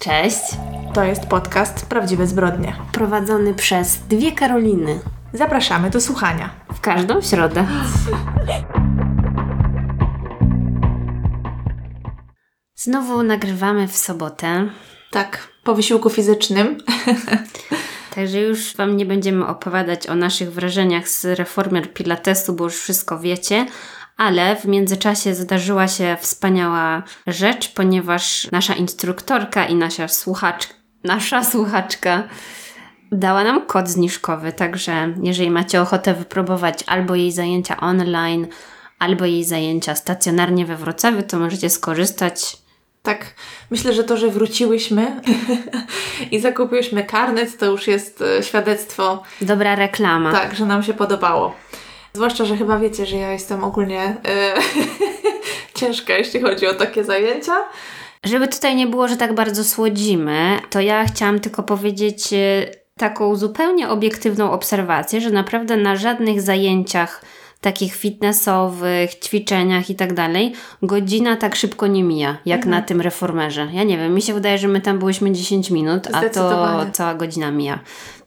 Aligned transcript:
Cześć. 0.00 0.40
To 0.94 1.04
jest 1.04 1.26
podcast 1.26 1.86
Prawdziwe 1.86 2.26
Zbrodnie. 2.26 2.76
Prowadzony 2.92 3.54
przez 3.54 3.98
dwie 3.98 4.32
Karoliny. 4.32 5.00
Zapraszamy 5.32 5.90
do 5.90 6.00
słuchania. 6.00 6.50
W 6.72 6.80
każdą 6.80 7.22
środę. 7.22 7.66
Znowu 12.74 13.22
nagrywamy 13.22 13.88
w 13.88 13.96
sobotę. 13.96 14.70
Tak, 15.10 15.48
po 15.64 15.74
wysiłku 15.74 16.10
fizycznym. 16.10 16.78
Także 18.14 18.40
już 18.40 18.76
Wam 18.76 18.96
nie 18.96 19.06
będziemy 19.06 19.46
opowiadać 19.46 20.06
o 20.06 20.14
naszych 20.14 20.52
wrażeniach 20.52 21.08
z 21.08 21.24
reformer 21.24 21.92
Pilatesu, 21.92 22.52
bo 22.52 22.64
już 22.64 22.76
wszystko 22.76 23.18
wiecie. 23.18 23.66
Ale 24.20 24.56
w 24.56 24.64
międzyczasie 24.64 25.34
zdarzyła 25.34 25.88
się 25.88 26.16
wspaniała 26.20 27.02
rzecz, 27.26 27.72
ponieważ 27.72 28.48
nasza 28.52 28.74
instruktorka 28.74 29.66
i 29.66 29.74
nasza 29.74 30.08
słuchaczka, 30.08 30.74
nasza 31.04 31.44
słuchaczka 31.44 32.22
dała 33.12 33.44
nam 33.44 33.66
kod 33.66 33.88
zniżkowy. 33.88 34.52
Także 34.52 35.14
jeżeli 35.22 35.50
macie 35.50 35.82
ochotę 35.82 36.14
wypróbować 36.14 36.84
albo 36.86 37.14
jej 37.14 37.32
zajęcia 37.32 37.80
online, 37.80 38.46
albo 38.98 39.24
jej 39.24 39.44
zajęcia 39.44 39.94
stacjonarnie 39.94 40.66
we 40.66 40.76
Wrocławiu, 40.76 41.22
to 41.22 41.38
możecie 41.38 41.70
skorzystać. 41.70 42.56
Tak, 43.02 43.34
myślę, 43.70 43.92
że 43.92 44.04
to, 44.04 44.16
że 44.16 44.28
wróciłyśmy 44.28 45.22
i 46.32 46.40
zakupiłyśmy 46.40 47.04
karnet, 47.04 47.58
to 47.58 47.66
już 47.66 47.86
jest 47.86 48.22
e, 48.22 48.42
świadectwo. 48.42 49.22
Dobra 49.40 49.74
reklama. 49.74 50.32
Tak, 50.32 50.54
że 50.54 50.66
nam 50.66 50.82
się 50.82 50.94
podobało. 50.94 51.54
Zwłaszcza, 52.12 52.44
że 52.44 52.56
chyba 52.56 52.78
wiecie, 52.78 53.06
że 53.06 53.16
ja 53.16 53.32
jestem 53.32 53.64
ogólnie 53.64 54.02
e, 54.02 54.54
ciężka, 55.78 56.14
jeśli 56.18 56.40
chodzi 56.40 56.66
o 56.66 56.74
takie 56.74 57.04
zajęcia. 57.04 57.56
Żeby 58.24 58.48
tutaj 58.48 58.76
nie 58.76 58.86
było, 58.86 59.08
że 59.08 59.16
tak 59.16 59.34
bardzo 59.34 59.64
słodzimy, 59.64 60.58
to 60.70 60.80
ja 60.80 61.04
chciałam 61.04 61.40
tylko 61.40 61.62
powiedzieć 61.62 62.32
e, 62.32 62.36
taką 62.98 63.36
zupełnie 63.36 63.88
obiektywną 63.88 64.52
obserwację, 64.52 65.20
że 65.20 65.30
naprawdę 65.30 65.76
na 65.76 65.96
żadnych 65.96 66.40
zajęciach 66.42 67.24
takich 67.60 67.94
fitnessowych, 67.94 69.14
ćwiczeniach 69.14 69.90
i 69.90 69.94
tak 69.94 70.14
dalej, 70.14 70.52
godzina 70.82 71.36
tak 71.36 71.56
szybko 71.56 71.86
nie 71.86 72.04
mija, 72.04 72.36
jak 72.46 72.58
Mhm. 72.60 72.70
na 72.70 72.82
tym 72.82 73.00
reformerze. 73.00 73.68
Ja 73.72 73.82
nie 73.84 73.98
wiem, 73.98 74.14
mi 74.14 74.22
się 74.22 74.34
wydaje, 74.34 74.58
że 74.58 74.68
my 74.68 74.80
tam 74.80 74.98
byłyśmy 74.98 75.32
10 75.32 75.70
minut, 75.70 76.08
a 76.12 76.20
to 76.28 76.50
cała 76.92 77.14
godzina 77.14 77.50
mija. 77.50 77.78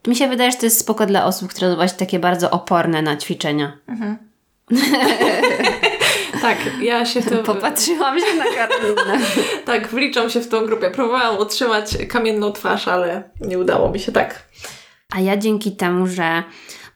Mi 0.08 0.16
się 0.16 0.28
wydaje, 0.28 0.52
że 0.52 0.58
to 0.58 0.66
jest 0.66 0.80
spoko 0.80 1.06
dla 1.06 1.26
osób, 1.26 1.50
które 1.50 1.70
są 1.70 1.76
właśnie 1.76 1.98
takie 1.98 2.20
bardzo 2.20 2.52
oporne 2.52 3.02
na 3.02 3.18
ćwiczenia. 3.18 3.78
Tak, 6.42 6.58
ja 6.82 7.06
się 7.06 7.22
w 7.22 7.30
tym... 7.30 7.44
Popatrzyłam 7.44 8.20
się 8.20 8.36
na 8.36 8.44
Karolinę. 8.44 9.26
Tak, 9.66 9.88
wliczam 9.88 10.30
się 10.30 10.42
w 10.42 10.48
tą 10.48 10.66
grupę. 10.66 10.92
Próbowałam 10.92 11.38
utrzymać 11.38 11.98
kamienną 12.10 12.52
twarz, 12.52 12.88
ale 12.88 13.30
nie 13.42 13.60
udało 13.60 13.90
mi 13.90 14.00
się 14.00 14.12
tak. 14.12 14.48
A 15.16 15.20
ja 15.20 15.38
dzięki 15.38 15.76
temu, 15.76 16.08
że 16.08 16.44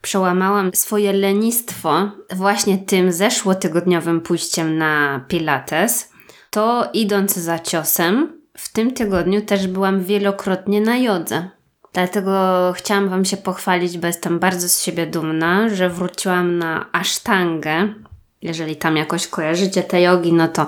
przełamałam 0.02 0.72
swoje 0.74 1.14
lenistwo 1.14 2.12
właśnie 2.36 2.78
tym 2.78 3.12
zeszłotygodniowym 3.12 4.22
pójściem 4.22 4.78
na 4.78 5.26
Pilates, 5.28 6.12
to 6.50 6.90
idąc 6.94 7.34
za 7.36 7.60
ciosem, 7.60 8.42
w 8.58 8.74
tym 8.74 8.94
tygodniu 8.94 9.42
też 9.42 9.68
byłam 9.68 10.04
wielokrotnie 10.04 10.82
na 10.82 10.98
jodze. 10.98 11.50
Dlatego 11.98 12.73
chciałam 12.76 13.09
Wam 13.09 13.26
się 13.26 13.38
pochwalić, 13.38 13.98
bo 13.98 14.08
jestem 14.08 14.40
bardzo 14.40 14.70
z 14.70 14.81
siebie 14.81 15.06
dumna, 15.06 15.70
że 15.70 15.90
wróciłam 15.90 16.58
na 16.58 16.92
asztangę. 16.92 17.94
Jeżeli 18.42 18.76
tam 18.76 18.98
jakoś 18.98 19.28
kojarzycie 19.28 19.84
te 19.84 20.02
jogi, 20.02 20.34
no 20.34 20.48
to 20.48 20.66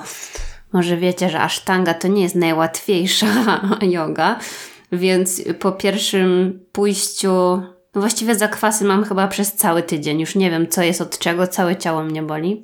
może 0.73 0.97
wiecie, 0.97 1.29
że 1.29 1.39
asztanga 1.41 1.93
to 1.93 2.07
nie 2.07 2.23
jest 2.23 2.35
najłatwiejsza 2.35 3.61
yoga, 3.81 4.39
więc 4.91 5.41
po 5.59 5.71
pierwszym 5.71 6.59
pójściu, 6.71 7.31
no 7.95 8.01
właściwie 8.01 8.35
zakwasy 8.35 8.85
mam 8.85 9.03
chyba 9.03 9.27
przez 9.27 9.53
cały 9.53 9.83
tydzień. 9.83 10.19
Już 10.19 10.35
nie 10.35 10.51
wiem, 10.51 10.67
co 10.67 10.83
jest 10.83 11.01
od 11.01 11.19
czego, 11.19 11.47
całe 11.47 11.75
ciało 11.75 12.03
mnie 12.03 12.23
boli. 12.23 12.63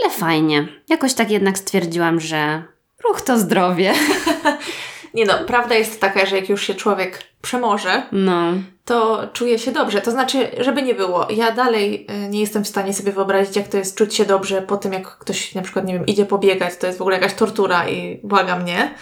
Ale 0.00 0.10
fajnie. 0.10 0.68
Jakoś 0.88 1.14
tak 1.14 1.30
jednak 1.30 1.58
stwierdziłam, 1.58 2.20
że 2.20 2.62
ruch 3.04 3.20
to 3.20 3.38
zdrowie. 3.38 3.94
Nie 5.16 5.24
no, 5.24 5.34
prawda 5.46 5.74
jest 5.74 6.00
taka, 6.00 6.26
że 6.26 6.36
jak 6.36 6.48
już 6.48 6.62
się 6.62 6.74
człowiek 6.74 7.22
przemoże, 7.42 8.02
No, 8.12 8.52
to 8.84 9.28
czuje 9.32 9.58
się 9.58 9.72
dobrze. 9.72 10.00
To 10.00 10.10
znaczy, 10.10 10.50
żeby 10.58 10.82
nie 10.82 10.94
było, 10.94 11.26
ja 11.30 11.52
dalej 11.52 12.06
y, 12.24 12.28
nie 12.28 12.40
jestem 12.40 12.64
w 12.64 12.68
stanie 12.68 12.94
sobie 12.94 13.12
wyobrazić, 13.12 13.56
jak 13.56 13.68
to 13.68 13.76
jest 13.76 13.96
czuć 13.96 14.14
się 14.14 14.24
dobrze 14.24 14.62
po 14.62 14.76
tym, 14.76 14.92
jak 14.92 15.18
ktoś 15.18 15.54
na 15.54 15.62
przykład, 15.62 15.86
nie 15.86 15.94
wiem, 15.94 16.06
idzie 16.06 16.26
pobiegać, 16.26 16.76
to 16.76 16.86
jest 16.86 16.98
w 16.98 17.02
ogóle 17.02 17.16
jakaś 17.16 17.34
tortura 17.34 17.88
i 17.88 18.20
błagam 18.24 18.64
nie. 18.64 18.94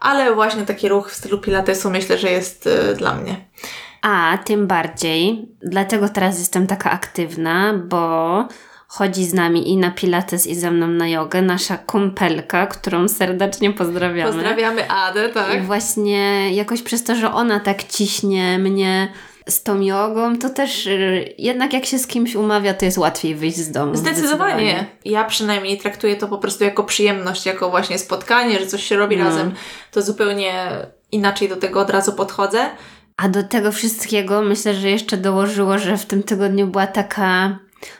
Ale 0.00 0.34
właśnie 0.34 0.62
taki 0.62 0.88
ruch 0.88 1.10
w 1.10 1.14
stylu 1.14 1.38
pilatesu 1.38 1.90
myślę, 1.90 2.18
że 2.18 2.30
jest 2.30 2.66
y, 2.66 2.94
dla 2.94 3.14
mnie. 3.14 3.36
A 4.02 4.38
tym 4.44 4.66
bardziej, 4.66 5.48
dlatego 5.62 6.08
teraz 6.08 6.38
jestem 6.38 6.66
taka 6.66 6.90
aktywna, 6.90 7.74
bo 7.84 8.48
chodzi 8.98 9.24
z 9.24 9.34
nami 9.34 9.70
i 9.70 9.76
na 9.76 9.90
Pilates, 9.90 10.46
i 10.46 10.54
ze 10.54 10.70
mną 10.70 10.88
na 10.88 11.08
jogę 11.08 11.42
nasza 11.42 11.78
kumpelka, 11.78 12.66
którą 12.66 13.08
serdecznie 13.08 13.72
pozdrawiamy. 13.72 14.32
Pozdrawiamy 14.32 14.90
Adę, 14.90 15.28
I 15.28 15.32
tak? 15.32 15.64
właśnie 15.66 16.54
jakoś 16.54 16.82
przez 16.82 17.04
to, 17.04 17.14
że 17.14 17.32
ona 17.32 17.60
tak 17.60 17.84
ciśnie 17.84 18.58
mnie 18.58 19.12
z 19.48 19.62
tą 19.62 19.80
jogą, 19.80 20.38
to 20.38 20.50
też 20.50 20.86
y, 20.86 21.34
jednak 21.38 21.72
jak 21.72 21.84
się 21.84 21.98
z 21.98 22.06
kimś 22.06 22.34
umawia, 22.34 22.74
to 22.74 22.84
jest 22.84 22.98
łatwiej 22.98 23.34
wyjść 23.34 23.56
z 23.56 23.70
domu. 23.70 23.96
Zdecydowanie. 23.96 24.86
Ja 25.04 25.24
przynajmniej 25.24 25.78
traktuję 25.78 26.16
to 26.16 26.28
po 26.28 26.38
prostu 26.38 26.64
jako 26.64 26.84
przyjemność, 26.84 27.46
jako 27.46 27.70
właśnie 27.70 27.98
spotkanie, 27.98 28.58
że 28.58 28.66
coś 28.66 28.84
się 28.84 28.96
robi 28.96 29.16
No. 29.16 29.24
razem. 29.24 29.54
To 29.90 30.02
zupełnie 30.02 30.68
inaczej 31.12 31.48
do 31.48 31.56
tego 31.56 31.80
od 31.80 31.90
razu 31.90 32.12
podchodzę. 32.12 32.70
A 33.16 33.28
do 33.28 33.42
tego 33.42 33.72
wszystkiego 33.72 34.42
myślę, 34.42 34.74
że 34.74 34.90
jeszcze 34.90 35.16
dołożyło, 35.16 35.78
że 35.78 35.96
w 35.96 36.06
tym 36.06 36.22
tygodniu 36.22 36.66
była 36.66 36.86
taka 36.86 37.58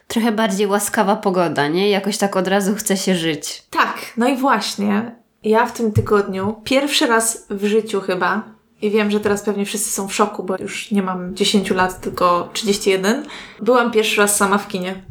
trochę 0.08 0.32
bardziej 0.32 0.66
łaskawa 0.66 1.16
pogoda, 1.16 1.68
nie? 1.68 1.90
Jakoś 1.90 2.18
tak 2.18 2.36
od 2.36 2.48
razu 2.48 2.74
chce 2.74 2.96
się 2.96 3.14
żyć. 3.14 3.62
Tak, 3.70 3.98
no 4.16 4.28
i 4.28 4.36
właśnie 4.36 5.14
ja 5.42 5.66
w 5.66 5.72
tym 5.72 5.92
tygodniu 5.92 6.60
pierwszy 6.64 7.06
raz 7.06 7.46
w 7.50 7.64
życiu 7.64 8.00
chyba 8.00 8.42
i 8.82 8.90
wiem, 8.90 9.10
że 9.10 9.20
teraz 9.20 9.42
pewnie 9.42 9.66
wszyscy 9.66 9.90
są 9.90 10.08
w 10.08 10.14
szoku, 10.14 10.42
bo 10.42 10.56
już 10.58 10.90
nie 10.90 11.02
mam 11.02 11.36
10 11.36 11.70
lat, 11.70 12.00
tylko 12.00 12.48
31. 12.52 13.26
Byłam 13.62 13.90
pierwszy 13.90 14.20
raz 14.20 14.36
sama 14.36 14.58
w 14.58 14.68
kinie. 14.68 15.02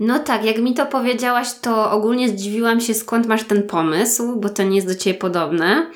No 0.00 0.18
tak, 0.18 0.44
jak 0.44 0.58
mi 0.58 0.74
to 0.74 0.86
powiedziałaś, 0.86 1.48
to 1.62 1.90
ogólnie 1.90 2.28
zdziwiłam 2.28 2.80
się, 2.80 2.94
skąd 2.94 3.26
masz 3.26 3.44
ten 3.44 3.62
pomysł, 3.62 4.36
bo 4.36 4.48
to 4.48 4.62
nie 4.62 4.76
jest 4.76 4.88
do 4.88 4.94
Ciebie 4.94 5.18
podobne, 5.18 5.86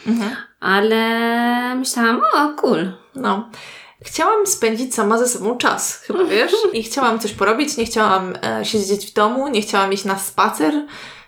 ale 0.61 1.75
myślałam, 1.75 2.21
o, 2.35 2.49
cool. 2.57 2.93
No. 3.15 3.51
Chciałam 4.05 4.47
spędzić 4.47 4.95
sama 4.95 5.19
ze 5.19 5.29
sobą 5.29 5.59
czas, 5.59 5.97
chyba 5.97 6.25
wiesz? 6.25 6.53
I 6.73 6.83
chciałam 6.83 7.19
coś 7.19 7.33
porobić, 7.33 7.77
nie 7.77 7.85
chciałam 7.85 8.35
e, 8.43 8.65
siedzieć 8.65 9.07
w 9.07 9.13
domu, 9.13 9.49
nie 9.49 9.63
chciałam 9.63 9.93
iść 9.93 10.05
na 10.05 10.19
spacer, 10.19 10.75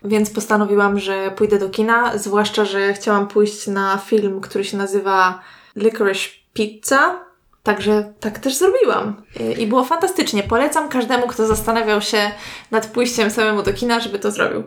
więc 0.04 0.30
postanowiłam, 0.30 0.98
że 0.98 1.30
pójdę 1.30 1.58
do 1.58 1.70
kina, 1.70 2.18
zwłaszcza, 2.18 2.64
że 2.64 2.92
chciałam 2.92 3.28
pójść 3.28 3.66
na 3.66 3.98
film, 3.98 4.40
który 4.40 4.64
się 4.64 4.76
nazywa 4.76 5.40
Licorice 5.76 6.28
Pizza. 6.52 7.24
Także 7.62 8.12
tak 8.20 8.38
też 8.38 8.54
zrobiłam. 8.54 9.22
E, 9.40 9.52
I 9.52 9.66
było 9.66 9.84
fantastycznie. 9.84 10.42
Polecam 10.42 10.88
każdemu, 10.88 11.26
kto 11.26 11.46
zastanawiał 11.46 12.00
się 12.00 12.30
nad 12.70 12.86
pójściem 12.86 13.30
samemu 13.30 13.62
do 13.62 13.72
kina, 13.72 14.00
żeby 14.00 14.18
to 14.18 14.30
zrobił. 14.30 14.62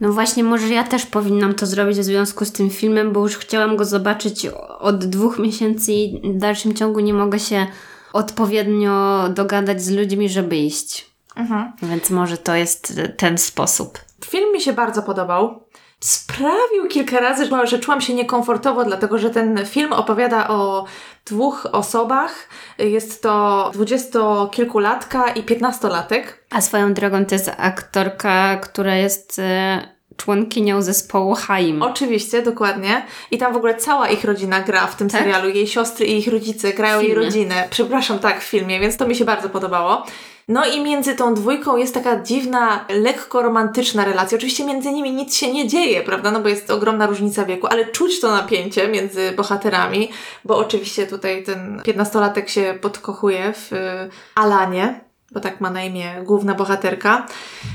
No 0.00 0.12
właśnie, 0.12 0.44
może 0.44 0.68
ja 0.68 0.84
też 0.84 1.06
powinnam 1.06 1.54
to 1.54 1.66
zrobić 1.66 1.98
w 1.98 2.04
związku 2.04 2.44
z 2.44 2.52
tym 2.52 2.70
filmem, 2.70 3.12
bo 3.12 3.20
już 3.20 3.36
chciałam 3.36 3.76
go 3.76 3.84
zobaczyć 3.84 4.46
od 4.78 5.04
dwóch 5.04 5.38
miesięcy 5.38 5.92
i 5.92 6.32
w 6.34 6.38
dalszym 6.38 6.74
ciągu 6.74 7.00
nie 7.00 7.14
mogę 7.14 7.38
się 7.38 7.66
odpowiednio 8.12 9.28
dogadać 9.28 9.82
z 9.82 9.90
ludźmi, 9.90 10.28
żeby 10.28 10.56
iść. 10.56 11.10
Więc 11.82 12.10
może 12.10 12.38
to 12.38 12.54
jest 12.54 13.00
ten 13.16 13.38
sposób. 13.38 13.98
Film 14.24 14.52
mi 14.52 14.60
się 14.60 14.72
bardzo 14.72 15.02
podobał. 15.02 15.62
Sprawił 16.00 16.88
kilka 16.90 17.20
razy, 17.20 17.48
że- 17.64 17.78
czułam 17.78 18.00
się 18.00 18.14
niekomfortowo, 18.14 18.84
dlatego 18.84 19.18
że 19.18 19.30
ten 19.30 19.66
film 19.66 19.92
opowiada 19.92 20.48
o 20.48 20.84
dwóch 21.26 21.66
osobach. 21.72 22.48
Jest 22.78 23.22
to 23.22 23.70
dwudziestokilkulatka 23.72 25.28
i 25.30 25.42
piętnastolatek. 25.42 26.44
A 26.50 26.60
swoją 26.60 26.94
drogą 26.94 27.24
to 27.26 27.34
jest 27.34 27.50
aktorka, 27.58 28.56
która 28.56 28.94
jest 28.96 29.38
e, 29.38 29.88
członkinią 30.16 30.82
zespołu 30.82 31.34
Haim. 31.34 31.82
Oczywiście, 31.82 32.42
dokładnie. 32.42 33.06
I 33.30 33.38
tam 33.38 33.52
w 33.52 33.56
ogóle 33.56 33.74
cała 33.74 34.08
ich 34.08 34.24
rodzina 34.24 34.60
gra 34.60 34.86
w 34.86 34.96
tym 34.96 35.08
Tak? 35.08 35.20
serialu. 35.20 35.48
Jej 35.48 35.66
siostry 35.66 36.06
i 36.06 36.18
ich 36.18 36.28
rodzice 36.28 36.72
grają 36.72 37.00
jej 37.00 37.14
rodzinę. 37.14 37.66
Przepraszam, 37.70 38.18
tak, 38.18 38.40
w 38.40 38.44
filmie, 38.44 38.80
więc 38.80 38.96
to 38.96 39.06
mi 39.08 39.16
się 39.16 39.24
bardzo 39.24 39.48
podobało. 39.48 40.06
No 40.48 40.66
i 40.66 40.80
między 40.80 41.14
tą 41.14 41.34
dwójką 41.34 41.76
jest 41.76 41.94
taka 41.94 42.22
dziwna, 42.22 42.84
lekko 42.88 43.42
romantyczna 43.42 44.04
relacja. 44.04 44.38
Oczywiście 44.38 44.64
między 44.64 44.92
nimi 44.92 45.12
nic 45.12 45.36
się 45.36 45.52
nie 45.52 45.68
dzieje, 45.68 46.02
prawda? 46.02 46.30
No 46.30 46.40
bo 46.40 46.48
jest 46.48 46.70
ogromna 46.70 47.06
różnica 47.06 47.44
wieku, 47.44 47.66
ale 47.66 47.86
czuć 47.86 48.20
to 48.20 48.30
napięcie 48.30 48.88
między 48.88 49.32
bohaterami, 49.32 50.10
bo 50.44 50.56
oczywiście 50.56 51.06
tutaj 51.06 51.44
ten 51.44 51.82
piętnastolatek 51.84 52.48
się 52.48 52.78
podkochuje 52.80 53.52
w 53.52 53.72
y, 53.72 53.76
Alanie. 54.34 55.00
bo 55.32 55.40
tak 55.40 55.60
ma 55.60 55.70
na 55.70 55.84
imię 55.84 56.22
główna 56.24 56.54
bohaterka, 56.54 57.26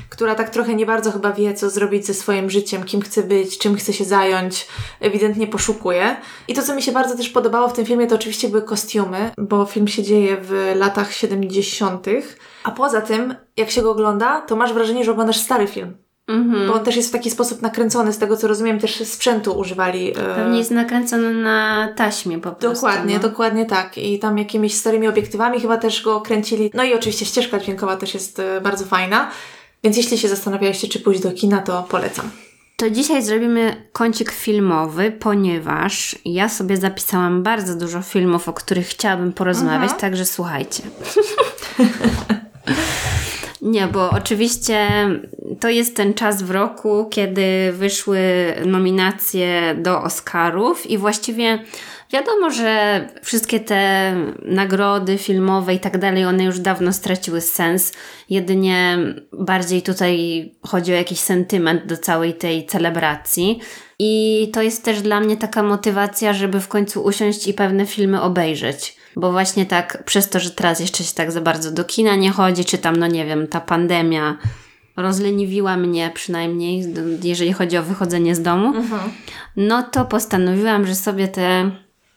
która 0.08 0.34
tak 0.34 0.50
trochę 0.50 0.74
nie 0.74 0.86
bardzo 0.86 1.12
chyba 1.12 1.32
wie, 1.32 1.54
co 1.54 1.70
zrobić 1.70 2.06
ze 2.06 2.14
swoim 2.14 2.50
życiem, 2.50 2.84
kim 2.84 3.00
chce 3.00 3.22
być, 3.22 3.58
czym 3.58 3.76
chce 3.76 3.92
się 3.92 4.04
zająć, 4.04 4.66
ewidentnie 5.00 5.46
poszukuje. 5.46 6.16
I 6.48 6.54
to, 6.54 6.62
co 6.62 6.74
mi 6.74 6.82
się 6.82 6.92
bardzo 6.92 7.16
też 7.16 7.28
podobało 7.28 7.68
w 7.68 7.72
tym 7.72 7.86
filmie, 7.86 8.06
to 8.06 8.14
oczywiście 8.14 8.48
były 8.48 8.62
kostiumy, 8.62 9.30
bo 9.38 9.66
film 9.66 9.88
się 9.88 10.02
dzieje 10.02 10.36
w 10.40 10.72
latach 10.76 11.12
70., 11.12 12.06
a 12.64 12.70
poza 12.70 13.00
tym, 13.00 13.34
jak 13.56 13.70
się 13.70 13.82
go 13.82 13.90
ogląda, 13.90 14.40
to 14.40 14.56
masz 14.56 14.72
wrażenie, 14.72 15.04
że 15.04 15.12
oglądasz 15.12 15.36
stary 15.38 15.66
film. 15.66 15.96
Mhm. 16.28 16.68
Bo 16.68 16.74
on 16.74 16.84
też 16.84 16.96
jest 16.96 17.08
w 17.08 17.12
taki 17.12 17.30
sposób 17.30 17.62
nakręcony, 17.62 18.12
z 18.12 18.18
tego 18.18 18.36
co 18.36 18.48
rozumiem, 18.48 18.78
też 18.78 18.96
sprzętu 19.08 19.58
używali. 19.58 20.10
e, 20.10 20.14
Pewnie 20.34 20.58
jest 20.58 20.70
nakręcony 20.70 21.32
na 21.34 21.88
taśmie 21.96 22.38
po 22.38 22.52
prostu. 22.52 22.74
Dokładnie, 22.86 23.14
no. 23.14 23.20
dokładnie 23.28 23.66
tak. 23.66 23.98
I 23.98 24.18
tam 24.18 24.38
jakimiś 24.38 24.74
starymi 24.74 25.08
obiektywami 25.08 25.60
chyba 25.60 25.76
też 25.76 26.02
go 26.02 26.20
kręcili. 26.20 26.70
No 26.74 26.84
i 26.84 26.94
oczywiście 26.94 27.24
ścieżka 27.24 27.58
dźwiękowa 27.58 27.96
też 27.96 28.14
jest 28.14 28.38
e, 28.38 28.60
bardzo 28.60 28.84
fajna. 28.84 29.30
Więc 29.84 29.96
jeśli 29.96 30.18
się 30.18 30.28
zastanawialiście, 30.28 30.88
czy 30.88 31.00
pójść 31.00 31.20
do 31.22 31.32
kina, 31.32 31.58
to 31.58 31.82
polecam. 31.88 32.30
To 32.76 32.90
dzisiaj 32.90 33.22
zrobimy 33.22 33.88
kącik 33.92 34.30
filmowy, 34.32 35.12
ponieważ 35.20 36.16
ja 36.24 36.48
sobie 36.48 36.76
zapisałam 36.76 37.42
bardzo 37.42 37.74
dużo 37.74 38.02
filmów, 38.02 38.48
o 38.48 38.52
których 38.52 38.86
chciałabym 38.86 39.32
porozmawiać, 39.32 39.82
Mhm. 39.82 40.00
także 40.00 40.24
słuchajcie. 40.24 40.82
Nie, 43.62 43.86
bo 43.86 44.10
oczywiście 44.10 44.88
to 45.60 45.68
jest 45.68 45.96
ten 45.96 46.14
czas 46.14 46.42
w 46.42 46.50
roku, 46.50 47.08
kiedy 47.10 47.72
wyszły 47.72 48.18
nominacje 48.66 49.74
do 49.78 50.02
Oscarów 50.02 50.90
i 50.90 50.98
właściwie 50.98 51.58
wiadomo, 52.12 52.50
że 52.50 53.00
wszystkie 53.22 53.60
te 53.60 54.14
nagrody 54.44 55.18
filmowe 55.18 55.74
i 55.74 55.80
tak 55.80 55.98
dalej, 55.98 56.24
one 56.24 56.44
już 56.44 56.58
dawno 56.58 56.92
straciły 56.92 57.40
sens. 57.40 57.92
Jedynie 58.30 58.98
bardziej 59.32 59.82
tutaj 59.82 60.50
chodzi 60.66 60.92
o 60.92 60.96
jakiś 60.96 61.20
sentyment 61.20 61.86
do 61.86 61.96
całej 61.96 62.34
tej 62.34 62.66
celebracji. 62.66 63.60
I 63.98 64.50
to 64.52 64.62
jest 64.62 64.84
też 64.84 65.02
dla 65.02 65.20
mnie 65.20 65.36
taka 65.36 65.62
motywacja, 65.62 66.32
żeby 66.32 66.60
w 66.60 66.68
końcu 66.68 67.04
usiąść 67.04 67.48
i 67.48 67.54
pewne 67.54 67.86
filmy 67.86 68.22
obejrzeć. 68.22 69.01
Bo 69.16 69.32
właśnie 69.32 69.66
tak, 69.66 70.02
przez 70.04 70.28
to, 70.28 70.40
że 70.40 70.50
teraz 70.50 70.80
jeszcze 70.80 71.04
się 71.04 71.14
tak 71.14 71.32
za 71.32 71.40
bardzo 71.40 71.70
do 71.70 71.84
kina 71.84 72.16
nie 72.16 72.30
chodzi, 72.30 72.64
czy 72.64 72.78
tam, 72.78 72.96
no 72.96 73.06
nie 73.06 73.26
wiem, 73.26 73.46
ta 73.46 73.60
pandemia 73.60 74.36
rozleniwiła 74.96 75.76
mnie 75.76 76.10
przynajmniej, 76.14 76.94
jeżeli 77.22 77.52
chodzi 77.52 77.76
o 77.76 77.82
wychodzenie 77.82 78.34
z 78.34 78.42
domu, 78.42 78.72
no 79.56 79.82
to 79.82 80.04
postanowiłam, 80.04 80.86
że 80.86 80.94
sobie 80.94 81.28
te 81.28 81.70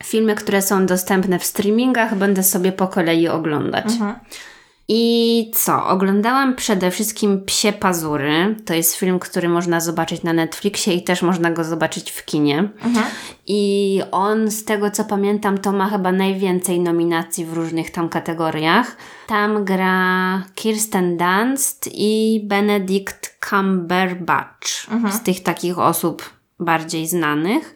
filmy, 0.04 0.36
które 0.36 0.62
są 0.62 0.86
dostępne 0.86 1.40
w 1.40 1.44
streamingach, 1.46 2.16
będę 2.18 2.44
sobie 2.44 2.72
po 2.72 2.88
kolei 2.88 3.28
oglądać. 3.28 3.86
I 4.88 5.52
co? 5.56 5.88
Oglądałam 5.88 6.56
przede 6.56 6.92
wszystkim 6.92 7.46
Psie 7.46 7.74
Pazury. 7.74 8.56
To 8.66 8.74
jest 8.74 8.96
film, 8.96 9.20
który 9.20 9.50
można 9.50 9.80
zobaczyć 9.80 10.24
na 10.24 10.34
Netflixie 10.34 10.94
i 10.94 11.04
też 11.04 11.22
można 11.22 11.52
go 11.52 11.64
zobaczyć 11.64 12.12
w 12.12 12.26
kinie. 12.26 12.70
I 13.48 14.02
on, 14.12 14.52
z 14.52 14.66
tego 14.66 14.92
co 14.92 15.04
pamiętam, 15.04 15.58
to 15.58 15.72
ma 15.72 15.90
chyba 15.90 16.12
najwięcej 16.12 16.80
nominacji 16.80 17.46
w 17.46 17.54
różnych 17.54 17.92
tam 17.92 18.10
kategoriach. 18.10 18.98
Tam 19.28 19.66
gra 19.66 20.44
Kirsten 20.56 21.18
Dunst 21.18 21.90
i 21.94 22.42
Benedict 22.44 23.38
Cumberbatch. 23.50 24.68
Z 25.12 25.24
tych 25.24 25.44
takich 25.44 25.80
osób 25.80 26.30
bardziej 26.60 27.08
znanych. 27.08 27.74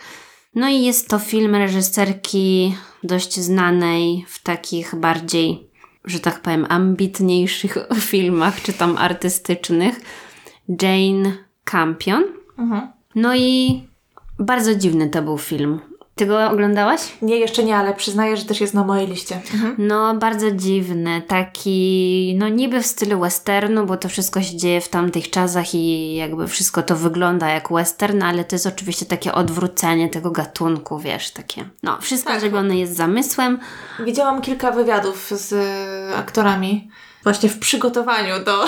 No 0.56 0.70
i 0.70 0.84
jest 0.84 1.10
to 1.10 1.20
film 1.20 1.56
reżyserki 1.56 2.76
dość 3.04 3.40
znanej 3.40 4.26
w 4.28 4.44
takich 4.44 4.96
bardziej, 4.96 5.69
że 6.06 6.20
tak 6.20 6.42
powiem, 6.42 6.66
ambitniejszych 6.70 7.78
filmach, 8.12 8.62
czy 8.62 8.74
tam 8.74 8.98
artystycznych. 8.98 10.02
Jane 10.82 11.34
Campion. 11.64 12.24
No 13.16 13.36
i 13.36 13.82
bardzo 14.40 14.76
dziwny 14.76 15.10
to 15.10 15.22
był 15.22 15.38
film. 15.38 15.80
Ty 16.20 16.26
go 16.26 16.50
oglądałaś? 16.50 17.02
Nie, 17.22 17.38
jeszcze 17.38 17.64
nie, 17.64 17.78
ale 17.78 17.94
przyznaję, 17.94 18.38
że 18.38 18.46
też 18.46 18.62
jest 18.62 18.74
na 18.74 18.84
mojej 18.84 19.08
liście. 19.08 19.42
No, 19.78 20.16
bardzo 20.16 20.52
dziwny, 20.52 21.22
taki, 21.28 22.36
no 22.40 22.50
niby 22.50 22.82
w 22.82 22.86
stylu 22.86 23.20
westernu, 23.20 23.86
bo 23.86 23.98
to 23.98 24.10
wszystko 24.10 24.42
się 24.42 24.58
dzieje 24.58 24.82
w 24.82 24.90
tamtych 24.90 25.30
czasach 25.30 25.76
i 25.76 26.16
jakby 26.16 26.48
wszystko 26.48 26.84
to 26.84 26.96
wygląda 26.96 27.50
jak 27.50 27.70
western, 27.74 28.24
ale 28.24 28.44
to 28.44 28.56
jest 28.56 28.68
oczywiście 28.68 29.06
takie 29.06 29.34
odwrócenie 29.34 30.10
tego 30.10 30.32
gatunku, 30.32 31.00
wiesz, 31.00 31.32
takie. 31.32 31.66
No, 31.84 31.98
wszystko 32.02 32.30
Tak. 32.32 32.42
zrobione 32.42 32.78
jest 32.78 32.96
zamysłem. 32.96 33.60
Widziałam 34.06 34.42
kilka 34.42 34.72
wywiadów 34.72 35.32
z 35.36 35.56
aktorami 36.16 36.90
właśnie 37.24 37.50
w 37.50 37.60
przygotowaniu 37.60 38.44
do 38.46 38.66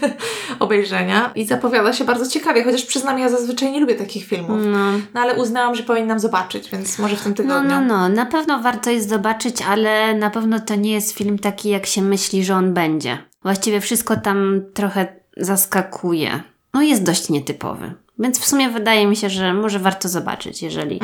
obejrzenia 0.64 1.30
i 1.34 1.44
zapowiada 1.46 1.92
się 1.92 2.04
bardzo 2.04 2.30
ciekawie, 2.30 2.64
chociaż 2.64 2.84
przyznam, 2.84 3.18
ja 3.18 3.28
zazwyczaj 3.28 3.72
nie 3.72 3.80
lubię 3.80 3.94
takich 3.94 4.24
filmów. 4.26 4.60
No. 4.66 4.92
No 5.14 5.20
ale 5.20 5.34
uznałam, 5.34 5.74
że 5.74 5.82
powinnam 5.82 6.18
zobaczyć, 6.20 6.70
więc 6.70 6.98
może 6.98 7.16
w 7.16 7.22
tym 7.22 7.32
No, 7.32 7.36
tygodniu. 7.36 7.68
no, 7.70 7.80
no, 7.80 8.08
na 8.08 8.26
pewno 8.26 8.58
warto 8.58 8.90
jest 8.90 9.08
zobaczyć, 9.08 9.62
ale 9.62 10.14
na 10.14 10.30
pewno 10.30 10.60
to 10.60 10.74
nie 10.74 10.92
jest 10.92 11.12
film 11.12 11.38
taki, 11.38 11.68
jak 11.68 11.86
się 11.86 12.02
myśli, 12.02 12.44
że 12.44 12.54
on 12.54 12.74
będzie. 12.74 13.18
Właściwie 13.42 13.80
wszystko 13.80 14.16
tam 14.16 14.60
trochę 14.74 15.06
zaskakuje. 15.36 16.42
No, 16.74 16.82
jest 16.82 17.02
dość 17.02 17.28
nietypowy. 17.28 17.92
Więc 18.18 18.38
w 18.40 18.46
sumie 18.46 18.68
wydaje 18.70 19.06
mi 19.06 19.16
się, 19.16 19.30
że 19.30 19.54
może 19.54 19.78
warto 19.78 20.08
zobaczyć, 20.08 20.62
jeżeli 20.62 21.00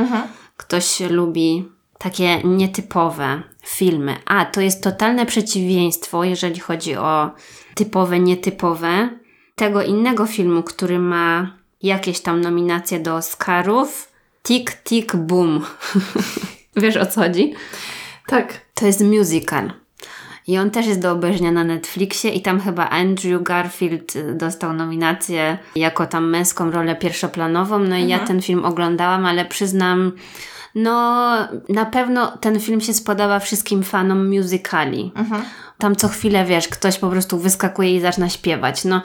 ktoś 0.56 1.00
lubi 1.00 1.68
takie 2.02 2.40
nietypowe 2.44 3.43
filmy. 3.64 4.16
A, 4.26 4.44
to 4.44 4.60
jest 4.60 4.82
totalne 4.82 5.26
przeciwieństwo, 5.26 6.25
jeżeli 6.25 6.60
chodzi 6.60 6.96
o 6.96 7.31
typowe, 7.75 8.20
nietypowe, 8.20 9.08
tego 9.54 9.82
innego 9.82 10.26
filmu, 10.26 10.62
który 10.62 10.99
ma 10.99 11.56
jakieś 11.82 12.20
tam 12.20 12.40
nominacje 12.40 13.00
do 13.00 13.16
Oscarów. 13.16 14.12
Tick, 14.43 14.82
tick, 14.82 15.16
boom. 15.16 15.64
Wiesz 16.76 16.96
o 16.96 17.06
co 17.06 17.20
chodzi? 17.20 17.54
Tak. 18.26 18.60
To 18.75 18.87
jest 18.87 19.00
musical. 19.00 19.72
I 20.46 20.58
on 20.58 20.70
też 20.70 20.87
jest 20.87 21.00
do 21.00 21.12
obejrzenia 21.12 21.52
na 21.52 21.64
Netflixie 21.64 22.31
i 22.31 22.43
tam 22.43 22.60
chyba 22.60 22.88
Andrew 22.88 23.43
Garfield 23.43 24.16
y, 24.16 24.34
dostał 24.34 24.72
nominację 24.72 25.58
jako 25.76 26.06
tam 26.06 26.31
męską 26.31 26.70
rolę 26.70 26.96
pierwszoplanową. 26.96 27.78
No 27.78 27.96
i 27.96 28.08
ja 28.08 28.19
ten 28.19 28.43
film 28.43 28.64
oglądałam, 28.64 29.26
ale 29.26 29.44
przyznam, 29.44 30.12
no 30.74 31.34
na 31.69 31.86
pewno 31.86 32.36
ten 32.36 32.60
film 32.60 32.80
się 32.80 32.94
spodoba 32.94 33.38
wszystkim 33.38 33.82
fanom 33.82 34.36
musicali. 34.36 35.12
Tam 35.78 35.96
co 35.96 36.08
chwilę, 36.08 36.44
wiesz, 36.44 36.69
ktoś 36.69 36.98
po 36.98 37.08
prostu 37.08 37.38
wyskakuje 37.38 37.96
i 37.96 38.00
zaczyna 38.00 38.28
śpiewać. 38.28 38.84
No 38.84 39.02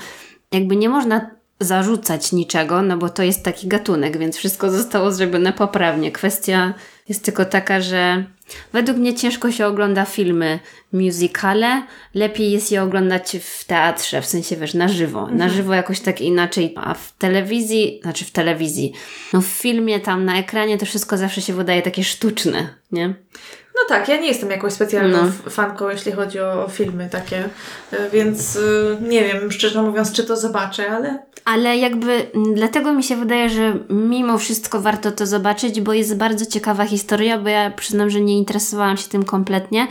jakby 0.52 0.76
nie 0.76 0.90
można 0.90 1.30
zarzucać 1.60 2.32
niczego, 2.32 2.82
no 2.82 2.98
bo 2.98 3.10
to 3.10 3.24
jest 3.24 3.44
taki 3.44 3.68
gatunek, 3.68 4.18
więc 4.18 4.38
wszystko 4.38 4.72
zostało 4.72 5.12
zrobione 5.12 5.54
poprawnie. 5.54 6.12
Kwestia 6.12 6.74
jest 7.10 7.24
tylko 7.26 7.46
taka, 7.46 7.82
że 7.82 8.24
według 8.74 8.98
mnie 8.98 9.14
ciężko 9.16 9.52
się 9.52 9.66
ogląda 9.68 10.06
filmy 10.06 10.60
musicale, 10.94 11.84
lepiej 12.14 12.52
jest 12.52 12.72
je 12.72 12.84
oglądać 12.84 13.38
w 13.42 13.66
teatrze, 13.66 14.22
w 14.22 14.26
sensie 14.26 14.56
wiesz, 14.56 14.74
na 14.74 14.88
żywo. 14.88 15.28
Na 15.28 15.50
żywo 15.50 15.74
jakoś 15.74 16.00
tak 16.00 16.22
inaczej, 16.22 16.74
a 16.78 16.94
w 16.94 17.14
telewizji, 17.18 18.00
znaczy 18.04 18.26
w 18.26 18.32
telewizji, 18.32 18.94
no 19.34 19.42
w 19.42 19.46
filmie 19.46 20.00
tam 20.00 20.26
na 20.26 20.38
ekranie 20.40 20.78
to 20.78 20.86
wszystko 20.86 21.18
zawsze 21.18 21.42
się 21.42 21.54
wydaje 21.54 21.82
takie 21.82 22.04
sztuczne, 22.04 22.68
nie? 22.92 23.08
No 23.76 23.82
tak, 23.90 24.10
ja 24.10 24.18
nie 24.18 24.28
jestem 24.28 24.52
jakąś 24.52 24.74
specjalną 24.74 25.18
No. 25.46 25.50
fanką, 25.52 25.90
jeśli 25.90 26.12
chodzi 26.12 26.40
o, 26.40 26.66
o 26.66 26.70
filmy 26.70 27.10
takie, 27.12 27.50
e, 27.92 28.10
więc 28.10 28.56
e, 28.56 28.60
nie 29.02 29.24
wiem, 29.24 29.52
szczerze 29.52 29.82
mówiąc, 29.82 30.12
czy 30.12 30.24
to 30.24 30.38
zobaczę, 30.38 30.92
ale 30.92 31.20
Ale 31.48 31.78
jakby 31.78 32.14
m, 32.14 32.54
dlatego 32.54 32.94
mi 32.94 33.04
się 33.04 33.16
wydaje, 33.16 33.50
że 33.50 33.80
mimo 33.90 34.38
wszystko 34.38 34.82
warto 34.82 35.12
to 35.12 35.26
zobaczyć, 35.26 35.82
bo 35.82 35.94
jest 35.94 36.18
bardzo 36.18 36.46
ciekawa 36.46 36.86
historia, 36.86 37.40
bo 37.40 37.50
ja 37.50 37.72
przyznam, 37.72 38.10
że 38.10 38.22
nie 38.22 38.38
interesowałam 38.38 38.98
się 38.98 39.10
tym 39.10 39.24
kompletnie, 39.24 39.88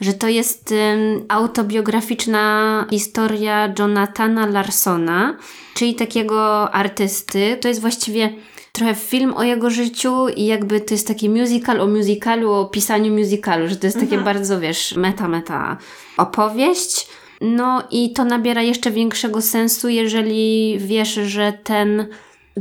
że 0.00 0.12
to 0.12 0.28
jest 0.28 0.72
ym, 0.72 1.24
autobiograficzna 1.28 2.86
historia 2.90 3.74
Jonathana 3.78 4.46
Larsona, 4.46 5.36
czyli 5.74 5.94
takiego 5.94 6.70
artysty. 6.74 7.58
To 7.60 7.68
jest 7.68 7.80
właściwie 7.80 8.32
trochę 8.72 8.94
film 8.94 9.34
o 9.34 9.42
jego 9.42 9.70
życiu 9.70 10.28
i 10.28 10.46
jakby 10.46 10.80
to 10.80 10.94
jest 10.94 11.08
taki 11.08 11.30
musical 11.30 11.80
o 11.80 11.86
musicalu, 11.86 12.52
o 12.52 12.64
pisaniu 12.64 13.14
musicalu, 13.14 13.68
że 13.68 13.76
to 13.76 13.86
jest 13.86 14.00
takie 14.00 14.18
bardzo, 14.18 14.60
wiesz, 14.60 14.96
meta-meta 14.96 15.76
opowieść. 16.16 17.06
No 17.40 17.82
i 17.90 18.12
to 18.12 18.24
nabiera 18.24 18.62
jeszcze 18.62 18.90
większego 18.90 19.42
sensu, 19.42 19.88
jeżeli 19.88 20.78
wiesz, 20.78 21.14
że 21.14 21.52
ten 21.52 22.06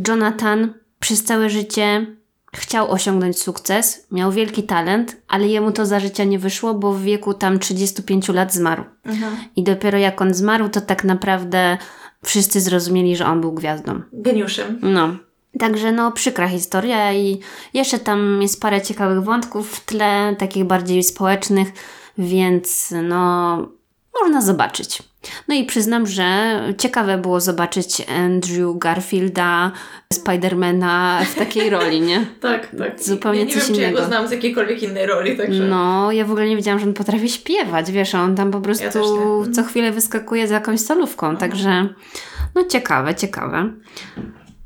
Jonathan 0.07 0.73
przez 0.99 1.23
całe 1.23 1.49
życie 1.49 2.05
chciał 2.55 2.91
osiągnąć 2.91 3.39
sukces, 3.39 4.07
miał 4.11 4.31
wielki 4.31 4.63
talent, 4.63 5.17
ale 5.27 5.47
jemu 5.47 5.71
to 5.71 5.85
za 5.85 5.99
życia 5.99 6.23
nie 6.23 6.39
wyszło, 6.39 6.73
bo 6.73 6.93
w 6.93 7.01
wieku 7.01 7.33
tam 7.33 7.59
35 7.59 8.29
lat 8.29 8.53
zmarł. 8.53 8.83
I 9.55 9.63
dopiero 9.63 9.97
jak 9.97 10.21
on 10.21 10.33
zmarł, 10.33 10.69
to 10.69 10.81
tak 10.81 11.03
naprawdę 11.03 11.77
wszyscy 12.25 12.61
zrozumieli, 12.61 13.15
że 13.15 13.25
on 13.25 13.41
był 13.41 13.51
gwiazdą. 13.53 14.01
geniuszem. 14.13 14.79
No. 14.81 15.15
Także 15.59 15.91
no 15.91 16.11
przykra 16.11 16.47
historia 16.47 17.13
i 17.13 17.39
jeszcze 17.73 17.99
tam 17.99 18.41
jest 18.41 18.61
parę 18.61 18.81
ciekawych 18.81 19.23
wątków 19.23 19.71
w 19.71 19.85
tle, 19.85 20.35
takich 20.39 20.65
bardziej 20.65 21.03
społecznych, 21.03 21.67
więc 22.17 22.93
no 23.03 23.57
można 24.21 24.41
zobaczyć. 24.41 25.03
No 25.47 25.55
i 25.55 25.65
przyznam, 25.65 26.07
że 26.07 26.59
ciekawe 26.77 27.17
było 27.17 27.39
zobaczyć 27.39 28.01
Andrew 28.09 28.77
Garfielda, 28.77 29.71
Spidermana 30.13 31.21
w 31.25 31.35
takiej 31.35 31.69
roli, 31.69 32.01
nie? 32.01 32.25
tak, 32.41 32.67
tak. 32.77 33.03
Zupełnie 33.03 33.39
ja 33.39 33.45
nie 33.45 33.53
coś 33.53 33.63
wiem, 33.63 33.75
innego. 33.75 33.89
czy 33.89 34.01
ja 34.01 34.01
go 34.01 34.07
znam 34.07 34.27
z 34.27 34.31
jakiejkolwiek 34.31 34.83
innej 34.83 35.05
roli, 35.05 35.37
także... 35.37 35.63
No, 35.63 36.11
ja 36.11 36.25
w 36.25 36.31
ogóle 36.31 36.47
nie 36.47 36.55
wiedziałam, 36.55 36.79
że 36.79 36.85
on 36.85 36.93
potrafi 36.93 37.29
śpiewać, 37.29 37.91
wiesz, 37.91 38.15
on 38.15 38.35
tam 38.35 38.51
po 38.51 38.61
prostu 38.61 38.85
Ja 38.85 39.51
co 39.53 39.63
chwilę 39.63 39.91
wyskakuje 39.91 40.47
z 40.47 40.51
jakąś 40.51 40.79
solówką, 40.79 41.37
także 41.37 41.89
no 42.55 42.63
ciekawe, 42.63 43.15
ciekawe. 43.15 43.73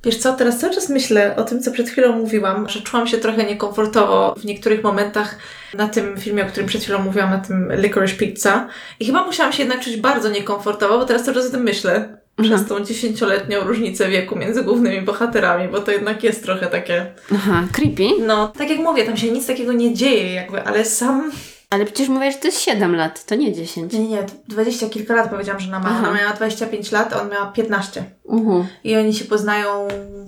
Wiesz 0.03 0.17
co, 0.17 0.33
teraz 0.33 0.59
cały 0.59 0.73
czas 0.73 0.89
myślę 0.89 1.35
o 1.35 1.43
tym, 1.43 1.61
co 1.61 1.71
przed 1.71 1.89
chwilą 1.89 2.17
mówiłam, 2.17 2.69
że 2.69 2.81
czułam 2.81 3.07
się 3.07 3.17
trochę 3.17 3.43
niekomfortowo 3.43 4.35
w 4.37 4.45
niektórych 4.45 4.83
momentach 4.83 5.37
na 5.73 5.87
tym 5.87 6.17
filmie, 6.17 6.43
o 6.43 6.47
którym 6.47 6.67
przed 6.67 6.81
chwilą 6.81 6.99
mówiłam, 6.99 7.29
na 7.29 7.39
tym 7.39 7.71
Licorice 7.75 8.15
Pizza. 8.15 8.67
I 8.99 9.05
chyba 9.05 9.25
musiałam 9.25 9.53
się 9.53 9.63
jednak 9.63 9.83
czuć 9.83 9.97
bardzo 9.97 10.29
niekomfortowo, 10.29 10.97
bo 10.99 11.05
teraz 11.05 11.23
cały 11.23 11.37
czas 11.37 11.47
o 11.47 11.51
tym 11.51 11.63
myślę. 11.63 12.17
Mhm. 12.37 12.57
Przez 12.57 12.69
tą 12.69 12.85
dziesięcioletnią 12.85 13.63
różnicę 13.63 14.09
wieku 14.09 14.35
między 14.35 14.63
głównymi 14.63 15.01
bohaterami, 15.01 15.67
bo 15.67 15.79
to 15.79 15.91
jednak 15.91 16.23
jest 16.23 16.43
trochę 16.43 16.67
takie... 16.67 17.05
Aha, 17.35 17.63
creepy. 17.71 18.09
No, 18.27 18.47
tak 18.47 18.69
jak 18.69 18.79
mówię, 18.79 19.05
tam 19.05 19.17
się 19.17 19.31
nic 19.31 19.47
takiego 19.47 19.73
nie 19.73 19.93
dzieje 19.93 20.33
jakby, 20.33 20.63
ale 20.63 20.85
sam... 20.85 21.31
Ale 21.69 21.85
przecież 21.85 22.09
mówisz, 22.09 22.33
że 22.33 22.39
to 22.39 22.47
jest 22.47 22.61
7 22.61 22.95
lat, 22.95 23.25
to 23.25 23.35
nie 23.35 23.53
10. 23.53 23.93
Nie, 23.93 23.99
nie, 23.99 24.07
nie, 24.07 24.25
dwadzieścia 24.47 24.89
kilka 24.89 25.15
lat 25.15 25.29
powiedziałam, 25.29 25.61
że 25.61 25.67
ona 25.67 25.79
ma. 25.79 25.89
Aha. 25.89 26.09
Ona 26.09 26.17
miała 26.17 26.33
25 26.33 26.91
lat, 26.91 27.13
a 27.13 27.21
on 27.21 27.29
miał 27.29 27.51
15. 27.51 28.03
Uh-huh. 28.25 28.65
I 28.83 28.95
oni 28.95 29.13
się 29.13 29.25
poznają 29.25 29.87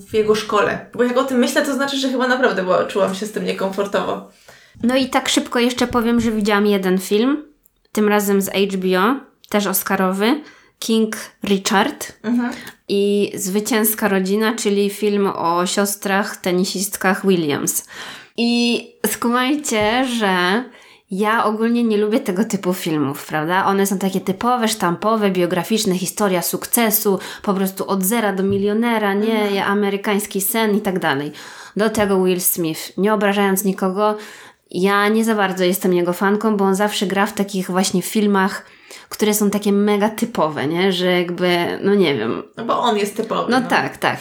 w 0.10 0.13
jego 0.13 0.36
szkole. 0.36 0.86
Bo 0.93 1.03
jak 1.03 1.17
o 1.17 1.24
tym 1.24 1.38
myślę, 1.38 1.65
to 1.65 1.74
znaczy, 1.74 1.98
że 1.98 2.10
chyba 2.10 2.27
naprawdę 2.27 2.63
była, 2.63 2.84
czułam 2.86 3.15
się 3.15 3.25
z 3.25 3.31
tym 3.31 3.46
niekomfortowo. 3.46 4.29
No 4.84 4.96
i 4.96 5.10
tak 5.10 5.29
szybko 5.29 5.60
jeszcze 5.60 5.88
powiem, 5.88 6.22
że 6.22 6.31
widziałam 6.31 6.65
jeden 6.65 6.98
film, 6.98 7.46
tym 7.91 8.08
razem 8.08 8.41
z 8.41 8.50
HBO, 8.50 9.15
też 9.50 9.67
Oscarowy, 9.67 10.41
King 10.79 11.15
Richard 11.43 12.13
Mhm. 12.24 12.53
i 12.88 13.31
Zwycięska 13.36 14.08
Rodzina, 14.08 14.55
czyli 14.55 14.89
film 14.89 15.27
o 15.36 15.65
siostrach 15.65 16.38
tenisistkach 16.38 17.27
Williams. 17.27 17.86
I 18.38 18.84
skumajcie, 19.08 20.05
że 20.05 20.63
ja 21.12 21.46
ogólnie 21.46 21.84
nie 21.84 21.98
lubię 21.98 22.20
tego 22.20 22.46
typu 22.46 22.74
filmów, 22.74 23.25
prawda? 23.25 23.66
One 23.66 23.86
są 23.86 23.98
takie 23.98 24.22
typowe, 24.22 24.68
sztampowe, 24.68 25.32
biograficzne, 25.32 25.98
historia 25.98 26.42
sukcesu, 26.42 27.20
po 27.44 27.54
prostu 27.54 27.88
od 27.88 28.04
zera 28.04 28.34
do 28.34 28.44
milionera, 28.44 29.13
nie, 29.13 29.66
amerykański 29.66 30.42
sen 30.42 30.75
i 30.78 30.82
tak 30.82 31.00
dalej. 31.00 31.32
Do 31.78 31.89
tego 31.89 32.24
Will 32.24 32.42
Smith, 32.42 32.98
nie 32.98 33.13
obrażając 33.13 33.63
nikogo, 33.63 34.18
ja 34.72 35.08
nie 35.08 35.25
za 35.25 35.36
bardzo 35.36 35.63
jestem 35.63 35.94
jego 35.94 36.13
fanką, 36.13 36.58
bo 36.58 36.66
on 36.66 36.75
zawsze 36.75 37.06
gra 37.08 37.25
w 37.25 37.34
takich 37.34 37.72
właśnie 37.72 38.01
filmach, 38.01 38.66
które 39.10 39.34
są 39.34 39.50
takie 39.50 39.72
mega 39.72 40.10
typowe, 40.10 40.68
nie? 40.68 40.92
Że 40.92 41.06
jakby, 41.12 41.80
no 41.84 41.96
nie 41.96 42.16
wiem, 42.16 42.44
No 42.58 42.66
bo 42.66 42.80
on 42.80 42.98
jest 42.98 43.18
typowy. 43.18 43.51
no 43.51 43.62
tak, 43.62 43.98
tak. 43.98 44.18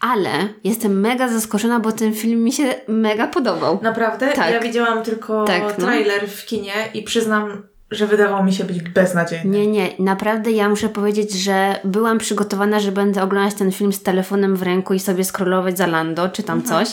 Ale 0.00 0.30
jestem 0.64 1.00
mega 1.00 1.28
zaskoczona, 1.28 1.80
bo 1.80 1.92
ten 1.92 2.14
film 2.14 2.44
mi 2.44 2.52
się 2.52 2.74
mega 2.88 3.26
podobał. 3.26 3.78
Naprawdę? 3.82 4.32
Tak. 4.32 4.52
Ja 4.52 4.60
widziałam 4.60 5.02
tylko 5.02 5.44
Tak, 5.44 5.78
no. 5.78 5.86
trailer 5.86 6.28
w 6.28 6.46
kinie 6.46 6.72
i 6.94 7.02
przyznam, 7.02 7.62
że 7.90 8.06
wydawał 8.06 8.44
mi 8.44 8.52
się 8.52 8.64
być 8.64 8.82
beznadziejny. 8.82 9.58
Nie, 9.58 9.66
nie, 9.66 9.88
naprawdę 9.98 10.50
ja 10.50 10.68
muszę 10.68 10.88
powiedzieć, 10.88 11.32
że 11.32 11.80
byłam 11.84 12.18
przygotowana, 12.18 12.80
że 12.80 12.92
będę 12.92 13.22
oglądać 13.22 13.54
ten 13.54 13.72
film 13.72 13.92
z 13.92 14.02
telefonem 14.02 14.56
w 14.56 14.62
ręku 14.62 14.94
i 14.94 14.98
sobie 14.98 15.24
scrollować 15.24 15.78
za 15.78 15.86
Lando 15.86 16.28
czy 16.28 16.42
tam 16.42 16.62
coś, 16.62 16.88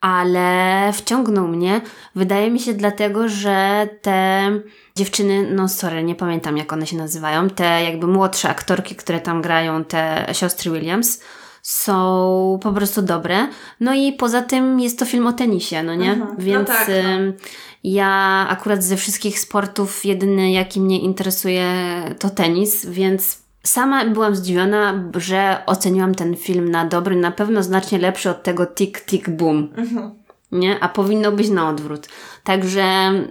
ale 0.00 0.90
wciągnął 0.92 1.48
mnie. 1.48 1.80
Wydaje 2.14 2.50
mi 2.50 2.60
się 2.60 2.74
dlatego, 2.74 3.28
że 3.28 3.88
te 4.02 4.50
dziewczyny, 4.96 5.50
no 5.54 5.68
sorry, 5.68 6.02
nie 6.02 6.14
pamiętam 6.14 6.56
jak 6.56 6.72
one 6.72 6.86
się 6.86 6.96
nazywają, 6.96 7.50
te 7.50 7.84
jakby 7.84 8.06
młodsze 8.06 8.48
aktorki, 8.48 8.96
które 8.96 9.20
tam 9.20 9.42
grają, 9.42 9.84
te 9.84 10.26
siostry 10.32 10.70
Williams, 10.70 11.22
są 11.62 12.58
po 12.62 12.72
prostu 12.72 13.02
dobre. 13.02 13.48
No 13.80 13.94
i 13.94 14.12
poza 14.12 14.42
tym 14.42 14.80
jest 14.80 14.98
to 14.98 15.04
film 15.04 15.26
o 15.26 15.32
tenisie, 15.32 15.82
no 15.82 15.94
nie? 15.94 16.12
Mhm. 16.12 16.30
No 16.38 16.44
Więc 16.44 16.68
tak, 16.68 16.88
no. 16.88 17.32
ja 17.84 18.46
akurat 18.48 18.84
ze 18.84 18.96
wszystkich 18.96 19.40
sportów 19.40 20.04
jedyny 20.04 20.50
jaki 20.50 20.80
mnie 20.80 21.00
interesuje 21.00 21.64
to 22.18 22.30
tenis, 22.30 22.86
więc 22.86 23.38
sama 23.62 24.04
byłam 24.04 24.36
zdziwiona, 24.36 25.10
że 25.16 25.62
oceniłam 25.66 26.14
ten 26.14 26.36
film 26.36 26.70
na 26.70 26.84
dobry, 26.84 27.16
na 27.16 27.30
pewno 27.30 27.62
znacznie 27.62 27.98
lepszy 27.98 28.30
od 28.30 28.42
tego 28.42 28.66
Tick 28.66 29.00
Tick 29.06 29.30
Boom. 29.30 29.68
Mhm. 29.76 30.19
Nie? 30.52 30.80
A 30.80 30.88
powinno 30.88 31.32
być 31.32 31.48
na 31.48 31.68
odwrót. 31.68 32.08
Także 32.44 32.84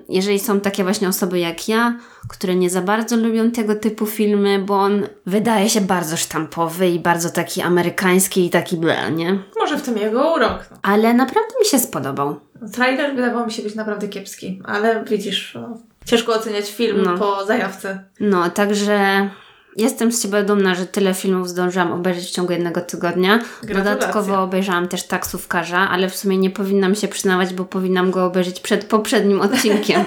jeżeli 0.09 0.39
są 0.39 0.59
takie 0.59 0.83
właśnie 0.83 1.07
osoby 1.07 1.39
jak 1.39 1.67
ja, 1.67 1.97
które 2.29 2.55
nie 2.55 2.69
za 2.69 2.81
bardzo 2.81 3.17
lubią 3.17 3.51
tego 3.51 3.75
typu 3.75 4.05
filmy, 4.05 4.59
bo 4.59 4.79
on 4.79 5.07
wydaje 5.25 5.69
się 5.69 5.81
bardzo 5.81 6.17
sztampowy 6.17 6.89
i 6.89 6.99
bardzo 6.99 7.29
taki 7.29 7.61
amerykański 7.61 8.45
i 8.45 8.49
taki 8.49 8.77
ble, 8.77 9.11
nie? 9.11 9.39
Może 9.59 9.77
w 9.77 9.81
tym 9.81 9.97
jego 9.97 10.33
urok. 10.33 10.65
No. 10.71 10.77
Ale 10.81 11.13
naprawdę 11.13 11.53
mi 11.59 11.65
się 11.65 11.79
spodobał. 11.79 12.39
Trailer 12.73 13.15
wydawał 13.15 13.45
mi 13.45 13.51
się 13.51 13.61
być 13.63 13.75
naprawdę 13.75 14.07
kiepski, 14.07 14.61
ale 14.65 15.03
widzisz, 15.03 15.53
no, 15.55 15.77
ciężko 16.05 16.33
oceniać 16.33 16.71
film 16.71 17.01
No. 17.05 17.17
po 17.17 17.45
zajawce. 17.45 18.03
No, 18.19 18.49
także 18.49 19.29
jestem 19.75 20.11
z 20.11 20.21
Ciebie 20.21 20.43
dumna, 20.43 20.75
że 20.75 20.85
tyle 20.85 21.13
filmów 21.13 21.49
zdążyłam 21.49 21.91
obejrzeć 21.91 22.25
w 22.25 22.31
ciągu 22.31 22.51
jednego 22.51 22.81
tygodnia. 22.81 23.39
Dodatkowo 23.63 24.43
obejrzałam 24.43 24.87
też 24.87 25.07
taksówkarza, 25.07 25.89
ale 25.89 26.09
w 26.09 26.15
sumie 26.15 26.37
nie 26.37 26.49
powinnam 26.49 26.95
się 26.95 27.07
przyznawać, 27.07 27.53
bo 27.53 27.65
powinnam 27.65 28.11
go 28.11 28.25
obejrzeć 28.25 28.59
przed 28.59 28.85
poprzednim 28.85 29.41
odcinkiem, 29.41 30.03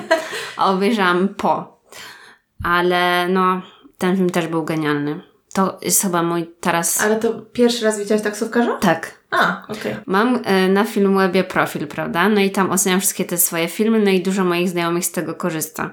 a 0.56 0.70
obejrzałam 0.72 1.28
po. 1.28 1.82
Ale 2.64 3.28
no, 3.28 3.62
ten 3.98 4.16
film 4.16 4.30
też 4.30 4.46
był 4.46 4.64
genialny. 4.64 5.20
To 5.52 5.78
jest 5.82 6.02
chyba 6.02 6.22
mój 6.22 6.50
teraz... 6.60 7.00
Ale 7.00 7.16
to 7.16 7.32
pierwszy 7.32 7.84
raz 7.84 7.98
widziałaś 7.98 8.22
taksówkarza? 8.22 8.78
Tak. 8.78 9.22
A, 9.30 9.62
okej. 9.68 9.96
Mam 10.06 10.40
e, 10.44 10.68
na 10.68 10.84
Filmwebie 10.84 11.44
profil, 11.44 11.86
prawda? 11.86 12.28
No 12.28 12.40
i 12.40 12.50
tam 12.50 12.70
oceniam 12.70 13.00
wszystkie 13.00 13.24
te 13.24 13.38
swoje 13.38 13.68
filmy, 13.68 14.00
no 14.00 14.10
i 14.10 14.22
dużo 14.22 14.44
moich 14.44 14.68
znajomych 14.68 15.04
z 15.04 15.12
tego 15.12 15.34
korzysta. 15.34 15.90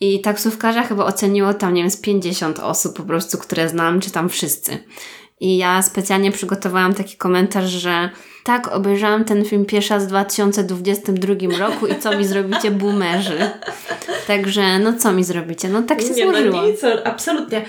I 0.00 0.20
taksówkarza 0.20 0.82
chyba 0.82 1.04
oceniło 1.04 1.54
tam, 1.54 1.74
nie 1.74 1.82
wiem, 1.82 1.90
z 1.90 1.96
50 1.96 2.58
osób 2.58 2.96
po 2.96 3.02
prostu, 3.02 3.38
które 3.38 3.68
znam, 3.68 4.00
czy 4.00 4.10
tam 4.10 4.28
wszyscy. 4.28 4.78
I 5.40 5.56
ja 5.56 5.82
specjalnie 5.82 6.32
przygotowałam 6.32 6.94
taki 6.94 7.16
komentarz, 7.16 7.70
że 7.70 8.10
tak, 8.44 8.68
obejrzałam 8.68 9.24
ten 9.24 9.44
film 9.44 9.64
pierwszy 9.66 9.94
raz 9.94 10.04
w 10.04 10.08
2022 10.08 11.34
roku 11.58 11.86
i 11.86 11.96
co 11.96 12.18
mi 12.18 12.24
zrobicie, 12.26 12.70
boomerzy. 12.70 13.50
Także, 14.26 14.78
no 14.78 14.92
co 14.98 15.12
mi 15.12 15.24
zrobicie? 15.24 15.68
No 15.68 15.82
tak 15.82 16.00
się 16.02 16.10
Nie, 16.10 16.24
złożyło. 16.24 16.56
no 16.56 16.66
nic, 16.66 16.80
absolutnie. 17.04 17.64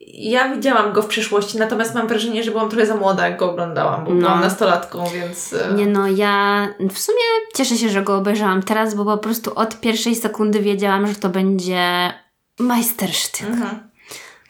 Ja 0.00 0.54
widziałam 0.54 0.92
go 0.92 1.02
w 1.02 1.06
przeszłości, 1.06 1.58
natomiast 1.58 1.94
mam 1.94 2.08
wrażenie, 2.08 2.42
że 2.42 2.50
byłam 2.50 2.68
trochę 2.68 2.86
za 2.86 2.96
młoda, 2.96 3.28
jak 3.28 3.38
go 3.38 3.50
oglądałam, 3.50 4.04
bo 4.04 4.10
No. 4.14 4.20
byłam 4.20 4.40
nastolatką, 4.40 5.04
więc... 5.14 5.52
e, 5.52 5.74
Nie 5.74 5.86
no, 5.86 6.08
ja 6.08 6.68
w 6.90 6.98
sumie 6.98 7.18
cieszę 7.54 7.76
się, 7.76 7.88
że 7.88 8.02
go 8.02 8.16
obejrzałam 8.16 8.62
teraz, 8.62 8.94
bo 8.94 9.04
po 9.04 9.18
prostu 9.18 9.54
od 9.54 9.80
pierwszej 9.80 10.14
sekundy 10.16 10.60
wiedziałam, 10.60 11.06
że 11.06 11.14
to 11.14 11.28
będzie 11.28 12.12
majstersztyk. 12.58 13.46
Mhm. 13.46 13.90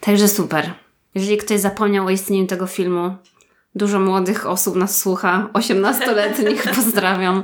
Także 0.01 0.27
super. 0.27 0.73
Jeżeli 1.15 1.37
ktoś 1.37 1.59
zapomniał 1.59 2.05
o 2.05 2.09
istnieniu 2.09 2.47
tego 2.47 2.67
filmu, 2.67 3.15
dużo 3.75 3.99
młodych 3.99 4.47
osób 4.47 4.75
nas 4.75 4.97
słucha, 4.97 5.49
18-letnich 5.53 6.63
pozdrawiam. 6.75 7.43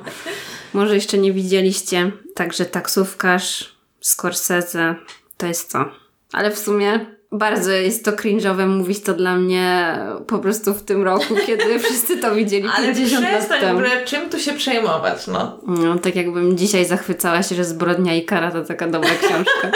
Może 0.74 0.96
jeszcze 0.96 1.18
nie 1.18 1.34
widzieliście. 1.34 2.12
Także 2.36 2.66
taksówkarz, 2.66 3.76
Scorsese, 4.02 4.96
to 5.38 5.46
jest 5.48 5.72
to. 5.72 5.86
Ale 6.34 6.52
w 6.52 6.60
sumie 6.60 7.13
bardzo 7.34 7.72
jest 7.72 8.06
to 8.06 8.12
cringe'owe 8.12 8.68
mówić 8.68 9.02
to 9.02 9.14
dla 9.14 9.36
mnie 9.36 9.98
po 10.28 10.40
prostu 10.40 10.74
w 10.74 10.84
tym 10.84 11.04
roku, 11.04 11.36
kiedy 11.48 11.80
wszyscy 11.80 12.18
to 12.18 12.36
widzieli 12.36 12.70
Ale 12.78 12.88
50 12.88 13.24
lat 13.32 13.44
w 13.44 13.48
temu. 13.48 13.72
ogóle, 13.72 14.06
czym 14.06 14.30
tu 14.30 14.40
się 14.40 14.54
przejmować, 14.54 15.28
no. 15.28 15.60
No, 15.68 15.98
tak 15.98 16.16
jakbym 16.16 16.58
dzisiaj 16.58 16.86
zachwycała 16.86 17.44
się, 17.44 17.56
że 17.56 17.66
Zbrodnia 17.66 18.16
i 18.16 18.26
Kara 18.26 18.52
to 18.52 18.62
taka 18.66 18.88
dobra 18.88 19.10
książka. 19.22 19.72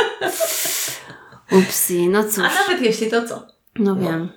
Upsi, 1.59 2.09
no 2.09 2.23
cóż. 2.23 2.43
A 2.43 2.67
nawet 2.67 2.81
jeśli, 2.81 3.07
to 3.11 3.27
co? 3.27 3.47
No 3.79 3.95
wiem. 3.95 4.29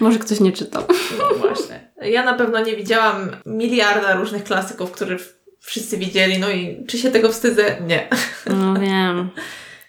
Może 0.00 0.18
ktoś 0.18 0.40
nie 0.40 0.52
czytał. 0.52 0.82
No 1.18 1.34
właśnie. 1.38 1.90
Ja 2.02 2.24
na 2.24 2.34
pewno 2.34 2.60
nie 2.64 2.76
widziałam 2.76 3.30
miliarda 3.46 4.14
różnych 4.16 4.44
klasyków, 4.44 4.90
które 4.90 5.18
w- 5.18 5.34
wszyscy 5.60 5.96
widzieli, 5.98 6.38
no 6.38 6.50
i 6.50 6.84
czy 6.88 6.98
się 6.98 7.10
tego 7.10 7.28
wstydzę? 7.32 7.76
Nie. 7.86 8.08
No 8.46 8.74
wiem. 8.74 9.30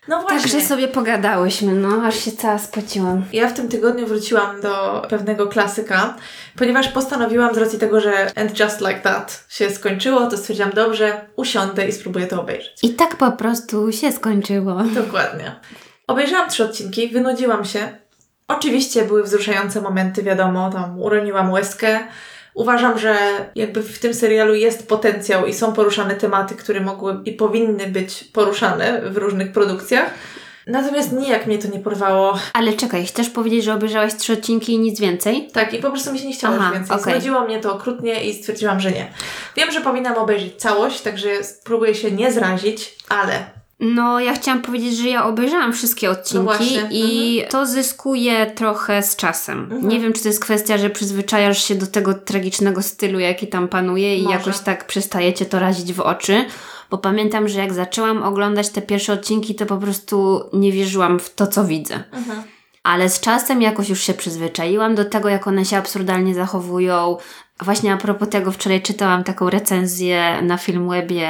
No 0.07 0.21
właśnie. 0.21 0.39
Także 0.39 0.61
sobie 0.61 0.87
pogadałyśmy, 0.87 1.73
no, 1.73 2.03
aż 2.05 2.15
się 2.15 2.31
cała 2.31 2.57
spociłam. 2.57 3.25
Ja 3.33 3.47
w 3.47 3.53
tym 3.53 3.69
tygodniu 3.69 4.07
wróciłam 4.07 4.61
do 4.61 5.05
pewnego 5.09 5.47
klasyka, 5.47 6.15
ponieważ 6.57 6.87
postanowiłam 6.87 7.55
z 7.55 7.57
racji 7.57 7.79
tego, 7.79 8.01
że 8.01 8.37
And 8.37 8.59
Just 8.59 8.81
Like 8.81 8.99
That 8.99 9.45
się 9.49 9.69
skończyło, 9.69 10.27
to 10.27 10.37
stwierdziłam, 10.37 10.71
dobrze, 10.71 11.25
usiądę 11.35 11.87
i 11.87 11.91
spróbuję 11.91 12.27
to 12.27 12.41
obejrzeć. 12.41 12.83
I 12.83 12.89
tak 12.89 13.15
po 13.15 13.31
prostu 13.31 13.91
się 13.91 14.11
skończyło. 14.11 14.83
Dokładnie. 14.83 15.55
Obejrzałam 16.07 16.49
trzy 16.49 16.63
odcinki, 16.63 17.07
wynudziłam 17.07 17.65
się. 17.65 17.97
Oczywiście 18.47 19.05
były 19.05 19.23
wzruszające 19.23 19.81
momenty, 19.81 20.23
wiadomo, 20.23 20.69
tam 20.69 21.01
uroniłam 21.01 21.51
łezkę. 21.51 21.99
Uważam, 22.55 22.99
że 22.99 23.17
jakby 23.55 23.83
w 23.83 23.99
tym 23.99 24.13
serialu 24.13 24.55
jest 24.55 24.87
potencjał 24.87 25.45
i 25.45 25.53
są 25.53 25.73
poruszane 25.73 26.15
tematy, 26.15 26.55
które 26.55 26.79
mogły 26.79 27.19
i 27.25 27.31
powinny 27.31 27.87
być 27.87 28.23
poruszane 28.23 29.01
w 29.01 29.17
różnych 29.17 29.51
produkcjach. 29.51 30.13
Natomiast 30.67 31.11
nijak 31.11 31.47
mnie 31.47 31.57
to 31.57 31.67
nie 31.67 31.79
porwało. 31.79 32.39
Ale 32.53 32.73
czekaj, 32.73 33.05
chcesz 33.05 33.29
powiedzieć, 33.29 33.63
że 33.63 33.73
obejrzałaś 33.73 34.15
trzy 34.15 34.33
odcinki 34.33 34.73
i 34.73 34.79
nic 34.79 34.99
więcej? 34.99 35.49
Tak, 35.53 35.73
i 35.73 35.77
po 35.77 35.91
prostu 35.91 36.13
mi 36.13 36.19
się 36.19 36.27
nie 36.27 36.33
chciało 36.33 36.55
Aha, 36.55 36.65
już 36.65 36.73
więcej. 36.77 36.97
okej. 36.97 37.13
Znudziło 37.13 37.41
mnie 37.41 37.59
to 37.59 37.73
okrutnie 37.73 38.23
i 38.23 38.33
stwierdziłam, 38.33 38.79
że 38.79 38.91
nie. 38.91 39.07
Wiem, 39.55 39.71
że 39.71 39.81
powinnam 39.81 40.15
obejrzeć 40.15 40.55
całość, 40.55 41.01
także 41.01 41.43
spróbuję 41.43 41.95
się 41.95 42.11
nie 42.11 42.31
zrazić, 42.31 42.95
ale 43.09 43.45
No, 43.79 44.19
ja 44.19 44.33
chciałam 44.33 44.61
powiedzieć, 44.61 44.97
że 44.97 45.09
ja 45.09 45.25
obejrzałam 45.25 45.73
wszystkie 45.73 46.09
odcinki 46.09 46.77
No 46.81 46.87
i 46.91 47.43
to 47.49 47.65
zyskuje 47.65 48.45
trochę 48.45 49.03
z 49.03 49.15
czasem. 49.15 49.59
Mhm. 49.59 49.87
Nie 49.87 49.99
wiem, 49.99 50.13
czy 50.13 50.21
to 50.21 50.27
jest 50.27 50.39
kwestia, 50.39 50.77
że 50.77 50.89
przyzwyczajasz 50.89 51.63
się 51.63 51.75
do 51.75 51.87
tego 51.87 52.13
tragicznego 52.13 52.81
stylu, 52.81 53.19
jaki 53.19 53.47
tam 53.47 53.67
panuje 53.67 54.17
i 54.17 54.23
Może. 54.23 54.37
jakoś 54.37 54.59
tak 54.59 54.87
przestajecie 54.87 55.45
to 55.45 55.59
razić 55.59 55.93
w 55.93 55.99
oczy. 55.99 56.45
Bo 56.89 56.97
pamiętam, 56.97 57.47
że 57.47 57.59
jak 57.59 57.73
zaczęłam 57.73 58.23
oglądać 58.23 58.69
te 58.69 58.81
pierwsze 58.81 59.13
odcinki, 59.13 59.55
to 59.55 59.65
po 59.65 59.77
prostu 59.77 60.43
nie 60.53 60.71
wierzyłam 60.71 61.19
w 61.19 61.33
to, 61.33 61.47
co 61.47 61.65
widzę. 61.65 62.03
Ale 62.83 63.09
z 63.09 63.19
czasem 63.19 63.61
jakoś 63.61 63.89
już 63.89 64.01
się 64.01 64.13
przyzwyczaiłam 64.13 64.95
do 64.95 65.05
tego, 65.05 65.29
jak 65.29 65.47
one 65.47 65.65
się 65.65 65.77
absurdalnie 65.77 66.35
zachowują. 66.35 67.17
Właśnie 67.61 67.93
a 67.93 67.97
propos 67.97 68.29
tego, 68.29 68.51
wczoraj 68.51 68.81
czytałam 68.81 69.23
taką 69.23 69.49
recenzję 69.49 70.41
na 70.41 70.57
Filmwebie 70.57 71.29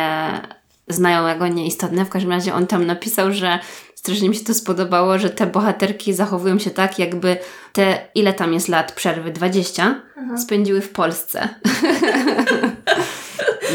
znajomego 0.88 1.48
nieistotne. 1.48 2.06
W 2.06 2.10
każdym 2.10 2.32
razie 2.32 2.54
on 2.54 2.68
tam 2.68 2.86
napisał, 2.86 3.34
że 3.34 3.60
strasznie 3.96 4.30
mi 4.30 4.36
się 4.36 4.44
to 4.44 4.54
spodobało, 4.54 5.20
że 5.20 5.30
te 5.30 5.48
bohaterki 5.48 6.14
zachowują 6.14 6.60
się 6.60 6.70
tak, 6.70 7.00
jakby 7.00 7.38
te, 7.74 8.08
ile 8.16 8.34
tam 8.34 8.54
jest 8.54 8.68
lat 8.68 8.92
przerwy? 8.92 9.32
20? 9.32 10.02
Spędziły 10.38 10.82
w 10.82 10.90
Polsce. 10.90 11.50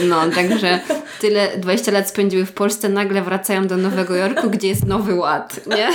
No, 0.09 0.31
także 0.31 0.81
tyle, 1.21 1.59
20 1.59 1.93
lat 1.93 2.09
spędziły 2.09 2.47
w 2.47 2.53
Polsce, 2.53 2.89
nagle 2.89 3.23
wracają 3.23 3.67
do 3.67 3.77
Nowego 3.77 4.15
Jorku, 4.15 4.51
gdzie 4.51 4.69
jest 4.69 4.87
Nowy 4.87 5.15
Ład, 5.15 5.61
nie? 5.67 5.89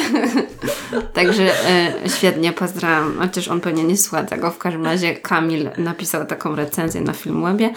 Także 1.13 1.43
e, 1.69 1.93
świetnie, 2.17 2.53
pozdrawiam. 2.53 3.17
Chociaż 3.19 3.47
on 3.47 3.61
pewnie 3.61 3.83
nie 3.83 3.97
słucha 3.97 4.23
tego. 4.23 4.51
W 4.51 4.57
każdym 4.57 4.85
razie 4.85 5.15
Kamil 5.15 5.69
napisał 5.77 6.25
taką 6.25 6.55
recenzję 6.55 7.01
na 7.01 7.13
Filmwebie. 7.13 7.73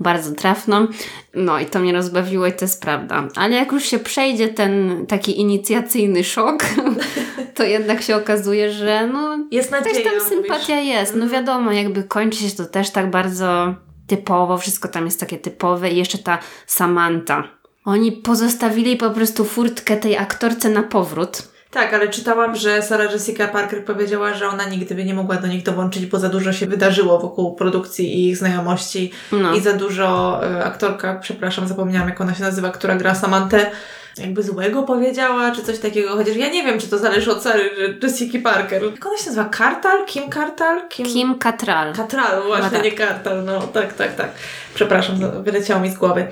Bardzo 0.00 0.32
trafną. 0.32 0.86
No 1.34 1.60
i 1.60 1.66
to 1.66 1.78
mnie 1.78 1.92
rozbawiło 1.92 2.46
i 2.46 2.52
to 2.52 2.64
jest 2.64 2.82
prawda. 2.82 3.28
Ale 3.36 3.56
jak 3.56 3.72
już 3.72 3.84
się 3.84 3.98
przejdzie 3.98 4.48
ten 4.48 5.04
taki 5.06 5.40
inicjacyjny 5.40 6.24
szok, 6.24 6.64
to 7.54 7.64
jednak 7.64 8.02
się 8.02 8.16
okazuje, 8.16 8.72
że 8.72 9.06
no 9.12 9.38
jest 9.50 9.70
nadzieja. 9.70 10.10
tam 10.10 10.28
sympatia 10.28 10.80
jest. 10.80 11.16
No 11.16 11.28
wiadomo, 11.28 11.72
jakby 11.72 12.02
kończy 12.02 12.38
się 12.38 12.56
to 12.56 12.64
też 12.64 12.90
tak 12.90 13.10
bardzo 13.10 13.74
typowo, 14.06 14.58
wszystko 14.58 14.88
tam 14.88 15.04
jest 15.04 15.20
takie 15.20 15.38
typowe 15.38 15.90
i 15.90 15.96
jeszcze 15.96 16.18
ta 16.18 16.38
Samantha. 16.66 17.44
Oni 17.84 18.12
pozostawili 18.12 18.96
po 18.96 19.10
prostu 19.10 19.44
furtkę 19.44 19.96
tej 19.96 20.16
aktorce 20.16 20.68
na 20.68 20.82
powrót. 20.82 21.55
Tak, 21.70 21.94
ale 21.94 22.08
czytałam, 22.08 22.56
że 22.56 22.82
Sarah 22.82 23.12
Jessica 23.12 23.48
Parker 23.48 23.84
powiedziała, 23.84 24.34
że 24.34 24.48
ona 24.48 24.64
nigdy 24.68 24.94
by 24.94 25.04
nie 25.04 25.14
mogła 25.14 25.36
do 25.36 25.46
nich 25.46 25.62
dołączyć, 25.62 26.06
bo 26.06 26.18
za 26.18 26.28
dużo 26.28 26.52
się 26.52 26.66
wydarzyło 26.66 27.18
wokół 27.18 27.54
produkcji 27.54 28.14
i 28.14 28.28
ich 28.28 28.36
znajomości 28.36 29.12
No. 29.32 29.54
i 29.54 29.60
za 29.60 29.72
dużo 29.72 30.40
e, 30.44 30.64
aktorka, 30.64 31.14
przepraszam, 31.22 31.68
zapomniałam 31.68 32.08
jak 32.08 32.20
ona 32.20 32.34
się 32.34 32.42
nazywa, 32.42 32.70
która 32.70 32.96
gra 32.96 33.14
Samantę, 33.14 33.70
jakby 34.18 34.42
złego 34.42 34.82
powiedziała, 34.82 35.50
czy 35.50 35.62
coś 35.62 35.78
takiego, 35.78 36.16
chociaż 36.16 36.36
ja 36.36 36.48
nie 36.48 36.62
wiem, 36.64 36.78
czy 36.80 36.88
to 36.88 36.98
zależy 36.98 37.30
od 37.32 37.42
Sary 37.42 37.70
Jessica 38.02 38.38
Parker. 38.50 38.82
Jak 38.82 39.06
ona 39.06 39.18
się 39.18 39.26
nazywa? 39.26 39.44
Kartal? 39.44 40.04
Kim 40.06 40.28
Kartal? 40.30 40.88
Kim? 40.88 41.06
Kim 41.06 41.38
Cattrall. 41.38 41.92
Katral, 41.94 42.42
właśnie, 42.46 42.70
tak. 42.70 42.84
nie 42.84 42.92
Kartal, 42.92 43.44
no 43.44 43.60
tak, 43.60 43.92
tak, 43.92 44.14
tak. 44.14 44.28
Przepraszam, 44.74 45.18
za- 45.18 45.28
wyleciało 45.30 45.80
mi 45.80 45.90
z 45.90 45.94
głowy. 45.98 46.26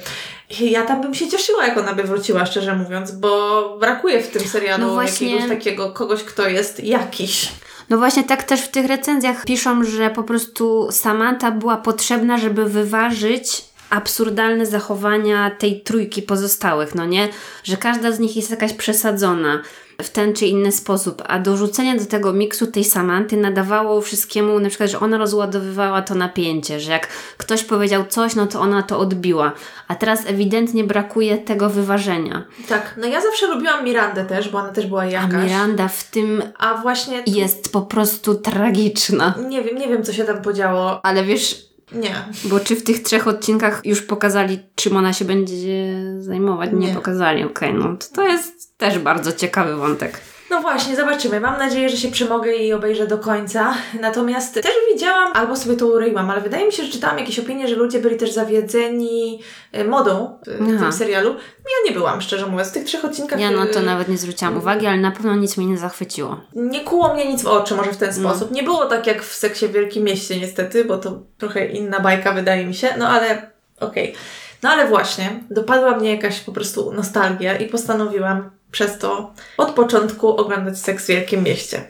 I 0.60 0.70
Ja 0.70 0.82
tam 0.82 1.02
bym 1.02 1.14
się 1.14 1.28
cieszyła, 1.28 1.66
jak 1.66 1.78
ona 1.78 1.94
by 1.94 2.02
wróciła, 2.02 2.46
szczerze 2.46 2.76
mówiąc, 2.76 3.12
bo 3.12 3.76
brakuje 3.80 4.22
w 4.22 4.28
tym 4.30 4.42
serialu 4.48 4.86
No 4.86 4.94
właśnie. 4.94 5.30
jakiegoś 5.30 5.58
takiego 5.58 5.90
kogoś, 5.90 6.22
kto 6.24 6.48
jest 6.48 6.84
jakiś. 6.84 7.52
No 7.90 7.98
właśnie 7.98 8.24
tak 8.24 8.42
też 8.42 8.60
w 8.60 8.68
tych 8.68 8.86
recenzjach 8.86 9.44
piszą, 9.44 9.84
że 9.84 10.10
po 10.10 10.22
prostu 10.22 10.88
Samantha 10.90 11.50
była 11.50 11.76
potrzebna, 11.76 12.38
żeby 12.38 12.64
wyważyć 12.64 13.64
absurdalne 13.90 14.66
zachowania 14.66 15.50
tej 15.50 15.80
trójki 15.80 16.22
pozostałych, 16.22 16.94
no 16.94 17.04
nie? 17.06 17.28
Że 17.64 17.76
każda 17.76 18.12
z 18.12 18.18
nich 18.18 18.36
jest 18.36 18.50
jakaś 18.50 18.72
przesadzona 18.72 19.62
w 20.02 20.10
ten 20.10 20.32
czy 20.34 20.46
inny 20.46 20.72
sposób, 20.72 21.22
a 21.26 21.38
dorzucenie 21.38 21.96
do 21.96 22.06
tego 22.06 22.32
miksu 22.32 22.66
tej 22.66 22.84
Samanty 22.84 23.36
nadawało 23.36 24.00
wszystkiemu, 24.00 24.60
na 24.60 24.68
przykład, 24.68 24.90
że 24.90 25.00
ona 25.00 25.18
rozładowywała 25.18 26.02
to 26.02 26.14
napięcie, 26.14 26.80
że 26.80 26.92
jak 26.92 27.08
ktoś 27.36 27.64
powiedział 27.64 28.04
coś, 28.08 28.34
no 28.34 28.46
to 28.46 28.60
ona 28.60 28.82
to 28.82 28.98
odbiła, 28.98 29.52
a 29.88 29.94
teraz 29.94 30.26
ewidentnie 30.26 30.84
brakuje 30.84 31.38
tego 31.38 31.70
wyważenia. 31.70 32.44
Tak, 32.68 32.94
no 33.00 33.06
ja 33.06 33.20
zawsze 33.20 33.46
lubiłam 33.46 33.84
Mirandę 33.84 34.24
też, 34.24 34.48
bo 34.48 34.58
ona 34.58 34.68
też 34.72 34.86
była 34.86 35.02
A 35.02 35.06
jakaś. 35.06 35.44
Miranda 35.50 35.88
w 35.88 36.04
tym 36.10 36.42
A 36.58 36.74
właśnie 36.74 37.22
jest 37.26 37.72
po 37.72 37.82
prostu 37.82 38.34
tragiczna. 38.34 39.34
nie 39.48 39.62
wiem, 39.62 39.78
nie 39.78 39.88
wiem, 39.88 40.02
co 40.02 40.12
się 40.12 40.24
tam 40.24 40.42
podziało. 40.42 41.00
Ale 41.06 41.24
wiesz, 41.24 41.73
Nie. 41.92 42.14
Bo 42.44 42.60
czy 42.60 42.76
w 42.76 42.84
tych 42.84 43.02
trzech 43.02 43.28
odcinkach 43.28 43.80
już 43.84 44.02
pokazali, 44.02 44.58
czym 44.74 44.96
ona 44.96 45.12
się 45.12 45.24
będzie 45.24 45.94
zajmować? 46.18 46.70
Nie, 46.72 46.88
Nie. 46.88 46.94
pokazali, 46.94 47.44
okej, 47.44 47.74
no 47.74 47.96
to, 47.96 48.06
to 48.14 48.26
jest 48.26 48.78
też 48.78 48.98
bardzo 48.98 49.32
ciekawy 49.32 49.76
wątek. 49.76 50.20
No 50.54 50.60
właśnie, 50.60 50.96
zobaczymy. 50.96 51.40
Mam 51.40 51.58
nadzieję, 51.58 51.88
że 51.88 51.96
się 51.96 52.10
przemogę 52.10 52.52
i 52.54 52.72
obejrzę 52.72 53.06
do 53.06 53.18
końca. 53.18 53.74
Natomiast 54.00 54.54
też 54.54 54.72
widziałam, 54.94 55.32
albo 55.34 55.56
sobie 55.56 55.76
to 55.76 55.86
uryłam, 55.86 56.30
ale 56.30 56.40
wydaje 56.40 56.66
mi 56.66 56.72
się, 56.72 56.82
że 56.84 56.92
czytałam 56.92 57.18
jakieś 57.18 57.38
opinie, 57.38 57.68
że 57.68 57.74
ludzie 57.76 57.98
byli 57.98 58.16
też 58.16 58.32
zawiedzeni 58.32 59.40
e, 59.72 59.84
modą 59.84 60.38
e, 60.46 60.50
w 60.64 60.78
tym 60.80 60.92
serialu. 60.92 61.30
Ja 61.64 61.90
nie 61.90 61.92
byłam, 61.98 62.20
szczerze 62.20 62.46
mówiąc. 62.46 62.68
W 62.68 62.72
tych 62.72 62.84
trzech 62.84 63.04
odcinkach 63.04 63.40
Ja 63.40 63.50
na 63.50 63.66
to 63.66 63.80
nawet 63.82 64.08
nie 64.08 64.18
zwróciłam 64.18 64.56
uwagi, 64.56 64.86
ale 64.86 64.96
na 64.96 65.10
pewno 65.10 65.34
nic 65.36 65.56
mnie 65.56 65.66
nie 65.66 65.78
zachwyciło. 65.78 66.40
nie 66.54 66.80
kuło 66.80 67.14
mnie 67.14 67.28
nic 67.28 67.42
w 67.42 67.46
oczy, 67.46 67.74
może 67.74 67.92
w 67.92 67.96
ten 67.96 68.10
No. 68.22 68.30
sposób. 68.30 68.50
Nie 68.50 68.62
było 68.62 68.86
tak 68.86 69.06
jak 69.06 69.22
w 69.22 69.34
seksie 69.34 69.66
w 69.68 69.72
Wielkim 69.72 70.04
Mieście 70.04 70.40
niestety, 70.40 70.84
bo 70.84 70.98
to 70.98 71.18
trochę 71.38 71.66
inna 71.66 72.00
bajka 72.00 72.32
wydaje 72.32 72.66
mi 72.66 72.74
się, 72.74 72.88
no 72.98 73.08
ale 73.08 73.50
okej. 73.80 74.14
No 74.62 74.70
ale 74.70 74.88
właśnie, 74.88 75.30
dopadła 75.50 75.96
mnie 75.96 76.10
jakaś 76.14 76.40
po 76.40 76.52
prostu 76.52 76.92
nostalgia 76.92 77.56
i 77.56 77.66
postanowiłam 77.68 78.50
przez 78.74 78.98
to 78.98 79.32
od 79.58 79.70
początku 79.70 80.36
oglądać 80.36 80.78
Seks 80.78 81.04
w 81.04 81.08
Wielkim 81.08 81.42
Mieście. 81.42 81.84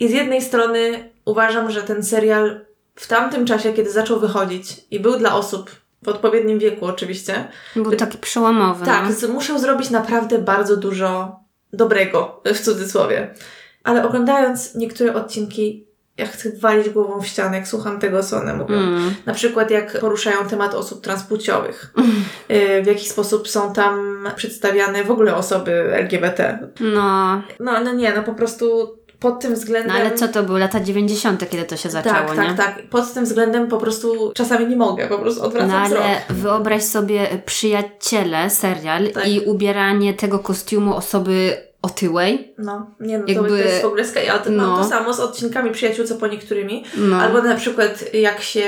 I 0.00 0.08
z 0.08 0.12
jednej 0.12 0.42
strony 0.42 1.10
uważam, 1.24 1.70
że 1.70 1.82
ten 1.82 2.02
serial 2.02 2.60
w 2.94 3.06
tamtym 3.06 3.46
czasie, 3.46 3.72
kiedy 3.72 3.90
zaczął 3.90 4.20
wychodzić 4.20 4.76
i 4.90 5.00
był 5.00 5.18
dla 5.18 5.34
osób 5.34 5.70
w 6.02 6.08
odpowiednim 6.08 6.58
wieku 6.58 6.86
oczywiście, 6.86 7.48
Był 7.76 7.96
taki 7.96 8.18
przełomowy. 8.18 8.86
tak, 8.86 9.04
no. 9.22 9.28
musiał 9.28 9.58
zrobić 9.58 9.90
naprawdę 9.90 10.38
bardzo 10.38 10.76
dużo 10.76 11.40
dobrego, 11.72 12.42
w 12.44 12.60
cudzysłowie. 12.60 13.34
Ale 13.84 14.04
oglądając 14.06 14.74
niektóre 14.74 15.14
odcinki, 15.14 15.86
ja 16.18 16.26
chcę 16.26 16.50
walić 16.60 16.90
głową 16.90 17.20
w 17.20 17.26
ścianę, 17.26 17.56
jak 17.56 17.68
słucham 17.68 18.00
tego, 18.00 18.22
co 18.22 18.36
one 18.36 18.54
mówią. 18.54 18.74
Mm. 18.76 19.14
Na 19.26 19.34
przykład 19.34 19.70
jak 19.70 20.00
poruszają 20.00 20.36
temat 20.48 20.74
osób 20.74 21.00
transpłciowych. 21.04 21.94
Y, 22.50 22.82
W 22.82 22.86
jaki 22.86 23.08
sposób 23.08 23.48
są 23.48 23.72
tam 23.72 24.24
przedstawiane 24.36 25.04
w 25.04 25.10
ogóle 25.10 25.36
osoby 25.36 25.72
LGBT. 25.94 26.58
No, 26.80 27.42
No, 27.60 27.80
no 27.84 27.92
nie, 27.92 28.12
no 28.16 28.22
po 28.22 28.34
prostu 28.34 28.96
pod 29.20 29.40
tym 29.40 29.50
no 29.50 29.56
względem... 29.56 29.96
ale 29.96 30.10
co 30.14 30.28
to 30.28 30.42
były 30.42 30.60
lata 30.60 30.80
90., 30.80 31.50
kiedy 31.50 31.64
to 31.64 31.76
się 31.76 31.90
zaczęło, 31.90 32.14
tak, 32.28 32.38
nie? 32.38 32.44
tak, 32.44 32.56
tak. 32.56 32.82
Pod 32.90 33.12
tym 33.14 33.24
względem 33.24 33.68
po 33.68 33.78
prostu 33.78 34.32
czasami 34.34 34.66
nie 34.66 34.76
mogę, 34.76 35.06
po 35.06 35.18
prostu 35.18 35.42
odwracam 35.42 35.70
No 35.70 35.76
ale 35.78 35.88
wzrok. 35.88 36.38
wyobraź 36.38 36.82
sobie 36.82 37.26
Przyjaciele, 37.46 38.50
serial 38.50 39.08
Tak. 39.10 39.28
i 39.28 39.40
ubieranie 39.40 40.14
tego 40.14 40.38
kostiumu 40.38 40.96
osoby 40.96 41.56
otyłej. 41.82 42.54
No, 42.58 42.90
nie 43.00 43.18
no, 43.18 43.24
Jakby- 43.28 43.48
to, 43.48 43.56
jest 43.56 43.82
w 43.82 43.86
ogóle 43.86 44.04
ska- 44.04 44.20
Ja 44.20 44.38
to 44.38 44.50
mam 44.50 44.56
no. 44.66 44.76
to 44.82 44.84
samo 44.88 45.14
z 45.14 45.20
odcinkami 45.20 45.70
Przyjaciół, 45.70 46.06
co 46.06 46.14
po 46.14 46.26
niektórymi. 46.26 46.84
No. 46.96 47.16
Albo 47.16 47.42
na 47.42 47.54
przykład 47.54 48.14
jak 48.14 48.40
się 48.42 48.64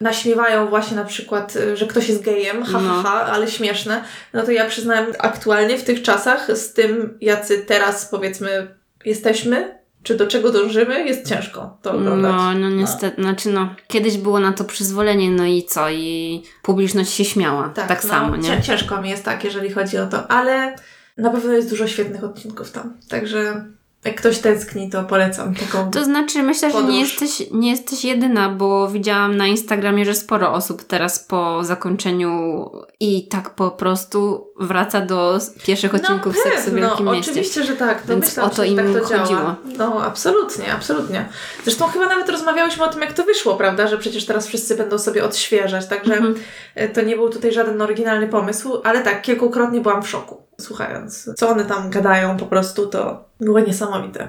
naśmiewają 0.00 0.68
właśnie 0.68 0.96
na 0.96 1.04
przykład, 1.04 1.56
y, 1.56 1.76
że 1.76 1.86
ktoś 1.86 2.08
jest 2.08 2.22
gejem, 2.22 2.64
ha, 2.64 2.80
No. 2.80 3.02
ha, 3.02 3.26
ale 3.32 3.48
śmieszne, 3.48 4.04
no 4.32 4.42
to 4.42 4.50
ja 4.50 4.64
przyznam 4.68 5.04
aktualnie 5.18 5.78
w 5.78 5.84
tych 5.84 6.02
czasach 6.02 6.56
z 6.56 6.72
tym, 6.72 7.18
jacy 7.20 7.58
teraz 7.66 8.06
powiedzmy 8.06 8.74
jesteśmy, 9.04 9.78
czy 10.02 10.14
do 10.16 10.26
czego 10.26 10.50
dążymy, 10.52 11.04
jest 11.06 11.28
ciężko 11.28 11.78
to 11.82 11.92
oglądać. 11.92 12.32
No, 12.32 12.54
no 12.54 12.70
niestety, 12.70 13.22
znaczy 13.22 13.48
no, 13.48 13.74
kiedyś 13.88 14.16
było 14.16 14.40
na 14.40 14.52
to 14.52 14.64
przyzwolenie, 14.64 15.30
no 15.30 15.44
i 15.44 15.64
co, 15.64 15.90
i 15.90 16.42
publiczność 16.62 17.12
się 17.12 17.24
śmiała, 17.24 17.68
tak, 17.68 18.04
no, 18.04 18.10
samo, 18.10 18.36
nie? 18.36 18.42
cię- 18.48 18.62
Ciężko 18.62 19.02
mi 19.02 19.10
jest 19.10 19.24
tak, 19.24 19.44
jeżeli 19.44 19.70
chodzi 19.72 19.98
o 19.98 20.06
to, 20.06 20.30
ale 20.30 20.76
na 21.16 21.30
pewno 21.30 21.52
jest 21.52 21.70
dużo 21.70 21.86
świetnych 21.86 22.24
odcinków 22.24 22.70
tam, 22.70 22.92
także 23.08 23.64
jak 24.04 24.16
ktoś 24.16 24.38
tęskni, 24.38 24.90
to 24.90 25.04
polecam 25.04 25.54
taką 25.54 25.90
To 25.90 26.04
znaczy, 26.04 26.42
myślę, 26.42 26.70
że 26.70 26.76
nie 26.76 26.82
Podróż. 26.82 27.20
jesteś, 27.22 27.50
nie 27.50 27.70
jesteś 27.70 28.04
jedyna, 28.04 28.48
bo 28.48 28.88
widziałam 28.88 29.36
na 29.36 29.46
Instagramie, 29.46 30.04
że 30.04 30.14
sporo 30.14 30.52
osób 30.52 30.82
teraz 30.84 31.18
po 31.18 31.64
zakończeniu 31.64 32.70
i 33.00 33.28
tak 33.28 33.50
po 33.50 33.70
prostu 33.70 34.46
wraca 34.60 35.00
do 35.00 35.38
pierwszych 35.66 35.94
odcinków 35.94 36.36
Seksu 36.38 36.70
w 36.70 36.74
Wielkim 36.74 37.06
Mieście. 37.06 37.30
oczywiście, 37.30 37.64
że 37.64 37.76
tak. 37.76 38.02
No 38.08 38.14
Więc 38.14 38.26
myślałam, 38.26 38.50
o 38.52 38.54
to 38.54 38.62
że 38.62 38.68
im 38.68 38.76
tak 38.76 38.86
to 38.86 38.92
chodziło. 39.04 39.26
Działa. 39.26 39.56
No, 39.78 40.02
absolutnie, 40.04 40.72
absolutnie. 40.72 41.28
Zresztą 41.64 41.86
chyba 41.86 42.06
nawet 42.06 42.28
rozmawiałyśmy 42.28 42.84
o 42.84 42.88
tym, 42.88 43.00
jak 43.00 43.12
to 43.12 43.24
wyszło, 43.24 43.54
prawda? 43.56 43.86
Że 43.86 43.98
przecież 43.98 44.26
teraz 44.26 44.46
wszyscy 44.46 44.76
będą 44.76 44.98
sobie 44.98 45.24
odświeżać, 45.24 45.86
także 45.86 46.14
Mhm. 46.14 46.34
e, 46.74 46.88
to 46.88 47.02
nie 47.02 47.16
był 47.16 47.28
tutaj 47.30 47.52
żaden 47.52 47.82
oryginalny 47.82 48.28
pomysł, 48.28 48.80
ale 48.84 49.00
tak, 49.02 49.22
kilkukrotnie 49.22 49.80
byłam 49.80 50.02
w 50.02 50.08
szoku. 50.08 50.42
Słuchając, 50.60 51.30
co 51.36 51.48
one 51.48 51.64
tam 51.64 51.90
gadają 51.90 52.36
po 52.36 52.46
prostu, 52.46 52.86
to 52.86 53.24
było 53.40 53.60
niesamowite. 53.60 54.28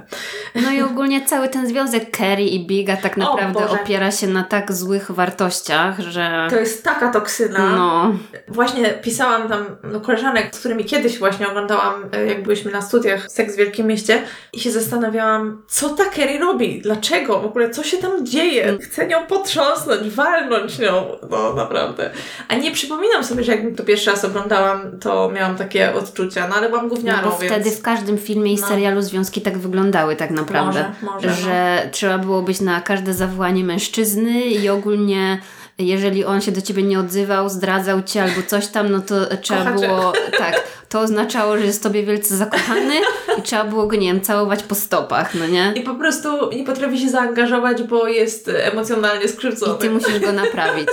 No 0.55 0.71
i 0.71 0.81
ogólnie 0.81 1.25
cały 1.25 1.49
ten 1.49 1.67
związek 1.67 2.11
Kerry 2.11 2.43
i 2.43 2.67
Biga 2.67 2.97
tak 2.97 3.17
naprawdę 3.17 3.69
opiera 3.69 4.11
się 4.11 4.27
na 4.27 4.43
tak 4.43 4.73
złych 4.73 5.11
wartościach, 5.11 5.99
że... 5.99 6.47
To 6.49 6.55
jest 6.55 6.83
taka 6.83 7.11
toksyna. 7.11 7.69
No. 7.69 8.13
Właśnie 8.47 8.89
pisałam 8.89 9.49
tam 9.49 9.65
do 9.91 10.01
koleżanek, 10.01 10.55
z 10.55 10.59
którymi 10.59 10.85
kiedyś 10.85 11.19
właśnie 11.19 11.47
oglądałam, 11.47 11.93
e, 12.11 12.25
jak 12.25 12.43
byliśmy 12.43 12.71
na 12.71 12.81
studiach 12.81 13.31
Seks 13.31 13.53
w 13.53 13.57
Wielkim 13.57 13.87
Mieście 13.87 14.21
i 14.53 14.59
się 14.59 14.71
zastanawiałam, 14.71 15.63
co 15.67 15.89
ta 15.89 16.05
Kerry 16.05 16.39
robi? 16.39 16.81
Dlaczego? 16.81 17.39
W 17.39 17.45
ogóle 17.45 17.69
co 17.69 17.83
się 17.83 17.97
tam 17.97 18.25
dzieje? 18.25 18.77
Chcę 18.81 19.07
nią 19.07 19.25
potrząsnąć, 19.25 20.09
walnąć 20.09 20.79
nią. 20.79 21.17
No 21.29 21.53
naprawdę. 21.53 22.11
A 22.47 22.55
nie 22.55 22.71
przypominam 22.71 23.23
sobie, 23.23 23.43
że 23.43 23.51
jakbym 23.51 23.75
to 23.75 23.83
pierwszy 23.83 24.11
raz 24.11 24.25
oglądałam, 24.25 24.99
to 24.99 25.31
miałam 25.31 25.55
takie 25.55 25.93
odczucia, 26.23 26.47
no 26.47 26.55
ale 26.55 26.69
byłam 26.69 26.89
gówniarą, 26.89 27.21
no 27.21 27.31
bo 27.31 27.37
więc... 27.37 27.53
wtedy 27.53 27.71
w 27.71 27.81
każdym 27.81 28.17
filmie 28.17 28.53
i 28.53 28.55
no. 28.55 28.67
serialu 28.67 29.01
związki 29.01 29.41
tak 29.41 29.57
wyglądały 29.57 30.15
tak 30.15 30.31
naprawdę. 30.31 30.91
Może, 31.03 31.13
może, 31.13 31.33
że 31.33 31.81
no. 31.85 31.91
trzeba 31.91 32.17
było 32.17 32.41
być 32.41 32.61
na 32.61 32.81
każde 32.81 33.13
zawołanie 33.13 33.63
mężczyzny 33.63 34.41
i 34.45 34.69
ogólnie 34.69 35.39
jeżeli 35.79 36.25
on 36.25 36.41
się 36.41 36.51
do 36.51 36.61
ciebie 36.61 36.83
nie 36.83 36.99
odzywał, 36.99 37.49
zdradzał 37.49 38.03
cię 38.03 38.23
albo 38.23 38.41
coś 38.47 38.67
tam, 38.67 38.91
no 38.91 38.99
to 38.99 39.15
trzeba 39.41 39.63
Kochacie. 39.63 39.87
było, 39.87 40.13
tak, 40.37 40.63
to 40.89 40.99
oznaczało, 40.99 41.57
że 41.57 41.65
jest 41.65 41.83
tobie 41.83 42.03
wielce 42.03 42.37
zakochany 42.37 42.93
i 43.39 43.41
trzeba 43.41 43.63
było 43.63 43.87
go, 43.87 43.95
nie 43.95 44.07
wiem, 44.07 44.21
całować 44.21 44.63
po 44.63 44.75
stopach, 44.75 45.35
no 45.35 45.47
nie? 45.47 45.73
I 45.75 45.81
po 45.81 45.95
prostu 45.95 46.49
nie 46.51 46.63
potrafi 46.63 46.99
się 46.99 47.09
zaangażować, 47.09 47.83
bo 47.83 48.07
jest 48.07 48.51
emocjonalnie 48.53 49.27
skrzywdzony. 49.27 49.75
I 49.75 49.77
ty 49.77 49.89
musisz 49.89 50.19
go 50.19 50.31
naprawić. 50.31 50.87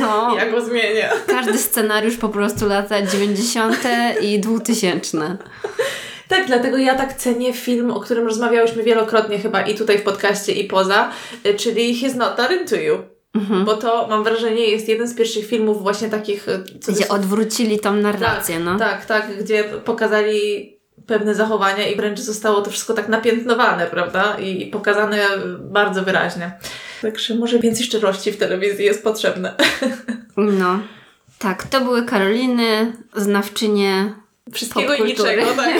No. 0.00 0.30
Ja 0.36 0.50
go 0.50 0.60
zmienię. 0.60 1.10
Każdy 1.26 1.58
scenariusz 1.58 2.16
po 2.16 2.28
prostu 2.28 2.68
lata 2.68 3.02
90. 3.02 3.76
i 4.20 4.40
2000. 4.40 5.36
Tak, 6.28 6.46
dlatego 6.46 6.76
ja 6.76 6.94
tak 6.94 7.14
cenię 7.14 7.52
film, 7.52 7.90
o 7.90 8.00
którym 8.00 8.26
rozmawiałyśmy 8.26 8.82
wielokrotnie 8.82 9.38
chyba 9.38 9.62
i 9.62 9.74
tutaj 9.74 9.98
w 9.98 10.02
podcaście 10.02 10.52
i 10.52 10.64
poza, 10.64 11.10
y, 11.46 11.54
czyli 11.54 12.02
He's 12.02 12.16
Not 12.16 12.36
That 12.36 12.50
Into 12.52 12.76
You. 12.76 12.98
Mhm. 13.34 13.64
Bo 13.64 13.76
to, 13.76 14.06
mam 14.08 14.24
wrażenie, 14.24 14.64
jest 14.64 14.88
jeden 14.88 15.08
z 15.08 15.14
pierwszych 15.14 15.46
filmów 15.46 15.82
właśnie 15.82 16.08
takich... 16.08 16.48
y, 16.48 16.64
Gdzie 16.88 17.08
odwrócili 17.08 17.78
tą 17.78 17.92
narrację, 17.92 18.54
tak, 18.54 18.64
no. 18.64 18.78
Tak, 18.78 19.06
tak, 19.06 19.44
gdzie 19.44 19.64
pokazali 19.64 20.76
pewne 21.06 21.34
zachowania 21.34 21.88
i 21.88 21.96
wręcz 21.96 22.20
zostało 22.20 22.62
to 22.62 22.70
wszystko 22.70 22.94
tak 22.94 23.08
napiętnowane, 23.08 23.86
prawda? 23.86 24.36
I, 24.38 24.62
i 24.62 24.66
pokazane 24.66 25.28
bardzo 25.60 26.02
wyraźnie. 26.02 26.52
Także 27.02 27.34
może 27.34 27.58
więcej 27.58 27.86
szczerości 27.86 28.32
w 28.32 28.36
telewizji 28.36 28.84
jest 28.84 29.04
potrzebne. 29.04 29.54
No. 30.36 30.78
Tak, 31.38 31.62
to 31.62 31.80
były 31.80 32.04
Karoliny, 32.04 32.92
znawczynie 33.16 34.14
Wszystkiego 34.52 34.94
i 34.94 35.02
niczego, 35.04 35.42
tak. 35.56 35.74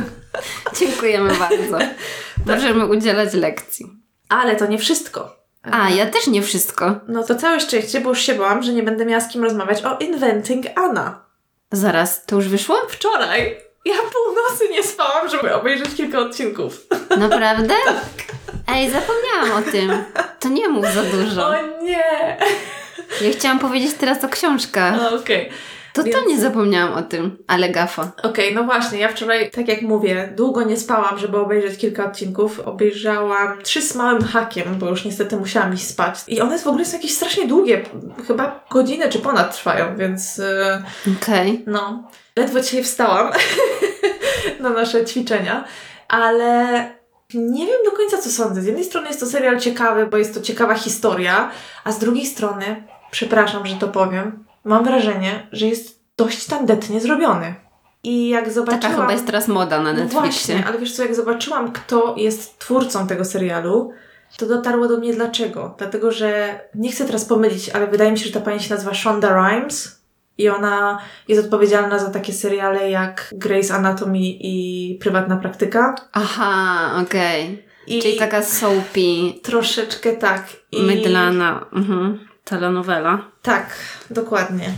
Dziękujemy 0.80 1.30
bardzo. 1.38 1.78
Możemy 2.54 2.86
udzielać 2.86 3.34
lekcji. 3.34 3.86
Ale 4.28 4.56
to 4.56 4.66
nie 4.66 4.78
wszystko. 4.78 5.41
A, 5.62 5.90
ja 5.90 6.06
też 6.06 6.26
nie 6.26 6.42
wszystko. 6.42 6.94
No 7.08 7.22
to 7.22 7.34
całe 7.34 7.60
szczęście, 7.60 8.00
bo 8.00 8.08
już 8.08 8.20
się 8.20 8.34
bałam, 8.34 8.62
że 8.62 8.72
nie 8.72 8.82
będę 8.82 9.06
miała 9.06 9.20
z 9.20 9.28
kim 9.28 9.44
rozmawiać 9.44 9.84
o 9.84 9.98
Inventing 9.98 10.66
Anna. 10.74 11.24
Zaraz, 11.72 12.24
to 12.26 12.36
już 12.36 12.48
wyszło? 12.48 12.76
Wczoraj 12.88 13.56
ja 13.84 13.94
północy 13.94 14.68
nie 14.68 14.82
spałam, 14.82 15.28
żeby 15.28 15.54
obejrzeć 15.54 15.94
kilka 15.96 16.18
odcinków. 16.18 16.86
Naprawdę? 17.18 17.74
Ej, 18.68 18.90
zapomniałam 18.90 19.62
o 19.62 19.70
tym. 19.70 20.04
To 20.40 20.48
nie 20.48 20.68
mów 20.68 20.86
za 20.86 21.02
dużo. 21.02 21.46
O 21.48 21.82
nie! 21.82 22.36
Ja 23.20 23.32
chciałam 23.32 23.58
powiedzieć 23.58 23.94
teraz 23.94 24.24
o 24.24 24.28
książkach. 24.28 24.94
No, 24.96 25.16
Okej. 25.16 25.50
To 25.92 26.04
Więc- 26.04 26.16
to 26.16 26.24
nie 26.28 26.40
zapomniałam 26.40 26.94
o 26.94 27.02
tym, 27.02 27.36
ale 27.46 27.70
gafa. 27.70 28.12
Okej, 28.22 28.54
no 28.54 28.64
właśnie, 28.64 28.98
ja 28.98 29.08
wczoraj, 29.08 29.50
tak 29.50 29.68
jak 29.68 29.82
mówię, 29.82 30.32
długo 30.36 30.62
nie 30.62 30.76
spałam, 30.76 31.18
żeby 31.18 31.38
obejrzeć 31.38 31.78
kilka 31.78 32.04
odcinków. 32.06 32.60
Obejrzałam 32.60 33.62
trzy 33.62 33.82
z 33.82 33.94
małym 33.94 34.22
hakiem, 34.22 34.78
bo 34.78 34.88
już 34.88 35.04
niestety 35.04 35.36
musiałam 35.36 35.74
iść 35.74 35.86
spać. 35.86 36.18
I 36.28 36.40
one 36.40 36.58
w 36.58 36.66
ogóle 36.66 36.84
są 36.84 36.96
jakieś 36.96 37.14
strasznie 37.14 37.46
długie, 37.48 37.82
chyba 38.26 38.64
godzinę 38.70 39.08
czy 39.08 39.18
ponad 39.18 39.56
trwają, 39.56 39.96
więc 39.96 40.38
yy, 40.38 41.14
Okej. 41.22 41.64
no, 41.66 42.08
ledwo 42.36 42.60
dzisiaj 42.60 42.84
wstałam 42.84 43.32
na 44.60 44.70
nasze 44.70 45.04
ćwiczenia, 45.04 45.64
ale 46.08 46.66
nie 47.34 47.66
wiem 47.66 47.76
do 47.84 47.90
końca 47.92 48.18
co 48.18 48.30
sądzę. 48.30 48.62
Z 48.62 48.66
jednej 48.66 48.84
strony 48.84 49.08
jest 49.08 49.20
to 49.20 49.26
serial 49.26 49.60
ciekawy, 49.60 50.06
bo 50.06 50.16
jest 50.16 50.34
to 50.34 50.40
ciekawa 50.40 50.74
historia, 50.74 51.50
a 51.84 51.92
z 51.92 51.98
drugiej 51.98 52.26
strony, 52.26 52.84
przepraszam, 53.10 53.66
że 53.66 53.76
to 53.76 53.88
powiem, 53.88 54.44
mam 54.64 54.84
wrażenie, 54.84 55.46
że 55.52 55.66
jest 55.66 56.02
dość 56.16 56.46
tandetnie 56.46 57.00
zrobiony. 57.00 57.54
I 58.04 58.28
jak 58.28 58.52
zobaczyłam... 58.52 58.80
Taka 58.80 58.94
chyba 58.94 59.12
jest 59.12 59.26
teraz 59.26 59.48
moda 59.48 59.82
na 59.82 59.92
No 59.92 59.98
Netflixie. 59.98 60.20
właśnie, 60.20 60.66
ale 60.66 60.78
wiesz 60.78 60.92
co, 60.92 61.02
jak 61.02 61.14
zobaczyłam, 61.14 61.72
kto 61.72 62.14
jest 62.18 62.58
twórcą 62.58 63.06
tego 63.06 63.24
serialu, 63.24 63.92
to 64.36 64.46
dotarło 64.46 64.88
do 64.88 64.98
mnie 64.98 65.14
dlaczego. 65.14 65.74
Dlatego, 65.78 66.12
że 66.12 66.60
nie 66.74 66.92
chcę 66.92 67.04
teraz 67.04 67.24
pomylić, 67.24 67.70
ale 67.70 67.86
wydaje 67.86 68.12
mi 68.12 68.18
się, 68.18 68.26
że 68.26 68.32
ta 68.32 68.40
pani 68.40 68.60
się 68.60 68.74
nazywa 68.74 68.94
Shonda 68.94 69.28
Rhimes 69.28 70.02
i 70.38 70.48
ona 70.48 70.98
jest 71.28 71.44
odpowiedzialna 71.44 71.98
za 71.98 72.10
takie 72.10 72.32
seriale 72.32 72.90
jak 72.90 73.30
Grey's 73.34 73.74
Anatomy 73.74 74.18
i 74.22 74.98
Prywatna 75.00 75.36
Praktyka. 75.36 75.94
Aha, 76.12 76.90
okej. 77.02 77.64
I 77.86 78.02
Czyli 78.02 78.18
taka 78.18 78.42
soapy, 78.42 79.40
troszeczkę 79.42 80.12
tak. 80.12 80.46
I... 80.72 80.82
mydlana 80.82 81.66
mhm. 81.72 82.28
telenowela. 82.44 83.31
Tak, 83.42 83.66
dokładnie. 84.10 84.72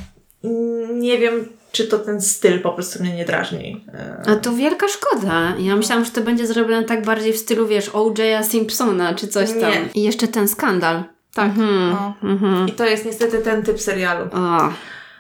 Nie 0.93 1.19
wiem, 1.19 1.49
czy 1.73 1.87
to 1.87 1.99
ten 1.99 2.21
styl 2.21 2.61
po 2.61 2.73
prostu 2.73 3.03
mnie 3.03 3.17
nie 3.17 3.25
drażni. 3.25 3.85
E, 3.95 4.23
A 4.27 4.37
to 4.37 4.53
wielka 4.53 4.89
szkoda. 4.89 5.55
Ja 5.59 5.77
myślałam, 5.77 6.05
że 6.05 6.11
to 6.11 6.21
będzie 6.21 6.47
zrobione 6.47 6.85
tak 6.85 7.05
bardziej 7.05 7.33
w 7.33 7.39
stylu, 7.39 7.67
wiesz, 7.67 7.91
O.J.a 7.93 8.43
Simpsona 8.43 9.15
czy 9.15 9.29
coś 9.29 9.49
tam. 9.51 9.59
Nie. 9.71 9.89
I 9.95 10.03
jeszcze 10.03 10.29
ten 10.29 10.49
skandal. 10.49 11.05
Tak. 11.35 11.47
Mhm. 11.47 11.91
No. 11.91 12.15
Mhm. 12.31 12.69
I 12.69 12.73
to 12.73 12.85
jest 12.87 13.05
niestety 13.05 13.39
ten 13.39 13.63
typ 13.63 13.81
serialu. 13.81 14.25
O. 14.33 14.73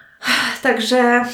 Także 0.62 1.24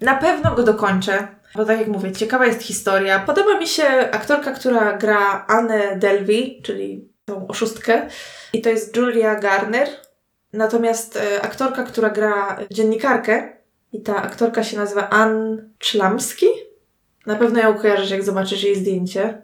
na 0.00 0.14
pewno 0.14 0.54
go 0.54 0.62
dokończę. 0.62 1.28
Bo 1.54 1.64
tak 1.64 1.78
jak 1.78 1.88
mówię, 1.88 2.12
ciekawa 2.12 2.46
jest 2.46 2.62
historia. 2.62 3.18
Podoba 3.18 3.58
mi 3.58 3.66
się 3.66 3.84
aktorka, 4.12 4.52
która 4.52 4.92
gra 4.96 5.44
Anne 5.48 5.96
Delvey, 5.96 6.62
czyli 6.64 7.08
tą 7.24 7.46
oszustkę. 7.46 8.08
I 8.52 8.62
to 8.62 8.68
jest 8.68 8.96
Julia 8.96 9.34
Garner. 9.40 9.88
Natomiast 10.52 11.16
e, 11.16 11.42
aktorka, 11.42 11.82
która 11.82 12.10
gra 12.10 12.58
dziennikarkę, 12.70 13.58
i 13.92 14.02
ta 14.02 14.16
aktorka 14.22 14.64
się 14.64 14.76
nazywa 14.76 15.08
Ann 15.08 15.70
Czlamski. 15.78 16.46
Na 17.26 17.36
pewno 17.36 17.60
ją 17.60 17.74
kojarzysz, 17.74 18.10
jak 18.10 18.22
zobaczysz 18.22 18.62
jej 18.62 18.76
zdjęcie. 18.76 19.42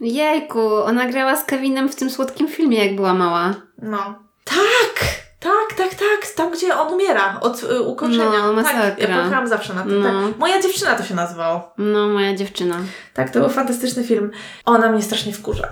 Jejku, 0.00 0.74
ona 0.74 1.06
grała 1.06 1.36
z 1.36 1.44
Kevinem 1.44 1.88
w 1.88 1.96
tym 1.96 2.10
słodkim 2.10 2.48
filmie, 2.48 2.86
jak 2.86 2.96
była 2.96 3.14
mała. 3.14 3.54
No. 3.78 4.14
Tak! 4.44 5.24
Tak, 5.40 5.78
tak, 5.78 5.94
tak. 5.94 6.30
Tam, 6.36 6.52
gdzie 6.52 6.78
on 6.78 6.92
umiera 6.92 7.40
od 7.40 7.62
y, 7.62 7.82
ukończenia. 7.82 8.52
No, 8.52 8.62
tak, 8.62 8.98
ja 8.98 9.06
płakałam 9.06 9.48
zawsze 9.48 9.74
na 9.74 9.82
to. 9.82 9.88
No. 9.88 10.28
Tak. 10.28 10.38
Moja 10.38 10.62
dziewczyna 10.62 10.94
to 10.94 11.04
się 11.04 11.14
nazywało. 11.14 11.72
No, 11.78 12.08
moja 12.08 12.34
dziewczyna. 12.34 12.76
Tak, 13.14 13.30
to 13.30 13.40
był 13.40 13.48
fantastyczny 13.48 14.04
film. 14.04 14.30
Ona 14.64 14.92
mnie 14.92 15.02
strasznie 15.02 15.32
wkurza. 15.32 15.68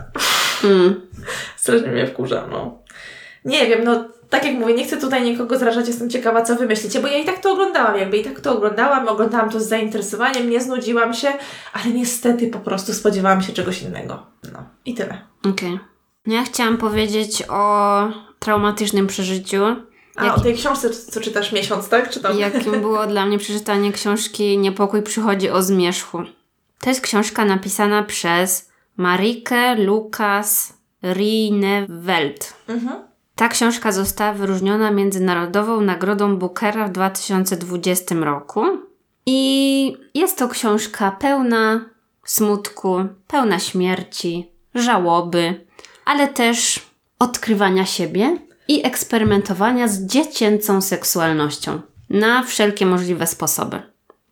Mm. 0.64 1.01
Strasznie 1.57 1.88
mnie 1.88 2.07
wkurza, 2.07 2.46
no. 2.51 2.82
Nie 3.44 3.66
wiem, 3.66 3.85
no 3.85 4.05
tak 4.31 4.44
jak 4.44 4.55
mówię, 4.55 4.74
nie 4.74 4.85
chcę 4.85 4.96
tutaj 4.96 5.24
nikogo 5.24 5.59
zrażać, 5.59 5.88
jestem 5.88 6.11
ciekawa, 6.11 6.42
co 6.42 6.57
wy 6.57 6.66
myślicie, 6.66 7.00
bo 7.00 7.09
ja 7.09 7.18
i 7.18 7.24
tak 7.24 7.38
to 7.38 7.52
oglądałam, 7.52 7.98
jakby 7.98 8.16
i 8.16 8.24
tak 8.24 8.40
to 8.40 8.57
oglądałam, 8.57 9.09
oglądałam 9.09 9.50
to 9.50 9.61
z 9.61 9.68
zainteresowaniem, 9.68 10.50
nie 10.50 10.61
znudziłam 10.61 11.14
się, 11.14 11.33
ale 11.72 11.85
niestety 11.85 12.48
po 12.48 12.59
prostu 12.59 12.92
spodziewałam 12.94 13.42
się 13.42 13.52
czegoś 13.52 13.83
innego. 13.83 14.26
No 14.52 14.64
i 14.85 14.94
tyle. 14.94 15.18
Okej. 15.50 15.78
No 16.26 16.35
ja 16.35 16.42
chciałam 16.44 16.78
powiedzieć 16.78 17.42
o 17.48 17.98
traumatycznym 18.38 19.07
przeżyciu, 19.07 19.64
A 20.16 20.24
Jak- 20.24 20.38
o 20.38 20.40
tej 20.40 20.55
książce, 20.55 20.90
co 20.90 21.20
czytasz 21.20 21.52
miesiąc, 21.52 21.88
tak? 21.88 22.11
Czy 22.11 22.20
tam? 22.20 22.38
jakim 22.38 22.81
było 22.81 23.07
dla 23.12 23.26
mnie 23.26 23.38
przeczytanie 23.38 23.92
książki 23.92 24.59
Niepokój 24.59 25.02
przychodzi 25.02 25.50
o 25.50 25.62
zmierzchu. 25.62 26.22
To 26.81 26.88
jest 26.90 27.00
książka 27.00 27.44
napisana 27.44 28.02
przez 28.02 28.70
Marikę 28.96 29.74
Lukas 29.74 30.72
Rinewelt. 31.02 32.55
Mhm. 32.68 33.12
Ta 33.37 33.49
książka 33.49 33.92
została 33.92 34.33
wyróżniona 34.33 34.90
Międzynarodową 34.90 35.81
Nagrodą 35.81 36.37
Bookera 36.37 36.88
w 36.88 36.92
2020 36.92 38.14
roku. 38.14 38.64
I 39.27 39.97
jest 40.14 40.38
to 40.38 40.49
książka 40.49 41.11
pełna 41.11 41.85
smutku, 42.25 43.05
pełna 43.27 43.59
śmierci, 43.59 44.51
żałoby, 44.75 45.66
ale 46.05 46.29
też 46.29 46.81
odkrywania 47.18 47.87
siebie 47.87 48.38
i 48.68 48.87
eksperymentowania 48.87 49.88
z 49.88 50.07
dziecięcą 50.07 50.81
seksualnością 50.81 51.81
na 52.11 52.42
wszelkie 52.42 52.87
możliwe 52.87 53.27
sposoby. 53.27 53.83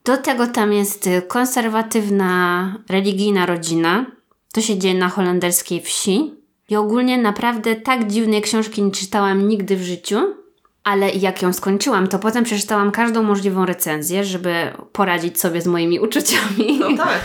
Do 0.04 0.16
tego 0.16 0.46
tam 0.46 0.72
jest 0.72 1.08
konserwatywna, 1.28 2.74
religijna 2.88 3.46
rodzina. 3.46 4.06
To 4.52 4.60
się 4.60 4.78
dzieje 4.78 4.94
na 4.94 5.08
holenderskiej 5.08 5.80
wsi. 5.80 6.34
I 6.70 6.76
ogólnie 6.76 7.18
naprawdę 7.18 7.76
tak 7.76 8.06
dziwnej 8.06 8.42
książki 8.42 8.82
nie 8.82 8.90
czytałam 8.90 9.48
nigdy 9.48 9.76
w 9.76 9.82
życiu. 9.82 10.34
Ale 10.84 11.10
jak 11.10 11.42
ją 11.42 11.52
skończyłam, 11.52 12.08
to 12.08 12.18
potem 12.18 12.44
przeczytałam 12.44 12.90
każdą 12.90 13.22
możliwą 13.22 13.66
recenzję, 13.66 14.24
żeby 14.24 14.52
poradzić 14.92 15.40
sobie 15.40 15.62
z 15.62 15.66
moimi 15.66 16.00
uczuciami. 16.00 16.78
No 16.80 16.96
tak. 16.96 17.20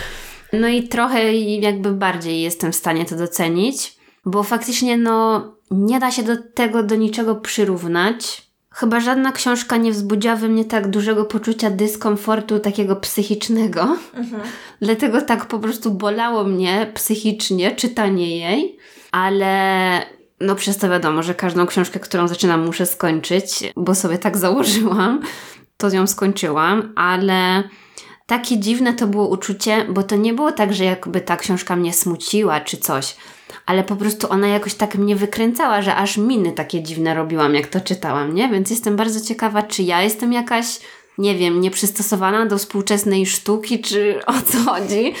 No 0.52 0.68
i 0.68 0.88
trochę 0.88 1.34
jakby 1.34 1.92
bardziej 1.92 2.42
jestem 2.42 2.72
w 2.72 2.76
stanie 2.76 3.04
to 3.04 3.16
docenić, 3.16 3.96
bo 4.24 4.42
faktycznie 4.42 4.98
no 4.98 5.44
nie 5.70 6.00
da 6.00 6.10
się 6.10 6.22
do 6.22 6.36
tego 6.54 6.82
do 6.82 6.96
niczego 6.96 7.34
przyrównać. 7.36 8.46
Chyba 8.70 9.00
żadna 9.00 9.32
książka 9.32 9.76
nie 9.76 9.92
wzbudziła 9.92 10.36
we 10.36 10.48
mnie 10.48 10.64
tak 10.64 10.90
dużego 10.90 11.24
poczucia 11.24 11.70
dyskomfortu 11.70 12.58
takiego 12.58 12.96
psychicznego. 12.96 13.96
Mhm. 14.14 14.42
Dlatego 14.80 15.22
tak 15.22 15.46
po 15.46 15.58
prostu 15.58 15.90
bolało 15.90 16.44
mnie 16.44 16.90
psychicznie 16.94 17.70
czytanie 17.70 18.38
jej, 18.38 18.78
ale 19.16 20.02
no 20.40 20.54
przez 20.54 20.76
to 20.78 20.88
wiadomo, 20.88 21.22
że 21.22 21.34
każdą 21.34 21.66
książkę, 21.66 22.00
którą 22.00 22.28
zaczynam, 22.28 22.66
muszę 22.66 22.86
skończyć, 22.86 23.72
bo 23.76 23.94
sobie 23.94 24.18
tak 24.18 24.36
założyłam, 24.46 25.20
to 25.76 25.88
ją 25.88 26.06
skończyłam, 26.06 26.92
ale 26.96 27.62
takie 28.26 28.58
dziwne 28.58 28.94
to 28.94 29.06
było 29.06 29.28
uczucie, 29.28 29.86
bo 29.88 30.02
to 30.02 30.16
nie 30.16 30.34
było 30.34 30.52
tak, 30.52 30.74
że 30.74 30.84
jakby 30.84 31.20
ta 31.20 31.36
książka 31.36 31.76
mnie 31.76 31.92
smuciła 31.92 32.60
czy 32.60 32.76
coś, 32.76 33.16
ale 33.66 33.84
po 33.84 33.96
prostu 33.96 34.30
ona 34.30 34.48
jakoś 34.48 34.74
tak 34.74 34.94
mnie 34.94 35.16
wykręcała, 35.16 35.82
że 35.82 35.94
aż 35.94 36.16
miny 36.16 36.52
takie 36.52 36.82
dziwne 36.82 37.14
robiłam, 37.14 37.54
jak 37.54 37.66
to 37.66 37.80
czytałam, 37.80 38.34
nie? 38.34 38.48
Więc 38.48 38.70
jestem 38.70 38.96
bardzo 38.96 39.20
ciekawa, 39.20 39.62
czy 39.62 39.82
ja 39.82 40.02
jestem 40.02 40.32
jakaś, 40.32 40.66
nie 41.18 41.34
wiem, 41.34 41.60
nieprzystosowana 41.60 42.46
do 42.46 42.58
współczesnej 42.58 43.26
sztuki, 43.26 43.80
czy 43.80 44.20
o 44.26 44.32
co 44.32 44.58
chodzi, 44.70 45.14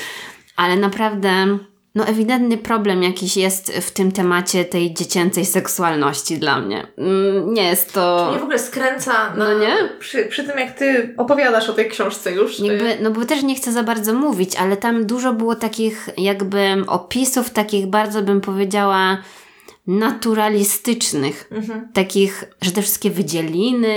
ale 0.56 0.76
naprawdę 0.76 1.58
no 1.96 2.04
ewidentny 2.06 2.58
problem 2.58 3.02
jakiś 3.02 3.36
jest 3.36 3.72
w 3.72 3.90
tym 3.90 4.12
temacie 4.12 4.64
tej 4.64 4.94
dziecięcej 4.94 5.44
seksualności 5.44 6.38
dla 6.38 6.60
mnie. 6.60 6.86
Mm, 6.98 7.54
Nie 7.54 7.64
jest 7.64 7.92
to... 7.92 8.26
Mnie 8.30 8.40
w 8.40 8.42
ogóle 8.42 8.58
skręca 8.58 9.12
na, 9.12 9.34
No 9.36 9.58
nie? 9.58 9.74
Przy, 9.98 10.24
przy 10.24 10.44
tym, 10.44 10.58
jak 10.58 10.78
ty 10.78 11.14
opowiadasz 11.16 11.68
o 11.70 11.72
tej 11.72 11.88
książce 11.90 12.32
już. 12.32 12.60
Jakby, 12.60 12.96
no 13.00 13.10
bo 13.10 13.24
też 13.24 13.42
nie 13.42 13.54
chcę 13.54 13.72
za 13.72 13.82
bardzo 13.82 14.12
mówić, 14.12 14.56
ale 14.56 14.76
tam 14.76 15.06
dużo 15.06 15.32
było 15.32 15.54
takich 15.54 16.08
jakby 16.16 16.84
opisów, 16.86 17.50
takich 17.50 17.86
bardzo 17.86 18.22
bym 18.22 18.40
powiedziała 18.40 19.18
naturalistycznych. 19.86 21.48
Mhm. 21.52 21.88
Takich, 21.92 22.44
że 22.62 22.70
te 22.70 22.82
wszystkie 22.82 23.10
wydzieliny 23.10 23.94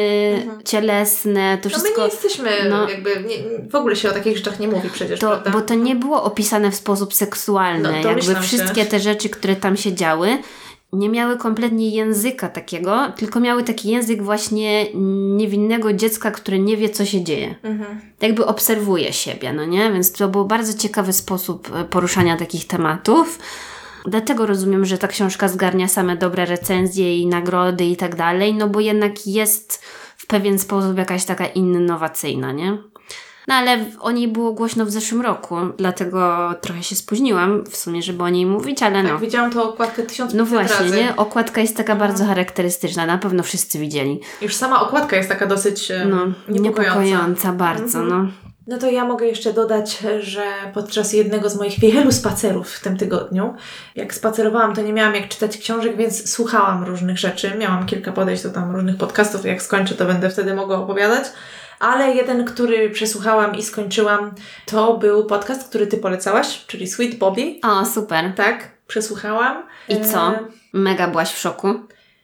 cielesne, 0.65 1.57
to 1.61 1.69
No 1.69 1.77
my 1.77 1.81
wszystko... 1.83 2.01
nie 2.01 2.07
jesteśmy, 2.07 2.49
no- 2.69 2.89
jakby, 2.89 3.09
nie, 3.09 3.69
w 3.69 3.75
ogóle 3.75 3.95
się 3.95 4.09
o 4.09 4.13
takich 4.13 4.37
rzeczach 4.37 4.59
nie 4.59 4.67
mówi 4.67 4.89
przecież, 4.89 5.19
To, 5.19 5.27
prawda? 5.29 5.51
bo 5.51 5.61
to 5.61 5.73
nie 5.73 5.95
było 5.95 6.23
opisane 6.23 6.71
w 6.71 6.75
sposób 6.75 7.13
seksualny. 7.13 7.83
No, 7.83 7.91
Jakby 7.91 8.09
domyślam 8.09 8.35
się. 8.43 8.47
wszystkie 8.47 8.85
te 8.85 8.99
rzeczy, 8.99 9.29
które 9.29 9.55
tam 9.55 9.77
się 9.77 9.93
działy, 9.93 10.37
nie 10.93 11.09
miały 11.09 11.37
kompletnie 11.37 11.89
języka 11.89 12.49
takiego, 12.49 13.11
tylko 13.17 13.39
miały 13.39 13.63
taki 13.63 13.89
język 13.89 14.23
właśnie 14.23 14.85
niewinnego 15.37 15.93
dziecka, 15.93 16.31
które 16.31 16.59
nie 16.59 16.77
wie, 16.77 16.89
co 16.89 17.05
się 17.05 17.23
dzieje. 17.23 17.55
Mhm. 17.63 18.01
Jakby 18.21 18.45
obserwuje 18.45 19.13
siebie, 19.13 19.53
no 19.53 19.65
nie? 19.65 19.91
Więc 19.93 20.11
to 20.11 20.27
był 20.27 20.45
bardzo 20.45 20.77
ciekawy 20.77 21.13
sposób 21.13 21.69
e, 21.75 21.83
poruszania 21.83 22.37
takich 22.37 22.67
tematów. 22.67 23.39
Dlatego 24.05 24.45
rozumiem, 24.45 24.85
że 24.85 24.97
ta 24.97 25.07
książka 25.07 25.47
zgarnia 25.47 25.87
same 25.87 26.17
dobre 26.17 26.45
recenzje 26.45 27.17
i 27.17 27.27
nagrody 27.27 27.85
i 27.85 27.97
tak 27.97 28.15
dalej, 28.15 28.53
no 28.53 28.67
bo 28.67 28.79
jednak 28.79 29.27
jest 29.27 29.83
w 30.17 30.27
pewien 30.27 30.59
sposób 30.59 30.97
jakaś 30.97 31.25
taka 31.25 31.45
innowacyjna, 31.47 32.51
nie? 32.51 32.77
No 33.47 33.55
ale 33.55 33.85
o 33.99 34.11
niej 34.11 34.27
było 34.27 34.53
głośno 34.53 34.85
w 34.85 34.89
zeszłym 34.91 35.21
roku, 35.21 35.55
dlatego 35.77 36.49
trochę 36.61 36.83
się 36.83 36.95
spóźniłam 36.95 37.63
w 37.65 37.77
sumie, 37.77 38.03
żeby 38.03 38.23
o 38.23 38.29
niej 38.29 38.45
mówić, 38.45 38.83
ale 38.83 39.03
no. 39.03 39.09
Tak, 39.09 39.19
widziałam 39.19 39.51
tą 39.51 39.63
okładkę 39.63 40.03
tysiąc 40.03 40.33
No 40.33 40.45
właśnie, 40.45 40.85
razy. 40.85 40.97
nie? 40.97 41.15
Okładka 41.15 41.61
jest 41.61 41.77
taka 41.77 41.95
bardzo 41.95 42.25
charakterystyczna, 42.25 43.05
na 43.05 43.17
pewno 43.17 43.43
wszyscy 43.43 43.79
widzieli. 43.79 44.19
Już 44.41 44.55
sama 44.55 44.81
okładka 44.81 45.15
jest 45.15 45.29
taka 45.29 45.45
dosyć 45.47 45.91
No, 46.09 46.17
niepokojąca. 46.49 46.61
niepokojąca 46.99 47.53
bardzo, 47.53 47.99
Mhm. 47.99 48.07
no. 48.25 48.48
No 48.69 48.77
to 48.77 48.89
ja 48.89 49.05
mogę 49.05 49.25
jeszcze 49.25 49.53
dodać, 49.53 49.99
że 50.19 50.43
podczas 50.73 51.13
jednego 51.13 51.49
z 51.49 51.55
moich 51.55 51.79
wielu 51.79 52.11
spacerów 52.11 52.71
w 52.71 52.83
tym 52.83 52.97
tygodniu, 52.97 53.55
jak 53.95 54.13
spacerowałam, 54.13 54.75
to 54.75 54.81
nie 54.81 54.93
miałam 54.93 55.15
jak 55.15 55.27
czytać 55.27 55.57
książek, 55.57 55.97
więc 55.97 56.31
słuchałam 56.31 56.83
różnych 56.83 57.17
rzeczy. 57.17 57.53
Miałam 57.57 57.85
kilka 57.85 58.11
podejść 58.11 58.43
do 58.43 58.49
tam 58.49 58.75
różnych 58.75 58.97
podcastów. 58.97 59.45
Jak 59.45 59.61
skończę, 59.61 59.95
to 59.95 60.05
będę 60.05 60.29
wtedy 60.29 60.53
mogła 60.53 60.77
opowiadać. 60.77 61.25
Ale 61.79 62.15
jeden, 62.15 62.45
który 62.45 62.89
przesłuchałam 62.89 63.55
i 63.55 63.63
skończyłam, 63.63 64.31
to 64.65 64.97
był 64.97 65.25
podcast, 65.25 65.69
który 65.69 65.87
ty 65.87 65.97
polecałaś, 65.97 66.65
czyli 66.67 66.87
Sweet 66.87 67.15
Bobby. 67.15 67.59
O, 67.63 67.85
super. 67.85 68.33
Tak, 68.35 68.69
przesłuchałam. 68.87 69.63
I 69.87 70.01
co? 70.01 70.27
E, 70.27 70.39
Mega 70.73 71.07
byłaś 71.07 71.33
w 71.33 71.39
szoku? 71.39 71.73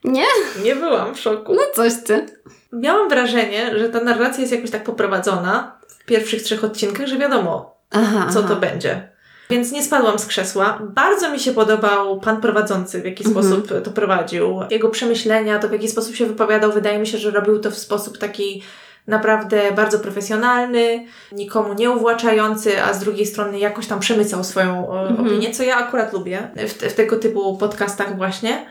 Nie? 0.03 0.25
nie 0.63 0.75
byłam 0.75 1.15
w 1.15 1.19
szoku. 1.19 1.53
No 1.53 1.61
coś 1.73 1.93
ty. 2.05 2.25
Miałam 2.73 3.09
wrażenie, 3.09 3.79
że 3.79 3.89
ta 3.89 3.99
narracja 3.99 4.41
jest 4.41 4.53
jakoś 4.53 4.71
tak 4.71 4.83
poprowadzona 4.83 5.74
pierwszych 6.05 6.43
trzech 6.43 6.63
odcinkach, 6.63 7.07
że 7.07 7.17
wiadomo, 7.17 7.75
Aha, 7.91 8.27
co 8.33 8.39
aha. 8.39 8.47
to 8.49 8.55
będzie. 8.55 9.09
Więc 9.49 9.71
nie 9.71 9.83
spadłam 9.83 10.19
z 10.19 10.25
krzesła. 10.25 10.79
Bardzo 10.83 11.31
mi 11.31 11.39
się 11.39 11.51
podobał 11.53 12.19
pan 12.19 12.41
prowadzący, 12.41 13.01
w 13.01 13.05
jaki 13.05 13.25
Mhm. 13.27 13.45
sposób 13.45 13.83
to 13.83 13.91
prowadził. 13.91 14.59
Jego 14.69 14.89
przemyślenia, 14.89 15.59
to 15.59 15.69
w 15.69 15.71
jaki 15.71 15.87
sposób 15.89 16.15
się 16.15 16.25
wypowiadał, 16.25 16.71
wydaje 16.71 16.99
mi 16.99 17.07
się, 17.07 17.17
że 17.17 17.31
robił 17.31 17.59
to 17.59 17.71
w 17.71 17.77
sposób 17.77 18.17
taki 18.17 18.63
naprawdę 19.07 19.71
bardzo 19.71 19.99
profesjonalny, 19.99 21.05
nikomu 21.31 21.73
nie 21.73 21.91
uwłaczający, 21.91 22.83
a 22.83 22.93
z 22.93 22.99
drugiej 22.99 23.25
strony 23.25 23.59
jakoś 23.59 23.87
tam 23.87 23.99
przemycał 23.99 24.43
swoją 24.43 24.93
e, 24.95 24.99
Mhm. 25.09 25.27
opinię, 25.27 25.51
co 25.51 25.63
ja 25.63 25.75
akurat 25.77 26.13
lubię 26.13 26.49
w, 26.55 26.71
w 26.71 26.93
tego 26.93 27.15
typu 27.17 27.57
podcastach 27.57 28.17
właśnie. 28.17 28.65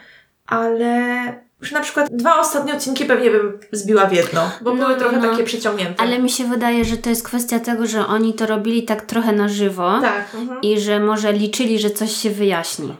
Ale 0.46 1.43
już 1.64 1.72
na 1.72 1.80
przykład 1.80 2.08
dwa 2.12 2.40
ostatnie 2.40 2.74
odcinki 2.74 3.04
pewnie 3.04 3.30
bym 3.30 3.58
zbiła 3.72 4.06
w 4.06 4.12
jedno, 4.12 4.50
bo 4.62 4.74
No, 4.74 4.84
były 4.86 4.98
trochę 4.98 5.16
no. 5.16 5.30
takie 5.30 5.44
przeciągnięte. 5.44 6.02
Ale 6.02 6.18
mi 6.18 6.30
się 6.30 6.44
wydaje, 6.44 6.84
że 6.84 6.96
to 6.96 7.10
jest 7.10 7.22
kwestia 7.28 7.60
tego, 7.60 7.86
że 7.86 8.06
oni 8.06 8.34
to 8.34 8.46
robili 8.46 8.82
tak 8.82 9.02
trochę 9.02 9.32
na 9.32 9.48
żywo 9.48 9.98
Tak. 10.00 10.34
Mhm. 10.34 10.60
i 10.62 10.80
że 10.80 11.00
może 11.00 11.32
liczyli, 11.32 11.78
że 11.78 11.90
coś 11.90 12.12
się 12.12 12.30
wyjaśni. 12.30 12.94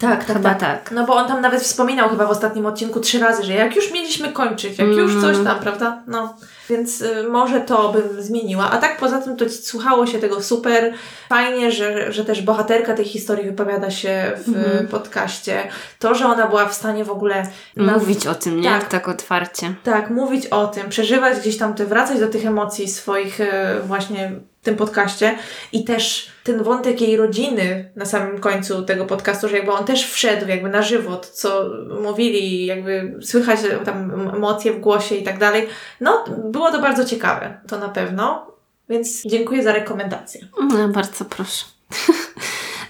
Tak, 0.00 0.24
tak, 0.24 0.36
Chyba 0.36 0.50
tak. 0.54 0.60
tak. 0.60 0.90
No 0.92 1.04
bo 1.06 1.14
on 1.14 1.28
tam 1.28 1.40
nawet 1.40 1.62
wspominał 1.62 2.08
chyba 2.08 2.26
w 2.26 2.30
ostatnim 2.30 2.66
odcinku 2.66 3.00
trzy 3.00 3.18
razy, 3.18 3.42
że 3.44 3.52
jak 3.52 3.76
już 3.76 3.92
mieliśmy 3.92 4.32
kończyć, 4.32 4.78
jak 4.78 4.88
już 4.88 5.12
Mm. 5.12 5.22
coś 5.22 5.44
tam, 5.44 5.58
prawda? 5.58 6.02
No. 6.06 6.36
Więc 6.70 7.00
y, 7.02 7.28
może 7.30 7.60
to 7.60 7.92
bym 7.92 8.22
zmieniła. 8.22 8.70
A 8.70 8.76
tak 8.78 8.96
poza 8.98 9.20
tym 9.20 9.36
to 9.36 9.48
słuchało 9.48 10.06
się 10.06 10.18
tego 10.18 10.42
super. 10.42 10.92
Fajnie, 11.28 11.72
że, 11.72 12.12
że 12.12 12.24
też 12.24 12.42
bohaterka 12.42 12.94
tej 12.94 13.04
historii 13.04 13.46
wypowiada 13.46 13.90
się 13.90 14.32
w 14.44 14.48
Mhm. 14.48 14.88
podcaście. 14.88 15.68
To, 15.98 16.14
że 16.14 16.26
ona 16.26 16.46
była 16.46 16.66
w 16.66 16.74
stanie 16.74 17.04
w 17.04 17.10
ogóle 17.10 17.46
na- 17.76 17.92
Mówić 17.92 18.26
o 18.26 18.34
tym, 18.34 18.60
nie? 18.60 18.68
Tak. 18.70 18.88
Tak, 18.88 19.08
otwarcie. 19.08 19.74
tak, 19.84 20.10
mówić 20.10 20.46
o 20.46 20.66
tym, 20.66 20.88
przeżywać 20.88 21.38
gdzieś 21.40 21.58
tam, 21.58 21.74
te, 21.74 21.86
wracać 21.86 22.20
do 22.20 22.28
tych 22.28 22.46
emocji 22.46 22.88
swoich 22.88 23.40
e, 23.40 23.80
właśnie 23.86 24.32
tym 24.66 24.76
podcaście 24.76 25.38
i 25.72 25.84
też 25.84 26.30
ten 26.44 26.62
wątek 26.62 27.00
jej 27.00 27.16
rodziny 27.16 27.90
na 27.96 28.04
samym 28.04 28.38
końcu 28.38 28.82
tego 28.82 29.06
podcastu, 29.06 29.48
że 29.48 29.56
jakby 29.56 29.72
on 29.72 29.84
też 29.84 30.10
wszedł 30.10 30.48
jakby 30.48 30.68
na 30.68 30.82
żywo, 30.82 31.16
to 31.16 31.28
co 31.32 31.70
mówili, 32.02 32.66
jakby 32.66 33.18
słychać 33.22 33.60
tam 33.84 34.30
emocje 34.34 34.72
w 34.72 34.80
głosie 34.80 35.14
i 35.14 35.22
tak 35.22 35.38
dalej. 35.38 35.66
No, 36.00 36.24
było 36.44 36.70
to 36.70 36.80
bardzo 36.80 37.04
ciekawe, 37.04 37.60
to 37.68 37.78
na 37.78 37.88
pewno. 37.88 38.46
Więc 38.88 39.22
dziękuję 39.22 39.62
za 39.62 39.72
rekomendację. 39.72 40.46
No, 40.72 40.88
bardzo 40.88 41.24
proszę. 41.24 41.64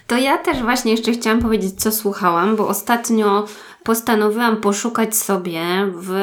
To 0.07 0.17
ja 0.17 0.39
też 0.39 0.63
właśnie 0.63 0.93
jeszcze 0.93 1.13
chciałam 1.13 1.43
powiedzieć, 1.43 1.83
co 1.83 1.93
słuchałam, 1.93 2.57
bo 2.57 2.69
ostatnio 2.69 3.47
postanowiłam 3.83 4.57
poszukać 4.57 5.17
sobie 5.17 5.61
w 5.95 6.15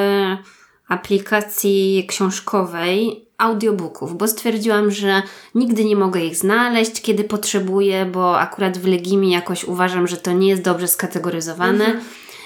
aplikacji 0.87 2.05
książkowej 2.09 3.22
audiobooków, 3.37 4.17
bo 4.17 4.27
stwierdziłam, 4.27 4.91
że 4.91 5.21
nigdy 5.55 5.85
nie 5.85 5.95
mogę 5.95 6.19
ich 6.19 6.35
znaleźć, 6.35 7.01
kiedy 7.01 7.23
potrzebuję, 7.23 8.05
bo 8.05 8.39
akurat 8.39 8.77
w 8.77 8.87
Legimi 8.87 9.31
jakoś 9.31 9.63
uważam, 9.63 10.07
że 10.07 10.17
to 10.17 10.31
nie 10.31 10.47
jest 10.47 10.61
dobrze 10.61 10.87
skategoryzowane. 10.87 12.01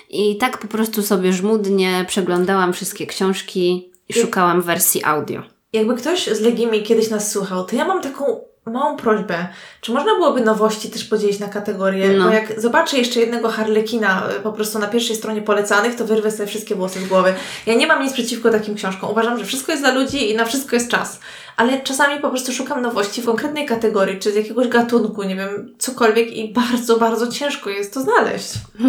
I 0.09 0.37
tak 0.37 0.57
po 0.57 0.67
prostu 0.67 1.01
sobie 1.03 1.33
żmudnie 1.33 2.05
przeglądałam 2.07 2.73
wszystkie 2.73 3.07
książki 3.07 3.91
i 4.09 4.13
szukałam 4.13 4.61
wersji 4.61 5.03
audio. 5.03 5.41
Jakby 5.73 5.95
ktoś 5.95 6.27
z 6.27 6.41
Legimi 6.41 6.83
kiedyś 6.83 7.09
nas 7.09 7.31
słuchał, 7.31 7.65
to 7.65 7.75
ja 7.75 7.85
mam 7.85 8.01
taką 8.01 8.46
małą 8.71 8.97
prośbę. 8.97 9.47
Czy 9.81 9.91
można 9.91 10.15
byłoby 10.15 10.41
nowości 10.41 10.89
też 10.89 11.03
podzielić 11.03 11.39
na 11.39 11.47
kategorie? 11.47 12.09
No. 12.09 12.25
Bo 12.25 12.33
jak 12.33 12.61
zobaczę 12.61 12.97
jeszcze 12.97 13.19
jednego 13.19 13.49
Harlekina 13.49 14.29
y, 14.37 14.39
po 14.39 14.51
prostu 14.51 14.79
na 14.79 14.87
pierwszej 14.87 15.15
stronie 15.15 15.41
polecanych, 15.41 15.95
to 15.95 16.05
wyrwę 16.05 16.31
sobie 16.31 16.47
wszystkie 16.47 16.75
włosy 16.75 16.99
z 16.99 17.07
głowy. 17.07 17.33
Ja 17.65 17.73
nie 17.73 17.87
mam 17.87 18.03
nic 18.03 18.13
przeciwko 18.13 18.49
takim 18.49 18.75
książkom. 18.75 19.09
Uważam, 19.11 19.39
że 19.39 19.45
wszystko 19.45 19.71
jest 19.71 19.83
dla 19.83 19.93
ludzi 19.93 20.31
i 20.31 20.35
na 20.35 20.45
wszystko 20.45 20.75
jest 20.75 20.89
czas. 20.89 21.19
Ale 21.57 21.81
czasami 21.81 22.21
po 22.21 22.29
prostu 22.29 22.53
szukam 22.53 22.81
nowości 22.81 23.21
w 23.21 23.25
konkretnej 23.25 23.65
kategorii, 23.65 24.19
czy 24.19 24.31
z 24.31 24.35
jakiegoś 24.35 24.67
gatunku, 24.67 25.23
nie 25.23 25.35
wiem, 25.35 25.75
cokolwiek 25.77 26.31
i 26.31 26.53
bardzo, 26.53 26.97
bardzo 26.97 27.31
ciężko 27.31 27.69
jest 27.69 27.93
to 27.93 28.01
znaleźć. 28.01 28.49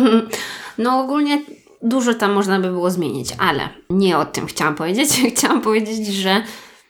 No 0.78 1.00
ogólnie 1.00 1.42
dużo 1.82 2.14
tam 2.14 2.32
można 2.32 2.60
by 2.60 2.68
było 2.68 2.90
zmienić, 2.90 3.28
ale 3.38 3.68
nie 3.90 4.18
o 4.18 4.24
tym 4.24 4.46
chciałam 4.46 4.74
powiedzieć. 4.74 5.08
Chciałam 5.36 5.60
powiedzieć, 5.60 6.06
że 6.06 6.42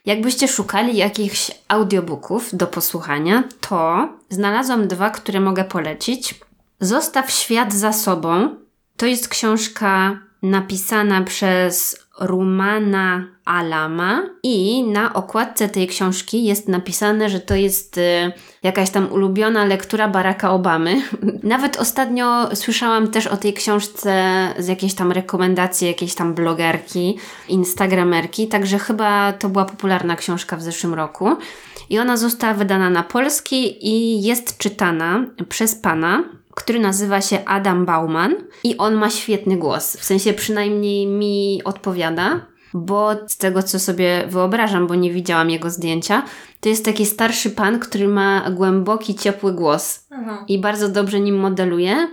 jakbyście 0.09 0.49
szukali 0.49 0.97
jakichś 0.97 1.51
audiobooków 1.68 2.57
do 2.57 2.66
posłuchania, 2.66 3.44
to 3.61 4.09
znalazłam 4.31 4.88
dwa, 4.88 5.11
które 5.11 5.40
mogę 5.40 5.64
polecić. 5.64 6.35
Zostaw 6.81 7.31
świat 7.31 7.73
za 7.73 7.92
sobą. 7.92 8.57
To 8.97 9.07
jest 9.07 9.29
książka 9.29 10.18
napisana 10.42 11.23
przez 11.23 12.07
Rumana 12.20 13.24
Alama 13.44 14.22
i 14.42 14.85
na 14.85 15.14
okładce 15.14 15.68
tej 15.68 15.87
książki 15.87 16.44
jest 16.44 16.68
napisane, 16.68 17.31
że 17.31 17.40
to 17.40 17.54
jest 17.54 17.98
y, 17.98 18.33
jakaś 18.62 18.90
tam 18.90 19.12
ulubiona 19.12 19.64
lektura 19.64 20.09
Baracka 20.09 20.50
Obamy. 20.50 21.02
Nawet 21.42 21.76
ostatnio 21.76 22.57
słyszałam 22.57 23.11
też 23.11 23.26
o 23.26 23.37
tej 23.37 23.52
książce 23.52 24.14
z 24.59 24.68
jakiejś 24.68 24.94
tam 24.94 25.12
rekomendacji 25.12 25.88
jakiejś 25.88 26.14
tam 26.14 26.35
blogerki, 26.35 27.18
instagramerki, 27.48 28.48
także 28.48 28.78
chyba 28.78 29.33
to 29.33 29.48
była 29.48 29.64
popularna 29.64 30.16
książka 30.16 30.57
w 30.57 30.62
zeszłym 30.62 30.94
roku. 30.94 31.37
I 31.90 31.98
ona 31.98 32.16
została 32.16 32.54
wydana 32.54 32.90
na 32.90 33.02
polski 33.02 33.88
i 33.88 34.22
jest 34.22 34.59
czytana 34.59 35.26
przez 35.48 35.74
pana, 35.74 36.24
który 36.59 36.81
nazywa 36.81 37.21
się 37.21 37.44
Adam 37.44 37.87
Bauman 37.87 38.35
i 38.64 38.77
on 38.77 38.94
ma 38.94 39.11
świetny 39.11 39.57
głos. 39.57 39.97
W 39.97 40.05
sensie 40.05 40.33
przynajmniej 40.33 41.07
mi 41.07 41.61
odpowiada, 41.64 42.40
bo 42.75 43.11
z 43.27 43.37
tego 43.37 43.62
co 43.62 43.79
sobie 43.79 44.25
wyobrażam, 44.29 44.87
bo 44.87 44.94
nie 44.94 45.12
widziałam 45.12 45.51
jego 45.51 45.71
zdjęcia, 45.71 46.23
to 46.61 46.68
jest 46.68 46.85
taki 46.85 47.07
starszy 47.07 47.51
pan, 47.51 47.79
który 47.79 48.09
ma 48.09 48.51
głęboki, 48.51 49.14
ciepły 49.14 49.53
głos 49.53 50.07
Aha. 50.11 50.44
i 50.49 50.59
bardzo 50.59 50.88
dobrze 50.88 51.21
nim 51.21 51.37
modeluje. 51.37 52.09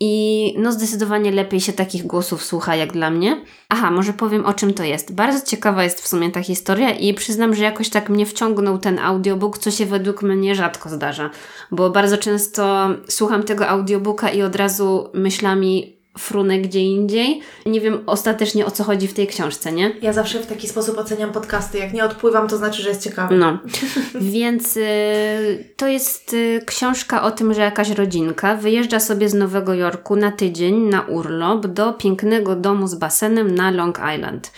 I 0.00 0.54
no 0.58 0.72
zdecydowanie 0.72 1.30
lepiej 1.30 1.60
się 1.60 1.72
takich 1.72 2.06
głosów 2.06 2.44
słucha 2.44 2.76
jak 2.76 2.92
dla 2.92 3.10
mnie. 3.10 3.44
Aha, 3.68 3.90
może 3.90 4.12
powiem 4.12 4.46
o 4.46 4.54
czym 4.54 4.74
to 4.74 4.84
jest. 4.84 5.14
Bardzo 5.14 5.46
ciekawa 5.46 5.84
jest 5.84 6.00
w 6.00 6.08
sumie 6.08 6.30
ta 6.30 6.42
historia 6.42 6.90
i 6.90 7.14
przyznam, 7.14 7.54
że 7.54 7.64
jakoś 7.64 7.90
tak 7.90 8.08
mnie 8.08 8.26
wciągnął 8.26 8.78
ten 8.78 8.98
audiobook, 8.98 9.58
co 9.58 9.70
się 9.70 9.86
według 9.86 10.22
mnie 10.22 10.54
rzadko 10.54 10.88
zdarza. 10.88 11.30
Bo 11.70 11.90
bardzo 11.90 12.18
często 12.18 12.88
słucham 13.08 13.42
tego 13.42 13.68
audiobooka 13.68 14.30
i 14.30 14.42
od 14.42 14.56
razu 14.56 15.10
myślami 15.14 16.01
frunę 16.18 16.58
gdzie 16.58 16.80
indziej. 16.80 17.40
Nie 17.66 17.80
wiem 17.80 18.02
ostatecznie 18.06 18.66
o 18.66 18.70
co 18.70 18.84
chodzi 18.84 19.08
w 19.08 19.14
tej 19.14 19.26
książce, 19.26 19.72
nie? 19.72 19.96
Ja 20.02 20.12
zawsze 20.12 20.40
w 20.40 20.46
taki 20.46 20.68
sposób 20.68 20.98
oceniam 20.98 21.32
podcasty. 21.32 21.78
Jak 21.78 21.92
nie 21.92 22.04
odpływam, 22.04 22.48
to 22.48 22.56
znaczy, 22.56 22.82
że 22.82 22.88
jest 22.88 23.04
ciekawy. 23.04 23.36
No, 23.36 23.58
więc 24.14 24.76
y, 24.76 25.72
to 25.76 25.86
jest 25.86 26.32
y, 26.34 26.60
książka 26.66 27.22
o 27.22 27.30
tym, 27.30 27.54
że 27.54 27.60
jakaś 27.60 27.90
rodzinka 27.90 28.54
wyjeżdża 28.54 29.00
sobie 29.00 29.28
z 29.28 29.34
Nowego 29.34 29.74
Jorku 29.74 30.16
na 30.16 30.32
tydzień 30.32 30.74
na 30.74 31.00
urlop 31.00 31.66
do 31.66 31.92
pięknego 31.92 32.56
domu 32.56 32.86
z 32.86 32.94
basenem 32.94 33.54
na 33.54 33.70
Long 33.70 34.00
Island. 34.16 34.52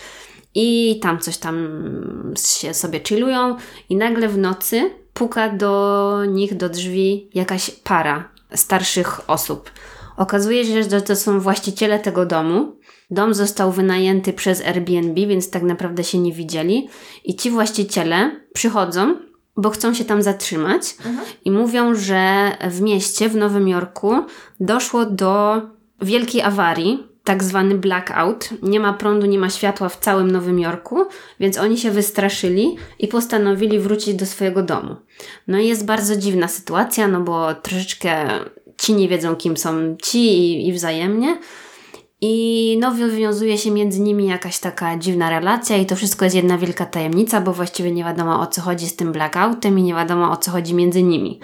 I 0.54 0.98
tam 1.02 1.18
coś 1.18 1.36
tam 1.36 1.68
się 2.58 2.74
sobie 2.74 3.00
chillują 3.08 3.56
i 3.88 3.96
nagle 3.96 4.28
w 4.28 4.38
nocy 4.38 4.90
puka 5.14 5.48
do 5.48 6.22
nich 6.28 6.56
do 6.56 6.68
drzwi 6.68 7.28
jakaś 7.34 7.70
para 7.70 8.28
starszych 8.54 9.30
osób. 9.30 9.70
Okazuje 10.16 10.64
się, 10.64 10.82
że 10.82 11.02
to 11.02 11.16
są 11.16 11.40
właściciele 11.40 11.98
tego 11.98 12.26
domu. 12.26 12.76
Dom 13.10 13.34
został 13.34 13.72
wynajęty 13.72 14.32
przez 14.32 14.60
Airbnb, 14.60 15.26
więc 15.26 15.50
tak 15.50 15.62
naprawdę 15.62 16.04
się 16.04 16.18
nie 16.18 16.32
widzieli. 16.32 16.88
I 17.24 17.36
ci 17.36 17.50
właściciele 17.50 18.40
przychodzą, 18.52 19.16
bo 19.56 19.70
chcą 19.70 19.94
się 19.94 20.04
tam 20.04 20.22
zatrzymać 20.22 20.96
i 21.44 21.50
mówią, 21.50 21.94
że 21.94 22.50
w 22.70 22.80
mieście, 22.80 23.28
w 23.28 23.36
Nowym 23.36 23.68
Jorku, 23.68 24.14
doszło 24.60 25.06
do 25.06 25.62
wielkiej 26.02 26.42
awarii, 26.42 27.14
tak 27.24 27.44
zwany 27.44 27.74
blackout. 27.74 28.48
Nie 28.62 28.80
ma 28.80 28.92
prądu, 28.92 29.26
nie 29.26 29.38
ma 29.38 29.50
światła 29.50 29.88
w 29.88 29.96
całym 29.96 30.30
Nowym 30.30 30.58
Jorku, 30.58 30.96
więc 31.40 31.58
oni 31.58 31.78
się 31.78 31.90
wystraszyli 31.90 32.76
i 32.98 33.08
postanowili 33.08 33.78
wrócić 33.78 34.14
do 34.14 34.26
swojego 34.26 34.62
domu. 34.62 34.96
No 35.48 35.58
i 35.58 35.66
jest 35.66 35.86
bardzo 35.86 36.16
dziwna 36.16 36.48
sytuacja, 36.48 37.08
no 37.08 37.20
bo 37.20 37.54
troszeczkę 37.54 38.28
ci 38.76 38.94
nie 38.94 39.08
wiedzą, 39.08 39.36
kim 39.36 39.56
są 39.56 39.96
ci 40.02 40.18
i, 40.18 40.68
i 40.68 40.72
wzajemnie. 40.72 41.38
I 42.26 42.76
no, 42.80 42.90
wywiązuje 42.90 43.58
się 43.58 43.70
między 43.70 44.00
nimi 44.00 44.26
jakaś 44.26 44.58
taka 44.58 44.98
dziwna 44.98 45.30
relacja, 45.30 45.76
i 45.76 45.86
to 45.86 45.96
wszystko 45.96 46.24
jest 46.24 46.36
jedna 46.36 46.58
wielka 46.58 46.86
tajemnica, 46.86 47.40
bo 47.40 47.52
właściwie 47.52 47.92
nie 47.92 48.04
wiadomo 48.04 48.40
o 48.40 48.46
co 48.46 48.62
chodzi 48.62 48.86
z 48.86 48.96
tym 48.96 49.12
blackoutem 49.12 49.78
i 49.78 49.82
nie 49.82 49.94
wiadomo 49.94 50.30
o 50.30 50.36
co 50.36 50.50
chodzi 50.50 50.74
między 50.74 51.02
nimi. 51.02 51.40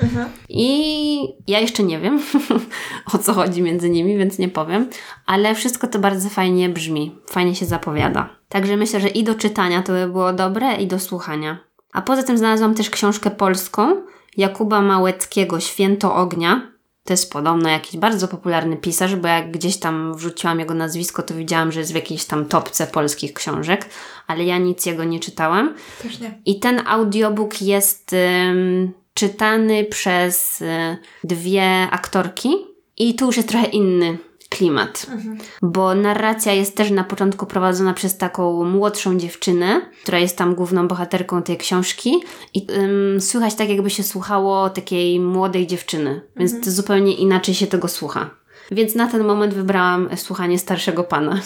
I 0.49 1.35
ja 1.47 1.61
jeszcze 1.61 1.83
nie 1.83 2.01
wiem 2.01 2.21
o 3.15 3.19
co 3.19 3.33
chodzi 3.33 3.63
między 3.63 3.91
nimi, 3.91 4.19
więc 4.19 4.39
nie 4.39 4.49
powiem, 4.49 4.89
ale 5.27 5.55
wszystko 5.55 5.87
to 5.87 5.99
bardzo 5.99 6.29
fajnie 6.29 6.69
brzmi, 6.69 7.17
fajnie 7.31 7.55
się 7.55 7.67
zapowiada. 7.67 8.29
Także 8.49 8.77
myślę, 8.77 9.01
że 9.01 9.09
i 9.09 9.25
do 9.25 9.35
czytania 9.35 9.83
to 9.83 9.93
by 9.93 10.07
było 10.07 10.33
dobre, 10.33 10.77
i 10.77 10.87
do 10.87 10.99
słuchania. 10.99 11.59
A 11.93 12.03
poza 12.03 12.23
tym 12.23 12.39
znalazłam 12.39 12.75
też 12.75 12.91
książkę 12.91 13.31
polską 13.31 13.97
Jakuba 14.37 14.83
Małeckiego 14.83 15.61
Święto 15.61 16.15
Ognia. 16.15 16.71
To 17.05 17.13
jest 17.13 17.33
podobno 17.33 17.69
jakiś 17.69 17.97
bardzo 17.97 18.29
popularny 18.29 18.77
pisarz, 18.77 19.17
bo 19.17 19.29
jak 19.29 19.51
gdzieś 19.51 19.77
tam 19.79 20.15
wrzuciłam 20.15 20.61
jego 20.61 20.75
nazwisko, 20.75 21.23
to 21.23 21.35
widziałam, 21.35 21.73
że 21.73 21.81
jest 21.81 21.93
w 21.93 21.95
jakiejś 21.95 22.25
tam 22.25 22.45
topce 22.45 22.87
polskich 22.87 23.33
książek, 23.33 23.89
ale 24.27 24.45
ja 24.45 24.59
nic 24.59 24.87
jego 24.87 25.05
nie 25.05 25.21
czytałam. 25.21 25.75
Też 26.03 26.21
nie. 26.21 26.41
I 26.45 26.61
ten 26.61 26.83
audiobook 26.87 27.63
jest 27.63 28.13
ym, 28.13 28.93
czytany 29.15 29.85
przez 29.85 30.61
y, 30.61 30.97
dwie 31.25 31.89
aktorki 31.91 32.51
i 32.97 33.15
tu 33.15 33.27
już 33.27 33.37
jest 33.37 33.49
trochę 33.49 33.67
inny 33.67 34.19
klimat, 34.51 35.07
bo 35.63 35.95
narracja 35.95 36.53
jest 36.53 36.77
też 36.77 36.91
na 36.91 37.05
początku 37.05 37.47
prowadzona 37.47 37.95
przez 37.95 38.17
taką 38.17 38.65
młodszą 38.65 39.19
dziewczynę, 39.19 39.81
która 40.03 40.19
jest 40.19 40.37
tam 40.37 40.55
główną 40.55 40.89
bohaterką 40.89 41.43
tej 41.43 41.59
książki 41.59 42.23
i 42.55 42.67
ym, 42.71 43.21
słychać 43.21 43.55
tak 43.55 43.69
jakby 43.69 43.91
się 43.91 44.03
słuchało 44.03 44.71
takiej 44.71 45.21
młodej 45.21 45.67
dziewczyny, 45.67 46.21
więc 46.37 46.65
to 46.65 46.71
zupełnie 46.71 47.15
inaczej 47.15 47.55
się 47.55 47.67
tego 47.67 47.89
słucha. 47.89 48.31
Więc 48.71 48.95
na 48.95 49.07
ten 49.07 49.25
moment 49.25 49.55
wybrałam 49.55 50.09
słuchanie 50.17 50.59
starszego 50.59 51.05
pana. 51.05 51.41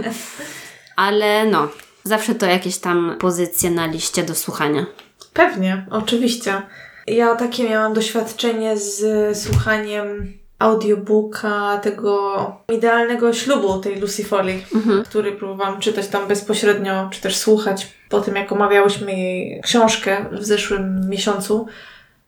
Ale 0.96 1.46
no, 1.46 1.68
zawsze 2.04 2.34
to 2.34 2.46
jakieś 2.46 2.78
tam 2.78 3.16
pozycje 3.20 3.70
na 3.70 3.86
liście 3.86 4.22
do 4.22 4.34
słuchania. 4.34 4.86
Pewnie, 5.32 5.86
oczywiście. 5.90 6.62
Ja 7.06 7.36
takie 7.36 7.68
miałam 7.68 7.94
doświadczenie 7.94 8.76
z 8.76 9.38
słuchaniem 9.38 10.39
audiobooka 10.60 11.80
tego 11.82 12.56
idealnego 12.72 13.32
ślubu 13.32 13.78
tej 13.78 14.00
Lucy 14.00 14.24
Foley, 14.24 14.64
który 15.04 15.32
próbowałam 15.32 15.80
czytać 15.80 16.08
tam 16.08 16.28
bezpośrednio, 16.28 17.08
czy 17.12 17.20
też 17.20 17.36
słuchać 17.36 17.88
po 18.08 18.20
tym, 18.20 18.36
jak 18.36 18.52
omawiałyśmy 18.52 19.12
jej 19.12 19.60
książkę 19.62 20.26
w 20.32 20.44
zeszłym 20.44 21.08
miesiącu. 21.08 21.66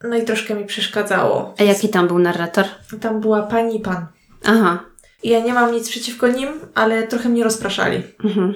No 0.04 0.16
i 0.16 0.24
troszkę 0.24 0.54
mi 0.54 0.64
przeszkadzało. 0.64 1.54
A 1.58 1.62
jaki 1.62 1.88
tam 1.88 2.08
był 2.08 2.18
narrator? 2.18 2.64
Tam 3.00 3.20
była 3.20 3.42
pani 3.42 3.76
i 3.76 3.80
pan. 3.80 4.06
Aha. 4.44 4.84
Ja 5.24 5.40
nie 5.40 5.54
mam 5.54 5.72
nic 5.72 5.88
przeciwko 5.88 6.28
nim, 6.28 6.48
ale 6.74 7.06
trochę 7.06 7.28
mnie 7.28 7.44
rozpraszali. 7.44 8.02
Mhm. 8.24 8.54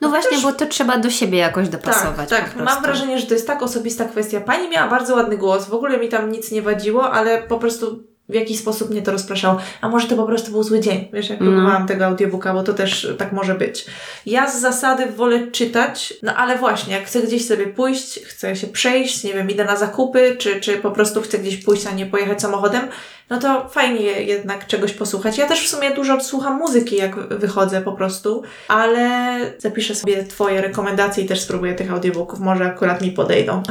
No 0.00 0.08
właśnie, 0.08 0.38
bo 0.38 0.52
to 0.52 0.66
trzeba 0.66 0.98
do 0.98 1.10
siebie 1.10 1.38
jakoś 1.38 1.68
dopasować. 1.68 2.30
Tak, 2.30 2.40
po 2.40 2.46
tak. 2.46 2.54
prostu. 2.54 2.74
Mam 2.74 2.82
wrażenie, 2.82 3.18
że 3.18 3.26
to 3.26 3.34
jest 3.34 3.46
tak 3.46 3.62
osobista 3.62 4.04
kwestia. 4.04 4.40
Pani 4.40 4.68
miała 4.68 4.90
bardzo 4.90 5.14
ładny 5.14 5.36
głos, 5.36 5.66
w 5.66 5.74
ogóle 5.74 5.98
mi 5.98 6.08
tam 6.08 6.32
nic 6.32 6.52
nie 6.52 6.62
wadziło, 6.62 7.10
ale 7.10 7.42
po 7.42 7.58
prostu 7.58 8.02
w 8.28 8.34
jakiś 8.34 8.58
sposób 8.58 8.90
mnie 8.90 9.02
to 9.02 9.12
rozpraszało. 9.12 9.58
A 9.80 9.88
może 9.88 10.08
to 10.08 10.16
po 10.16 10.26
prostu 10.26 10.50
był 10.52 10.62
zły 10.62 10.80
dzień, 10.80 11.08
wiesz, 11.12 11.30
jak 11.30 11.40
No. 11.40 11.46
próbowałam 11.46 11.86
tego 11.86 12.06
audiobooka, 12.06 12.54
bo 12.54 12.62
to 12.62 12.74
też 12.74 13.08
tak 13.18 13.32
może 13.32 13.54
być. 13.54 13.86
Ja 14.26 14.50
z 14.50 14.60
zasady 14.60 15.06
wolę 15.06 15.46
czytać, 15.50 16.14
no 16.22 16.34
ale 16.34 16.58
właśnie, 16.58 16.94
jak 16.94 17.04
chcę 17.04 17.20
gdzieś 17.22 17.46
sobie 17.46 17.66
pójść, 17.66 18.20
chcę 18.24 18.56
się 18.56 18.66
przejść, 18.66 19.24
nie 19.24 19.34
wiem, 19.34 19.50
idę 19.50 19.64
na 19.64 19.76
zakupy, 19.76 20.36
czy, 20.38 20.60
czy 20.60 20.76
po 20.76 20.90
prostu 20.90 21.20
chcę 21.22 21.38
gdzieś 21.38 21.56
pójść, 21.64 21.86
a 21.86 21.90
nie 21.92 22.06
pojechać 22.06 22.40
samochodem, 22.42 22.82
no 23.30 23.38
to 23.38 23.68
fajnie 23.68 24.00
jednak 24.02 24.66
czegoś 24.66 24.92
posłuchać. 24.92 25.38
Ja 25.38 25.46
też 25.46 25.66
w 25.66 25.68
sumie 25.68 25.90
dużo 25.90 26.20
słucham 26.20 26.58
muzyki, 26.58 26.96
jak 26.96 27.38
wychodzę 27.38 27.82
po 27.82 27.92
prostu, 27.92 28.42
ale 28.68 29.38
zapiszę 29.58 29.94
sobie 29.94 30.24
Twoje 30.24 30.60
rekomendacje 30.60 31.24
i 31.24 31.26
też 31.26 31.40
spróbuję 31.40 31.74
tych 31.74 31.92
audiobooków, 31.92 32.40
może 32.40 32.64
akurat 32.64 33.02
mi 33.02 33.12
podejdą. 33.12 33.62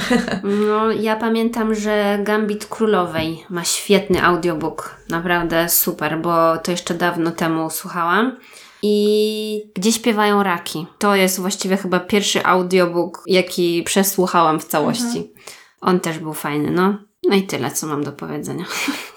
No, 0.67 0.91
ja 0.91 1.15
pamiętam, 1.15 1.75
że 1.75 2.19
Gambit 2.23 2.65
Królowej 2.65 3.43
ma 3.49 3.63
świetny 3.63 4.23
audiobook. 4.23 4.95
Naprawdę 5.09 5.69
super, 5.69 6.21
bo 6.21 6.57
to 6.57 6.71
jeszcze 6.71 6.93
dawno 6.93 7.31
temu 7.31 7.69
słuchałam. 7.69 8.37
I 8.81 9.71
gdzie 9.75 9.91
śpiewają 9.91 10.43
raki. 10.43 10.87
To 10.99 11.15
jest 11.15 11.39
właściwie 11.39 11.77
chyba 11.77 11.99
pierwszy 11.99 12.45
audiobook, 12.45 13.23
jaki 13.27 13.83
przesłuchałam 13.83 14.59
w 14.59 14.65
całości. 14.65 15.33
On 15.81 15.99
też 15.99 16.19
był 16.19 16.33
fajny, 16.33 16.71
no. 16.71 16.97
No 17.29 17.35
i 17.35 17.43
tyle, 17.43 17.71
co 17.71 17.87
mam 17.87 18.03
do 18.03 18.11
powiedzenia. 18.11 18.65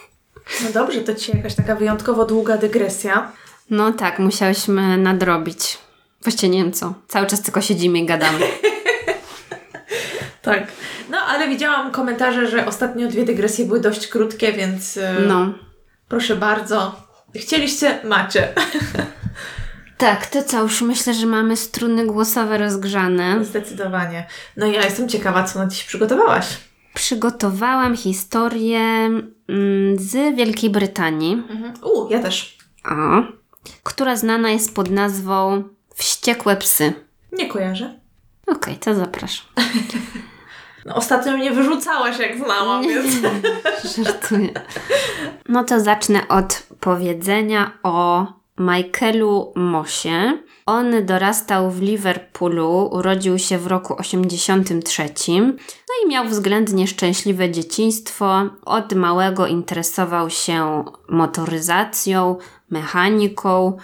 No 0.65 0.71
dobrze, 0.75 1.01
to 1.01 1.15
dzisiaj 1.15 1.37
jakaś 1.37 1.55
taka 1.55 1.75
wyjątkowo 1.77 2.25
długa 2.27 2.57
dygresja. 2.59 3.33
No 3.71 3.93
tak, 3.93 4.19
musiałyśmy 4.19 4.97
nadrobić. 4.97 5.79
Właściwie 6.23 6.49
nie 6.53 6.63
wiem 6.65 6.73
co. 6.73 6.95
Cały 7.09 7.27
czas 7.27 7.43
tylko 7.43 7.61
siedzimy 7.61 7.99
i 7.99 8.07
gadamy. 8.07 8.39
Tak. 10.43 10.67
No, 11.11 11.19
ale 11.19 11.49
widziałam 11.49 11.91
komentarze, 11.91 12.47
że 12.47 12.67
ostatnio 12.67 13.09
dwie 13.09 13.25
dygresje 13.25 13.65
były 13.67 13.81
dość 13.81 14.07
krótkie, 14.07 14.53
więc 14.53 14.97
e, 14.97 15.15
No. 15.27 15.55
proszę 16.09 16.37
bardzo. 16.37 17.07
Chcieliście, 17.37 17.99
macie. 18.05 18.49
Tak, 19.99 20.27
to 20.27 20.43
co? 20.43 20.63
Już 20.63 20.83
myślę, 20.83 21.15
że 21.15 21.27
mamy 21.27 21.57
struny 21.57 22.07
głosowe 22.07 22.59
rozgrzane. 22.59 23.45
Zdecydowanie. 23.45 24.27
No 24.57 24.67
i 24.67 24.73
ja 24.73 24.85
jestem 24.85 25.09
ciekawa, 25.09 25.45
co 25.45 25.59
na 25.59 25.67
dziś 25.67 25.85
przygotowałaś. 25.85 26.47
Przygotowałam 26.95 27.97
historię 27.97 29.11
z 29.97 30.37
Wielkiej 30.37 30.71
Brytanii. 30.71 31.33
Mhm. 31.33 31.75
U, 31.83 32.11
ja 32.11 32.23
też. 32.23 32.59
O. 32.85 33.23
która 33.83 34.17
znana 34.17 34.51
jest 34.51 34.75
pod 34.75 34.91
nazwą 34.91 35.63
Wściekłe 35.95 36.57
psy. 36.57 36.93
Nie 37.33 37.49
kojarzę. 37.49 38.01
Okej, 38.47 38.77
to 38.77 38.95
zapraszam. 38.95 39.47
No, 40.87 40.95
ostatnio 40.95 41.37
mnie 41.37 41.51
wyrzucałaś, 41.51 42.19
jak 42.19 42.39
znałam, 42.39 42.83
więc... 42.83 43.15
Żartuję. 43.97 44.51
No 45.49 45.65
to 45.65 45.81
zacznę 45.81 46.29
od 46.29 46.63
powiedzenia 46.81 47.79
o 47.83 48.27
Michaelu 48.59 49.53
Mosie. 49.57 50.39
On 50.71 51.07
dorastał 51.07 51.71
w 51.71 51.83
Liverpoolu, 51.83 52.89
urodził 52.93 53.39
się 53.39 53.59
w 53.59 53.67
roku 53.67 53.97
83. 53.99 55.03
No 55.89 55.95
i 56.05 56.09
miał 56.09 56.29
względnie 56.29 56.87
szczęśliwe 56.87 57.51
dzieciństwo. 57.51 58.43
Od 58.65 58.93
małego 58.93 59.47
interesował 59.47 60.31
się 60.31 60.85
motoryzacją, 61.09 62.37
mechaniką. 62.71 63.77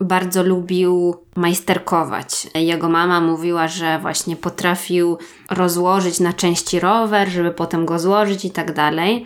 Bardzo 0.00 0.42
lubił 0.42 1.16
majsterkować. 1.36 2.46
Jego 2.54 2.88
mama 2.88 3.20
mówiła, 3.20 3.68
że 3.68 3.98
właśnie 3.98 4.36
potrafił 4.36 5.18
rozłożyć 5.50 6.20
na 6.20 6.32
części 6.32 6.80
rower, 6.80 7.28
żeby 7.28 7.50
potem 7.50 7.86
go 7.86 7.98
złożyć 7.98 8.44
i 8.44 8.50
tak 8.50 8.72
dalej. 8.72 9.24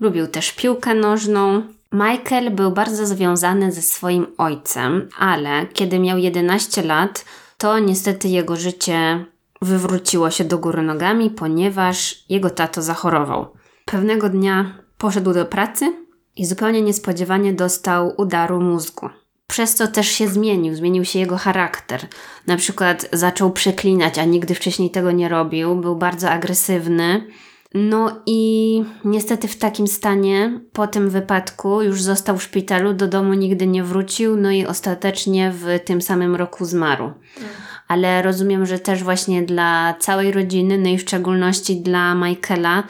Lubił 0.00 0.26
też 0.26 0.52
piłkę 0.52 0.94
nożną. 0.94 1.62
Michael 1.92 2.50
był 2.50 2.70
bardzo 2.70 3.06
związany 3.06 3.72
ze 3.72 3.82
swoim 3.82 4.26
ojcem, 4.38 5.08
ale 5.18 5.66
kiedy 5.66 5.98
miał 5.98 6.18
11 6.18 6.82
lat, 6.82 7.24
to 7.58 7.78
niestety 7.78 8.28
jego 8.28 8.56
życie 8.56 9.24
wywróciło 9.62 10.30
się 10.30 10.44
do 10.44 10.58
góry 10.58 10.82
nogami, 10.82 11.30
ponieważ 11.30 12.24
jego 12.28 12.50
tato 12.50 12.82
zachorował. 12.82 13.52
Pewnego 13.84 14.28
dnia 14.28 14.78
poszedł 14.98 15.34
do 15.34 15.46
pracy 15.46 15.92
i 16.36 16.46
zupełnie 16.46 16.82
niespodziewanie 16.82 17.52
dostał 17.52 18.14
udaru 18.16 18.60
mózgu. 18.60 19.08
Przez 19.46 19.74
to 19.74 19.86
też 19.86 20.08
się 20.08 20.28
zmienił, 20.28 20.74
zmienił 20.74 21.04
się 21.04 21.18
jego 21.18 21.36
charakter. 21.36 22.06
Na 22.46 22.56
przykład 22.56 23.08
zaczął 23.12 23.50
przeklinać, 23.50 24.18
a 24.18 24.24
nigdy 24.24 24.54
wcześniej 24.54 24.90
tego 24.90 25.10
nie 25.10 25.28
robił, 25.28 25.76
był 25.76 25.96
bardzo 25.96 26.30
agresywny. 26.30 27.26
No 27.74 28.20
i 28.26 28.84
niestety 29.04 29.48
w 29.48 29.58
takim 29.58 29.86
stanie 29.86 30.60
po 30.72 30.86
tym 30.86 31.10
wypadku 31.10 31.82
już 31.82 32.02
został 32.02 32.38
w 32.38 32.42
szpitalu, 32.42 32.94
do 32.94 33.08
domu 33.08 33.34
nigdy 33.34 33.66
nie 33.66 33.84
wrócił, 33.84 34.36
no 34.36 34.50
i 34.50 34.66
ostatecznie 34.66 35.52
w 35.52 35.66
tym 35.84 36.02
samym 36.02 36.36
roku 36.36 36.64
zmarł. 36.64 37.12
Ale 37.88 38.22
rozumiem, 38.22 38.66
że 38.66 38.78
też 38.78 39.04
właśnie 39.04 39.42
dla 39.42 39.94
całej 40.00 40.32
rodziny, 40.32 40.78
no 40.78 40.88
i 40.88 40.98
w 40.98 41.00
szczególności 41.00 41.80
dla 41.80 42.14
Michaela, 42.14 42.82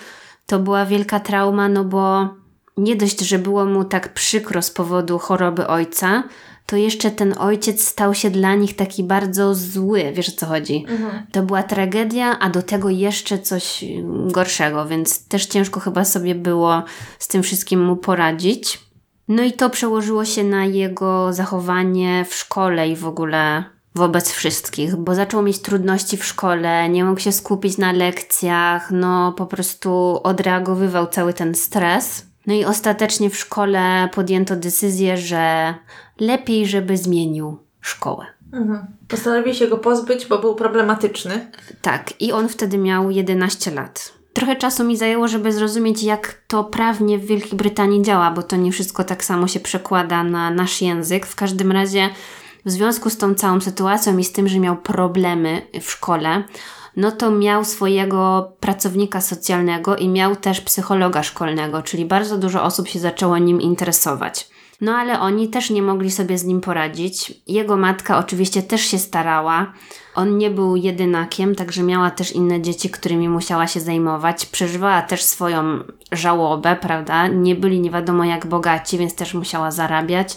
to 0.46 0.58
była 0.58 0.86
wielka 0.86 1.20
trauma, 1.20 1.68
no 1.68 1.84
bo 1.84 2.28
nie 2.76 2.96
dość, 2.96 3.20
że 3.20 3.38
było 3.38 3.64
mu 3.64 3.84
tak 3.84 4.14
przykro 4.14 4.62
z 4.62 4.70
powodu 4.70 5.18
choroby 5.18 5.66
ojca, 5.66 6.22
to 6.68 6.76
jeszcze 6.76 7.10
ten 7.10 7.34
ojciec 7.38 7.84
stał 7.84 8.14
się 8.14 8.30
dla 8.30 8.54
nich 8.54 8.76
taki 8.76 9.04
bardzo 9.04 9.54
zły, 9.54 10.12
wiesz 10.14 10.28
o 10.28 10.32
co 10.32 10.46
chodzi. 10.46 10.84
To 11.32 11.42
była 11.42 11.62
tragedia, 11.62 12.38
a 12.38 12.50
do 12.50 12.62
tego 12.62 12.88
jeszcze 12.90 13.38
coś 13.38 13.84
gorszego, 14.26 14.86
więc 14.86 15.28
też 15.28 15.46
ciężko 15.46 15.80
chyba 15.80 16.04
sobie 16.04 16.34
było 16.34 16.82
z 17.18 17.28
tym 17.28 17.42
wszystkim 17.42 17.84
mu 17.84 17.96
poradzić. 17.96 18.80
No 19.28 19.42
i 19.42 19.52
to 19.52 19.70
przełożyło 19.70 20.24
się 20.24 20.44
na 20.44 20.64
jego 20.64 21.32
zachowanie 21.32 22.24
w 22.28 22.34
szkole 22.34 22.88
i 22.88 22.96
w 22.96 23.06
ogóle 23.06 23.64
wobec 23.94 24.32
wszystkich, 24.32 24.96
bo 24.96 25.14
zaczął 25.14 25.42
mieć 25.42 25.58
trudności 25.58 26.16
w 26.16 26.24
szkole, 26.24 26.88
nie 26.88 27.04
mógł 27.04 27.20
się 27.20 27.32
skupić 27.32 27.78
na 27.78 27.92
lekcjach, 27.92 28.90
no 28.90 29.32
po 29.32 29.46
prostu 29.46 30.20
odreagowywał 30.22 31.06
cały 31.06 31.34
ten 31.34 31.54
stres. 31.54 32.26
No 32.46 32.54
i 32.54 32.64
ostatecznie 32.64 33.30
w 33.30 33.38
szkole 33.38 34.08
podjęto 34.14 34.56
decyzję, 34.56 35.16
że 35.16 35.74
lepiej, 36.20 36.66
żeby 36.66 36.96
zmienił 36.96 37.58
szkołę. 37.80 38.26
Mhm. 38.52 38.86
Postanowili 39.08 39.54
się 39.54 39.68
go 39.68 39.78
pozbyć, 39.78 40.26
bo 40.26 40.38
był 40.38 40.54
problematyczny. 40.54 41.50
Tak, 41.82 42.20
i 42.20 42.32
on 42.32 42.48
wtedy 42.48 42.78
miał 42.78 43.10
11 43.10 43.70
lat. 43.70 44.12
Trochę 44.32 44.56
czasu 44.56 44.84
mi 44.84 44.96
zajęło, 44.96 45.28
żeby 45.28 45.52
zrozumieć, 45.52 46.02
jak 46.02 46.42
to 46.46 46.64
prawnie 46.64 47.18
w 47.18 47.26
Wielkiej 47.26 47.58
Brytanii 47.58 48.02
działa, 48.02 48.30
bo 48.30 48.42
to 48.42 48.56
nie 48.56 48.72
wszystko 48.72 49.04
tak 49.04 49.24
samo 49.24 49.48
się 49.48 49.60
przekłada 49.60 50.24
na 50.24 50.50
nasz 50.50 50.82
język. 50.82 51.26
W 51.26 51.36
każdym 51.36 51.72
razie, 51.72 52.10
w 52.64 52.70
związku 52.70 53.10
z 53.10 53.16
tą 53.16 53.34
całą 53.34 53.60
sytuacją 53.60 54.18
i 54.18 54.24
z 54.24 54.32
tym, 54.32 54.48
że 54.48 54.58
miał 54.58 54.76
problemy 54.76 55.62
w 55.80 55.90
szkole, 55.90 56.42
no 56.96 57.12
to 57.12 57.30
miał 57.30 57.64
swojego 57.64 58.52
pracownika 58.60 59.20
socjalnego 59.20 59.96
i 59.96 60.08
miał 60.08 60.36
też 60.36 60.60
psychologa 60.60 61.22
szkolnego, 61.22 61.82
czyli 61.82 62.04
bardzo 62.04 62.38
dużo 62.38 62.62
osób 62.64 62.88
się 62.88 62.98
zaczęło 62.98 63.38
nim 63.38 63.60
interesować. 63.60 64.50
No 64.80 64.96
ale 64.96 65.20
oni 65.20 65.48
też 65.48 65.70
nie 65.70 65.82
mogli 65.82 66.10
sobie 66.10 66.38
z 66.38 66.44
nim 66.44 66.60
poradzić. 66.60 67.42
Jego 67.46 67.76
matka 67.76 68.18
oczywiście 68.18 68.62
też 68.62 68.80
się 68.80 68.98
starała. 68.98 69.72
On 70.14 70.38
nie 70.38 70.50
był 70.50 70.76
jedynakiem, 70.76 71.54
także 71.54 71.82
miała 71.82 72.10
też 72.10 72.32
inne 72.32 72.62
dzieci, 72.62 72.90
którymi 72.90 73.28
musiała 73.28 73.66
się 73.66 73.80
zajmować. 73.80 74.46
Przeżywała 74.46 75.02
też 75.02 75.22
swoją 75.22 75.78
żałobę, 76.12 76.76
prawda? 76.76 77.26
Nie 77.26 77.54
byli 77.54 77.80
nie 77.80 77.90
wiadomo 77.90 78.24
jak 78.24 78.46
bogaci, 78.46 78.98
więc 78.98 79.14
też 79.14 79.34
musiała 79.34 79.70
zarabiać 79.70 80.36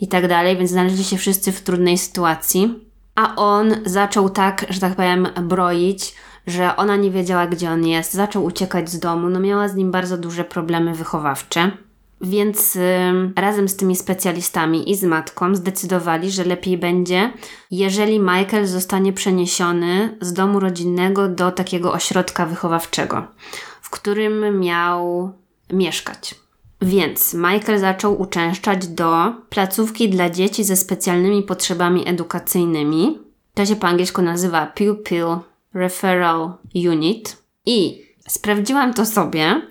i 0.00 0.08
tak 0.08 0.28
dalej, 0.28 0.56
więc 0.56 0.70
znaleźli 0.70 1.04
się 1.04 1.16
wszyscy 1.16 1.52
w 1.52 1.60
trudnej 1.60 1.98
sytuacji. 1.98 2.88
A 3.14 3.36
on 3.36 3.74
zaczął 3.84 4.30
tak, 4.30 4.66
że 4.70 4.80
tak 4.80 4.94
powiem, 4.94 5.28
broić, 5.42 6.14
że 6.46 6.76
ona 6.76 6.96
nie 6.96 7.10
wiedziała, 7.10 7.46
gdzie 7.46 7.70
on 7.70 7.86
jest, 7.86 8.14
zaczął 8.14 8.44
uciekać 8.44 8.90
z 8.90 8.98
domu, 8.98 9.28
no 9.28 9.40
miała 9.40 9.68
z 9.68 9.74
nim 9.74 9.90
bardzo 9.90 10.18
duże 10.18 10.44
problemy 10.44 10.94
wychowawcze. 10.94 11.70
Więc 12.20 12.76
y, 12.76 12.80
razem 13.36 13.68
z 13.68 13.76
tymi 13.76 13.96
specjalistami 13.96 14.90
i 14.90 14.96
z 14.96 15.04
matką 15.04 15.54
zdecydowali, 15.54 16.30
że 16.30 16.44
lepiej 16.44 16.78
będzie, 16.78 17.32
jeżeli 17.70 18.20
Michael 18.20 18.66
zostanie 18.66 19.12
przeniesiony 19.12 20.18
z 20.20 20.32
domu 20.32 20.60
rodzinnego 20.60 21.28
do 21.28 21.52
takiego 21.52 21.92
ośrodka 21.92 22.46
wychowawczego, 22.46 23.26
w 23.82 23.90
którym 23.90 24.60
miał 24.60 25.32
mieszkać. 25.72 26.34
Więc 26.82 27.34
Michael 27.34 27.78
zaczął 27.78 28.20
uczęszczać 28.20 28.86
do 28.86 29.32
placówki 29.48 30.08
dla 30.08 30.30
dzieci 30.30 30.64
ze 30.64 30.76
specjalnymi 30.76 31.42
potrzebami 31.42 32.08
edukacyjnymi. 32.08 33.18
To 33.54 33.66
się 33.66 33.76
po 33.76 33.86
angielsku 33.86 34.22
nazywa 34.22 34.66
Pupil 34.66 35.26
Referral 35.74 36.52
Unit. 36.74 37.36
I 37.66 38.07
sprawdziłam 38.28 38.94
to 38.94 39.06
sobie 39.06 39.62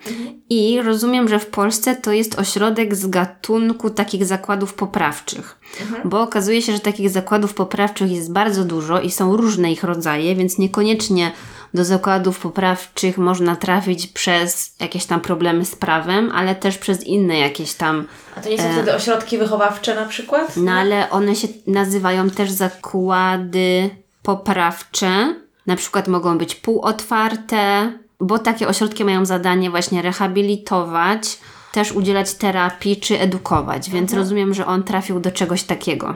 i 0.50 0.82
rozumiem, 0.82 1.28
że 1.28 1.38
w 1.38 1.46
Polsce 1.46 1.96
to 1.96 2.12
jest 2.12 2.38
ośrodek 2.38 2.94
z 2.94 3.06
gatunku 3.06 3.90
takich 3.90 4.24
zakładów 4.24 4.74
poprawczych. 4.74 5.58
Bo 6.04 6.22
okazuje 6.22 6.62
się, 6.62 6.72
że 6.72 6.80
takich 6.80 7.10
zakładów 7.10 7.54
poprawczych 7.54 8.10
jest 8.10 8.32
bardzo 8.32 8.64
dużo 8.64 9.00
i 9.00 9.10
są 9.10 9.36
różne 9.36 9.72
ich 9.72 9.84
rodzaje, 9.84 10.34
więc 10.34 10.58
niekoniecznie 10.58 11.32
do 11.74 11.84
zakładów 11.84 12.40
poprawczych 12.40 13.18
można 13.18 13.56
trafić 13.56 14.06
przez 14.06 14.74
jakieś 14.80 15.06
tam 15.06 15.20
problemy 15.20 15.64
z 15.64 15.76
prawem, 15.76 16.32
ale 16.34 16.54
też 16.54 16.78
przez 16.78 17.04
inne 17.04 17.38
jakieś 17.38 17.74
tam. 17.74 18.06
A 18.36 18.40
to 18.40 18.48
nie 18.48 18.58
są 18.58 18.72
wtedy 18.72 18.94
ośrodki 18.94 19.38
wychowawcze 19.38 19.94
na 19.94 20.04
przykład? 20.04 20.56
No 20.56 20.72
ale 20.72 21.10
one 21.10 21.36
się 21.36 21.48
nazywają 21.66 22.30
też 22.30 22.50
zakłady 22.50 23.90
poprawcze. 24.22 25.34
Na 25.66 25.76
przykład 25.76 26.08
mogą 26.08 26.38
być 26.38 26.54
półotwarte, 26.54 27.92
bo 28.20 28.38
takie 28.38 28.68
ośrodki 28.68 29.04
mają 29.04 29.24
zadanie 29.24 29.70
właśnie 29.70 30.02
rehabilitować, 30.02 31.38
też 31.72 31.92
udzielać 31.92 32.34
terapii 32.34 32.96
czy 32.96 33.20
edukować, 33.20 33.90
więc 33.90 34.12
rozumiem, 34.14 34.54
że 34.54 34.66
on 34.66 34.82
trafił 34.82 35.20
do 35.20 35.30
czegoś 35.30 35.62
takiego. 35.62 36.14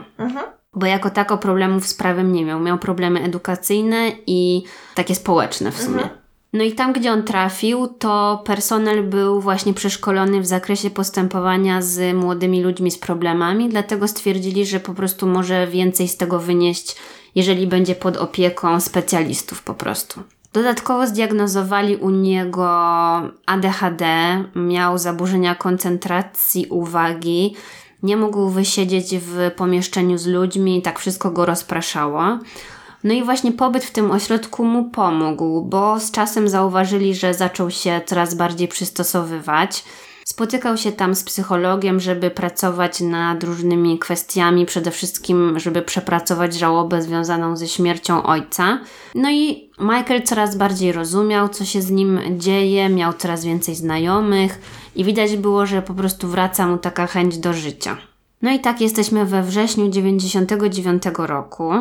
Bo 0.75 0.85
jako 0.85 1.09
tako 1.09 1.37
problemów 1.37 1.87
z 1.87 1.93
prawem 1.93 2.33
nie 2.33 2.45
miał. 2.45 2.59
Miał 2.59 2.77
problemy 2.77 3.23
edukacyjne 3.23 4.11
i 4.27 4.63
takie 4.95 5.15
społeczne 5.15 5.71
w 5.71 5.81
sumie. 5.81 6.09
No 6.53 6.63
i 6.63 6.71
tam, 6.71 6.93
gdzie 6.93 7.11
on 7.11 7.23
trafił, 7.23 7.87
to 7.87 8.43
personel 8.45 9.03
był 9.03 9.41
właśnie 9.41 9.73
przeszkolony 9.73 10.41
w 10.41 10.45
zakresie 10.45 10.89
postępowania 10.89 11.81
z 11.81 12.15
młodymi 12.15 12.63
ludźmi 12.63 12.91
z 12.91 12.97
problemami, 12.97 13.69
dlatego 13.69 14.07
stwierdzili, 14.07 14.65
że 14.65 14.79
po 14.79 14.93
prostu 14.93 15.27
może 15.27 15.67
więcej 15.67 16.07
z 16.07 16.17
tego 16.17 16.39
wynieść, 16.39 16.95
jeżeli 17.35 17.67
będzie 17.67 17.95
pod 17.95 18.17
opieką 18.17 18.79
specjalistów 18.79 19.63
po 19.63 19.73
prostu. 19.73 20.23
Dodatkowo 20.53 21.07
zdiagnozowali 21.07 21.95
u 21.95 22.09
niego 22.09 22.67
ADHD, 23.45 24.05
miał 24.55 24.97
zaburzenia 24.97 25.55
koncentracji 25.55 26.65
uwagi, 26.69 27.55
nie 28.03 28.17
mógł 28.17 28.49
wysiedzieć 28.49 29.17
w 29.17 29.51
pomieszczeniu 29.55 30.17
z 30.17 30.27
ludźmi, 30.27 30.81
tak 30.81 30.99
wszystko 30.99 31.31
go 31.31 31.45
rozpraszało. 31.45 32.23
No 33.03 33.13
i 33.13 33.23
właśnie 33.23 33.51
pobyt 33.51 33.85
w 33.85 33.91
tym 33.91 34.11
ośrodku 34.11 34.65
mu 34.65 34.89
pomógł, 34.89 35.61
bo 35.61 35.99
z 35.99 36.11
czasem 36.11 36.49
zauważyli, 36.49 37.15
że 37.15 37.33
zaczął 37.33 37.71
się 37.71 38.01
coraz 38.05 38.35
bardziej 38.35 38.67
przystosowywać. 38.67 39.83
Spotykał 40.25 40.77
się 40.77 40.91
tam 40.91 41.15
z 41.15 41.23
psychologiem, 41.23 41.99
żeby 41.99 42.31
pracować 42.31 43.01
nad 43.01 43.43
różnymi 43.43 43.99
kwestiami, 43.99 44.65
przede 44.65 44.91
wszystkim, 44.91 45.59
żeby 45.59 45.81
przepracować 45.81 46.53
żałobę 46.53 47.01
związaną 47.01 47.57
ze 47.57 47.67
śmiercią 47.67 48.23
ojca. 48.23 48.79
No 49.15 49.31
i 49.31 49.69
Michael 49.79 50.23
coraz 50.23 50.55
bardziej 50.55 50.91
rozumiał, 50.91 51.49
co 51.49 51.65
się 51.65 51.81
z 51.81 51.91
nim 51.91 52.19
dzieje, 52.37 52.89
miał 52.89 53.13
coraz 53.13 53.45
więcej 53.45 53.75
znajomych 53.75 54.59
i 54.95 55.03
widać 55.03 55.37
było, 55.37 55.65
że 55.65 55.81
po 55.81 55.93
prostu 55.93 56.27
wraca 56.27 56.67
mu 56.67 56.77
taka 56.77 57.07
chęć 57.07 57.37
do 57.37 57.53
życia. 57.53 57.97
No 58.41 58.51
i 58.51 58.59
tak 58.59 58.81
jesteśmy 58.81 59.25
we 59.25 59.43
wrześniu 59.43 59.89
99 59.89 61.03
roku. 61.17 61.71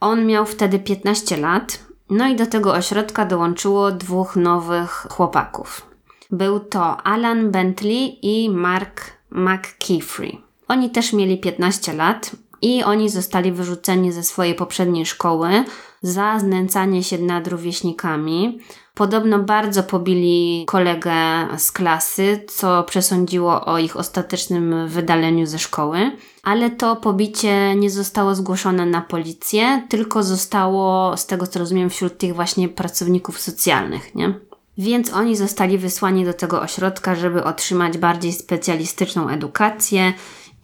On 0.00 0.26
miał 0.26 0.46
wtedy 0.46 0.78
15 0.78 1.36
lat, 1.36 1.78
no 2.10 2.28
i 2.28 2.36
do 2.36 2.46
tego 2.46 2.74
ośrodka 2.74 3.24
dołączyło 3.24 3.90
dwóch 3.90 4.36
nowych 4.36 5.06
chłopaków. 5.10 5.91
Był 6.32 6.60
to 6.60 6.96
Alan 6.96 7.50
Bentley 7.50 8.18
i 8.22 8.50
Mark 8.50 9.00
McKeefrey. 9.30 10.40
Oni 10.68 10.90
też 10.90 11.12
mieli 11.12 11.38
15 11.38 11.92
lat 11.92 12.30
i 12.62 12.84
oni 12.84 13.10
zostali 13.10 13.52
wyrzuceni 13.52 14.12
ze 14.12 14.22
swojej 14.22 14.54
poprzedniej 14.54 15.06
szkoły 15.06 15.64
za 16.02 16.38
znęcanie 16.38 17.04
się 17.04 17.18
nad 17.18 17.48
rówieśnikami. 17.48 18.58
Podobno 18.94 19.38
bardzo 19.38 19.82
pobili 19.82 20.64
kolegę 20.66 21.14
z 21.56 21.72
klasy, 21.72 22.44
co 22.48 22.82
przesądziło 22.82 23.64
o 23.64 23.78
ich 23.78 23.96
ostatecznym 23.96 24.88
wydaleniu 24.88 25.46
ze 25.46 25.58
szkoły, 25.58 25.98
ale 26.42 26.70
to 26.70 26.96
pobicie 26.96 27.74
nie 27.74 27.90
zostało 27.90 28.34
zgłoszone 28.34 28.86
na 28.86 29.00
policję, 29.00 29.86
tylko 29.88 30.22
zostało, 30.22 31.16
z 31.16 31.26
tego 31.26 31.46
co 31.46 31.58
rozumiem, 31.58 31.90
wśród 31.90 32.18
tych 32.18 32.34
właśnie 32.34 32.68
pracowników 32.68 33.40
socjalnych, 33.40 34.14
nie? 34.14 34.34
Więc 34.82 35.12
oni 35.12 35.36
zostali 35.36 35.78
wysłani 35.78 36.24
do 36.24 36.34
tego 36.34 36.60
ośrodka, 36.60 37.14
żeby 37.14 37.44
otrzymać 37.44 37.98
bardziej 37.98 38.32
specjalistyczną 38.32 39.28
edukację 39.28 40.12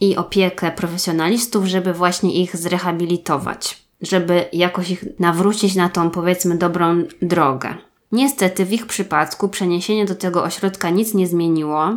i 0.01 0.17
opiekę 0.17 0.71
profesjonalistów, 0.71 1.65
żeby 1.65 1.93
właśnie 1.93 2.35
ich 2.43 2.57
zrehabilitować, 2.57 3.83
żeby 4.01 4.45
jakoś 4.53 4.91
ich 4.91 5.05
nawrócić 5.19 5.75
na 5.75 5.89
tą 5.89 6.11
powiedzmy 6.11 6.57
dobrą 6.57 7.03
drogę. 7.23 7.75
Niestety 8.13 8.65
w 8.65 8.73
ich 8.73 8.87
przypadku 8.87 9.49
przeniesienie 9.49 10.07
do 10.07 10.15
tego 10.15 10.43
ośrodka 10.43 10.91
nic 10.91 11.15
nie 11.15 11.27
zmieniło, 11.27 11.91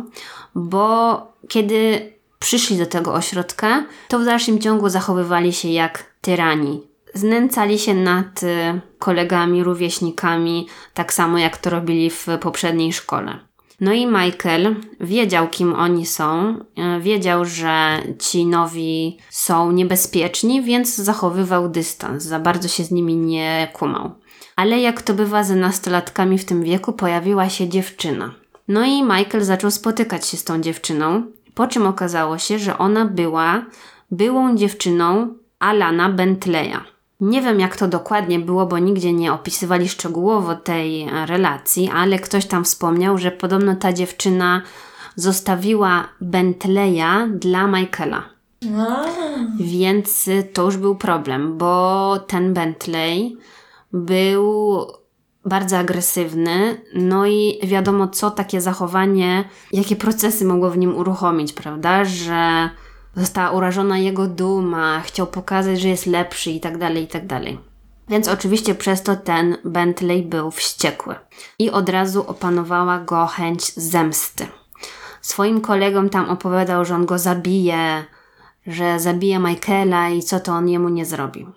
bo 0.54 1.20
kiedy 1.48 2.12
przyszli 2.38 2.78
do 2.78 2.86
tego 2.86 3.14
ośrodka, 3.14 3.84
to 4.08 4.18
w 4.18 4.24
dalszym 4.24 4.58
ciągu 4.58 4.88
zachowywali 4.88 5.52
się 5.52 5.68
jak 5.68 6.04
tyrani. 6.20 6.91
Znęcali 7.14 7.78
się 7.78 7.94
nad 7.94 8.42
y, 8.42 8.80
kolegami, 8.98 9.64
rówieśnikami, 9.64 10.66
tak 10.94 11.12
samo 11.12 11.38
jak 11.38 11.56
to 11.56 11.70
robili 11.70 12.10
w 12.10 12.26
poprzedniej 12.40 12.92
szkole. 12.92 13.38
No 13.80 13.92
i 13.92 14.06
Michael 14.06 14.76
wiedział, 15.00 15.48
kim 15.48 15.74
oni 15.74 16.06
są, 16.06 16.56
y, 16.96 17.00
wiedział, 17.00 17.44
że 17.44 18.02
ci 18.18 18.46
nowi 18.46 19.18
są 19.30 19.72
niebezpieczni, 19.72 20.62
więc 20.62 20.96
zachowywał 20.96 21.68
dystans, 21.68 22.24
za 22.24 22.40
bardzo 22.40 22.68
się 22.68 22.84
z 22.84 22.90
nimi 22.90 23.16
nie 23.16 23.68
kumał. 23.72 24.10
Ale 24.56 24.80
jak 24.80 25.02
to 25.02 25.14
bywa 25.14 25.44
ze 25.44 25.56
nastolatkami 25.56 26.38
w 26.38 26.44
tym 26.44 26.62
wieku, 26.62 26.92
pojawiła 26.92 27.48
się 27.48 27.68
dziewczyna. 27.68 28.34
No 28.68 28.84
i 28.84 29.02
Michael 29.02 29.44
zaczął 29.44 29.70
spotykać 29.70 30.26
się 30.26 30.36
z 30.36 30.44
tą 30.44 30.60
dziewczyną, 30.60 31.22
po 31.54 31.66
czym 31.66 31.86
okazało 31.86 32.38
się, 32.38 32.58
że 32.58 32.78
ona 32.78 33.04
była 33.04 33.64
byłą 34.10 34.56
dziewczyną 34.56 35.34
Alana 35.58 36.08
Bentleya. 36.08 36.91
Nie 37.22 37.42
wiem, 37.42 37.60
jak 37.60 37.76
to 37.76 37.88
dokładnie 37.88 38.38
było, 38.38 38.66
bo 38.66 38.78
nigdzie 38.78 39.12
nie 39.12 39.32
opisywali 39.32 39.88
szczegółowo 39.88 40.54
tej 40.54 41.06
relacji, 41.26 41.90
ale 41.94 42.18
ktoś 42.18 42.46
tam 42.46 42.64
wspomniał, 42.64 43.18
że 43.18 43.30
podobno 43.30 43.76
ta 43.76 43.92
dziewczyna 43.92 44.62
zostawiła 45.16 46.08
Bentleya 46.20 47.28
dla 47.34 47.66
Michaela. 47.66 48.22
Więc 49.60 50.30
to 50.52 50.62
już 50.62 50.76
był 50.76 50.96
problem, 50.96 51.58
bo 51.58 52.16
ten 52.26 52.54
Bentley 52.54 53.36
był 53.92 54.86
bardzo 55.44 55.78
agresywny, 55.78 56.82
no 56.94 57.26
i 57.26 57.58
wiadomo, 57.62 58.08
co 58.08 58.30
takie 58.30 58.60
zachowanie, 58.60 59.44
jakie 59.72 59.96
procesy 59.96 60.44
mogło 60.44 60.70
w 60.70 60.78
nim 60.78 60.96
uruchomić, 60.96 61.52
prawda? 61.52 62.04
Że 62.04 62.70
została 63.16 63.50
urażona 63.50 63.98
jego 63.98 64.26
duma, 64.26 65.00
chciał 65.00 65.26
pokazać, 65.26 65.80
że 65.80 65.88
jest 65.88 66.06
lepszy 66.06 66.50
i 66.50 66.60
tak 66.60 66.78
dalej, 66.78 67.04
i 67.04 67.08
tak 67.08 67.26
dalej. 67.26 67.58
Więc 68.08 68.28
oczywiście 68.28 68.74
przez 68.74 69.02
to 69.02 69.16
ten 69.16 69.56
Bentley 69.64 70.22
był 70.22 70.50
wściekły 70.50 71.14
i 71.58 71.70
od 71.70 71.88
razu 71.88 72.24
opanowała 72.26 72.98
go 72.98 73.26
chęć 73.26 73.74
zemsty. 73.74 74.46
Swoim 75.20 75.60
kolegom 75.60 76.08
tam 76.08 76.30
opowiadał, 76.30 76.84
że 76.84 76.94
on 76.94 77.06
go 77.06 77.18
zabije, 77.18 78.04
że 78.66 79.00
zabije 79.00 79.38
Michaela 79.38 80.08
i 80.08 80.22
co 80.22 80.40
to 80.40 80.52
on 80.52 80.68
jemu 80.68 80.88
nie 80.88 81.06
zrobił. 81.06 81.52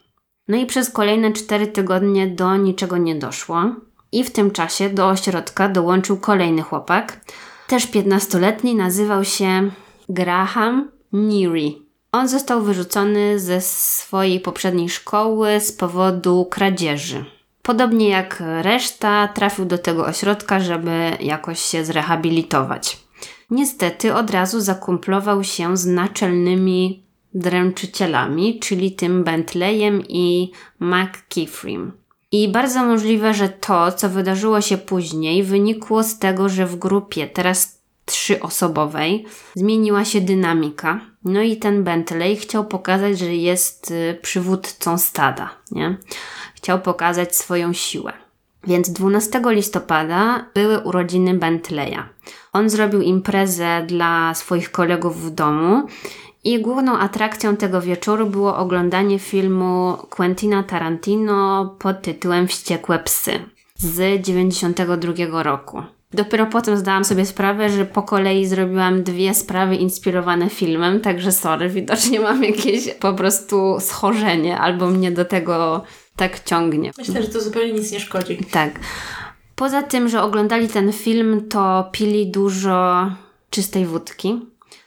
No 0.47 0.57
i 0.57 0.65
przez 0.65 0.89
kolejne 0.89 1.31
cztery 1.31 1.67
tygodnie 1.67 2.27
do 2.27 2.57
niczego 2.57 2.97
nie 2.97 3.15
doszło. 3.15 3.63
I 4.11 4.23
w 4.23 4.31
tym 4.31 4.51
czasie 4.51 4.89
do 4.89 5.09
ośrodka 5.09 5.69
dołączył 5.69 6.17
kolejny 6.17 6.61
chłopak, 6.61 7.19
też 7.67 7.87
15-letni, 7.87 8.75
nazywał 8.75 9.23
się 9.23 9.71
Graham 10.09 10.94
Neary. 11.13 11.71
On 12.11 12.27
został 12.27 12.61
wyrzucony 12.61 13.39
ze 13.39 13.61
swojej 13.61 14.39
poprzedniej 14.39 14.89
szkoły 14.89 15.59
z 15.59 15.71
powodu 15.71 16.47
kradzieży. 16.51 17.25
Podobnie 17.61 18.09
jak 18.09 18.43
reszta, 18.61 19.27
trafił 19.27 19.65
do 19.65 19.77
tego 19.77 20.05
ośrodka, 20.05 20.59
żeby 20.59 21.11
jakoś 21.19 21.59
się 21.59 21.85
zrehabilitować. 21.85 22.97
Niestety 23.49 24.15
od 24.15 24.29
razu 24.29 24.61
zakumplował 24.61 25.43
się 25.43 25.77
z 25.77 25.85
naczelnymi 25.85 27.03
dręczycielami, 27.33 28.59
czyli 28.59 28.91
tym 28.91 29.23
Bentleyem 29.23 30.03
i 30.09 30.51
McKeefrym. 30.79 31.91
I 32.31 32.49
bardzo 32.49 32.85
możliwe, 32.85 33.33
że 33.33 33.49
to, 33.49 33.91
co 33.91 34.09
wydarzyło 34.09 34.61
się 34.61 34.77
później, 34.77 35.43
wynikło 35.43 36.03
z 36.03 36.19
tego, 36.19 36.49
że 36.49 36.65
w 36.65 36.75
grupie 36.75 37.27
teraz 37.27 37.74
trzyosobowej 38.05 39.25
zmieniła 39.55 40.05
się 40.05 40.21
dynamika. 40.21 40.99
No 41.23 41.41
i 41.41 41.57
ten 41.57 41.83
Bentley 41.83 42.35
chciał 42.35 42.65
pokazać, 42.65 43.19
że 43.19 43.35
jest 43.35 43.91
y, 43.91 44.19
przywódcą 44.21 44.97
stada, 44.97 45.49
nie? 45.71 45.97
Chciał 46.55 46.79
pokazać 46.79 47.35
swoją 47.35 47.73
siłę. 47.73 48.13
Więc 48.67 48.89
12 48.89 49.41
listopada 49.45 50.45
były 50.53 50.79
urodziny 50.79 51.33
Bentleya. 51.33 52.03
On 52.53 52.69
zrobił 52.69 53.01
imprezę 53.01 53.83
dla 53.87 54.33
swoich 54.33 54.71
kolegów 54.71 55.21
w 55.21 55.29
domu 55.29 55.87
i 56.43 56.61
główną 56.61 56.97
atrakcją 56.97 57.57
tego 57.57 57.81
wieczoru 57.81 58.25
było 58.25 58.57
oglądanie 58.57 59.19
filmu 59.19 59.97
Quentina 60.09 60.63
Tarantino 60.63 61.75
pod 61.79 62.01
tytułem 62.01 62.47
Wściekłe 62.47 62.99
psy 62.99 63.39
z 63.75 64.21
92 64.21 65.43
roku. 65.43 65.83
Dopiero 66.15 66.45
potem 66.45 66.77
zdałam 66.77 67.05
sobie 67.05 67.25
sprawę, 67.25 67.69
że 67.69 67.85
po 67.85 68.03
kolei 68.03 68.45
zrobiłam 68.45 69.03
dwie 69.03 69.33
sprawy 69.33 69.75
inspirowane 69.75 70.49
filmem, 70.49 71.01
także 71.01 71.31
sorry, 71.31 71.69
widocznie 71.69 72.19
mam 72.19 72.43
jakieś 72.43 72.93
po 72.93 73.13
prostu 73.13 73.77
schorzenie 73.79 74.57
albo 74.57 74.87
mnie 74.87 75.11
do 75.11 75.25
tego 75.25 75.83
tak 76.15 76.43
ciągnie. 76.43 76.91
Myślę, 76.97 77.21
że 77.21 77.27
to 77.27 77.41
zupełnie 77.41 77.73
nic 77.73 77.91
nie 77.91 77.99
szkodzi. 77.99 78.37
Tak. 78.51 78.79
Poza 79.55 79.83
tym, 79.83 80.09
że 80.09 80.21
oglądali 80.21 80.67
ten 80.67 80.93
film, 80.93 81.47
to 81.49 81.89
pili 81.91 82.31
dużo 82.31 83.11
czystej 83.49 83.85
wódki. 83.85 84.39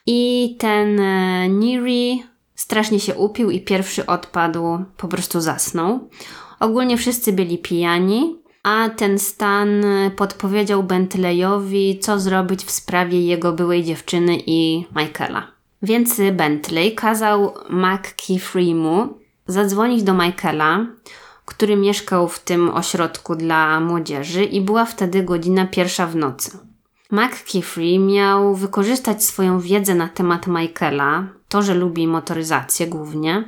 I 0.06 0.56
ten 0.58 1.00
e, 1.00 1.48
Niri 1.48 2.22
strasznie 2.54 3.00
się 3.00 3.14
upił 3.14 3.50
i 3.50 3.60
pierwszy 3.60 4.06
odpadł, 4.06 4.84
po 4.96 5.08
prostu 5.08 5.40
zasnął. 5.40 6.08
Ogólnie 6.60 6.96
wszyscy 6.96 7.32
byli 7.32 7.58
pijani, 7.58 8.37
a 8.62 8.88
ten 8.88 9.18
stan 9.18 9.84
podpowiedział 10.16 10.82
Bentleyowi, 10.82 11.98
co 11.98 12.20
zrobić 12.20 12.64
w 12.64 12.70
sprawie 12.70 13.20
jego 13.20 13.52
byłej 13.52 13.84
dziewczyny 13.84 14.38
i 14.46 14.86
Michaela. 14.96 15.46
Więc 15.82 16.20
Bentley 16.32 16.94
kazał 16.94 17.54
McKeefrey'mu 17.70 19.08
zadzwonić 19.46 20.02
do 20.02 20.14
Michaela, 20.14 20.86
który 21.44 21.76
mieszkał 21.76 22.28
w 22.28 22.38
tym 22.38 22.70
ośrodku 22.70 23.36
dla 23.36 23.80
młodzieży 23.80 24.44
i 24.44 24.60
była 24.60 24.84
wtedy 24.84 25.22
godzina 25.22 25.66
pierwsza 25.66 26.06
w 26.06 26.16
nocy. 26.16 26.58
McKeefrey 27.10 27.98
miał 27.98 28.54
wykorzystać 28.54 29.24
swoją 29.24 29.60
wiedzę 29.60 29.94
na 29.94 30.08
temat 30.08 30.46
Michaela, 30.46 31.26
to, 31.48 31.62
że 31.62 31.74
lubi 31.74 32.06
motoryzację 32.06 32.86
głównie, 32.86 33.44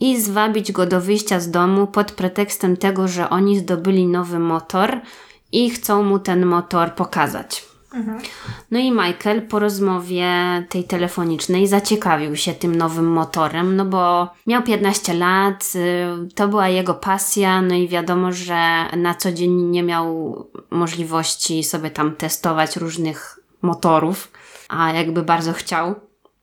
i 0.00 0.20
zwabić 0.20 0.72
go 0.72 0.86
do 0.86 1.00
wyjścia 1.00 1.40
z 1.40 1.50
domu 1.50 1.86
pod 1.86 2.12
pretekstem 2.12 2.76
tego, 2.76 3.08
że 3.08 3.30
oni 3.30 3.58
zdobyli 3.58 4.06
nowy 4.06 4.38
motor 4.38 5.00
i 5.52 5.70
chcą 5.70 6.02
mu 6.02 6.18
ten 6.18 6.46
motor 6.46 6.94
pokazać. 6.94 7.68
Mhm. 7.94 8.20
No 8.70 8.78
i 8.78 8.90
Michael 8.90 9.42
po 9.42 9.58
rozmowie 9.58 10.26
tej 10.68 10.84
telefonicznej 10.84 11.66
zaciekawił 11.66 12.36
się 12.36 12.54
tym 12.54 12.74
nowym 12.74 13.12
motorem, 13.12 13.76
no 13.76 13.84
bo 13.84 14.28
miał 14.46 14.62
15 14.62 15.14
lat, 15.14 15.72
y, 15.74 16.34
to 16.34 16.48
była 16.48 16.68
jego 16.68 16.94
pasja, 16.94 17.62
no 17.62 17.74
i 17.74 17.88
wiadomo, 17.88 18.32
że 18.32 18.84
na 18.96 19.14
co 19.14 19.32
dzień 19.32 19.52
nie 19.52 19.82
miał 19.82 20.36
możliwości 20.70 21.64
sobie 21.64 21.90
tam 21.90 22.16
testować 22.16 22.76
różnych 22.76 23.40
motorów, 23.62 24.32
a 24.68 24.92
jakby 24.92 25.22
bardzo 25.22 25.52
chciał. 25.52 25.94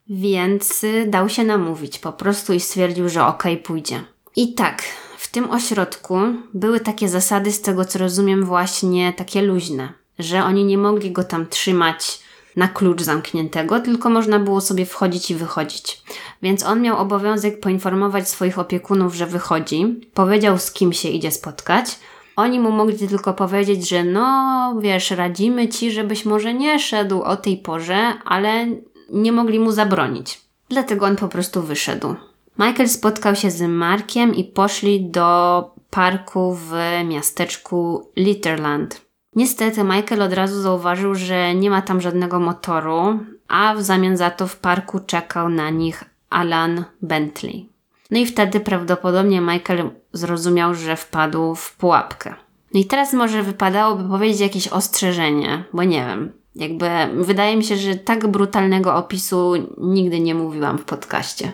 Więc 0.10 0.84
y, 0.84 1.06
dał 1.08 1.30
się 1.30 1.44
namówić 1.44 2.00
po 2.00 2.14
prostu 2.14 2.54
i 2.54 2.60
stwierdził, 2.60 3.10
że 3.10 3.26
okej, 3.26 3.54
okay, 3.54 3.64
pójdzie. 3.64 4.04
I 4.36 4.54
tak, 4.54 4.84
w 5.18 5.32
tym 5.32 5.52
ośrodku 5.52 6.18
były 6.54 6.80
takie 6.80 7.10
zasady, 7.10 7.52
z 7.52 7.62
tego 7.62 7.86
co 7.86 8.00
rozumiem, 8.00 8.46
właśnie 8.46 9.14
takie 9.14 9.42
luźne 9.42 9.94
że 10.20 10.44
oni 10.44 10.66
nie 10.66 10.78
mogli 10.78 11.12
go 11.12 11.24
tam 11.24 11.48
trzymać 11.48 12.20
na 12.56 12.68
klucz 12.68 13.02
zamkniętego, 13.02 13.80
tylko 13.80 14.10
można 14.10 14.40
było 14.40 14.62
sobie 14.62 14.86
wchodzić 14.86 15.32
i 15.32 15.36
wychodzić. 15.36 16.02
Więc 16.42 16.64
on 16.64 16.82
miał 16.82 16.98
obowiązek 16.98 17.60
poinformować 17.60 18.30
swoich 18.30 18.60
opiekunów, 18.60 19.16
że 19.16 19.26
wychodzi, 19.26 20.02
powiedział 20.14 20.58
z 20.58 20.72
kim 20.72 20.94
się 20.94 21.10
idzie 21.10 21.32
spotkać. 21.32 22.00
Oni 22.36 22.60
mu 22.60 22.72
mogli 22.72 23.08
tylko 23.08 23.34
powiedzieć, 23.34 23.90
że 23.90 24.04
no 24.04 24.76
wiesz, 24.82 25.12
radzimy 25.12 25.68
ci, 25.68 25.92
żebyś 25.92 26.26
może 26.26 26.54
nie 26.54 26.80
szedł 26.80 27.22
o 27.22 27.38
tej 27.38 27.58
porze, 27.58 28.14
ale 28.26 28.68
nie 29.10 29.32
mogli 29.32 29.60
mu 29.60 29.72
zabronić. 29.72 30.42
Dlatego 30.70 31.06
on 31.06 31.16
po 31.16 31.28
prostu 31.28 31.62
wyszedł. 31.62 32.16
Michael 32.60 32.90
spotkał 32.90 33.36
się 33.36 33.52
z 33.52 33.62
Markiem 33.62 34.36
i 34.36 34.44
poszli 34.44 35.10
do 35.10 35.72
parku 35.90 36.56
w 36.56 36.74
miasteczku 37.06 38.10
Litterland. 38.16 39.02
Niestety 39.36 39.84
Michael 39.84 40.22
od 40.22 40.34
razu 40.34 40.62
zauważył, 40.62 41.16
że 41.16 41.56
nie 41.56 41.70
ma 41.70 41.82
tam 41.82 42.02
żadnego 42.02 42.40
motoru, 42.40 43.20
a 43.48 43.76
w 43.76 43.82
zamian 43.82 44.18
za 44.18 44.30
to 44.30 44.48
w 44.48 44.58
parku 44.58 45.00
czekał 45.00 45.50
na 45.50 45.70
nich 45.70 46.04
Alan 46.30 46.86
Bentley. 47.02 47.70
No 48.12 48.20
i 48.20 48.26
wtedy 48.26 48.60
prawdopodobnie 48.60 49.42
Michael 49.42 49.90
zrozumiał, 50.14 50.76
że 50.76 50.96
wpadł 50.96 51.56
w 51.56 51.76
pułapkę. 51.76 52.36
No 52.74 52.80
i 52.80 52.86
teraz 52.86 53.14
może 53.14 53.44
wypadałoby 53.44 54.10
powiedzieć 54.10 54.40
jakieś 54.40 54.68
ostrzeżenie, 54.68 55.64
bo 55.74 55.84
nie 55.84 56.06
wiem. 56.06 56.32
Jakby 56.56 56.90
wydaje 57.14 57.58
mi 57.58 57.64
się, 57.64 57.78
że 57.78 57.96
tak 57.96 58.28
brutalnego 58.28 58.96
opisu 58.96 59.54
nigdy 59.78 60.20
nie 60.20 60.36
mówiłam 60.36 60.78
w 60.78 60.86
podcaście. 60.86 61.52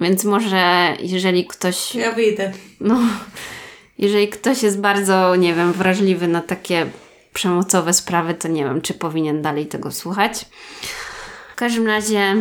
Więc 0.00 0.24
może 0.24 0.92
jeżeli 1.00 1.46
ktoś. 1.46 1.94
Ja 1.94 2.12
wyjdę. 2.12 2.52
No, 2.80 2.98
jeżeli 3.98 4.28
ktoś 4.28 4.62
jest 4.62 4.80
bardzo, 4.80 5.36
nie 5.36 5.54
wiem, 5.54 5.72
wrażliwy 5.72 6.28
na 6.28 6.40
takie 6.40 6.86
przemocowe 7.32 7.92
sprawy, 7.92 8.34
to 8.34 8.48
nie 8.48 8.64
wiem, 8.64 8.80
czy 8.80 8.94
powinien 8.94 9.42
dalej 9.42 9.66
tego 9.66 9.90
słuchać. 9.92 10.46
W 11.52 11.54
każdym 11.56 11.86
razie 11.86 12.36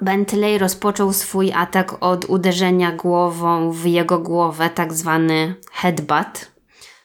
Bentley 0.00 0.58
rozpoczął 0.58 1.12
swój 1.12 1.52
atak 1.52 1.96
od 2.00 2.24
uderzenia 2.24 2.92
głową 2.92 3.72
w 3.72 3.86
jego 3.86 4.18
głowę, 4.18 4.70
tak 4.74 4.92
zwany 4.92 5.54
headbutt. 5.72 6.52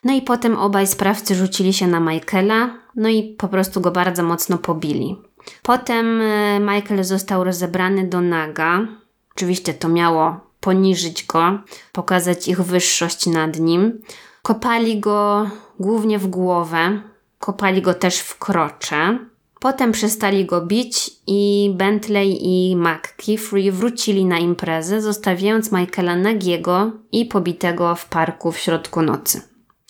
No 0.04 0.14
i 0.14 0.22
potem 0.22 0.58
obaj 0.58 0.88
sprawcy 0.88 1.36
rzucili 1.36 1.74
się 1.74 1.88
na 1.88 2.00
Michaela, 2.00 2.70
no 2.98 3.10
i 3.10 3.24
po 3.24 3.48
prostu 3.48 3.82
go 3.82 3.92
bardzo 3.92 4.24
mocno 4.24 4.58
pobili. 4.58 5.18
Potem 5.64 6.22
e, 6.22 6.60
Michael 6.60 7.04
został 7.04 7.44
rozebrany 7.44 8.08
do 8.08 8.22
naga. 8.22 8.88
Oczywiście 9.36 9.74
to 9.74 9.90
miało 9.90 10.40
poniżyć 10.60 11.26
go, 11.26 11.60
pokazać 11.92 12.48
ich 12.48 12.62
wyższość 12.62 13.26
nad 13.26 13.60
nim. 13.60 14.02
Kopali 14.42 15.00
go 15.00 15.50
głównie 15.80 16.20
w 16.20 16.28
głowę, 16.28 17.02
kopali 17.40 17.82
go 17.82 17.94
też 17.94 18.20
w 18.20 18.40
krocze. 18.40 19.20
Potem 19.60 19.92
przestali 19.92 20.46
go 20.46 20.62
bić 20.62 21.12
i 21.28 21.72
Bentley 21.76 22.38
i 22.42 22.76
McKeefrey 22.76 23.72
wrócili 23.72 24.26
na 24.26 24.40
imprezę, 24.40 25.02
zostawiając 25.02 25.72
Michaela 25.72 26.16
nagiego 26.16 26.92
i 27.12 27.26
pobitego 27.26 27.96
w 27.96 28.06
parku 28.06 28.52
w 28.52 28.58
środku 28.58 29.02
nocy. 29.02 29.42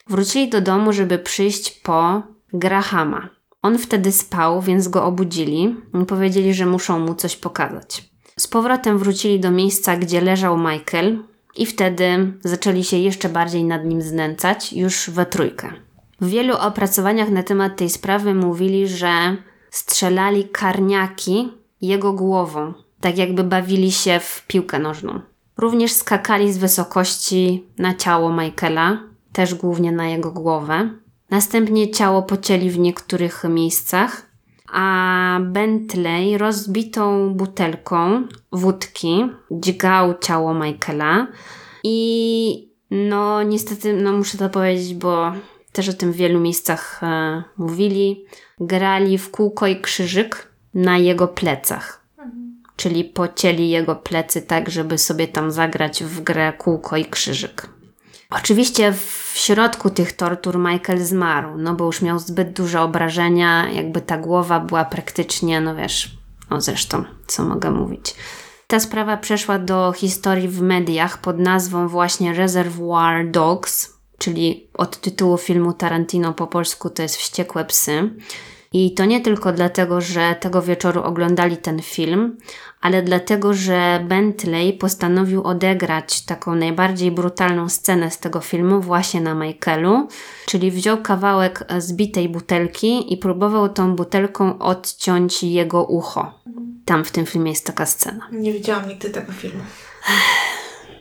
Wrócili 0.08 0.49
do 0.49 0.62
domu, 0.62 0.93
żeby 0.93 1.20
przyjść 1.20 1.72
po 1.72 2.24
Grahama. 2.54 3.30
On 3.62 3.78
wtedy 3.78 4.12
spał, 4.12 4.62
więc 4.62 4.88
go 4.88 5.06
obudzili 5.06 5.76
i 6.02 6.06
powiedzieli, 6.06 6.54
że 6.54 6.66
muszą 6.66 7.00
mu 7.00 7.16
coś 7.16 7.36
pokazać. 7.36 8.10
Z 8.39 8.48
powrotem 8.48 8.98
wrócili 8.98 9.39
do 9.39 9.52
miejsca, 9.52 9.98
gdzie 9.98 10.22
leżał 10.22 10.58
Michael 10.58 11.24
i 11.56 11.66
wtedy 11.66 12.34
zaczęli 12.43 12.84
się 12.84 12.98
jeszcze 12.98 13.30
bardziej 13.30 13.64
nad 13.64 13.86
nim 13.86 14.02
znęcać, 14.02 14.74
już 14.74 15.10
we 15.10 15.26
trójkę. 15.26 15.74
W 16.22 16.30
wielu 16.30 16.58
opracowaniach 16.58 17.30
na 17.30 17.43
temat 17.43 17.78
tej 17.78 17.89
sprawy 17.89 18.34
mówili, 18.34 18.88
że 18.88 19.38
strzelali 19.72 20.50
karniaki 20.50 21.54
jego 21.82 22.14
głową, 22.14 22.74
tak 23.02 23.18
jakby 23.18 23.43
bawili 23.43 23.91
się 23.91 24.20
w 24.20 24.48
piłkę 24.48 24.80
nożną. 24.80 25.22
Również 25.58 25.91
skakali 25.93 26.54
z 26.54 26.58
wysokości 26.58 27.66
na 27.78 27.95
ciało 27.95 28.32
Michaela, 28.32 29.00
też 29.34 29.56
głównie 29.56 29.91
na 29.91 30.08
jego 30.08 30.32
głowę. 30.32 30.89
Następnie 31.30 31.91
ciało 31.91 32.21
pocięli 32.23 32.69
w 32.69 32.80
niektórych 32.80 33.43
miejscach, 33.49 34.28
a 34.73 35.39
Bentley 35.41 36.38
rozbitą 36.38 37.34
butelką 37.34 38.28
wódki 38.51 39.30
dźgał 39.51 40.19
ciało 40.19 40.53
Michaela 40.53 41.28
i 41.84 42.69
no 42.91 43.43
niestety, 43.43 43.93
no 43.93 44.11
muszę 44.11 44.38
to 44.38 44.49
powiedzieć, 44.49 44.95
bo 44.95 45.32
też 45.71 45.89
o 45.89 45.93
tym 45.93 46.11
w 46.11 46.15
wielu 46.15 46.39
miejscach 46.39 47.03
e, 47.03 47.43
mówili, 47.57 48.25
grali 48.59 49.17
w 49.17 49.32
kółko 49.32 49.67
i 49.67 49.82
krzyżyk 49.82 50.51
na 50.73 50.97
jego 50.97 51.28
plecach. 51.28 52.07
Czyli 52.75 53.03
pocięli 53.03 53.69
jego 53.69 53.95
plecy 53.95 54.41
tak, 54.41 54.69
żeby 54.69 54.97
sobie 54.97 55.28
tam 55.28 55.51
zagrać 55.51 56.03
w 56.03 56.21
grę 56.21 56.53
kółko 56.53 56.97
i 56.97 57.05
krzyżyk. 57.05 57.76
Oczywiście 58.30 58.93
w 58.93 59.32
środku 59.36 59.89
tych 59.89 60.13
tortur 60.13 60.59
Michael 60.59 60.99
zmarł, 60.99 61.57
no 61.57 61.73
bo 61.73 61.86
już 61.86 62.01
miał 62.01 62.19
zbyt 62.19 62.53
duże 62.53 62.82
obrażenia, 62.82 63.69
jakby 63.69 64.01
ta 64.01 64.17
głowa 64.17 64.59
była 64.59 64.86
praktycznie, 64.86 65.61
no 65.61 65.75
wiesz, 65.75 66.17
o 66.49 66.61
zresztą, 66.61 67.03
co 67.28 67.43
mogę 67.43 67.71
mówić. 67.71 68.15
Ta 68.67 68.80
sprawa 68.80 69.17
przeszła 69.17 69.59
do 69.59 69.93
historii 69.97 70.47
w 70.47 70.61
mediach 70.61 71.17
pod 71.21 71.39
nazwą 71.39 71.88
właśnie 71.88 72.34
Reservoir 72.34 73.32
Dogs, 73.32 73.93
czyli 74.17 74.69
od 74.73 75.01
tytułu 75.01 75.38
filmu 75.38 75.73
Tarantino 75.73 76.34
po 76.34 76.47
polsku 76.47 76.89
to 76.89 77.01
jest 77.01 77.15
Wściekłe 77.15 77.65
Psy. 77.65 78.09
I 78.73 78.93
to 78.93 79.05
nie 79.05 79.21
tylko 79.21 79.53
dlatego, 79.53 80.01
że 80.01 80.36
tego 80.39 80.61
wieczoru 80.61 81.03
oglądali 81.03 81.57
ten 81.57 81.82
film, 81.82 82.38
ale 82.82 83.01
dlatego, 83.01 83.53
że 83.53 84.05
Bentley 84.07 84.73
postanowił 84.73 85.43
odegrać 85.43 86.21
taką 86.21 86.55
najbardziej 86.55 87.11
brutalną 87.11 87.69
scenę 87.69 88.11
z 88.11 88.19
tego 88.19 88.39
filmu 88.39 88.82
właśnie 88.82 89.21
na 89.21 89.34
Michaelu, 89.34 90.07
czyli 90.45 90.71
wziął 90.71 91.01
kawałek 91.01 91.65
zbitej 91.78 92.30
butelki 92.30 93.13
i 93.13 93.17
próbował 93.17 93.69
tą 93.69 93.95
butelką 93.95 94.59
odciąć 94.59 95.43
jego 95.43 95.84
ucho. 95.84 96.39
Tam 96.86 97.05
w 97.05 97.11
tym 97.11 97.25
filmie 97.25 97.51
jest 97.51 97.65
taka 97.65 97.86
scena. 97.86 98.28
Nie 98.32 98.53
widziałam 98.53 98.88
nigdy 98.89 99.09
tego 99.09 99.32
filmu. 99.32 99.63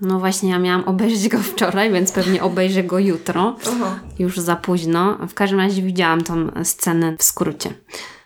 No 0.01 0.19
właśnie, 0.19 0.51
ja 0.51 0.59
miałam 0.59 0.85
obejrzeć 0.85 1.29
go 1.29 1.39
wczoraj, 1.53 1.93
więc 1.93 2.13
pewnie 2.13 2.43
obejrzę 2.43 2.83
go 2.85 2.99
jutro. 2.99 3.57
Aha. 3.69 3.99
Już 4.19 4.39
za 4.39 4.57
późno. 4.57 5.19
W 5.29 5.35
każdym 5.35 5.61
razie 5.61 5.83
widziałam 5.83 6.21
tą 6.21 6.65
scenę 6.65 7.17
w 7.19 7.23
skrócie. 7.23 7.71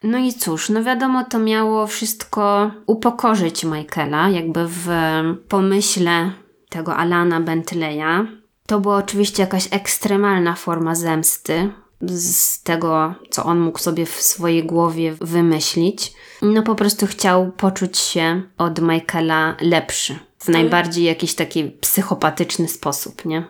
No 0.03 0.19
i 0.19 0.33
cóż, 0.33 0.69
no 0.69 0.83
wiadomo, 0.85 1.25
to 1.25 1.39
miało 1.39 1.87
wszystko 1.87 2.71
upokorzyć 2.87 3.65
Michaela, 3.65 4.29
jakby 4.29 4.67
w 4.69 4.89
pomyśle 5.49 6.33
tego 6.69 6.97
Alana 6.97 7.41
Bentleya. 7.41 8.27
To 8.67 8.81
była 8.81 8.97
oczywiście 8.97 9.43
jakaś 9.43 9.69
ekstremalna 9.71 10.55
forma 10.55 10.95
zemsty 10.95 11.73
z 12.03 12.63
tego, 12.63 13.15
co 13.31 13.45
on 13.45 13.61
mógł 13.61 13.79
sobie 13.79 14.07
w 14.07 14.23
swojej 14.23 14.65
głowie 14.65 15.15
wymyślić. 15.21 16.13
No 16.43 16.63
po 16.63 16.75
prostu 16.75 17.07
chciał 17.07 17.53
poczuć 17.53 17.99
się 17.99 18.43
od 18.59 18.81
Michaela 18.83 19.57
lepszy. 19.61 20.19
W 20.41 20.49
najbardziej 20.49 21.05
jakiś 21.05 21.35
taki 21.35 21.65
psychopatyczny 21.65 22.69
sposób, 22.69 23.25
nie? 23.25 23.45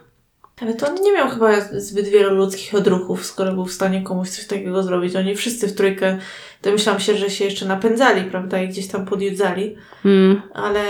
Ale 0.61 0.75
to 0.75 0.89
on 0.89 0.95
nie 0.95 1.13
miał 1.13 1.29
chyba 1.31 1.61
zbyt 1.61 2.09
wielu 2.09 2.35
ludzkich 2.35 2.75
odruchów, 2.75 3.27
skoro 3.27 3.53
był 3.53 3.65
w 3.65 3.73
stanie 3.73 4.03
komuś 4.03 4.29
coś 4.29 4.47
takiego 4.47 4.83
zrobić. 4.83 5.17
Oni 5.17 5.37
wszyscy 5.37 5.69
w 5.69 5.75
trójkę, 5.75 6.19
domyślam 6.63 7.01
się, 7.01 7.17
że 7.17 7.31
się 7.31 7.45
jeszcze 7.45 7.67
napędzali, 7.67 8.31
prawda, 8.31 8.63
i 8.63 8.69
gdzieś 8.69 8.87
tam 8.89 9.07
podjudzali. 9.07 9.77
Mm, 10.05 10.43
Ale 10.55 10.83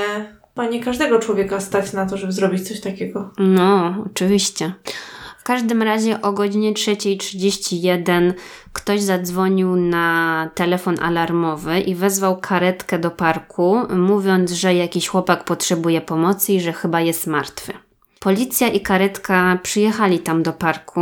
chyba 0.55 0.67
nie 0.69 0.85
każdego 0.85 1.19
człowieka 1.19 1.61
stać 1.61 1.93
na 1.93 2.07
to, 2.07 2.17
żeby 2.17 2.33
zrobić 2.33 2.69
coś 2.69 2.81
takiego. 2.81 3.31
no, 3.39 3.95
oczywiście. 4.07 4.73
W 5.41 5.43
każdym 5.43 5.83
razie 5.83 6.23
o 6.23 6.33
godzinie 6.33 6.73
3.31 6.73 8.33
ktoś 8.73 9.01
zadzwonił 9.03 9.77
na 9.77 10.51
telefon 10.55 10.97
alarmowy 11.03 11.81
i 11.81 11.95
wezwał 11.95 12.41
karetkę 12.41 12.99
do 12.99 13.11
parku, 13.11 13.77
mówiąc, 13.97 14.51
że 14.51 14.75
jakiś 14.75 15.09
chłopak 15.09 15.45
potrzebuje 15.45 16.01
pomocy 16.01 16.53
i 16.53 16.61
że 16.61 16.73
chyba 16.73 17.01
jest 17.01 17.27
martwy. 17.27 17.73
Policja 18.19 18.69
i 18.69 18.81
karetka 18.81 19.59
przyjechali 19.63 20.19
tam 20.19 20.43
do 20.43 20.53
parku, 20.53 21.01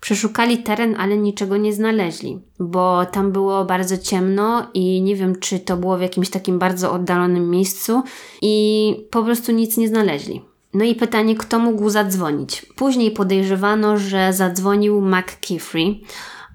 przeszukali 0.00 0.58
teren, 0.58 0.96
ale 0.98 1.16
niczego 1.16 1.56
nie 1.56 1.72
znaleźli, 1.72 2.40
bo 2.60 3.06
tam 3.06 3.32
było 3.32 3.64
bardzo 3.64 3.98
ciemno 3.98 4.66
i 4.74 5.02
nie 5.02 5.16
wiem, 5.16 5.38
czy 5.40 5.60
to 5.60 5.76
było 5.76 5.98
w 5.98 6.02
jakimś 6.02 6.30
takim 6.30 6.58
bardzo 6.58 6.92
oddalonym 6.92 7.50
miejscu 7.50 8.02
i 8.42 8.94
po 9.10 9.22
prostu 9.22 9.52
nic 9.52 9.76
nie 9.76 9.88
znaleźli. 9.88 10.42
No 10.78 10.84
i 10.84 10.94
pytanie, 10.94 11.36
kto 11.36 11.58
mógł 11.58 11.90
zadzwonić? 11.90 12.66
Później 12.76 13.10
podejrzewano, 13.10 13.96
że 13.96 14.32
zadzwonił 14.32 15.00
McKeefrey, 15.00 16.04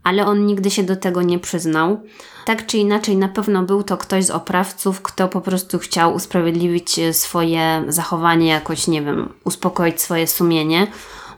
ale 0.04 0.26
on 0.26 0.46
nigdy 0.46 0.72
się 0.72 0.84
do 0.84 0.96
tego 0.96 1.22
nie 1.22 1.40
przyznał. 1.40 2.02
Tak 2.46 2.66
czy 2.66 2.78
inaczej, 2.78 3.18
na 3.18 3.28
pewno 3.28 3.64
był 3.64 3.84
to 3.84 3.98
ktoś 3.98 4.26
z 4.26 4.30
oprawców, 4.30 5.02
kto 5.02 5.28
po 5.28 5.42
prostu 5.42 5.80
chciał 5.80 6.14
usprawiedliwić 6.14 7.00
swoje 7.12 7.84
zachowanie, 7.88 8.48
jakoś, 8.48 8.88
nie 8.88 9.02
wiem, 9.02 9.34
uspokoić 9.44 10.02
swoje 10.02 10.28
sumienie, 10.28 10.88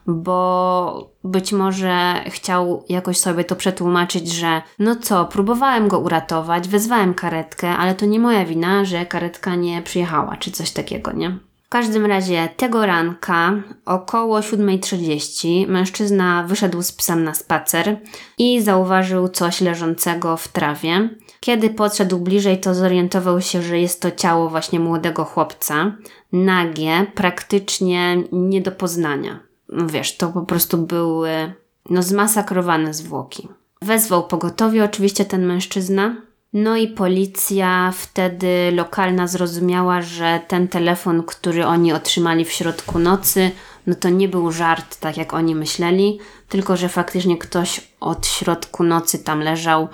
bo 0.08 1.10
być 1.24 1.54
może 1.54 2.24
chciał 2.28 2.84
jakoś 2.90 3.18
sobie 3.18 3.44
to 3.44 3.56
przetłumaczyć, 3.56 4.32
że 4.32 4.62
no 4.80 4.96
co, 4.96 5.26
próbowałem 5.26 5.88
go 5.88 6.00
uratować, 6.00 6.68
wezwałem 6.68 7.14
karetkę, 7.14 7.70
ale 7.70 7.96
to 7.96 8.06
nie 8.06 8.20
moja 8.20 8.46
wina, 8.46 8.86
że 8.86 9.06
karetka 9.06 9.56
nie 9.56 9.82
przyjechała, 9.82 10.38
czy 10.38 10.52
coś 10.52 10.72
takiego, 10.72 11.12
nie? 11.12 11.38
W 11.66 11.70
każdym 11.70 12.06
razie 12.06 12.50
tego 12.58 12.86
ranka 12.86 13.54
około 13.86 14.40
7.30 14.40 15.68
mężczyzna 15.68 16.44
wyszedł 16.44 16.82
z 16.82 16.92
psem 16.92 17.24
na 17.24 17.34
spacer 17.34 17.98
i 18.38 18.62
zauważył 18.62 19.30
coś 19.30 19.62
leżącego 19.62 20.38
w 20.38 20.48
trawie. 20.48 21.10
Kiedy 21.40 21.70
podszedł 21.70 22.20
bliżej, 22.20 22.60
to 22.60 22.74
zorientował 22.74 23.42
się, 23.42 23.62
że 23.62 23.80
jest 23.80 24.02
to 24.02 24.12
ciało 24.12 24.50
właśnie 24.50 24.80
młodego 24.80 25.26
chłopca, 25.26 25.96
nagie, 26.32 27.06
praktycznie 27.16 28.24
nie 28.32 28.62
do 28.62 28.72
poznania. 28.72 29.40
No 29.70 29.88
wiesz, 29.88 30.18
to 30.18 30.30
po 30.30 30.42
prostu 30.42 30.78
były 30.78 31.54
no, 31.90 32.04
zmasakrowane 32.04 32.94
zwłoki. 32.94 33.48
Wezwał 33.82 34.28
pogotowie 34.28 34.84
oczywiście 34.84 35.26
ten 35.26 35.46
mężczyzna, 35.46 36.16
no 36.56 36.78
i 36.78 36.88
policja 36.88 37.94
wtedy 37.98 38.72
lokalna 38.72 39.28
zrozumiała, 39.28 40.02
że 40.02 40.42
ten 40.48 40.68
telefon, 40.68 41.24
który 41.24 41.66
oni 41.66 41.94
otrzymali 41.94 42.46
w 42.46 42.52
środku 42.52 43.00
nocy, 43.00 43.52
no 43.88 43.96
to 43.96 44.10
nie 44.10 44.28
był 44.28 44.52
żart, 44.52 45.00
tak 45.00 45.18
jak 45.18 45.34
oni 45.34 45.56
myśleli, 45.56 46.20
tylko 46.50 46.78
że 46.78 46.90
faktycznie 46.90 47.38
ktoś 47.38 47.82
od 48.00 48.28
środku 48.28 48.84
nocy 48.84 49.20
tam 49.20 49.40
leżał 49.40 49.88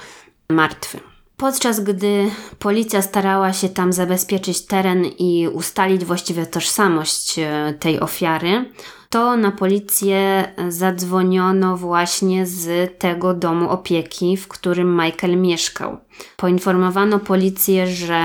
martwy. 0.49 0.99
Podczas 1.37 1.79
gdy 1.79 2.31
policja 2.59 3.01
starała 3.01 3.53
się 3.53 3.69
tam 3.69 3.93
zabezpieczyć 3.93 4.65
teren 4.65 5.05
i 5.05 5.47
ustalić 5.53 6.05
właściwie 6.05 6.45
tożsamość 6.45 7.39
e, 7.39 7.73
tej 7.79 7.99
ofiary, 7.99 8.65
to 9.11 9.37
na 9.37 9.51
policję 9.51 10.47
zadzwoniono 10.69 11.77
właśnie 11.77 12.45
z 12.45 12.99
tego 12.99 13.33
domu 13.33 13.69
opieki, 13.69 14.37
w 14.37 14.47
którym 14.47 15.01
Michael 15.01 15.37
mieszkał. 15.37 15.97
Poinformowano 16.37 17.19
policję, 17.19 17.87
że 17.87 18.21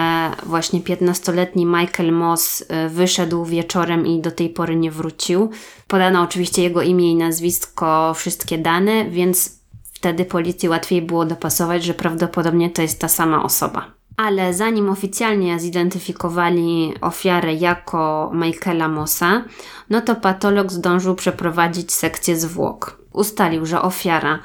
właśnie 0.46 0.80
15-letni 0.80 1.66
Michael 1.66 2.12
Moss 2.12 2.60
y, 2.60 2.88
wyszedł 2.88 3.44
wieczorem 3.44 4.06
i 4.06 4.20
do 4.20 4.30
tej 4.30 4.50
pory 4.50 4.76
nie 4.76 4.90
wrócił. 4.90 5.50
Podano 5.88 6.22
oczywiście 6.22 6.62
jego 6.62 6.82
imię 6.82 7.10
i 7.10 7.16
nazwisko, 7.16 8.14
wszystkie 8.14 8.58
dane, 8.58 9.10
więc 9.10 9.60
wtedy 9.92 10.24
policji 10.24 10.68
łatwiej 10.68 11.02
było 11.02 11.24
dopasować, 11.24 11.84
że 11.84 11.94
prawdopodobnie 11.94 12.70
to 12.70 12.82
jest 12.82 13.00
ta 13.00 13.08
sama 13.08 13.42
osoba. 13.42 13.95
Ale 14.16 14.54
zanim 14.54 14.88
oficjalnie 14.90 15.60
zidentyfikowali 15.60 16.94
ofiarę 17.00 17.54
jako 17.54 18.30
Michaela 18.34 18.88
Mossa, 18.88 19.44
no 19.90 20.00
to 20.00 20.16
patolog 20.16 20.72
zdążył 20.72 21.14
przeprowadzić 21.14 21.92
sekcję 21.92 22.36
zwłok. 22.36 22.98
Ustalił, 23.12 23.66
że 23.66 23.82
ofiara 23.82 24.38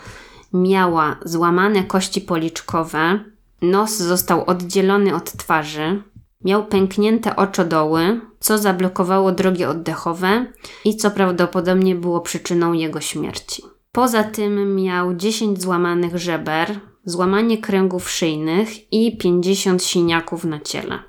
miała 0.54 1.16
złamane 1.26 1.84
kości 1.84 2.22
policzkowe, 2.22 3.20
nos 3.62 3.98
został 3.98 4.46
oddzielony 4.46 5.16
od 5.16 5.32
twarzy, 5.32 6.04
miał 6.46 6.66
pęknięte 6.66 7.36
oczodoły, 7.36 8.22
co 8.40 8.58
zablokowało 8.58 9.32
drogi 9.32 9.66
oddechowe 9.66 10.46
i 10.86 10.96
co 10.96 11.12
prawdopodobnie 11.12 11.96
było 11.96 12.22
przyczyną 12.22 12.74
jego 12.74 13.02
śmierci. 13.02 13.64
Poza 13.92 14.24
tym 14.24 14.76
miał 14.76 15.14
10 15.14 15.62
złamanych 15.62 16.18
żeber, 16.18 16.80
złamanie 17.06 17.58
kręgów 17.58 18.10
szyjnych 18.10 18.94
i 18.94 19.18
50 19.18 19.84
siniaków 19.84 20.44
na 20.46 20.60
ciele. 20.60 21.00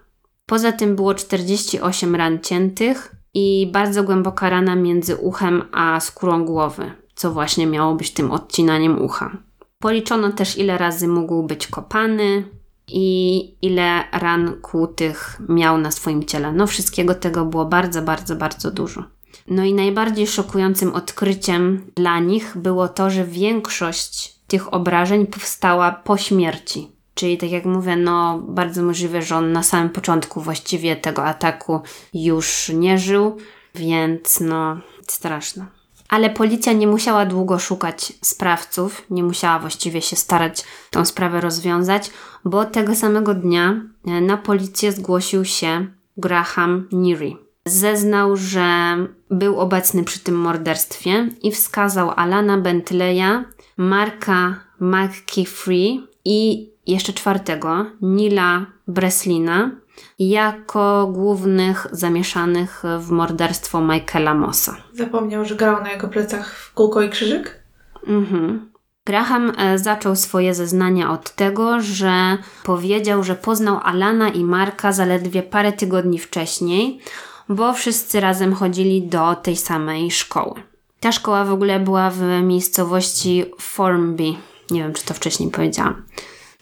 Poza 0.47 0.73
tym 0.73 0.97
było 0.97 1.15
48 1.15 2.15
ran 2.17 2.41
ciętych 2.41 3.17
i 3.35 3.71
bardzo 3.73 4.03
głęboka 4.03 4.51
rana 4.51 4.77
między 4.77 5.17
uchem 5.17 5.63
a 5.73 6.01
skórą 6.01 6.45
głowy, 6.45 6.93
co 7.15 7.33
właśnie 7.33 7.67
miało 7.67 7.95
być 7.95 8.11
tym 8.11 8.31
odcinaniem 8.31 9.03
ucha. 9.03 9.37
Policzono 9.79 10.33
też, 10.33 10.59
ile 10.59 10.79
razy 10.79 11.09
mógł 11.09 11.43
być 11.43 11.67
kopany 11.67 12.45
i 12.89 13.55
ile 13.63 14.05
ran 14.13 14.61
kłutych 14.63 15.41
miał 15.49 15.79
na 15.79 15.91
swoim 15.91 16.25
ciele. 16.25 16.53
No, 16.53 16.67
wszystkiego 16.67 17.15
tego 17.15 17.45
było 17.45 17.65
bardzo, 17.65 18.03
bardzo, 18.03 18.37
bardzo 18.37 18.71
dużo. 18.71 19.05
No 19.49 19.65
i 19.65 19.75
najbardziej 19.75 20.27
szokującym 20.27 20.95
odkryciem 20.95 21.91
dla 21.97 22.21
nich 22.21 22.53
było 22.57 22.89
to, 22.89 23.11
że 23.11 23.25
większość 23.25 24.32
tych 24.53 24.75
obrażeń 24.75 25.27
powstała 25.27 25.91
po 25.93 26.17
śmierci. 26.17 26.93
Czyli 27.15 27.39
tak 27.39 27.51
jak 27.51 27.65
mówię, 27.65 27.97
no 27.97 28.39
bardzo 28.39 28.83
możliwe, 28.83 29.23
że 29.23 29.37
on 29.37 29.53
na 29.53 29.63
samym 29.63 29.91
początku 29.91 30.41
właściwie 30.41 30.97
tego 30.97 31.25
ataku 31.25 31.81
już 32.15 32.71
nie 32.75 32.99
żył, 32.99 33.37
więc 33.75 34.41
no 34.41 34.81
straszne. 35.09 35.67
Ale 36.09 36.31
policja 36.31 36.73
nie 36.73 36.87
musiała 36.87 37.27
długo 37.27 37.59
szukać 37.59 38.13
sprawców, 38.21 39.03
nie 39.11 39.23
musiała 39.23 39.59
właściwie 39.59 40.03
się 40.03 40.17
starać 40.17 40.65
tą 40.91 41.05
sprawę 41.05 41.41
rozwiązać, 41.41 42.11
bo 42.45 42.65
tego 42.65 42.95
samego 42.95 43.35
dnia 43.35 43.83
e, 44.07 44.21
na 44.21 44.37
policję 44.37 44.93
zgłosił 44.93 45.45
się 45.45 45.87
Graham 46.17 46.89
Neary. 46.93 47.33
Zeznał, 47.67 48.37
że 48.37 48.97
był 49.31 49.61
obecny 49.61 50.05
przy 50.05 50.21
tym 50.21 50.35
morderstwie 50.35 51.29
i 51.43 51.53
wskazał 51.53 52.11
Alana 52.17 52.59
Bentleya, 52.59 53.45
Marka 53.83 54.55
McKeefrey 54.81 56.07
i 56.25 56.71
jeszcze 56.87 57.13
czwartego, 57.13 57.87
Nila 58.03 58.67
Breslina, 58.89 59.71
jako 60.19 61.07
głównych 61.13 61.87
zamieszanych 61.93 62.83
w 62.99 63.11
morderstwo 63.11 63.81
Michaela 63.81 64.35
Mossa. 64.35 64.77
Zapomniał, 64.93 65.45
że 65.45 65.55
grał 65.55 65.83
na 65.83 65.93
jego 65.93 66.09
plecach 66.09 66.55
w 66.55 66.75
kółko 66.75 67.03
i 67.03 67.09
krzyżyk? 67.09 67.63
Mhm. 68.07 68.71
Graham 69.07 69.53
e, 69.59 69.79
zaczął 69.79 70.17
swoje 70.17 70.55
zeznania 70.55 71.11
od 71.11 71.31
tego, 71.31 71.81
że 71.81 72.39
powiedział, 72.65 73.25
że 73.25 73.35
poznał 73.35 73.81
Alana 73.83 74.29
i 74.29 74.45
Marka 74.45 74.93
zaledwie 74.93 75.43
parę 75.43 75.73
tygodni 75.73 76.19
wcześniej, 76.19 77.01
bo 77.49 77.73
wszyscy 77.73 78.21
razem 78.21 78.55
chodzili 78.55 79.09
do 79.09 79.35
tej 79.35 79.57
samej 79.57 80.11
szkoły. 80.11 80.72
Ta 81.03 81.13
szkoła 81.13 81.45
w 81.45 81.53
ogóle 81.53 81.81
była 81.81 82.11
w 82.11 82.23
miejscowości 82.43 83.45
Formby. 83.61 84.25
Nie 84.71 84.83
wiem, 84.83 84.93
czy 84.93 85.05
to 85.05 85.15
wcześniej 85.15 85.51
powiedziałam. 85.51 86.03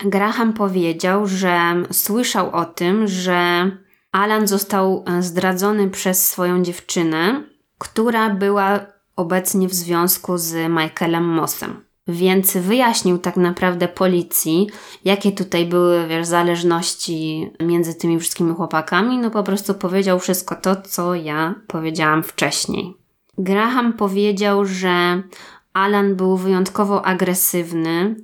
Graham 0.05 0.53
powiedział, 0.53 1.27
że 1.27 1.75
słyszał 1.93 2.51
o 2.51 2.65
tym, 2.65 3.09
że 3.09 3.71
Alan 4.13 4.47
został 4.47 5.05
e, 5.07 5.23
zdradzony 5.23 5.91
przez 5.91 6.27
swoją 6.27 6.63
dziewczynę, 6.63 7.43
która 7.79 8.31
była 8.31 8.81
obecnie 9.17 9.69
w 9.69 9.75
związku 9.75 10.39
z 10.39 10.55
Michaelem 10.69 11.25
Mossem. 11.25 11.85
Więc 12.09 12.57
wyjaśnił 12.57 13.19
tak 13.19 13.37
naprawdę 13.37 13.89
policji, 13.89 14.69
jakie 15.05 15.33
tutaj 15.33 15.67
były 15.67 16.07
wiesz, 16.07 16.27
zależności 16.27 17.51
między 17.61 17.95
tymi 17.95 18.21
wszystkimi 18.21 18.55
chłopakami. 18.55 19.19
No 19.19 19.31
po 19.31 19.43
prostu 19.43 19.75
powiedział 19.75 20.19
wszystko 20.19 20.55
to, 20.55 20.77
co 20.77 21.15
ja 21.15 21.55
powiedziałam 21.67 22.23
wcześniej. 22.23 23.00
Graham 23.39 23.93
powiedział, 23.93 24.65
że 24.65 25.23
Alan 25.73 26.17
był 26.17 26.37
wyjątkowo 26.37 27.05
agresywny 27.07 28.15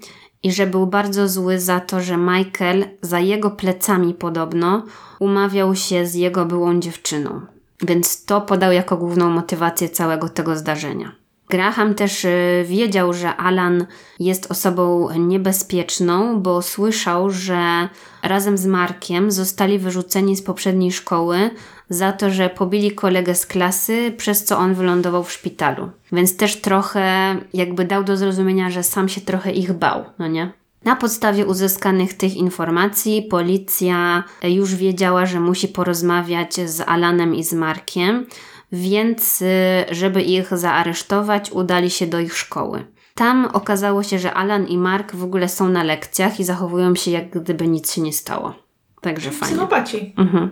i 0.42 0.52
że 0.52 0.66
był 0.66 0.86
bardzo 0.86 1.28
zły 1.28 1.60
za 1.60 1.80
to, 1.80 2.00
że 2.00 2.16
Michael 2.16 2.84
za 3.02 3.18
jego 3.20 3.50
plecami 3.50 4.14
podobno 4.14 4.84
umawiał 5.18 5.74
się 5.74 6.06
z 6.06 6.14
jego 6.14 6.44
byłą 6.44 6.80
dziewczyną. 6.80 7.40
Więc 7.82 8.24
to 8.24 8.40
podał 8.40 8.72
jako 8.72 8.96
główną 8.96 9.30
motywację 9.30 9.88
całego 9.88 10.28
tego 10.28 10.56
zdarzenia. 10.56 11.25
Graham 11.48 11.94
też 11.94 12.24
y, 12.24 12.64
wiedział, 12.66 13.12
że 13.12 13.36
Alan 13.36 13.86
jest 14.20 14.50
osobą 14.50 15.08
niebezpieczną, 15.18 16.40
bo 16.40 16.62
słyszał, 16.62 17.30
że 17.30 17.88
razem 18.22 18.58
z 18.58 18.66
Markiem 18.66 19.30
zostali 19.30 19.78
wyrzuceni 19.78 20.36
z 20.36 20.42
poprzedniej 20.42 20.92
szkoły 20.92 21.50
za 21.88 22.12
to, 22.12 22.30
że 22.30 22.50
pobili 22.50 22.92
kolegę 22.92 23.34
z 23.34 23.46
klasy, 23.46 24.12
przez 24.16 24.44
co 24.44 24.58
on 24.58 24.74
wylądował 24.74 25.24
w 25.24 25.32
szpitalu. 25.32 25.90
Więc 26.12 26.36
też 26.36 26.60
trochę 26.60 27.36
jakby 27.54 27.84
dał 27.84 28.04
do 28.04 28.16
zrozumienia, 28.16 28.70
że 28.70 28.82
sam 28.82 29.08
się 29.08 29.20
trochę 29.20 29.52
ich 29.52 29.72
bał, 29.72 30.04
no 30.18 30.28
nie? 30.28 30.52
Na 30.84 30.96
podstawie 30.96 31.46
uzyskanych 31.46 32.14
tych 32.14 32.36
informacji 32.36 33.22
policja 33.22 34.24
już 34.42 34.74
wiedziała, 34.74 35.26
że 35.26 35.40
musi 35.40 35.68
porozmawiać 35.68 36.54
z 36.54 36.80
Alanem 36.80 37.34
i 37.34 37.44
z 37.44 37.52
Markiem, 37.52 38.26
więc 38.72 39.42
y, 39.42 39.46
żeby 39.90 40.22
ich 40.22 40.58
zaaresztować, 40.58 41.50
udali 41.50 41.90
się 41.90 42.06
do 42.06 42.20
ich 42.20 42.36
szkoły. 42.38 42.86
Tam 43.14 43.48
okazało 43.52 44.02
się, 44.02 44.18
że 44.18 44.34
Alan 44.34 44.66
i 44.66 44.78
Mark 44.78 45.14
w 45.14 45.24
ogóle 45.24 45.48
są 45.48 45.68
na 45.68 45.82
lekcjach 45.82 46.40
i 46.40 46.44
zachowują 46.44 46.94
się 46.94 47.10
jak 47.10 47.30
gdyby 47.30 47.68
nic 47.68 47.92
się 47.92 48.00
nie 48.00 48.12
stało. 48.12 48.54
Także 49.00 49.30
fajnie. 49.30 49.56
Psychopaci. 49.56 50.14
Mhm. 50.16 50.50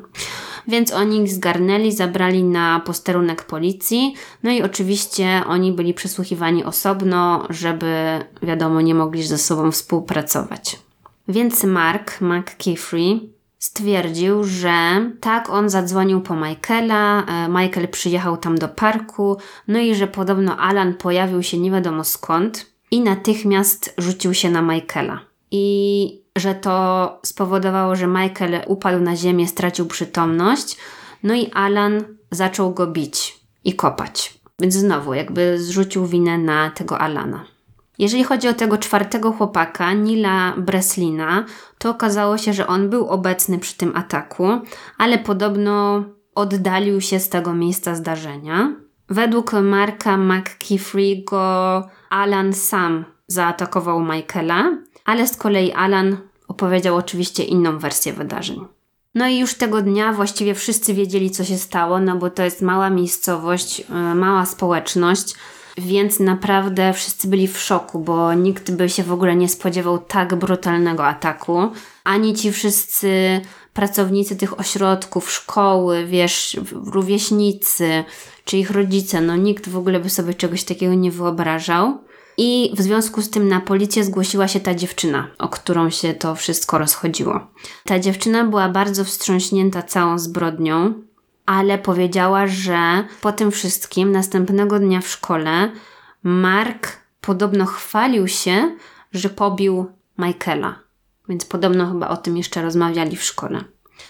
Więc 0.69 0.93
oni 0.93 1.23
ich 1.23 1.31
zgarnęli, 1.31 1.93
zabrali 1.93 2.45
na 2.45 2.81
posterunek 2.81 3.45
policji. 3.45 4.15
No 4.43 4.51
i 4.51 4.63
oczywiście 4.63 5.43
oni 5.47 5.73
byli 5.73 5.95
przesłuchiwani 5.95 6.65
osobno, 6.65 7.47
żeby 7.51 8.21
wiadomo, 8.43 8.81
nie 8.81 8.95
mogli 8.95 9.23
ze 9.23 9.39
sobą 9.39 9.71
współpracować. 9.71 10.79
Więc 11.29 11.65
Mark 11.65 12.21
McKeefrey 12.21 13.34
stwierdził, 13.65 14.45
że 14.45 15.11
tak, 15.21 15.51
on 15.51 15.69
zadzwonił 15.69 16.21
po 16.21 16.37
Michaela, 16.37 17.25
e, 17.27 17.49
Michael 17.49 17.89
przyjechał 17.89 18.37
tam 18.37 18.59
do 18.59 18.69
parku, 18.69 19.37
no 19.69 19.79
i 19.79 19.95
że 19.95 20.07
podobno 20.07 20.57
Alan 20.57 20.95
pojawił 20.95 21.43
się 21.43 21.59
nie 21.59 21.71
wiadomo 21.71 22.05
skąd 22.05 22.67
i 22.91 23.01
natychmiast 23.01 23.95
rzucił 23.99 24.35
się 24.35 24.51
na 24.51 24.63
Michaela. 24.63 25.21
I 25.51 26.23
że 26.37 26.55
to 26.55 27.19
spowodowało, 27.23 27.97
że 27.97 28.07
Michael 28.07 28.61
upadł 28.67 29.01
na 29.01 29.17
ziemię, 29.17 29.49
stracił 29.49 29.87
przytomność, 29.87 30.77
no 31.23 31.35
i 31.35 31.51
Alan 31.51 32.05
zaczął 32.31 32.75
go 32.75 32.87
bić 32.87 33.41
i 33.65 33.75
kopać. 33.75 34.35
Więc 34.61 34.75
znowu 34.75 35.15
jakby 35.15 35.59
zrzucił 35.59 36.07
winę 36.07 36.39
na 36.39 36.71
tego 36.71 36.99
Alana. 36.99 37.54
Jeżeli 37.99 38.25
chodzi 38.25 38.49
o 38.49 38.55
tego 38.55 38.79
czwartego 38.79 39.33
chłopaka, 39.33 39.93
Nila 39.93 40.55
Breslina, 40.57 41.45
to 41.79 41.91
okazało 41.91 42.39
się, 42.39 42.53
że 42.53 42.67
on 42.67 42.91
był 42.91 43.09
obecny 43.09 43.59
przy 43.59 43.77
tym 43.77 43.97
ataku, 43.97 44.49
ale 44.99 45.19
podobno 45.19 46.05
oddalił 46.35 47.01
się 47.01 47.21
z 47.21 47.29
tego 47.29 47.55
miejsca 47.55 47.95
zdarzenia. 47.95 48.73
Według 49.09 49.53
Marka 49.53 50.19
McKeefrey'ego 50.19 51.83
Alan 52.11 52.53
sam 52.53 53.05
zaatakował 53.27 54.01
Michaela, 54.01 54.79
ale 55.05 55.27
z 55.27 55.37
kolei 55.37 55.73
Alan 55.73 56.17
opowiedział 56.49 56.97
oczywiście 56.97 57.43
inną 57.43 57.79
wersję 57.79 58.13
wydarzeń. 58.13 58.61
No 59.15 59.29
i 59.29 59.39
już 59.39 59.55
tego 59.55 59.83
dnia 59.83 60.13
właściwie 60.13 60.55
wszyscy 60.55 60.95
wiedzieli, 60.95 61.31
co 61.31 61.45
się 61.45 61.59
stało, 61.59 62.01
no 62.01 62.17
bo 62.17 62.31
to 62.31 62.43
jest 62.43 62.63
mała 62.63 62.91
miejscowość, 62.91 63.81
e, 63.91 64.15
mała 64.15 64.47
społeczność, 64.47 65.35
więc 65.79 66.21
naprawdę 66.21 66.93
wszyscy 66.93 67.29
byli 67.29 67.49
w 67.49 67.59
szoku, 67.59 67.99
bo 67.99 68.35
nikt 68.35 68.71
by 68.71 68.89
się 68.89 69.03
w 69.03 69.13
ogóle 69.13 69.37
nie 69.37 69.49
spodziewał 69.49 69.99
tak 69.99 70.35
brutalnego 70.35 71.07
ataku. 71.07 71.59
Ani 72.05 72.35
ci 72.35 72.53
wszyscy 72.53 73.41
pracownicy 73.75 74.37
tych 74.37 74.61
ośrodków, 74.61 75.33
szkoły, 75.33 76.07
wiesz, 76.07 76.61
rówieśnicy, 76.73 78.05
czy 78.45 78.57
ich 78.57 78.71
rodzice, 78.71 79.21
no 79.21 79.37
nikt 79.37 79.69
w 79.69 79.77
ogóle 79.77 80.01
by 80.01 80.11
sobie 80.11 80.35
czegoś 80.35 80.65
takiego 80.65 80.95
nie 80.95 81.11
wyobrażał. 81.11 81.99
I 82.37 82.73
w 82.77 82.83
związku 82.83 83.23
z 83.23 83.31
tym 83.31 83.49
na 83.49 83.61
policję 83.61 84.05
zgłosiła 84.05 84.49
się 84.49 84.61
ta 84.61 84.75
dziewczyna, 84.75 85.31
o 85.39 85.49
którą 85.49 85.91
się 85.91 86.15
to 86.15 86.35
wszystko 86.35 86.79
rozchodziło. 86.79 87.41
Ta 87.85 87.99
dziewczyna 87.99 88.45
była 88.45 88.69
bardzo 88.69 89.05
wstrząśnięta 89.05 89.83
całą 89.83 90.19
zbrodnią, 90.19 90.95
ale 91.47 91.79
powiedziała, 91.79 92.47
że 92.47 93.05
po 93.21 93.33
tym 93.33 93.51
wszystkim 93.51 94.13
następnego 94.13 94.79
dnia 94.79 95.01
w 95.01 95.09
szkole 95.09 95.71
Mark 96.23 96.97
podobno 97.21 97.67
chwalił 97.67 98.29
się, 98.29 98.77
że 99.13 99.31
pobił 99.31 99.87
Michaela. 100.19 100.79
Więc 101.29 101.45
podobno 101.45 101.87
chyba 101.93 102.09
o 102.09 102.17
tym 102.17 102.37
jeszcze 102.37 102.63
rozmawiali 102.63 103.17
w 103.17 103.23
szkole. 103.23 103.65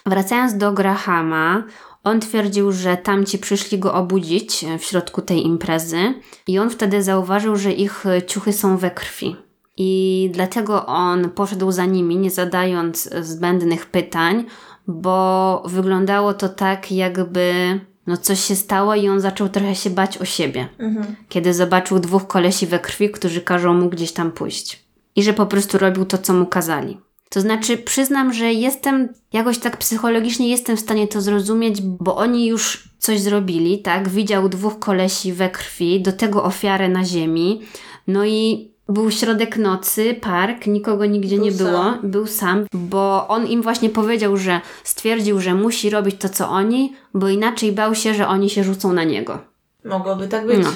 Wracając 0.06 0.56
do 0.56 0.72
Grahama, 0.72 1.62
on 2.04 2.20
twierdził, 2.20 2.72
że 2.72 2.96
tamci 2.96 3.38
przyszli 3.38 3.78
go 3.78 3.94
obudzić 3.94 4.64
w 4.78 4.84
środku 4.84 5.22
tej 5.22 5.46
imprezy 5.46 6.14
i 6.46 6.58
on 6.58 6.70
wtedy 6.70 7.02
zauważył, 7.02 7.56
że 7.56 7.72
ich 7.72 8.04
ciuchy 8.26 8.52
są 8.52 8.76
we 8.76 8.90
krwi. 8.90 9.36
I 9.76 10.30
dlatego 10.32 10.86
on 10.86 11.30
poszedł 11.30 11.72
za 11.72 11.84
nimi, 11.84 12.16
nie 12.16 12.30
zadając 12.30 13.10
zbędnych 13.20 13.86
pytań, 13.86 14.44
bo 14.86 15.62
wyglądało 15.66 16.34
to 16.34 16.48
tak, 16.48 16.92
jakby 16.92 17.80
no 18.06 18.16
coś 18.16 18.40
się 18.40 18.56
stało 18.56 18.94
i 18.94 19.08
on 19.08 19.20
zaczął 19.20 19.48
trochę 19.48 19.74
się 19.74 19.90
bać 19.90 20.18
o 20.18 20.24
siebie, 20.24 20.68
mhm. 20.78 21.16
kiedy 21.28 21.54
zobaczył 21.54 21.98
dwóch 21.98 22.26
kolesi 22.26 22.66
we 22.66 22.78
krwi, 22.78 23.10
którzy 23.10 23.40
każą 23.40 23.74
mu 23.74 23.88
gdzieś 23.88 24.12
tam 24.12 24.32
pójść. 24.32 24.84
I 25.16 25.22
że 25.22 25.32
po 25.32 25.46
prostu 25.46 25.78
robił 25.78 26.04
to, 26.04 26.18
co 26.18 26.32
mu 26.32 26.46
kazali. 26.46 26.98
To 27.28 27.40
znaczy, 27.40 27.78
przyznam, 27.78 28.32
że 28.32 28.52
jestem 28.52 29.08
jakoś 29.32 29.58
tak 29.58 29.76
psychologicznie 29.76 30.48
jestem 30.48 30.76
w 30.76 30.80
stanie 30.80 31.08
to 31.08 31.20
zrozumieć, 31.20 31.82
bo 31.82 32.16
oni 32.16 32.46
już 32.46 32.88
coś 32.98 33.20
zrobili, 33.20 33.78
tak? 33.78 34.08
Widział 34.08 34.48
dwóch 34.48 34.78
kolesi 34.78 35.32
we 35.32 35.50
krwi, 35.50 36.02
do 36.02 36.12
tego 36.12 36.44
ofiarę 36.44 36.88
na 36.88 37.04
ziemi. 37.04 37.62
No 38.06 38.24
i 38.24 38.73
był 38.88 39.10
środek 39.10 39.56
nocy, 39.56 40.14
park, 40.20 40.66
nikogo 40.66 41.06
nigdzie 41.06 41.36
był 41.36 41.44
nie 41.44 41.52
było, 41.52 41.70
sam. 41.70 41.98
był 42.02 42.26
sam, 42.26 42.66
bo 42.74 43.28
on 43.28 43.46
im 43.46 43.62
właśnie 43.62 43.90
powiedział, 43.90 44.36
że 44.36 44.60
stwierdził, 44.84 45.40
że 45.40 45.54
musi 45.54 45.90
robić 45.90 46.16
to, 46.18 46.28
co 46.28 46.48
oni, 46.48 46.92
bo 47.14 47.28
inaczej 47.28 47.72
bał 47.72 47.94
się, 47.94 48.14
że 48.14 48.28
oni 48.28 48.50
się 48.50 48.64
rzucą 48.64 48.92
na 48.92 49.04
niego. 49.04 49.38
Mogłoby 49.84 50.28
tak 50.28 50.46
być. 50.46 50.58
No. 50.64 50.70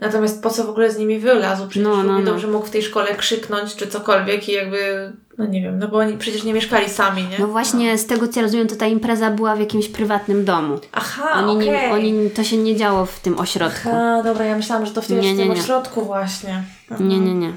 Natomiast 0.00 0.42
po 0.42 0.50
co 0.50 0.64
w 0.64 0.70
ogóle 0.70 0.90
z 0.90 0.98
nimi 0.98 1.18
wylazł? 1.18 1.68
Przecież 1.68 1.88
no, 1.88 2.02
no, 2.02 2.18
no. 2.18 2.22
dobrze 2.22 2.46
mógł 2.46 2.66
w 2.66 2.70
tej 2.70 2.82
szkole 2.82 3.14
krzyknąć 3.14 3.76
czy 3.76 3.86
cokolwiek 3.86 4.48
i 4.48 4.52
jakby, 4.52 5.12
no 5.38 5.46
nie 5.46 5.62
wiem, 5.62 5.78
no 5.78 5.88
bo 5.88 5.98
oni 5.98 6.18
przecież 6.18 6.44
nie 6.44 6.54
mieszkali 6.54 6.88
sami, 6.88 7.22
nie? 7.22 7.38
No 7.38 7.46
właśnie, 7.46 7.92
no. 7.92 7.98
z 7.98 8.06
tego 8.06 8.28
co 8.28 8.42
rozumiem, 8.42 8.68
to 8.68 8.76
ta 8.76 8.86
impreza 8.86 9.30
była 9.30 9.56
w 9.56 9.60
jakimś 9.60 9.88
prywatnym 9.88 10.44
domu. 10.44 10.78
Aha, 10.92 11.44
oni, 11.46 11.52
okay. 11.52 11.66
nie, 11.66 11.92
oni 11.92 12.30
To 12.30 12.44
się 12.44 12.56
nie 12.56 12.76
działo 12.76 13.06
w 13.06 13.20
tym 13.20 13.38
ośrodku. 13.38 13.88
Aha, 13.88 14.22
dobra, 14.24 14.44
ja 14.44 14.56
myślałam, 14.56 14.86
że 14.86 14.92
to 14.92 15.02
w 15.02 15.06
tym, 15.06 15.20
nie, 15.20 15.34
nie, 15.34 15.48
nie. 15.48 15.52
ośrodku 15.52 16.02
właśnie. 16.02 16.62
Mhm. 16.90 17.10
Nie, 17.10 17.20
nie, 17.20 17.34
nie. 17.34 17.52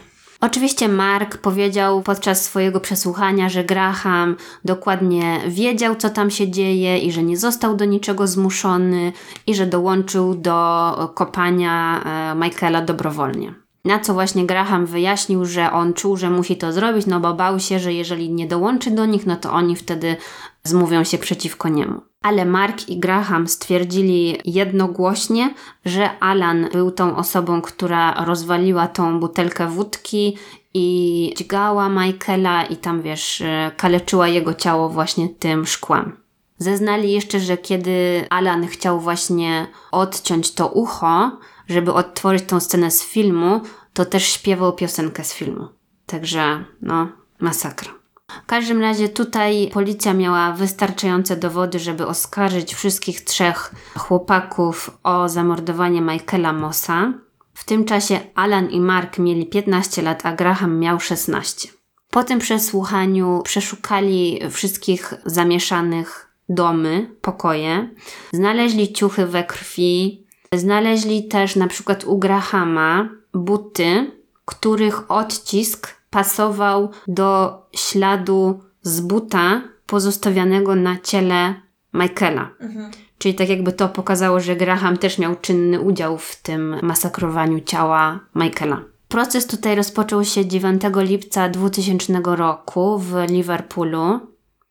Oczywiście 0.45 0.89
Mark 0.89 1.37
powiedział 1.37 2.01
podczas 2.01 2.43
swojego 2.43 2.79
przesłuchania, 2.79 3.49
że 3.49 3.63
Graham 3.63 4.35
dokładnie 4.65 5.39
wiedział, 5.47 5.95
co 5.95 6.09
tam 6.09 6.31
się 6.31 6.51
dzieje 6.51 6.97
i 6.97 7.11
że 7.11 7.23
nie 7.23 7.37
został 7.37 7.75
do 7.75 7.85
niczego 7.85 8.27
zmuszony 8.27 9.11
i 9.47 9.55
że 9.55 9.65
dołączył 9.65 10.35
do 10.35 11.11
kopania 11.15 12.03
e, 12.03 12.35
Michaela 12.35 12.81
dobrowolnie. 12.81 13.53
Na 13.85 13.99
co 13.99 14.13
właśnie 14.13 14.45
Graham 14.45 14.85
wyjaśnił, 14.85 15.45
że 15.45 15.71
on 15.71 15.93
czuł, 15.93 16.17
że 16.17 16.29
musi 16.29 16.57
to 16.57 16.73
zrobić, 16.73 17.05
no 17.05 17.19
bo 17.19 17.33
bał 17.33 17.59
się, 17.59 17.79
że 17.79 17.93
jeżeli 17.93 18.29
nie 18.29 18.47
dołączy 18.47 18.91
do 18.91 19.05
nich, 19.05 19.25
no 19.25 19.35
to 19.35 19.51
oni 19.51 19.75
wtedy 19.75 20.15
zmówią 20.63 21.03
się 21.03 21.17
przeciwko 21.17 21.69
niemu. 21.69 22.01
Ale 22.21 22.45
Mark 22.45 22.89
i 22.89 22.99
Graham 22.99 23.47
stwierdzili 23.47 24.37
jednogłośnie, 24.45 25.53
że 25.85 26.19
Alan 26.19 26.67
był 26.71 26.91
tą 26.91 27.15
osobą, 27.15 27.61
która 27.61 28.25
rozwaliła 28.25 28.87
tą 28.87 29.19
butelkę 29.19 29.67
wódki 29.67 30.37
i 30.73 31.33
dźgała 31.37 31.89
Michaela 31.89 32.63
i 32.65 32.77
tam 32.77 33.01
wiesz, 33.01 33.41
e, 33.41 33.71
kaleczyła 33.77 34.27
jego 34.27 34.53
ciało 34.53 34.89
właśnie 34.89 35.29
tym 35.29 35.65
szkłem. 35.65 36.17
Zeznali 36.57 37.11
jeszcze, 37.11 37.39
że 37.39 37.57
kiedy 37.57 38.25
Alan 38.29 38.67
chciał 38.67 38.99
właśnie 38.99 39.67
odciąć 39.91 40.51
to 40.53 40.67
ucho, 40.67 41.31
żeby 41.67 41.93
odtworzyć 41.93 42.43
tą 42.43 42.59
scenę 42.59 42.91
z 42.91 43.03
filmu, 43.03 43.61
to 43.93 44.05
też 44.05 44.23
śpiewał 44.23 44.73
piosenkę 44.73 45.23
z 45.23 45.33
filmu. 45.33 45.67
Także, 46.05 46.65
no, 46.81 47.07
masakra. 47.39 48.02
W 48.43 48.45
każdym 48.45 48.81
razie 48.81 49.09
tutaj 49.09 49.69
policja 49.73 50.13
miała 50.13 50.51
wystarczające 50.51 51.35
dowody, 51.35 51.79
żeby 51.79 52.07
oskarżyć 52.07 52.75
wszystkich 52.75 53.21
trzech 53.21 53.75
chłopaków 53.97 54.97
o 55.03 55.29
zamordowanie 55.29 56.01
Michaela 56.01 56.53
Mossa. 56.53 57.13
W 57.53 57.65
tym 57.65 57.85
czasie 57.85 58.19
Alan 58.35 58.69
i 58.69 58.79
Mark 58.79 59.17
mieli 59.17 59.45
15 59.45 60.01
lat, 60.01 60.25
a 60.25 60.33
Graham 60.33 60.79
miał 60.79 60.99
16. 60.99 61.69
Po 62.09 62.23
tym 62.23 62.39
przesłuchaniu 62.39 63.41
przeszukali 63.43 64.39
wszystkich 64.49 65.13
zamieszanych 65.25 66.33
domy, 66.49 67.15
pokoje, 67.21 67.89
znaleźli 68.33 68.93
ciuchy 68.93 69.25
we 69.25 69.43
krwi, 69.43 70.27
znaleźli 70.53 71.27
też 71.27 71.55
na 71.55 71.67
przykład 71.67 72.03
u 72.03 72.17
Grahama 72.17 73.09
buty, 73.33 74.11
których 74.45 75.11
odcisk 75.11 76.02
pasował 76.13 76.89
do 77.07 77.57
śladu 77.75 78.59
z 78.81 79.01
buta 79.01 79.61
pozostawionego 79.85 80.75
na 80.75 80.97
ciele 81.03 81.55
Michaela. 81.93 82.49
Mhm. 82.59 82.91
Czyli 83.17 83.35
tak 83.35 83.49
jakby 83.49 83.73
to 83.73 83.89
pokazało, 83.89 84.39
że 84.39 84.55
Graham 84.55 84.97
też 84.97 85.17
miał 85.17 85.35
czynny 85.35 85.81
udział 85.81 86.17
w 86.17 86.35
tym 86.35 86.79
masakrowaniu 86.81 87.59
ciała 87.59 88.19
Michaela. 88.35 88.81
Proces 89.07 89.47
tutaj 89.47 89.75
rozpoczął 89.75 90.23
się 90.23 90.45
9 90.45 90.81
lipca 90.95 91.49
2000 91.49 92.21
roku 92.25 92.99
w 92.99 93.15
Liverpoolu. 93.29 94.19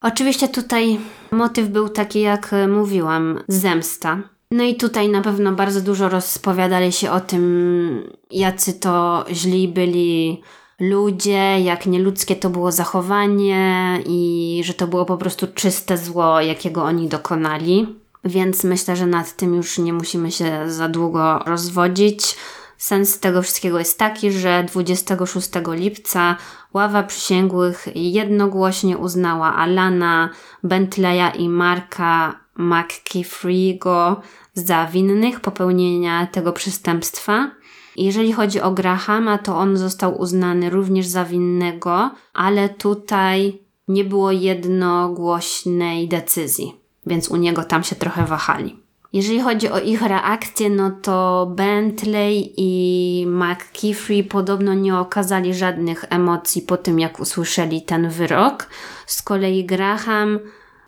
Oczywiście 0.00 0.48
tutaj 0.48 0.98
motyw 1.30 1.68
był 1.68 1.88
taki, 1.88 2.20
jak 2.20 2.50
mówiłam, 2.68 3.42
zemsta. 3.48 4.18
No 4.50 4.64
i 4.64 4.74
tutaj 4.74 5.08
na 5.08 5.22
pewno 5.22 5.52
bardzo 5.52 5.80
dużo 5.80 6.08
rozpowiadali 6.08 6.92
się 6.92 7.10
o 7.10 7.20
tym, 7.20 8.12
jacy 8.30 8.72
to 8.72 9.24
źli 9.32 9.68
byli 9.68 10.42
ludzie, 10.82 11.60
jak 11.60 11.86
nieludzkie 11.86 12.36
to 12.36 12.50
było 12.50 12.72
zachowanie 12.72 13.98
i 14.06 14.60
że 14.64 14.74
to 14.74 14.86
było 14.86 15.04
po 15.04 15.16
prostu 15.16 15.46
czyste 15.54 15.98
zło, 15.98 16.40
jakiego 16.40 16.82
oni 16.82 17.08
dokonali. 17.08 17.96
Więc 18.24 18.64
myślę, 18.64 18.96
że 18.96 19.06
nad 19.06 19.36
tym 19.36 19.54
już 19.54 19.78
nie 19.78 19.92
musimy 19.92 20.32
się 20.32 20.70
za 20.70 20.88
długo 20.88 21.38
rozwodzić. 21.38 22.36
Sens 22.78 23.18
tego 23.20 23.42
wszystkiego 23.42 23.78
jest 23.78 23.98
taki, 23.98 24.32
że 24.32 24.64
26 24.64 25.50
lipca 25.66 26.36
ława 26.74 27.02
przysięgłych 27.02 27.88
jednogłośnie 27.94 28.98
uznała 28.98 29.56
Alana, 29.56 30.30
Bentleya 30.62 31.32
i 31.38 31.48
Marka 31.48 32.40
McKeefrey'ego 32.58 34.16
za 34.54 34.86
winnych 34.86 35.40
popełnienia 35.40 36.26
tego 36.26 36.52
przestępstwa 36.52 37.50
jeżeli 37.96 38.32
chodzi 38.32 38.60
o 38.60 38.70
Grahama, 38.70 39.38
to 39.38 39.56
on 39.56 39.76
został 39.76 40.20
uznany 40.20 40.70
również 40.70 41.06
za 41.06 41.24
winnego, 41.24 42.10
ale 42.34 42.68
tutaj 42.68 43.58
nie 43.88 44.04
było 44.04 44.32
jednogłośnej 44.32 46.08
decyzji, 46.08 46.76
więc 47.06 47.28
u 47.28 47.36
niego 47.36 47.64
tam 47.64 47.84
się 47.84 47.96
trochę 47.96 48.24
wahali. 48.24 48.82
Jeżeli 49.12 49.40
chodzi 49.40 49.68
o 49.68 49.80
ich 49.80 50.02
reakcję, 50.02 50.70
no 50.70 50.90
to 50.90 51.46
Bentley 51.56 52.54
i 52.56 53.26
McKeefrey 53.26 54.24
podobno 54.24 54.74
nie 54.74 54.98
okazali 54.98 55.54
żadnych 55.54 56.04
emocji 56.10 56.62
po 56.62 56.76
tym, 56.76 57.00
jak 57.00 57.20
usłyszeli 57.20 57.82
ten 57.82 58.10
wyrok. 58.10 58.68
Z 59.06 59.22
kolei 59.22 59.64
Graham, 59.64 60.38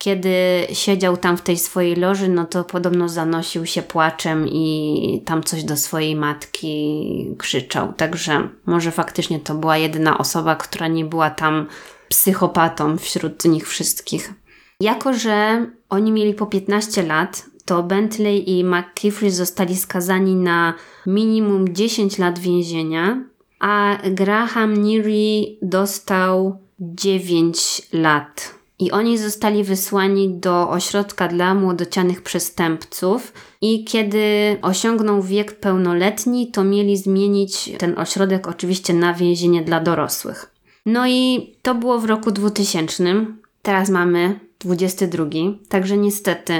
kiedy 0.05 0.67
siedział 0.73 1.17
tam 1.17 1.37
w 1.37 1.41
tej 1.41 1.57
swojej 1.57 1.95
loży, 1.95 2.29
no 2.29 2.45
to 2.45 2.63
podobno 2.63 3.09
zanosił 3.09 3.65
się 3.65 3.81
płaczem 3.81 4.47
i 4.47 5.21
tam 5.25 5.43
coś 5.43 5.63
do 5.63 5.77
swojej 5.77 6.15
matki 6.15 7.35
krzyczał. 7.37 7.93
Także 7.93 8.49
może 8.65 8.91
faktycznie 8.91 9.39
to 9.39 9.55
była 9.55 9.77
jedyna 9.77 10.17
osoba, 10.17 10.55
która 10.55 10.87
nie 10.87 11.05
była 11.05 11.29
tam 11.29 11.67
psychopatą 12.09 12.97
wśród 12.97 13.45
nich 13.45 13.67
wszystkich. 13.67 14.33
Jako, 14.79 15.13
że 15.13 15.65
oni 15.89 16.11
mieli 16.11 16.33
po 16.33 16.45
15 16.45 17.03
lat, 17.03 17.45
to 17.65 17.83
Bentley 17.83 18.49
i 18.49 18.63
McKeefrey 18.63 19.31
zostali 19.31 19.75
skazani 19.77 20.35
na 20.35 20.73
minimum 21.05 21.73
10 21.73 22.17
lat 22.17 22.39
więzienia, 22.39 23.23
a 23.59 23.97
Graham 24.11 24.73
Neary 24.73 25.57
dostał 25.61 26.57
9 26.79 27.81
lat. 27.93 28.54
I 28.79 28.91
oni 28.91 29.17
zostali 29.17 29.63
wysłani 29.63 30.29
do 30.29 30.69
ośrodka 30.69 31.27
dla 31.27 31.53
młodocianych 31.53 32.21
przestępców, 32.21 33.33
i 33.61 33.83
kiedy 33.83 34.57
osiągną 34.61 35.21
wiek 35.21 35.59
pełnoletni, 35.59 36.51
to 36.51 36.63
mieli 36.63 36.97
zmienić 36.97 37.71
ten 37.77 37.99
ośrodek 37.99 38.47
oczywiście 38.47 38.93
na 38.93 39.13
więzienie 39.13 39.61
dla 39.61 39.79
dorosłych. 39.79 40.55
No 40.85 41.07
i 41.07 41.53
to 41.61 41.75
było 41.75 41.99
w 41.99 42.05
roku 42.05 42.31
2000. 42.31 43.25
Teraz 43.61 43.89
mamy 43.89 44.39
22, 44.59 45.25
także 45.69 45.97
niestety 45.97 46.53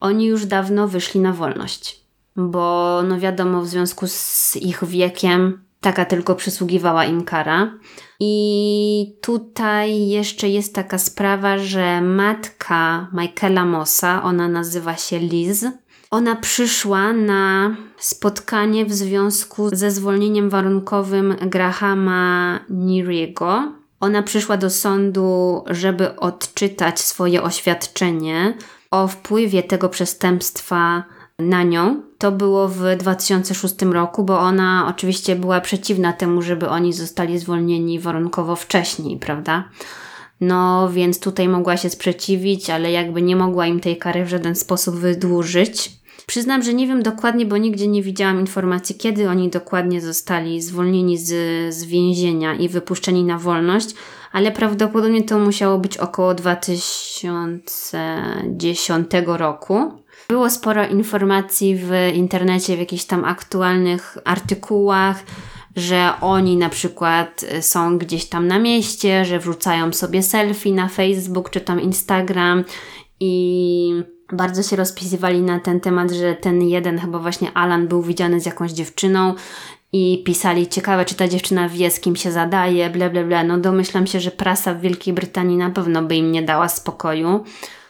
oni 0.00 0.26
już 0.26 0.46
dawno 0.46 0.88
wyszli 0.88 1.20
na 1.20 1.32
wolność, 1.32 2.00
bo 2.36 3.02
no 3.08 3.20
wiadomo, 3.20 3.62
w 3.62 3.68
związku 3.68 4.06
z 4.06 4.56
ich 4.56 4.84
wiekiem 4.84 5.65
taka 5.80 6.04
tylko 6.04 6.34
przysługiwała 6.34 7.04
im 7.04 7.24
kara. 7.24 7.78
I 8.20 9.16
tutaj 9.20 10.08
jeszcze 10.08 10.48
jest 10.48 10.74
taka 10.74 10.98
sprawa, 10.98 11.58
że 11.58 12.00
matka 12.00 13.08
Michaela 13.12 13.64
Mossa, 13.64 14.22
ona 14.22 14.48
nazywa 14.48 14.96
się 14.96 15.18
Liz, 15.18 15.64
ona 16.10 16.36
przyszła 16.36 17.12
na 17.12 17.76
spotkanie 17.98 18.86
w 18.86 18.92
związku 18.92 19.68
ze 19.72 19.90
zwolnieniem 19.90 20.50
warunkowym 20.50 21.36
Grahama 21.40 22.60
Neary'ego. 22.70 23.72
Ona 24.00 24.22
przyszła 24.22 24.56
do 24.56 24.70
sądu, 24.70 25.64
żeby 25.66 26.16
odczytać 26.16 27.00
swoje 27.00 27.42
oświadczenie 27.42 28.54
o 28.90 29.08
wpływie 29.08 29.62
tego 29.62 29.88
przestępstwa 29.88 31.04
na 31.38 31.62
nią. 31.62 32.02
To 32.18 32.32
było 32.32 32.68
w 32.68 32.96
2006 32.98 33.82
roku, 33.82 34.24
bo 34.24 34.40
ona 34.40 34.86
oczywiście 34.88 35.36
była 35.36 35.60
przeciwna 35.60 36.12
temu, 36.12 36.42
żeby 36.42 36.68
oni 36.68 36.92
zostali 36.92 37.38
zwolnieni 37.38 38.00
warunkowo 38.00 38.56
wcześniej, 38.56 39.18
prawda? 39.18 39.68
No 40.40 40.90
więc 40.92 41.20
tutaj 41.20 41.48
mogła 41.48 41.76
się 41.76 41.90
sprzeciwić, 41.90 42.70
ale 42.70 42.92
jakby 42.92 43.22
nie 43.22 43.36
mogła 43.36 43.66
im 43.66 43.80
tej 43.80 43.96
kary 43.96 44.24
w 44.24 44.28
żaden 44.28 44.54
sposób 44.54 44.94
wydłużyć. 44.94 45.90
Przyznam, 46.26 46.62
że 46.62 46.74
nie 46.74 46.86
wiem 46.86 47.02
dokładnie, 47.02 47.46
bo 47.46 47.56
nigdzie 47.56 47.88
nie 47.88 48.02
widziałam 48.02 48.40
informacji, 48.40 48.94
kiedy 48.94 49.28
oni 49.28 49.50
dokładnie 49.50 50.00
zostali 50.00 50.62
zwolnieni 50.62 51.18
z, 51.18 51.28
z 51.74 51.84
więzienia 51.84 52.54
i 52.54 52.68
wypuszczeni 52.68 53.24
na 53.24 53.38
wolność, 53.38 53.94
ale 54.32 54.52
prawdopodobnie 54.52 55.22
to 55.22 55.38
musiało 55.38 55.78
być 55.78 55.98
około 55.98 56.34
2010 56.34 59.10
roku. 59.26 60.05
Było 60.28 60.50
sporo 60.50 60.86
informacji 60.86 61.76
w 61.76 61.90
internecie, 62.14 62.76
w 62.76 62.78
jakichś 62.78 63.04
tam 63.04 63.24
aktualnych 63.24 64.18
artykułach, 64.24 65.22
że 65.76 66.12
oni 66.20 66.56
na 66.56 66.68
przykład 66.68 67.44
są 67.60 67.98
gdzieś 67.98 68.26
tam 68.26 68.48
na 68.48 68.58
mieście, 68.58 69.24
że 69.24 69.38
wrzucają 69.38 69.92
sobie 69.92 70.22
selfie 70.22 70.72
na 70.72 70.88
Facebook 70.88 71.50
czy 71.50 71.60
tam 71.60 71.80
Instagram 71.80 72.64
i 73.20 74.02
bardzo 74.32 74.62
się 74.62 74.76
rozpisywali 74.76 75.42
na 75.42 75.60
ten 75.60 75.80
temat, 75.80 76.10
że 76.10 76.34
ten 76.34 76.62
jeden, 76.62 76.98
chyba 76.98 77.18
właśnie 77.18 77.52
Alan, 77.52 77.88
był 77.88 78.02
widziany 78.02 78.40
z 78.40 78.46
jakąś 78.46 78.72
dziewczyną 78.72 79.34
i 79.92 80.22
pisali, 80.26 80.68
ciekawe, 80.68 81.04
czy 81.04 81.14
ta 81.14 81.28
dziewczyna 81.28 81.68
wie, 81.68 81.90
z 81.90 82.00
kim 82.00 82.16
się 82.16 82.32
zadaje, 82.32 82.90
ble, 82.90 83.10
ble, 83.10 83.24
ble. 83.24 83.44
No 83.44 83.58
domyślam 83.58 84.06
się, 84.06 84.20
że 84.20 84.30
prasa 84.30 84.74
w 84.74 84.80
Wielkiej 84.80 85.14
Brytanii 85.14 85.56
na 85.56 85.70
pewno 85.70 86.02
by 86.02 86.16
im 86.16 86.32
nie 86.32 86.42
dała 86.42 86.68
spokoju. 86.68 87.44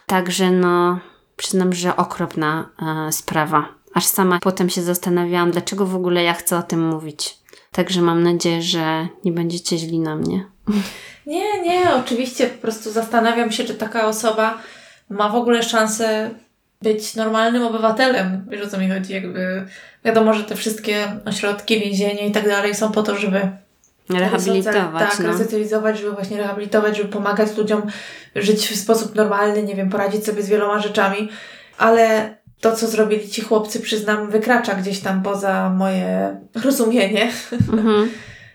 Także 0.07 0.51
no, 0.51 0.99
przyznam, 1.37 1.73
że 1.73 1.97
okropna 1.97 2.69
e, 3.09 3.13
sprawa. 3.13 3.69
Aż 3.95 4.05
sama 4.05 4.39
potem 4.43 4.71
się 4.71 4.83
zastanawiałam, 4.83 5.51
dlaczego 5.51 5.87
w 5.87 5.97
ogóle 5.97 6.23
ja 6.23 6.35
chcę 6.35 6.59
o 6.59 6.63
tym 6.63 6.89
mówić. 6.89 7.39
Także 7.73 8.03
mam 8.03 8.23
nadzieję, 8.23 8.63
że 8.63 9.09
nie 9.25 9.33
będziecie 9.33 9.79
źli 9.79 9.99
na 9.99 10.17
mnie. 10.17 10.45
Nie, 11.27 11.63
nie, 11.63 11.95
oczywiście 11.95 12.47
po 12.47 12.63
prostu 12.63 12.91
zastanawiam 12.91 13.53
się, 13.53 13.65
czy 13.65 13.75
taka 13.75 14.07
osoba 14.07 14.59
ma 15.11 15.29
w 15.29 15.35
ogóle 15.35 15.63
szansę 15.63 16.31
być 16.83 17.15
normalnym 17.15 17.63
obywatelem. 17.63 18.47
Wiesz 18.49 18.67
o 18.67 18.71
co 18.71 18.79
mi 18.79 18.89
chodzi? 18.89 19.13
Jakby 19.13 19.67
wiadomo, 20.05 20.35
że 20.35 20.45
te 20.45 20.57
wszystkie 20.57 21.21
ośrodki, 21.25 21.81
więzienie 21.81 22.29
i 22.29 22.33
tak 22.33 22.49
dalej 22.49 22.75
są 22.75 22.93
po 22.93 23.03
to, 23.03 23.17
żeby 23.17 23.49
rehabilitować. 24.11 25.11
Tak, 25.11 25.19
no. 25.21 25.27
resocjalizować, 25.27 25.99
żeby 25.99 26.13
właśnie 26.13 26.37
rehabilitować, 26.37 26.97
żeby 26.97 27.09
pomagać 27.09 27.57
ludziom 27.57 27.83
żyć 28.37 28.69
w 28.69 28.77
sposób 28.77 29.15
normalny, 29.15 29.63
nie 29.63 29.75
wiem, 29.75 29.91
poradzić 29.91 30.25
sobie 30.25 30.43
z 30.43 30.49
wieloma 30.49 30.79
rzeczami, 30.79 31.29
ale 31.79 32.37
to, 32.61 32.77
co 32.77 32.87
zrobili 32.87 33.29
ci 33.29 33.43
chłopcy, 33.43 33.81
przyznam, 33.81 34.31
wykracza 34.31 34.75
gdzieś 34.75 35.01
tam 35.01 35.23
poza 35.23 35.71
moje 35.71 36.37
rozumienie. 36.65 37.33
Mhm. 37.73 38.11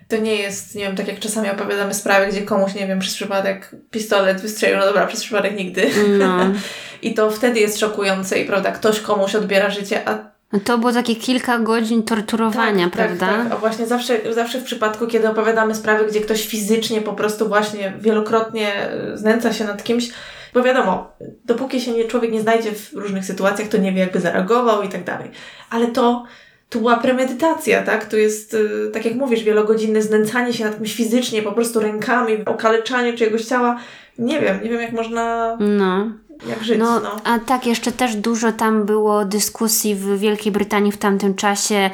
To 0.07 0.17
nie 0.17 0.35
jest, 0.35 0.75
nie 0.75 0.83
wiem, 0.83 0.95
tak 0.95 1.07
jak 1.07 1.19
czasami 1.19 1.49
opowiadamy 1.49 1.93
sprawy, 1.93 2.27
gdzie 2.27 2.41
komuś, 2.41 2.73
nie 2.73 2.87
wiem, 2.87 2.99
przez 2.99 3.13
przypadek 3.13 3.75
pistolet 3.91 4.41
wystrzelił, 4.41 4.77
no 4.77 4.85
dobra, 4.85 5.07
przez 5.07 5.21
przypadek 5.21 5.57
nigdy. 5.57 5.89
No. 6.19 6.37
I 7.01 7.13
to 7.13 7.31
wtedy 7.31 7.59
jest 7.59 7.79
szokujące 7.79 8.39
i 8.39 8.45
prawda, 8.45 8.71
ktoś 8.71 8.99
komuś 8.99 9.35
odbiera 9.35 9.69
życie, 9.69 10.09
a 10.09 10.31
to 10.59 10.77
było 10.77 10.91
takie 10.93 11.15
kilka 11.15 11.59
godzin 11.59 12.03
torturowania, 12.03 12.83
tak, 12.83 12.93
prawda? 12.93 13.27
Tak, 13.27 13.43
tak. 13.43 13.51
A 13.51 13.57
właśnie 13.57 13.87
zawsze, 13.87 14.33
zawsze 14.33 14.59
w 14.59 14.63
przypadku, 14.63 15.07
kiedy 15.07 15.29
opowiadamy 15.29 15.75
sprawy, 15.75 16.05
gdzie 16.05 16.21
ktoś 16.21 16.47
fizycznie 16.47 17.01
po 17.01 17.13
prostu 17.13 17.47
właśnie 17.47 17.93
wielokrotnie 17.99 18.89
znęca 19.13 19.53
się 19.53 19.65
nad 19.65 19.83
kimś, 19.83 20.09
bo 20.53 20.63
wiadomo, 20.63 21.11
dopóki 21.45 21.81
się 21.81 21.91
nie, 21.91 22.05
człowiek 22.05 22.31
nie 22.31 22.41
znajdzie 22.41 22.71
w 22.71 22.93
różnych 22.93 23.25
sytuacjach, 23.25 23.67
to 23.67 23.77
nie 23.77 23.91
wie, 23.91 23.99
jakby 23.99 24.19
zareagował 24.19 24.81
i 24.83 24.89
tak 24.89 25.03
dalej. 25.03 25.31
Ale 25.69 25.87
to 25.87 26.25
tu 26.69 26.79
była 26.79 26.97
premedytacja, 26.97 27.83
tak? 27.83 28.05
Tu 28.05 28.17
jest, 28.17 28.53
y, 28.53 28.89
tak 28.93 29.05
jak 29.05 29.15
mówisz, 29.15 29.43
wielogodzinne 29.43 30.01
znęcanie 30.01 30.53
się 30.53 30.63
nad 30.63 30.77
kimś 30.77 30.95
fizycznie, 30.95 31.41
po 31.41 31.51
prostu 31.51 31.79
rękami, 31.79 32.45
okaleczanie 32.45 33.13
czyjegoś 33.13 33.45
ciała. 33.45 33.79
Nie 34.19 34.39
wiem, 34.39 34.59
nie 34.63 34.69
wiem 34.69 34.81
jak 34.81 34.91
można... 34.91 35.57
No. 35.59 36.11
Jak 36.47 36.63
żyć, 36.63 36.79
no, 36.79 36.99
no. 36.99 37.15
A 37.23 37.39
tak, 37.39 37.65
jeszcze 37.65 37.91
też 37.91 38.15
dużo 38.15 38.51
tam 38.51 38.85
było 38.85 39.25
dyskusji 39.25 39.95
w 39.95 40.19
Wielkiej 40.19 40.51
Brytanii 40.51 40.91
w 40.91 40.97
tamtym 40.97 41.35
czasie 41.35 41.89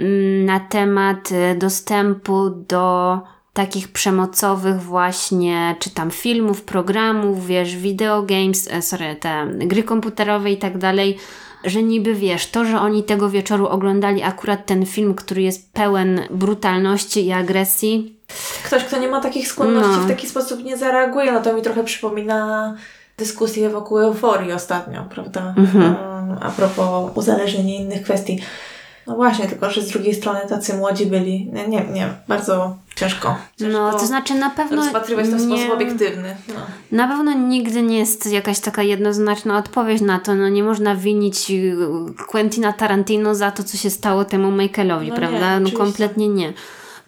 mm, 0.00 0.44
na 0.44 0.60
temat 0.60 1.32
y, 1.32 1.58
dostępu 1.58 2.50
do 2.50 3.20
takich 3.52 3.88
przemocowych 3.88 4.82
właśnie, 4.82 5.76
czy 5.78 5.90
tam 5.90 6.10
filmów, 6.10 6.62
programów, 6.62 7.46
wiesz, 7.46 7.76
videogames, 7.76 8.68
e, 8.70 8.82
sorry, 8.82 9.16
te 9.16 9.46
gry 9.58 9.82
komputerowe 9.82 10.50
i 10.50 10.56
tak 10.56 10.78
dalej, 10.78 11.18
że 11.64 11.82
niby 11.82 12.14
wiesz, 12.14 12.46
to, 12.50 12.64
że 12.64 12.80
oni 12.80 13.04
tego 13.04 13.30
wieczoru 13.30 13.66
oglądali 13.66 14.22
akurat 14.22 14.66
ten 14.66 14.86
film, 14.86 15.14
który 15.14 15.42
jest 15.42 15.72
pełen 15.72 16.20
brutalności 16.30 17.26
i 17.26 17.32
agresji. 17.32 18.16
Ktoś, 18.64 18.84
kto 18.84 18.98
nie 18.98 19.08
ma 19.08 19.20
takich 19.20 19.48
skłonności, 19.48 19.98
no. 19.98 20.04
w 20.04 20.08
taki 20.08 20.28
sposób 20.28 20.64
nie 20.64 20.76
zareaguje, 20.76 21.32
no 21.32 21.40
to 21.40 21.52
mi 21.52 21.62
trochę 21.62 21.84
przypomina 21.84 22.74
dyskusję 23.22 23.70
wokół 23.70 23.98
euforii 23.98 24.52
ostatnio, 24.52 25.04
prawda? 25.14 25.54
Mhm. 25.56 25.96
A 26.40 26.50
propos 26.50 27.10
uzależnienia 27.14 27.74
innych 27.74 28.02
kwestii. 28.02 28.42
No 29.06 29.16
właśnie, 29.16 29.48
tylko 29.48 29.70
że 29.70 29.82
z 29.82 29.88
drugiej 29.88 30.14
strony 30.14 30.40
tacy 30.48 30.74
młodzi 30.74 31.06
byli. 31.06 31.50
Nie, 31.52 31.68
nie, 31.68 31.84
nie 31.84 32.08
bardzo 32.28 32.76
ciężko. 32.94 33.36
ciężko 33.58 33.78
no, 33.78 33.92
to 33.92 34.06
znaczy 34.06 34.34
na 34.34 34.50
pewno. 34.50 34.76
Rozpatrywać 34.76 35.30
to 35.30 35.36
w 35.36 35.40
sposób 35.40 35.70
obiektywny. 35.72 36.36
No. 36.48 36.54
Na 36.92 37.08
pewno 37.08 37.32
nigdy 37.32 37.82
nie 37.82 37.98
jest 37.98 38.32
jakaś 38.32 38.60
taka 38.60 38.82
jednoznaczna 38.82 39.58
odpowiedź 39.58 40.00
na 40.00 40.18
to. 40.18 40.34
No 40.34 40.48
nie 40.48 40.62
można 40.62 40.96
winić 40.96 41.50
y, 41.50 41.76
Quentina 42.28 42.72
Tarantino 42.72 43.34
za 43.34 43.50
to, 43.50 43.64
co 43.64 43.76
się 43.76 43.90
stało 43.90 44.24
temu 44.24 44.50
Michaelowi, 44.50 45.08
no 45.08 45.16
prawda? 45.16 45.58
Nie, 45.58 45.72
no 45.72 45.78
kompletnie 45.78 46.28
nie. 46.28 46.52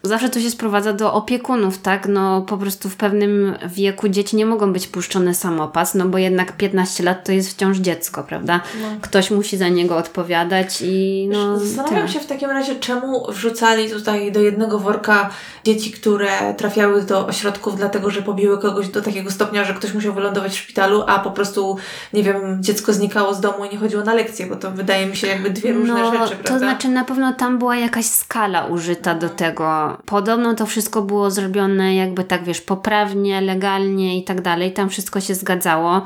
Zawsze 0.09 0.29
to 0.29 0.39
się 0.39 0.49
sprowadza 0.49 0.93
do 0.93 1.13
opiekunów, 1.13 1.77
tak? 1.77 2.07
No 2.07 2.41
po 2.41 2.57
prostu 2.57 2.89
w 2.89 2.95
pewnym 2.95 3.55
wieku 3.67 4.09
dzieci 4.09 4.35
nie 4.35 4.45
mogą 4.45 4.73
być 4.73 4.87
puszczone 4.87 5.33
samopas, 5.33 5.95
no 5.95 6.05
bo 6.05 6.17
jednak 6.17 6.57
15 6.57 7.03
lat 7.03 7.25
to 7.25 7.31
jest 7.31 7.49
wciąż 7.49 7.77
dziecko, 7.77 8.23
prawda? 8.23 8.61
No. 8.81 8.87
Ktoś 9.01 9.31
musi 9.31 9.57
za 9.57 9.69
niego 9.69 9.97
odpowiadać 9.97 10.81
i 10.81 11.27
no... 11.31 11.59
Zastanawiam 11.59 12.07
się 12.07 12.19
w 12.19 12.25
takim 12.25 12.49
razie, 12.49 12.75
czemu 12.75 13.31
wrzucali 13.31 13.89
tutaj 13.89 14.31
do 14.31 14.41
jednego 14.41 14.79
worka 14.79 15.29
dzieci, 15.63 15.91
które 15.91 16.53
trafiały 16.57 17.01
do 17.01 17.27
ośrodków 17.27 17.77
dlatego, 17.77 18.09
że 18.09 18.21
pobiły 18.21 18.57
kogoś 18.57 18.87
do 18.87 19.01
takiego 19.01 19.31
stopnia, 19.31 19.63
że 19.63 19.73
ktoś 19.73 19.93
musiał 19.93 20.13
wylądować 20.13 20.51
w 20.51 20.57
szpitalu, 20.57 21.03
a 21.07 21.19
po 21.19 21.31
prostu, 21.31 21.77
nie 22.13 22.23
wiem, 22.23 22.63
dziecko 22.63 22.93
znikało 22.93 23.33
z 23.33 23.41
domu 23.41 23.65
i 23.65 23.69
nie 23.69 23.77
chodziło 23.77 24.03
na 24.03 24.13
lekcje, 24.13 24.45
bo 24.45 24.55
to 24.55 24.71
wydaje 24.71 25.05
mi 25.05 25.15
się 25.17 25.27
jakby 25.27 25.49
dwie 25.49 25.73
różne 25.73 25.93
no, 25.93 26.11
rzeczy, 26.11 26.35
prawda? 26.35 26.49
To 26.49 26.59
znaczy 26.59 26.89
na 26.89 27.03
pewno 27.03 27.33
tam 27.33 27.59
była 27.59 27.75
jakaś 27.75 28.05
skala 28.05 28.65
użyta 28.65 29.15
do 29.15 29.29
tego. 29.29 29.94
Podobno 30.05 30.53
to 30.53 30.65
wszystko 30.65 31.01
było 31.01 31.31
zrobione 31.31 31.95
jakby 31.95 32.23
tak, 32.23 32.43
wiesz, 32.43 32.61
poprawnie, 32.61 33.41
legalnie 33.41 34.19
i 34.19 34.23
tak 34.23 34.41
dalej. 34.41 34.73
Tam 34.73 34.89
wszystko 34.89 35.21
się 35.21 35.35
zgadzało. 35.35 36.01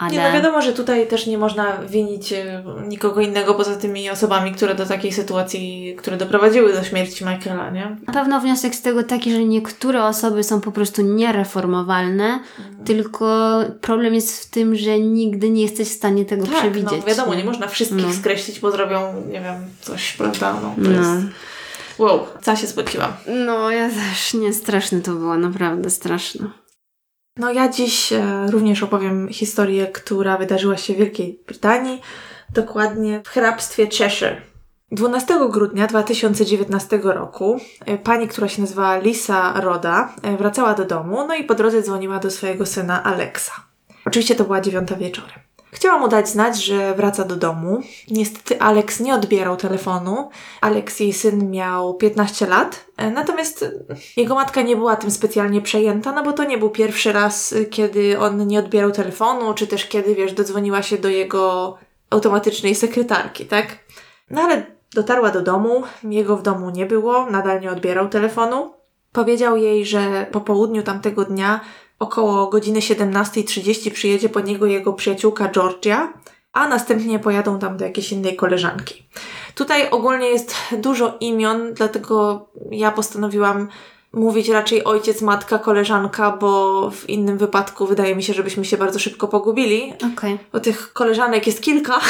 Ale... 0.00 0.12
Nie, 0.12 0.22
no 0.22 0.32
wiadomo, 0.32 0.62
że 0.62 0.72
tutaj 0.72 1.06
też 1.06 1.26
nie 1.26 1.38
można 1.38 1.76
winić 1.76 2.32
e, 2.32 2.62
nikogo 2.88 3.20
innego 3.20 3.54
poza 3.54 3.76
tymi 3.76 4.10
osobami, 4.10 4.52
które 4.52 4.74
do 4.74 4.86
takiej 4.86 5.12
sytuacji, 5.12 5.96
które 5.98 6.16
doprowadziły 6.16 6.72
do 6.72 6.84
śmierci 6.84 7.24
Michaela, 7.24 7.70
nie? 7.70 7.96
Na 8.06 8.12
pewno 8.12 8.40
wniosek 8.40 8.74
z 8.74 8.82
tego 8.82 9.02
taki, 9.02 9.32
że 9.32 9.44
niektóre 9.44 10.04
osoby 10.04 10.44
są 10.44 10.60
po 10.60 10.72
prostu 10.72 11.02
niereformowalne, 11.02 12.24
mhm. 12.24 12.84
tylko 12.84 13.58
problem 13.80 14.14
jest 14.14 14.42
w 14.42 14.50
tym, 14.50 14.76
że 14.76 15.00
nigdy 15.00 15.50
nie 15.50 15.62
jesteś 15.62 15.88
w 15.88 15.92
stanie 15.92 16.24
tego 16.24 16.46
tak, 16.46 16.56
przewidzieć. 16.56 17.00
No 17.00 17.06
wiadomo, 17.06 17.32
nie, 17.32 17.38
nie 17.38 17.44
można 17.44 17.66
wszystkich 17.66 18.06
no. 18.06 18.12
skreślić, 18.12 18.60
bo 18.60 18.70
zrobią, 18.70 19.14
nie 19.26 19.40
wiem, 19.40 19.54
coś, 19.80 20.12
prawda? 20.12 20.52
No, 20.62 20.74
to 20.84 20.90
no. 20.90 21.14
jest... 21.14 21.26
Wow, 22.00 22.26
co 22.42 22.56
się 22.56 22.66
spociłam. 22.66 23.12
No, 23.46 23.70
ja 23.70 23.88
też, 23.88 24.34
nie, 24.34 24.52
straszne 24.52 25.00
to 25.00 25.12
było, 25.12 25.36
naprawdę 25.36 25.90
straszne. 25.90 26.50
No 27.36 27.52
ja 27.52 27.68
dziś 27.68 28.12
e, 28.12 28.46
również 28.50 28.82
opowiem 28.82 29.28
historię, 29.28 29.86
która 29.86 30.38
wydarzyła 30.38 30.76
się 30.76 30.94
w 30.94 30.96
Wielkiej 30.96 31.42
Brytanii, 31.46 32.00
dokładnie 32.54 33.22
w 33.24 33.28
hrabstwie 33.28 33.86
Cheshire. 33.86 34.42
12 34.92 35.34
grudnia 35.50 35.86
2019 35.86 37.00
roku 37.02 37.60
e, 37.86 37.98
pani, 37.98 38.28
która 38.28 38.48
się 38.48 38.60
nazywała 38.62 38.98
Lisa 38.98 39.60
Roda, 39.60 40.14
e, 40.22 40.36
wracała 40.36 40.74
do 40.74 40.84
domu, 40.84 41.26
no 41.26 41.34
i 41.34 41.44
po 41.44 41.54
drodze 41.54 41.82
dzwoniła 41.82 42.18
do 42.18 42.30
swojego 42.30 42.66
syna 42.66 43.04
Alexa. 43.04 43.52
Oczywiście 44.06 44.34
to 44.34 44.44
była 44.44 44.60
dziewiąta 44.60 44.96
wieczorem. 44.96 45.38
Chciała 45.72 45.98
mu 45.98 46.08
dać 46.08 46.28
znać, 46.28 46.64
że 46.64 46.94
wraca 46.94 47.24
do 47.24 47.36
domu. 47.36 47.80
Niestety 48.10 48.60
Alex 48.60 49.00
nie 49.00 49.14
odbierał 49.14 49.56
telefonu. 49.56 50.30
Alex, 50.60 51.00
jej 51.00 51.12
syn, 51.12 51.50
miał 51.50 51.94
15 51.94 52.46
lat, 52.46 52.84
e, 52.96 53.10
natomiast 53.10 53.64
jego 54.16 54.34
matka 54.34 54.62
nie 54.62 54.76
była 54.76 54.96
tym 54.96 55.10
specjalnie 55.10 55.60
przejęta, 55.60 56.12
no 56.12 56.22
bo 56.22 56.32
to 56.32 56.44
nie 56.44 56.58
był 56.58 56.70
pierwszy 56.70 57.12
raz, 57.12 57.52
e, 57.52 57.64
kiedy 57.64 58.18
on 58.18 58.46
nie 58.46 58.58
odbierał 58.58 58.90
telefonu, 58.90 59.54
czy 59.54 59.66
też 59.66 59.86
kiedy, 59.86 60.14
wiesz, 60.14 60.32
dodzwoniła 60.32 60.82
się 60.82 60.98
do 60.98 61.08
jego 61.08 61.76
automatycznej 62.10 62.74
sekretarki, 62.74 63.46
tak? 63.46 63.66
No 64.30 64.42
ale 64.42 64.66
dotarła 64.94 65.30
do 65.30 65.42
domu, 65.42 65.82
jego 66.04 66.36
w 66.36 66.42
domu 66.42 66.70
nie 66.70 66.86
było, 66.86 67.26
nadal 67.26 67.60
nie 67.60 67.70
odbierał 67.70 68.08
telefonu. 68.08 68.72
Powiedział 69.12 69.56
jej, 69.56 69.86
że 69.86 70.26
po 70.32 70.40
południu 70.40 70.82
tamtego 70.82 71.24
dnia 71.24 71.60
około 72.00 72.46
godziny 72.46 72.80
17.30 72.80 73.90
przyjedzie 73.90 74.28
po 74.28 74.40
niego 74.40 74.66
jego 74.66 74.92
przyjaciółka 74.92 75.48
Georgia, 75.48 76.12
a 76.52 76.68
następnie 76.68 77.18
pojadą 77.18 77.58
tam 77.58 77.76
do 77.76 77.84
jakiejś 77.84 78.12
innej 78.12 78.36
koleżanki. 78.36 79.08
Tutaj 79.54 79.90
ogólnie 79.90 80.26
jest 80.26 80.54
dużo 80.78 81.16
imion, 81.20 81.74
dlatego 81.74 82.46
ja 82.70 82.90
postanowiłam 82.90 83.68
mówić 84.12 84.48
raczej 84.48 84.84
ojciec, 84.84 85.22
matka, 85.22 85.58
koleżanka, 85.58 86.30
bo 86.30 86.90
w 86.90 87.08
innym 87.08 87.38
wypadku 87.38 87.86
wydaje 87.86 88.16
mi 88.16 88.22
się, 88.22 88.34
żebyśmy 88.34 88.64
się 88.64 88.76
bardzo 88.76 88.98
szybko 88.98 89.28
pogubili. 89.28 89.92
Okay. 90.14 90.38
Bo 90.52 90.60
tych 90.60 90.92
koleżanek 90.92 91.46
jest 91.46 91.62
kilka, 91.62 92.00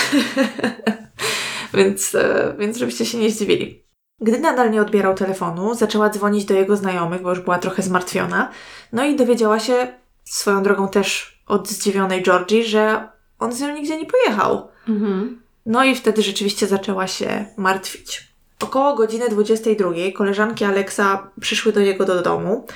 więc, 1.75 2.15
e, 2.15 2.55
więc 2.59 2.77
żebyście 2.77 3.07
się 3.07 3.19
nie 3.19 3.31
zdziwili. 3.31 3.90
Gdy 4.21 4.41
nadal 4.41 4.71
nie 4.71 4.83
odbierał 4.83 5.15
telefonu, 5.15 5.75
zaczęła 5.75 6.11
dzwonić 6.11 6.45
do 6.45 6.55
jego 6.55 6.77
znajomych, 6.77 7.23
bo 7.23 7.31
już 7.31 7.41
była 7.41 7.59
trochę 7.59 7.83
zmartwiona. 7.83 8.51
No 8.93 9.05
i 9.05 9.17
dowiedziała 9.17 9.61
się, 9.61 9.93
swoją 10.25 10.63
drogą 10.63 10.89
też 10.89 11.39
od 11.47 11.69
zdziwionej 11.69 12.23
Georgii, 12.23 12.65
że 12.65 13.09
on 13.39 13.53
z 13.53 13.61
nią 13.61 13.75
nigdzie 13.75 13.97
nie 13.97 14.07
pojechał. 14.07 14.69
Mhm. 14.89 15.43
No 15.67 15.85
i 15.85 15.95
wtedy 15.95 16.23
rzeczywiście 16.23 16.67
zaczęła 16.67 17.07
się 17.07 17.47
martwić. 17.57 18.31
Około 18.61 18.95
godziny 18.95 19.29
22 19.29 19.91
koleżanki 20.15 20.65
Alexa 20.65 21.31
przyszły 21.41 21.73
do 21.73 21.81
niego 21.81 22.05
do 22.05 22.23
domu. 22.23 22.67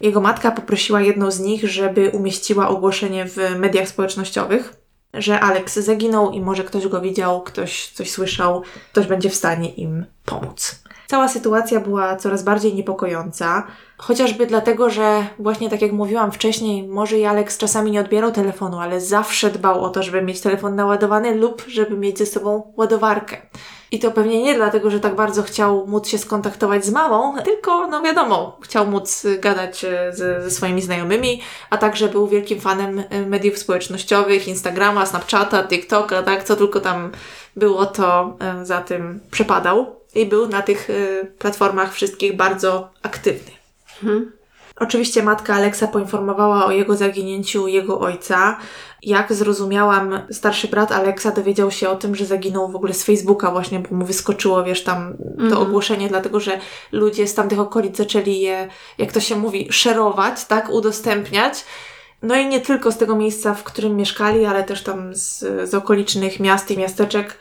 Jego 0.00 0.20
matka 0.20 0.50
poprosiła 0.50 1.00
jedną 1.00 1.30
z 1.30 1.40
nich, 1.40 1.68
żeby 1.70 2.10
umieściła 2.10 2.68
ogłoszenie 2.68 3.24
w 3.26 3.36
mediach 3.58 3.88
społecznościowych, 3.88 4.74
że 5.14 5.40
Alex 5.40 5.78
zaginął 5.78 6.30
i 6.30 6.40
może 6.40 6.64
ktoś 6.64 6.88
go 6.88 7.00
widział, 7.00 7.42
ktoś 7.42 7.90
coś 7.90 8.10
słyszał, 8.10 8.62
ktoś 8.92 9.06
będzie 9.06 9.30
w 9.30 9.34
stanie 9.34 9.74
im 9.74 10.04
pomóc. 10.24 10.82
Cała 11.10 11.28
sytuacja 11.28 11.80
była 11.80 12.16
coraz 12.16 12.42
bardziej 12.42 12.74
niepokojąca, 12.74 13.66
chociażby 13.98 14.46
dlatego, 14.46 14.90
że 14.90 15.26
właśnie 15.38 15.70
tak 15.70 15.82
jak 15.82 15.92
mówiłam 15.92 16.32
wcześniej, 16.32 16.88
może 16.88 17.18
i 17.18 17.24
Alex 17.24 17.58
czasami 17.58 17.90
nie 17.90 18.00
odbierał 18.00 18.32
telefonu, 18.32 18.78
ale 18.78 19.00
zawsze 19.00 19.50
dbał 19.50 19.84
o 19.84 19.88
to, 19.90 20.02
żeby 20.02 20.22
mieć 20.22 20.40
telefon 20.40 20.76
naładowany 20.76 21.34
lub 21.34 21.64
żeby 21.68 21.96
mieć 21.96 22.18
ze 22.18 22.26
sobą 22.26 22.72
ładowarkę. 22.76 23.36
I 23.90 23.98
to 23.98 24.10
pewnie 24.10 24.42
nie 24.42 24.54
dlatego, 24.54 24.90
że 24.90 25.00
tak 25.00 25.14
bardzo 25.14 25.42
chciał 25.42 25.86
móc 25.86 26.08
się 26.08 26.18
skontaktować 26.18 26.84
z 26.84 26.90
mamą, 26.90 27.36
tylko, 27.44 27.86
no 27.86 28.02
wiadomo, 28.02 28.56
chciał 28.60 28.86
móc 28.86 29.26
gadać 29.38 29.84
e, 29.84 30.12
z, 30.12 30.44
ze 30.44 30.50
swoimi 30.50 30.82
znajomymi, 30.82 31.42
a 31.70 31.78
także 31.78 32.08
był 32.08 32.28
wielkim 32.28 32.60
fanem 32.60 33.02
e, 33.10 33.26
mediów 33.26 33.58
społecznościowych, 33.58 34.48
Instagrama, 34.48 35.06
Snapchata, 35.06 35.64
TikToka, 35.64 36.22
tak, 36.22 36.44
co 36.44 36.56
tylko 36.56 36.80
tam 36.80 37.12
było, 37.56 37.86
to 37.86 38.36
za 38.62 38.80
tym 38.80 39.20
przepadał 39.30 39.98
i 40.14 40.26
był 40.26 40.48
na 40.48 40.62
tych 40.62 40.90
y, 40.90 41.32
platformach 41.38 41.94
wszystkich 41.94 42.36
bardzo 42.36 42.90
aktywny. 43.02 43.52
Mhm. 44.02 44.37
Oczywiście 44.80 45.22
matka 45.22 45.54
Aleksa 45.54 45.86
poinformowała 45.86 46.66
o 46.66 46.70
jego 46.70 46.96
zaginięciu 46.96 47.68
jego 47.68 48.00
ojca. 48.00 48.56
Jak 49.02 49.32
zrozumiałam, 49.32 50.20
starszy 50.30 50.68
brat 50.68 50.92
Aleksa 50.92 51.30
dowiedział 51.30 51.70
się 51.70 51.88
o 51.88 51.96
tym, 51.96 52.14
że 52.14 52.26
zaginął 52.26 52.68
w 52.68 52.76
ogóle 52.76 52.94
z 52.94 53.04
Facebooka 53.04 53.50
właśnie, 53.50 53.80
bo 53.80 53.96
mu 53.96 54.04
wyskoczyło, 54.04 54.64
wiesz, 54.64 54.84
tam 54.84 55.16
to 55.36 55.42
mhm. 55.42 55.62
ogłoszenie, 55.62 56.08
dlatego 56.08 56.40
że 56.40 56.60
ludzie 56.92 57.26
z 57.26 57.34
tamtych 57.34 57.60
okolic 57.60 57.96
zaczęli 57.96 58.40
je, 58.40 58.68
jak 58.98 59.12
to 59.12 59.20
się 59.20 59.36
mówi, 59.36 59.68
szerować, 59.70 60.44
tak, 60.44 60.70
udostępniać. 60.70 61.64
No 62.22 62.36
i 62.36 62.46
nie 62.46 62.60
tylko 62.60 62.92
z 62.92 62.98
tego 62.98 63.16
miejsca, 63.16 63.54
w 63.54 63.64
którym 63.64 63.96
mieszkali, 63.96 64.44
ale 64.44 64.64
też 64.64 64.82
tam 64.82 65.14
z, 65.14 65.38
z 65.70 65.74
okolicznych 65.74 66.40
miast 66.40 66.70
i 66.70 66.78
miasteczek 66.78 67.38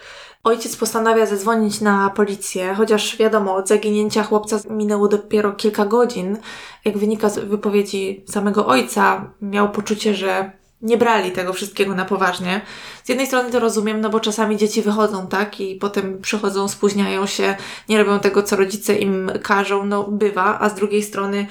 Ojciec 0.48 0.76
postanawia 0.76 1.26
zadzwonić 1.26 1.82
na 1.82 2.10
policję, 2.10 2.74
chociaż 2.74 3.18
wiadomo, 3.18 3.56
od 3.56 3.68
zaginięcia 3.68 4.24
chłopca 4.24 4.60
minęło 4.70 5.08
dopiero 5.08 5.52
kilka 5.52 5.86
godzin. 5.86 6.38
Jak 6.86 6.98
wynika 6.98 7.30
z 7.30 7.40
wypowiedzi 7.40 8.24
samego 8.28 8.68
ojca, 8.68 9.32
miał 9.42 9.72
poczucie, 9.72 10.16
że 10.16 10.52
nie 10.82 10.98
brali 10.98 11.32
tego 11.32 11.54
wszystkiego 11.54 11.96
na 11.96 12.06
poważnie. 12.06 12.62
Z 13.04 13.10
jednej 13.10 13.28
strony 13.28 13.52
to 13.52 13.60
rozumiem, 13.60 14.02
no 14.02 14.10
bo 14.10 14.20
czasami 14.20 14.58
dzieci 14.58 14.82
wychodzą, 14.82 15.28
tak, 15.28 15.60
i 15.60 15.76
potem 15.76 16.22
przychodzą, 16.22 16.68
spóźniają 16.68 17.26
się, 17.26 17.56
nie 17.90 17.98
robią 17.98 18.20
tego, 18.20 18.44
co 18.44 18.56
rodzice 18.56 18.96
im 18.96 19.32
każą, 19.44 19.86
no 19.86 20.04
bywa, 20.04 20.60
a 20.60 20.70
z 20.70 20.76
drugiej 20.76 21.04
strony 21.04 21.48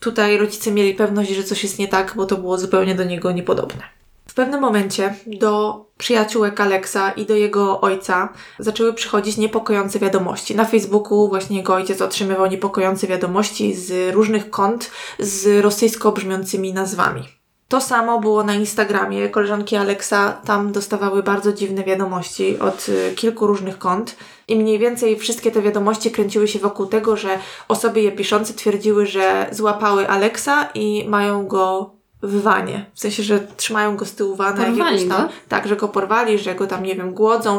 tutaj 0.00 0.38
rodzice 0.38 0.70
mieli 0.70 0.94
pewność, 0.94 1.30
że 1.30 1.44
coś 1.44 1.62
jest 1.62 1.78
nie 1.78 1.88
tak, 1.88 2.12
bo 2.16 2.26
to 2.26 2.36
było 2.36 2.58
zupełnie 2.58 2.94
do 2.94 3.04
niego 3.04 3.32
niepodobne 3.32 3.97
pewnym 4.38 4.60
momencie 4.60 5.14
do 5.26 5.84
przyjaciółek 5.98 6.60
Aleksa 6.60 7.10
i 7.10 7.26
do 7.26 7.34
jego 7.34 7.80
ojca 7.80 8.28
zaczęły 8.58 8.92
przychodzić 8.92 9.36
niepokojące 9.36 9.98
wiadomości. 9.98 10.56
Na 10.56 10.64
Facebooku 10.64 11.28
właśnie 11.28 11.56
jego 11.56 11.74
ojciec 11.74 12.02
otrzymywał 12.02 12.46
niepokojące 12.46 13.06
wiadomości 13.06 13.74
z 13.74 14.14
różnych 14.14 14.50
kont 14.50 14.90
z 15.18 15.64
rosyjsko 15.64 16.12
brzmiącymi 16.12 16.72
nazwami. 16.72 17.22
To 17.68 17.80
samo 17.80 18.20
było 18.20 18.44
na 18.44 18.54
Instagramie. 18.54 19.28
Koleżanki 19.28 19.76
Aleksa 19.76 20.40
tam 20.44 20.72
dostawały 20.72 21.22
bardzo 21.22 21.52
dziwne 21.52 21.84
wiadomości 21.84 22.58
od 22.58 22.88
y, 22.88 23.14
kilku 23.16 23.46
różnych 23.46 23.78
kont. 23.78 24.16
I 24.48 24.56
mniej 24.56 24.78
więcej 24.78 25.18
wszystkie 25.18 25.50
te 25.50 25.62
wiadomości 25.62 26.10
kręciły 26.10 26.48
się 26.48 26.58
wokół 26.58 26.86
tego, 26.86 27.16
że 27.16 27.38
osoby 27.68 28.00
je 28.00 28.12
piszące 28.12 28.54
twierdziły, 28.54 29.06
że 29.06 29.46
złapały 29.52 30.08
Aleksa 30.08 30.68
i 30.74 31.04
mają 31.08 31.46
go 31.46 31.97
w 32.22 32.42
wanie. 32.42 32.86
W 32.94 33.00
sensie, 33.00 33.22
że 33.22 33.40
trzymają 33.56 33.96
go 33.96 34.04
z 34.04 34.14
tyłu 34.14 34.36
wana. 34.36 34.64
Porwali 34.64 35.08
tam, 35.08 35.28
Tak, 35.48 35.68
że 35.68 35.76
go 35.76 35.88
porwali, 35.88 36.38
że 36.38 36.54
go 36.54 36.66
tam, 36.66 36.82
nie 36.82 36.94
wiem, 36.94 37.14
głodzą. 37.14 37.58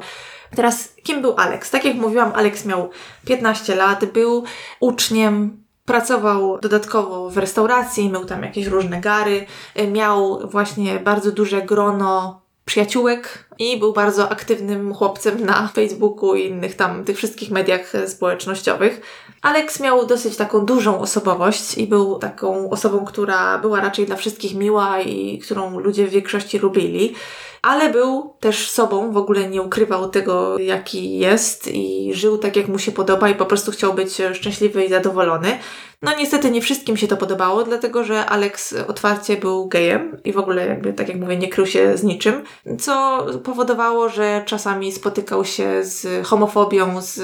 Teraz, 0.56 0.94
kim 1.04 1.22
był 1.22 1.34
Alex? 1.38 1.72
Tak 1.72 1.86
jak 1.86 1.96
mówiłam, 1.96 2.32
Alex 2.36 2.66
miał 2.66 2.90
15 3.26 3.76
lat, 3.76 4.06
był 4.06 4.44
uczniem, 4.80 5.64
pracował 5.86 6.60
dodatkowo 6.60 7.30
w 7.30 7.38
restauracji, 7.38 8.10
miał 8.10 8.26
tam 8.26 8.44
jakieś 8.44 8.66
różne 8.68 9.02
gary, 9.02 9.46
miał 9.92 10.50
właśnie 10.50 11.00
bardzo 11.00 11.32
duże 11.32 11.62
grono 11.62 12.42
przyjaciółek 12.66 13.50
i 13.60 13.80
był 13.80 13.94
bardzo 13.94 14.30
aktywnym 14.32 14.94
chłopcem 14.94 15.46
na 15.46 15.68
Facebooku 15.68 16.36
i 16.36 16.46
innych 16.46 16.76
tam, 16.76 17.06
tych 17.06 17.18
wszystkich 17.18 17.52
mediach 17.52 17.94
społecznościowych. 18.08 19.02
Alex 19.42 19.80
miał 19.80 20.06
dosyć 20.06 20.36
taką 20.36 20.66
dużą 20.66 21.00
osobowość 21.00 21.78
i 21.78 21.88
był 21.88 22.20
taką 22.20 22.70
osobą, 22.70 23.06
która 23.06 23.58
była 23.58 23.82
raczej 23.82 24.06
dla 24.06 24.16
wszystkich 24.16 24.56
miła 24.56 25.02
i 25.02 25.40
którą 25.40 25.80
ludzie 25.80 26.08
w 26.08 26.10
większości 26.10 26.60
lubili 26.60 27.16
ale 27.62 27.90
był 27.90 28.34
też 28.40 28.70
sobą, 28.70 29.12
w 29.12 29.18
ogóle 29.18 29.50
nie 29.50 29.62
ukrywał 29.62 30.10
tego, 30.10 30.60
jaki 30.60 31.18
jest 31.18 31.68
i 31.68 32.14
żył 32.14 32.38
tak, 32.38 32.56
jak 32.56 32.68
mu 32.68 32.80
się 32.80 32.92
podoba 32.92 33.30
i 33.30 33.36
po 33.36 33.46
prostu 33.46 33.72
chciał 33.72 33.94
być 33.94 34.18
szczęśliwy 34.34 34.86
i 34.86 34.90
zadowolony. 34.90 35.58
No 36.02 36.16
niestety 36.18 36.52
nie 36.52 36.62
wszystkim 36.62 36.98
się 36.98 37.08
to 37.08 37.18
podobało, 37.18 37.64
dlatego 37.64 38.04
że 38.04 38.26
Alex 38.26 38.76
otwarcie 38.88 39.38
był 39.38 39.68
gejem 39.68 40.18
i 40.24 40.34
w 40.34 40.38
ogóle 40.38 40.68
jakby, 40.68 40.94
tak 40.94 41.10
jak 41.10 41.18
mówię, 41.18 41.38
nie 41.38 41.48
krył 41.48 41.66
się 41.66 41.98
z 41.98 42.04
niczym, 42.04 42.44
co 42.80 43.26
powodowało, 43.44 44.10
że 44.10 44.44
czasami 44.46 44.92
spotykał 44.92 45.46
się 45.46 45.84
z 45.84 46.28
homofobią, 46.28 47.02
z 47.02 47.22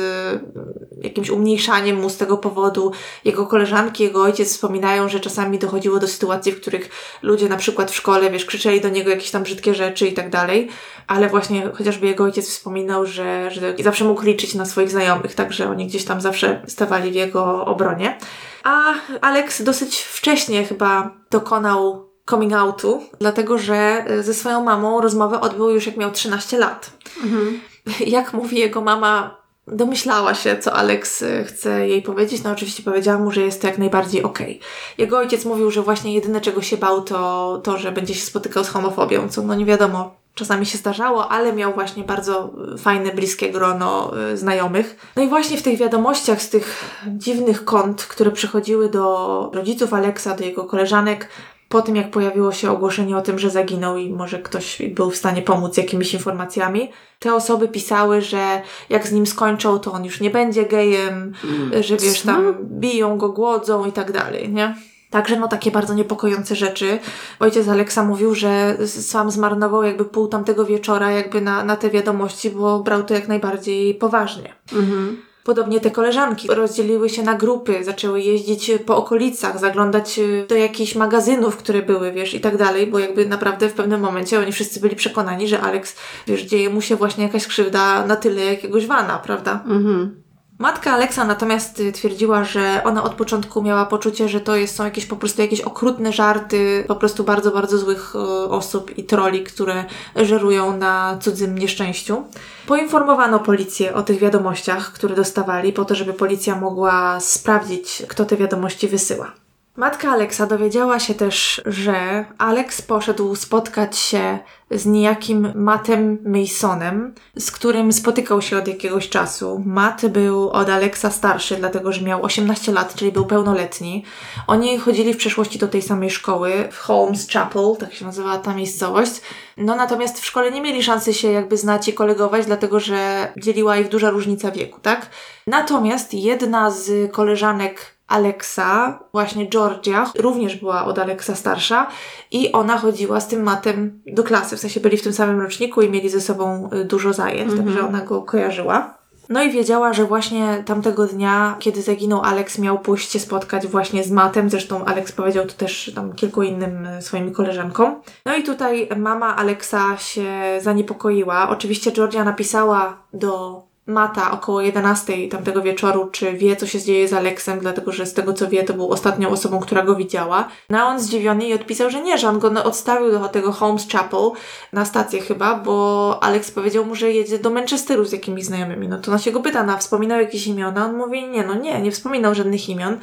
jakimś 1.02 1.30
umniejszaniem 1.30 2.02
mu 2.02 2.10
z 2.10 2.18
tego 2.18 2.38
powodu. 2.38 2.92
Jego 3.26 3.48
koleżanki, 3.48 4.04
jego 4.04 4.22
ojciec 4.22 4.50
wspominają, 4.50 5.10
że 5.10 5.20
czasami 5.20 5.60
dochodziło 5.60 6.00
do 6.00 6.08
sytuacji, 6.08 6.52
w 6.52 6.62
których 6.62 6.90
ludzie 7.22 7.50
na 7.50 7.58
przykład 7.58 7.92
w 7.92 7.96
szkole, 7.96 8.32
wiesz, 8.32 8.46
krzyczeli 8.46 8.82
do 8.82 8.90
niego 8.90 9.10
jakieś 9.10 9.32
tam 9.32 9.44
brzydkie 9.44 9.74
rzeczy 9.74 10.08
i 10.08 10.14
tak 10.14 10.30
dalej, 10.30 10.70
ale 11.08 11.30
właśnie 11.30 11.70
chociażby 11.74 12.08
jego 12.08 12.24
ojciec 12.24 12.50
wspominał, 12.50 13.06
że, 13.06 13.52
że 13.52 13.76
zawsze 13.84 14.06
mógł 14.06 14.26
liczyć 14.26 14.56
na 14.56 14.66
swoich 14.66 14.90
znajomych, 14.90 15.36
także 15.36 15.70
oni 15.70 15.88
gdzieś 15.88 16.06
tam 16.06 16.22
zawsze 16.22 16.62
stawali 16.68 17.12
w 17.12 17.16
jego 17.16 17.66
obronie. 17.66 18.18
A 18.66 18.94
Alex 19.22 19.62
dosyć 19.62 20.02
wcześnie 20.02 20.66
chyba 20.66 21.12
dokonał 21.32 22.10
coming 22.30 22.54
outu, 22.54 23.02
dlatego 23.20 23.58
że 23.58 24.06
ze 24.22 24.34
swoją 24.34 24.64
mamą 24.64 25.02
rozmowę 25.02 25.42
odbył 25.42 25.70
już 25.70 25.88
jak 25.88 25.98
miał 25.98 26.12
13 26.12 26.58
lat. 26.58 26.92
Mhm. 27.24 27.60
Jak 28.00 28.34
mówi 28.34 28.60
jego 28.60 28.82
mama, 28.82 29.38
domyślała 29.68 30.34
się, 30.34 30.58
co 30.58 30.74
Alex 30.74 31.24
chce 31.46 31.88
jej 31.88 32.02
powiedzieć. 32.02 32.44
No 32.44 32.52
oczywiście 32.52 32.84
powiedziała 32.84 33.20
mu, 33.20 33.32
że 33.32 33.42
jest 33.42 33.62
to 33.62 33.68
jak 33.68 33.78
najbardziej 33.78 34.24
okej. 34.24 34.58
Okay. 34.58 34.68
Jego 34.98 35.18
ojciec 35.18 35.46
mówił, 35.46 35.72
że 35.72 35.82
właśnie 35.82 36.14
jedyne 36.14 36.42
czego 36.42 36.62
się 36.62 36.78
bał 36.78 37.02
to 37.02 37.62
to, 37.64 37.78
że 37.78 37.92
będzie 37.92 38.14
się 38.14 38.26
spotykał 38.26 38.64
z 38.64 38.70
homofobią, 38.70 39.30
co 39.30 39.42
no 39.42 39.56
nie 39.56 39.66
wiadomo, 39.66 40.16
czasami 40.36 40.66
się 40.66 40.78
zdarzało, 40.78 41.32
ale 41.32 41.54
miał 41.54 41.74
właśnie 41.74 42.04
bardzo 42.04 42.54
fajne, 42.78 43.12
bliskie 43.12 43.52
grono 43.52 44.12
y, 44.34 44.38
znajomych. 44.38 45.12
No 45.16 45.24
i 45.24 45.28
właśnie 45.28 45.58
w 45.58 45.62
tych 45.62 45.80
wiadomościach 45.80 46.42
z 46.42 46.50
tych 46.50 46.86
dziwnych 47.08 47.66
kont, 47.66 48.04
które 48.04 48.32
przychodziły 48.32 48.90
do 48.90 49.52
rodziców 49.54 49.94
Aleksa, 49.94 50.36
do 50.36 50.44
jego 50.44 50.64
koleżanek, 50.64 51.30
po 51.70 51.82
tym 51.82 51.96
jak 51.96 52.12
pojawiło 52.12 52.52
się 52.52 52.72
ogłoszenie 52.72 53.18
o 53.18 53.22
tym, 53.22 53.40
że 53.40 53.50
zaginął 53.50 53.98
i 53.98 54.10
może 54.10 54.40
ktoś 54.40 54.82
był 54.82 55.12
w 55.12 55.16
stanie 55.16 55.42
pomóc 55.42 55.78
jakimiś 55.78 56.14
informacjami, 56.14 56.92
te 57.20 57.36
osoby 57.36 57.68
pisały, 57.68 58.22
że 58.22 58.62
jak 58.90 59.08
z 59.08 59.12
nim 59.12 59.26
skończą, 59.26 59.80
to 59.80 59.92
on 59.92 60.06
już 60.06 60.22
nie 60.22 60.30
będzie 60.30 60.66
gejem, 60.66 61.34
mm, 61.44 61.84
że 61.84 61.98
wiesz, 61.98 62.22
tam 62.22 62.56
biją 62.62 63.18
go, 63.18 63.30
głodzą 63.30 63.86
i 63.86 63.92
tak 63.92 64.12
dalej, 64.12 64.50
nie? 64.50 64.76
Także 65.16 65.40
no 65.40 65.48
takie 65.48 65.72
bardzo 65.72 65.94
niepokojące 65.94 66.56
rzeczy. 66.56 67.00
Ojciec 67.40 67.68
Aleksa 67.68 68.04
mówił, 68.04 68.36
że 68.36 68.78
sam 68.88 69.32
zmarnował 69.32 69.84
jakby 69.84 70.06
pół 70.06 70.28
tamtego 70.28 70.66
wieczora 70.66 71.12
jakby 71.12 71.42
na, 71.42 71.64
na 71.64 71.76
te 71.76 71.90
wiadomości, 71.90 72.50
bo 72.50 72.80
brał 72.80 73.04
to 73.04 73.14
jak 73.14 73.28
najbardziej 73.28 73.96
poważnie. 73.96 74.54
Mhm. 74.74 75.18
Podobnie 75.44 75.80
te 75.80 75.92
koleżanki 75.92 76.48
rozdzieliły 76.48 77.10
się 77.10 77.24
na 77.24 77.34
grupy, 77.34 77.84
zaczęły 77.84 78.22
jeździć 78.22 78.72
po 78.86 78.98
okolicach, 78.98 79.60
zaglądać 79.60 80.20
do 80.50 80.56
jakichś 80.56 80.96
magazynów, 80.96 81.58
które 81.58 81.82
były, 81.82 82.12
wiesz, 82.12 82.34
i 82.34 82.40
tak 82.40 82.58
dalej, 82.58 82.88
bo 82.88 83.00
jakby 83.00 83.26
naprawdę 83.26 83.70
w 83.70 83.74
pewnym 83.74 84.02
momencie 84.02 84.40
oni 84.40 84.52
wszyscy 84.52 84.80
byli 84.80 84.96
przekonani, 84.96 85.48
że 85.48 85.62
Alex, 85.62 85.96
wiesz, 86.28 86.42
dzieje 86.42 86.70
mu 86.70 86.82
się 86.82 86.96
właśnie 86.96 87.24
jakaś 87.24 87.48
krzywda 87.48 88.06
na 88.08 88.16
tyle 88.16 88.46
jakiegoś 88.46 88.88
wana, 88.88 89.20
prawda? 89.20 89.64
Mhm. 89.66 90.25
Matka 90.60 90.94
Aleksa 90.94 91.26
natomiast 91.26 91.80
y, 91.80 91.92
twierdziła, 91.92 92.44
że 92.44 92.82
ona 92.84 93.04
od 93.04 93.14
początku 93.14 93.62
miała 93.62 93.86
poczucie, 93.86 94.30
że 94.30 94.42
to 94.42 94.56
jest, 94.56 94.76
są 94.76 94.84
jakieś 94.84 95.06
po 95.06 95.16
prostu 95.16 95.42
jakieś 95.42 95.62
okrutne 95.62 96.14
żarty 96.14 96.84
po 96.88 96.96
prostu 96.96 97.24
bardzo, 97.24 97.52
bardzo 97.52 97.78
złych 97.78 98.16
osób 98.50 98.98
i 98.98 99.04
troli, 99.04 99.44
które 99.44 99.86
żerują 100.16 100.78
na 100.78 101.18
cudzym 101.22 101.58
nieszczęściu. 101.58 102.24
Poinformowano 102.68 103.40
policję 103.40 103.94
o 103.94 104.04
tych 104.04 104.20
wiadomościach, 104.20 104.92
które 104.92 105.16
dostawali, 105.16 105.74
po 105.74 105.86
to, 105.86 105.96
żeby 105.96 106.14
policja 106.14 106.56
mogła 106.56 107.20
sprawdzić, 107.20 108.04
kto 108.08 108.26
te 108.26 108.38
wiadomości 108.38 108.88
wysyła. 108.88 109.45
Matka 109.78 110.12
Aleksa 110.12 110.46
dowiedziała 110.46 111.00
się 111.00 111.14
też, 111.14 111.62
że 111.66 112.26
Alex 112.38 112.82
poszedł 112.82 113.36
spotkać 113.36 113.98
się 113.98 114.40
z 114.72 114.86
niejakim 114.86 115.52
Mattem 115.56 116.18
Masonem, 116.26 117.14
z 117.36 117.52
którym 117.52 117.94
spotykał 117.94 118.42
się 118.42 118.58
od 118.58 118.68
jakiegoś 118.68 119.10
czasu. 119.10 119.64
Matt 119.66 120.08
był 120.08 120.50
od 120.50 120.70
Alexa 120.70 121.12
starszy, 121.12 121.56
dlatego 121.56 121.92
że 121.92 122.02
miał 122.02 122.24
18 122.24 122.72
lat, 122.72 122.96
czyli 122.96 123.12
był 123.12 123.26
pełnoletni. 123.26 124.04
Oni 124.48 124.78
chodzili 124.78 125.14
w 125.14 125.18
przeszłości 125.18 125.60
do 125.60 125.68
tej 125.68 125.82
samej 125.82 126.10
szkoły, 126.10 126.52
w 126.72 126.78
Holmes 126.78 127.30
Chapel, 127.32 127.76
tak 127.80 127.94
się 127.94 128.06
nazywała 128.06 128.38
ta 128.38 128.56
miejscowość. 128.56 129.22
No 129.58 129.76
natomiast 129.76 130.20
w 130.20 130.26
szkole 130.26 130.52
nie 130.52 130.62
mieli 130.62 130.84
szansy 130.84 131.14
się 131.14 131.32
jakby 131.32 131.58
znać 131.58 131.88
i 131.88 131.94
kolegować, 131.94 132.46
dlatego 132.46 132.80
że 132.80 133.28
dzieliła 133.38 133.78
ich 133.78 133.90
duża 133.90 134.10
różnica 134.10 134.52
wieku, 134.52 134.80
tak? 134.82 135.10
Natomiast 135.48 136.14
jedna 136.14 136.72
z 136.72 137.12
koleżanek 137.12 137.95
Alexa, 138.08 139.00
właśnie 139.12 139.50
Georgia, 139.50 140.12
również 140.18 140.56
była 140.56 140.86
od 140.86 141.00
Alexa 141.00 141.36
starsza 141.36 141.88
i 142.32 142.52
ona 142.52 142.78
chodziła 142.78 143.20
z 143.20 143.28
tym 143.28 143.44
matem 143.44 144.02
do 144.08 144.24
klasy, 144.24 144.58
w 144.58 144.60
sensie 144.60 144.80
byli 144.80 144.98
w 144.98 145.04
tym 145.04 145.14
samym 145.14 145.42
roczniku 145.42 145.82
i 145.82 145.90
mieli 145.90 146.10
ze 146.10 146.22
sobą 146.22 146.70
y, 146.74 146.86
dużo 146.86 147.14
zajęć, 147.14 147.52
mm 147.52 147.64
-hmm. 147.64 147.66
także 147.66 147.88
ona 147.88 148.02
go 148.02 148.22
kojarzyła. 148.22 148.96
No 149.30 149.44
i 149.44 149.52
wiedziała, 149.52 149.94
że 149.94 150.06
właśnie 150.06 150.64
tamtego 150.66 151.08
dnia, 151.08 151.56
kiedy 151.60 151.82
zaginął 151.82 152.22
Alex, 152.22 152.60
miał 152.60 152.80
pójść 152.80 153.12
się 153.12 153.20
spotkać 153.20 153.68
właśnie 153.68 154.04
z 154.04 154.12
Matem. 154.12 154.50
Zresztą 154.50 154.86
Alex 154.86 155.12
powiedział 155.12 155.46
to 155.46 155.54
też 155.54 155.92
tam 155.96 156.14
kilku 156.14 156.44
innym 156.44 156.86
y, 156.86 157.02
swoim 157.02 157.34
koleżankom. 157.34 158.02
No 158.26 158.36
i 158.36 158.44
tutaj 158.44 158.90
mama 158.98 159.36
Alexa 159.36 159.98
się 159.98 160.60
zaniepokoiła. 160.62 161.50
Oczywiście 161.50 161.92
Georgia 161.92 162.24
napisała 162.24 162.98
do 163.14 163.62
Mata 163.88 164.32
około 164.32 164.62
11 164.62 165.28
tamtego 165.28 165.62
wieczoru, 165.62 166.10
czy 166.12 166.34
wie, 166.34 166.56
co 166.56 166.68
się 166.68 166.82
dzieje 166.82 167.08
z 167.08 167.14
Aleksem, 167.14 167.60
dlatego 167.60 167.92
że 167.92 168.06
z 168.06 168.14
tego 168.14 168.34
co 168.34 168.48
wie, 168.48 168.64
to 168.64 168.74
był 168.74 168.92
ostatnią 168.92 169.30
osobą, 169.30 169.60
która 169.60 169.84
go 169.84 169.96
widziała. 169.96 170.48
No 170.70 170.78
a 170.80 170.84
on 170.84 171.00
zdziwiony 171.00 171.46
i 171.48 171.54
odpisał, 171.54 171.90
że 171.90 172.02
nie, 172.02 172.18
że 172.18 172.30
on 172.30 172.40
go 172.40 172.64
odstawił 172.64 173.12
do 173.12 173.28
tego 173.28 173.52
Holmes 173.52 173.88
Chapel 173.92 174.32
na 174.74 174.86
stację 174.86 175.22
chyba, 175.22 175.56
bo 175.56 176.18
Alex 176.22 176.52
powiedział 176.52 176.86
mu, 176.86 176.96
że 176.96 177.12
jedzie 177.12 177.40
do 177.40 177.50
Manchesteru 177.50 178.06
z 178.06 178.12
jakimiś 178.12 178.46
znajomymi. 178.46 178.88
No 178.88 178.98
to 178.98 179.12
ona 179.12 179.20
się 179.20 179.32
go 179.32 179.40
pyta, 179.40 179.64
no, 179.64 179.78
wspominał 179.78 180.20
jakieś 180.20 180.48
imiona? 180.48 180.86
On 180.86 180.98
mówi, 180.98 181.28
nie, 181.28 181.44
no 181.44 181.54
nie, 181.54 181.82
nie 181.82 181.92
wspominał 181.92 182.36
żadnych 182.36 182.70
imion. 182.70 182.98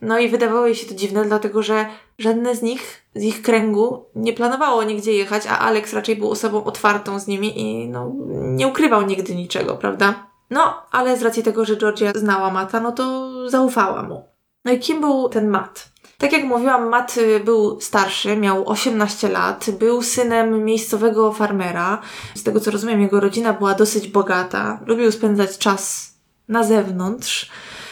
No 0.00 0.18
i 0.18 0.28
wydawało 0.28 0.66
jej 0.66 0.74
się 0.74 0.86
to 0.86 0.94
dziwne, 0.94 1.24
dlatego 1.24 1.62
że 1.62 1.86
żadne 2.18 2.56
z 2.56 2.62
nich, 2.62 3.02
z 3.14 3.22
ich 3.22 3.42
kręgu, 3.42 4.04
nie 4.14 4.32
planowało 4.32 4.82
nigdzie 4.84 5.12
jechać, 5.12 5.46
a 5.46 5.58
Alex 5.58 5.92
raczej 5.92 6.16
był 6.16 6.30
osobą 6.30 6.64
otwartą 6.64 7.18
z 7.18 7.26
nimi 7.26 7.60
i 7.60 7.88
no, 7.88 8.12
nie 8.30 8.68
ukrywał 8.68 9.02
nigdy 9.02 9.34
niczego, 9.34 9.76
prawda? 9.76 10.26
No, 10.50 10.82
ale 10.90 11.16
z 11.16 11.22
racji 11.22 11.42
tego, 11.42 11.64
że 11.64 11.76
Georgia 11.76 12.12
znała 12.14 12.50
Mata, 12.50 12.80
no 12.80 12.92
to 12.92 13.30
zaufała 13.50 14.02
mu. 14.02 14.24
No 14.64 14.72
i 14.72 14.78
kim 14.78 15.00
był 15.00 15.28
ten 15.28 15.48
Matt? 15.48 15.88
Tak 16.18 16.32
jak 16.32 16.44
mówiłam, 16.44 16.88
Matt 16.88 17.14
był 17.44 17.80
starszy, 17.80 18.36
miał 18.36 18.68
18 18.68 19.28
lat, 19.28 19.70
był 19.70 20.02
synem 20.02 20.64
miejscowego 20.64 21.32
farmera. 21.32 22.02
Z 22.34 22.42
tego 22.42 22.60
co 22.60 22.70
rozumiem, 22.70 23.00
jego 23.00 23.20
rodzina 23.20 23.52
była 23.52 23.74
dosyć 23.74 24.08
bogata, 24.08 24.80
lubił 24.86 25.12
spędzać 25.12 25.58
czas 25.58 26.12
na 26.48 26.64
zewnątrz. 26.64 27.50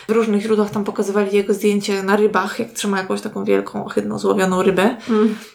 W 0.08 0.10
różnych 0.10 0.42
źródłach 0.42 0.70
tam 0.70 0.84
pokazywali 0.84 1.36
jego 1.36 1.54
zdjęcie 1.54 2.02
na 2.02 2.16
rybach, 2.16 2.58
jak 2.58 2.72
trzyma 2.72 2.98
jakąś 2.98 3.20
taką 3.20 3.44
wielką, 3.44 3.84
ohydną, 3.84 4.18
złowioną 4.18 4.62
rybę, 4.62 4.96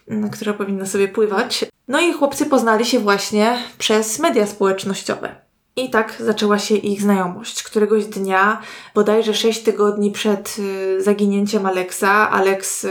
mm. 0.08 0.30
która 0.30 0.54
powinna 0.54 0.86
sobie 0.86 1.08
pływać. 1.08 1.66
No 1.88 2.02
i 2.02 2.14
chłopcy 2.14 2.46
poznali 2.46 2.86
się 2.86 3.00
właśnie 3.00 3.58
przez 3.78 4.20
media 4.20 4.48
społecznościowe. 4.48 5.36
I 5.76 5.90
tak 5.90 6.16
zaczęła 6.20 6.60
się 6.60 6.76
ich 6.76 7.02
znajomość. 7.02 7.64
Któregoś 7.64 8.06
dnia, 8.06 8.62
bodajże 8.96 9.34
sześć 9.34 9.64
tygodni 9.64 10.12
przed 10.12 10.56
y, 10.60 11.04
zaginięciem 11.04 11.66
Alexa, 11.66 12.30
Alex 12.30 12.84
y, 12.84 12.90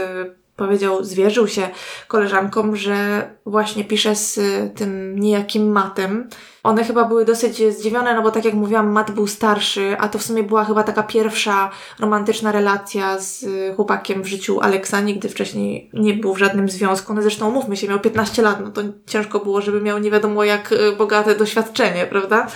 powiedział, 0.55 1.03
zwierzył 1.03 1.47
się 1.47 1.69
koleżankom, 2.07 2.75
że 2.75 3.29
właśnie 3.45 3.83
pisze 3.83 4.15
z 4.15 4.37
y, 4.37 4.71
tym 4.75 5.19
niejakim 5.19 5.71
Matem. 5.71 6.29
One 6.69 6.83
chyba 6.83 7.05
były 7.05 7.25
dosyć 7.25 7.73
zdziwione, 7.73 8.15
no 8.15 8.21
bo 8.21 8.31
tak 8.31 8.45
jak 8.45 8.53
mówiłam, 8.53 8.91
Mat 8.91 9.11
był 9.11 9.27
starszy, 9.27 9.95
a 9.99 10.09
to 10.09 10.19
w 10.19 10.23
sumie 10.23 10.43
była 10.43 10.65
chyba 10.65 10.83
taka 10.83 11.03
pierwsza 11.03 11.69
romantyczna 11.99 12.51
relacja 12.51 13.19
z 13.19 13.45
chłopakiem 13.75 14.23
w 14.23 14.27
życiu 14.27 14.59
Aleksa. 14.61 15.01
Nigdy 15.01 15.29
wcześniej 15.29 15.89
nie 15.93 16.13
był 16.13 16.33
w 16.33 16.37
żadnym 16.37 16.69
związku. 16.69 17.13
No 17.13 17.21
zresztą 17.21 17.51
mówmy 17.51 17.77
się, 17.77 17.87
miał 17.87 17.99
15 17.99 18.41
lat, 18.41 18.59
no 18.63 18.71
to 18.71 18.81
ciężko 19.07 19.39
było, 19.39 19.61
żeby 19.61 19.81
miał 19.81 19.99
nie 19.99 20.11
wiadomo 20.11 20.43
jak 20.43 20.73
bogate 20.97 21.35
doświadczenie, 21.35 22.05
prawda? 22.05 22.47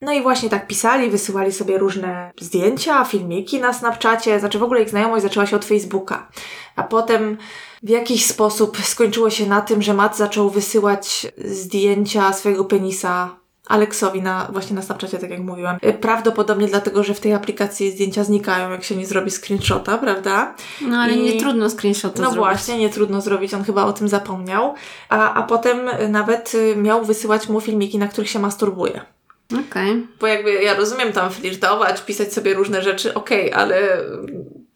No 0.00 0.12
i 0.12 0.22
właśnie 0.22 0.50
tak 0.50 0.66
pisali, 0.66 1.10
wysyłali 1.10 1.52
sobie 1.52 1.78
różne 1.78 2.32
zdjęcia, 2.40 3.04
filmiki 3.04 3.60
na 3.60 3.72
Snapchacie, 3.72 4.40
znaczy 4.40 4.58
w 4.58 4.62
ogóle 4.62 4.82
ich 4.82 4.90
znajomość 4.90 5.22
zaczęła 5.22 5.46
się 5.46 5.56
od 5.56 5.64
Facebooka. 5.64 6.28
A 6.76 6.82
potem 6.82 7.36
w 7.82 7.88
jakiś 7.88 8.26
sposób 8.26 8.78
skończyło 8.84 9.30
się 9.30 9.46
na 9.46 9.60
tym, 9.60 9.82
że 9.82 9.94
Matt 9.94 10.16
zaczął 10.16 10.50
wysyłać 10.50 11.26
zdjęcia 11.44 12.32
swojego 12.32 12.64
penisa 12.64 13.41
Aleksowi 13.66 14.22
na, 14.22 14.48
właśnie 14.52 14.76
na 14.76 14.82
Snapchacie, 14.82 15.18
tak 15.18 15.30
jak 15.30 15.40
mówiłam. 15.40 15.78
Prawdopodobnie 16.00 16.66
dlatego, 16.68 17.04
że 17.04 17.14
w 17.14 17.20
tej 17.20 17.32
aplikacji 17.34 17.90
zdjęcia 17.90 18.24
znikają, 18.24 18.70
jak 18.70 18.84
się 18.84 18.96
nie 18.96 19.06
zrobi 19.06 19.30
screenshota, 19.30 19.98
prawda? 19.98 20.54
No 20.80 20.96
ale 20.98 21.12
I- 21.12 21.22
nie 21.22 21.40
trudno 21.40 21.70
screenshota 21.70 22.22
No 22.22 22.30
zrobić. 22.30 22.38
właśnie, 22.38 22.78
nie 22.78 22.90
trudno 22.90 23.20
zrobić, 23.20 23.54
on 23.54 23.64
chyba 23.64 23.84
o 23.84 23.92
tym 23.92 24.08
zapomniał. 24.08 24.74
A, 25.08 25.34
a 25.34 25.42
potem 25.42 25.88
y, 25.88 26.08
nawet 26.08 26.54
y, 26.54 26.76
miał 26.76 27.04
wysyłać 27.04 27.48
mu 27.48 27.60
filmiki, 27.60 27.98
na 27.98 28.08
których 28.08 28.30
się 28.30 28.38
masturbuje. 28.38 29.00
Okej. 29.70 30.06
Bo 30.20 30.26
jakby 30.26 30.52
ja 30.52 30.74
rozumiem 30.74 31.12
tam 31.12 31.30
flirtować, 31.30 32.00
pisać 32.04 32.32
sobie 32.32 32.54
różne 32.54 32.82
rzeczy, 32.82 33.14
okej, 33.14 33.52
ale 33.52 33.98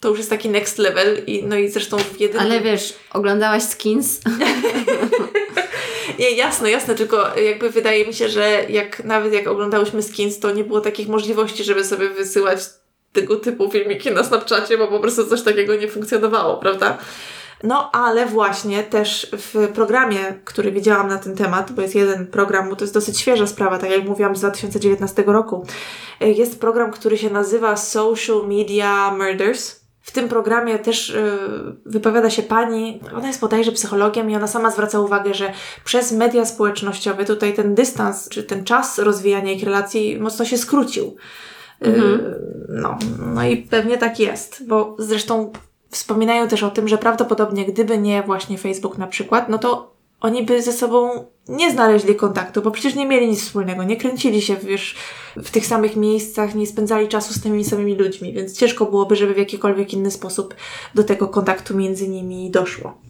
to 0.01 0.09
już 0.09 0.19
jest 0.19 0.31
taki 0.31 0.49
next 0.49 0.79
level 0.79 1.25
i 1.27 1.43
no 1.45 1.57
i 1.57 1.69
zresztą 1.69 1.97
w 1.99 2.21
jednym... 2.21 2.43
Ale 2.43 2.61
wiesz, 2.61 2.95
oglądałaś 3.13 3.63
skins? 3.63 4.21
Nie, 6.19 6.31
jasne, 6.31 6.71
jasne, 6.71 6.95
tylko 6.95 7.37
jakby 7.37 7.71
wydaje 7.71 8.07
mi 8.07 8.15
się, 8.15 8.29
że 8.29 8.65
jak 8.69 9.05
nawet 9.05 9.33
jak 9.33 9.47
oglądałyśmy 9.47 10.03
skins, 10.03 10.41
to 10.41 10.51
nie 10.51 10.65
było 10.65 10.81
takich 10.81 11.09
możliwości, 11.09 11.65
żeby 11.65 11.85
sobie 11.85 12.09
wysyłać 12.09 12.61
tego 13.13 13.37
typu 13.37 13.71
filmiki 13.71 14.11
na 14.11 14.25
Snapchacie, 14.25 14.79
bo 14.79 14.89
po 14.89 15.01
prostu 15.01 15.27
coś 15.27 15.43
takiego 15.43 15.77
nie 15.77 15.89
funkcjonowało, 15.89 16.57
prawda? 16.57 16.99
No, 17.63 17.91
ale 17.93 18.27
właśnie 18.27 18.83
też 18.83 19.31
w 19.33 19.69
programie, 19.75 20.41
który 20.45 20.73
widziałam 20.73 21.09
na 21.09 21.19
ten 21.19 21.37
temat, 21.37 21.73
bo 21.73 21.83
jest 21.83 21.95
jeden 21.95 22.27
program, 22.27 22.71
bo 22.71 22.77
to 22.77 22.85
jest 22.85 22.95
dosyć 22.95 23.21
świeża 23.21 23.47
sprawa, 23.47 23.79
tak 23.79 23.91
jak 23.91 24.05
mówiłam, 24.05 24.37
z 24.37 24.41
2019 24.41 25.25
roku, 25.27 25.67
jest 26.21 26.61
program, 26.61 26.93
który 26.93 27.19
się 27.19 27.31
nazywa 27.31 27.77
Social 27.77 28.49
Media 28.49 29.11
Murders. 29.11 29.86
W 30.07 30.13
tym 30.13 30.29
programie 30.29 30.79
też 30.79 31.11
y, 31.11 31.39
wypowiada 31.87 32.31
się 32.31 32.43
pani, 32.43 33.01
ona 33.17 33.27
jest 33.27 33.41
bodajże 33.41 33.73
psychologiem 33.73 34.31
i 34.31 34.37
ona 34.37 34.47
sama 34.47 34.71
zwraca 34.71 35.01
uwagę, 35.01 35.35
że 35.35 35.53
przez 35.85 36.13
media 36.13 36.45
społecznościowe 36.45 37.25
tutaj 37.25 37.55
ten 37.55 37.75
dystans, 37.75 38.29
czy 38.29 38.43
ten 38.43 38.65
czas 38.65 38.99
rozwijania 38.99 39.53
ich 39.53 39.65
relacji 39.65 40.21
mocno 40.21 40.45
się 40.45 40.59
skrócił. 40.59 41.17
Y, 41.87 42.21
no, 42.69 42.99
no 43.35 43.45
i 43.45 43.57
pewnie 43.57 43.99
tak 43.99 44.21
jest, 44.21 44.67
bo 44.67 44.97
zresztą 44.99 45.53
wspominają 45.91 46.49
też 46.49 46.63
o 46.63 46.71
tym, 46.71 46.89
że 46.89 46.99
prawdopodobnie 46.99 47.67
gdyby 47.67 47.99
nie 47.99 48.23
właśnie 48.23 48.59
Facebook 48.59 48.99
na 48.99 49.07
przykład, 49.07 49.49
no 49.49 49.59
to 49.59 49.96
oni 50.21 50.43
by 50.43 50.63
ze 50.63 50.73
sobą 50.73 51.27
nie 51.49 51.71
znaleźli 51.71 52.17
kontaktu, 52.17 52.63
bo 52.63 52.71
przecież 52.71 52.95
nie 52.95 53.07
mieli 53.07 53.29
nic 53.29 53.43
wspólnego, 53.43 53.83
nie 53.83 53.97
kręcili 53.97 54.43
się 54.43 54.57
wiesz, 54.57 54.97
w 55.37 55.51
tych 55.51 55.67
samych 55.67 55.97
miejscach, 55.97 56.55
nie 56.55 56.67
spędzali 56.67 57.09
czasu 57.09 57.35
z 57.35 57.43
tymi 57.43 57.65
samymi 57.65 57.95
ludźmi, 57.95 58.33
więc 58.33 58.59
ciężko 58.59 58.87
byłoby, 58.87 59.17
żeby 59.17 59.35
w 59.35 59.39
jakikolwiek 59.39 59.93
inny 59.93 60.11
sposób 60.11 60.55
do 60.95 61.05
tego 61.05 61.29
kontaktu 61.29 61.77
między 61.77 62.09
nimi 62.09 62.51
doszło. 62.51 63.01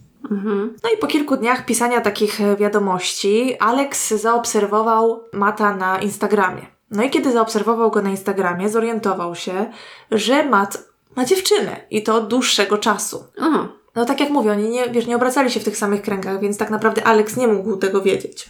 No 0.83 0.89
i 0.95 0.97
po 0.97 1.07
kilku 1.07 1.37
dniach 1.37 1.65
pisania 1.65 2.01
takich 2.01 2.41
e, 2.41 2.55
wiadomości, 2.55 3.57
Alex 3.59 4.13
zaobserwował 4.13 5.23
Mata 5.33 5.75
na 5.75 5.99
Instagramie. 5.99 6.65
No 6.91 7.03
i 7.03 7.09
kiedy 7.09 7.31
zaobserwował 7.31 7.91
go 7.91 8.01
na 8.01 8.09
Instagramie, 8.09 8.69
zorientował 8.69 9.35
się, 9.35 9.71
że 10.11 10.45
Matt 10.45 10.87
ma 11.15 11.25
dziewczynę 11.25 11.85
i 11.91 12.03
to 12.03 12.15
od 12.15 12.27
dłuższego 12.27 12.77
czasu. 12.77 13.23
O, 13.41 13.67
No 13.97 14.05
tak 14.05 14.19
jak 14.19 14.29
mówię, 14.29 14.51
oni 14.51 14.69
nie, 14.69 14.89
wiesz, 14.89 15.07
nie 15.07 15.15
obracali 15.15 15.51
się 15.51 15.59
w 15.59 15.63
tych 15.63 15.77
samych 15.77 16.01
kręgach, 16.01 16.39
więc 16.39 16.57
tak 16.57 16.69
naprawdę 16.69 17.03
Alex 17.03 17.37
nie 17.37 17.47
mógł 17.47 17.77
tego 17.77 18.01
wiedzieć. 18.01 18.49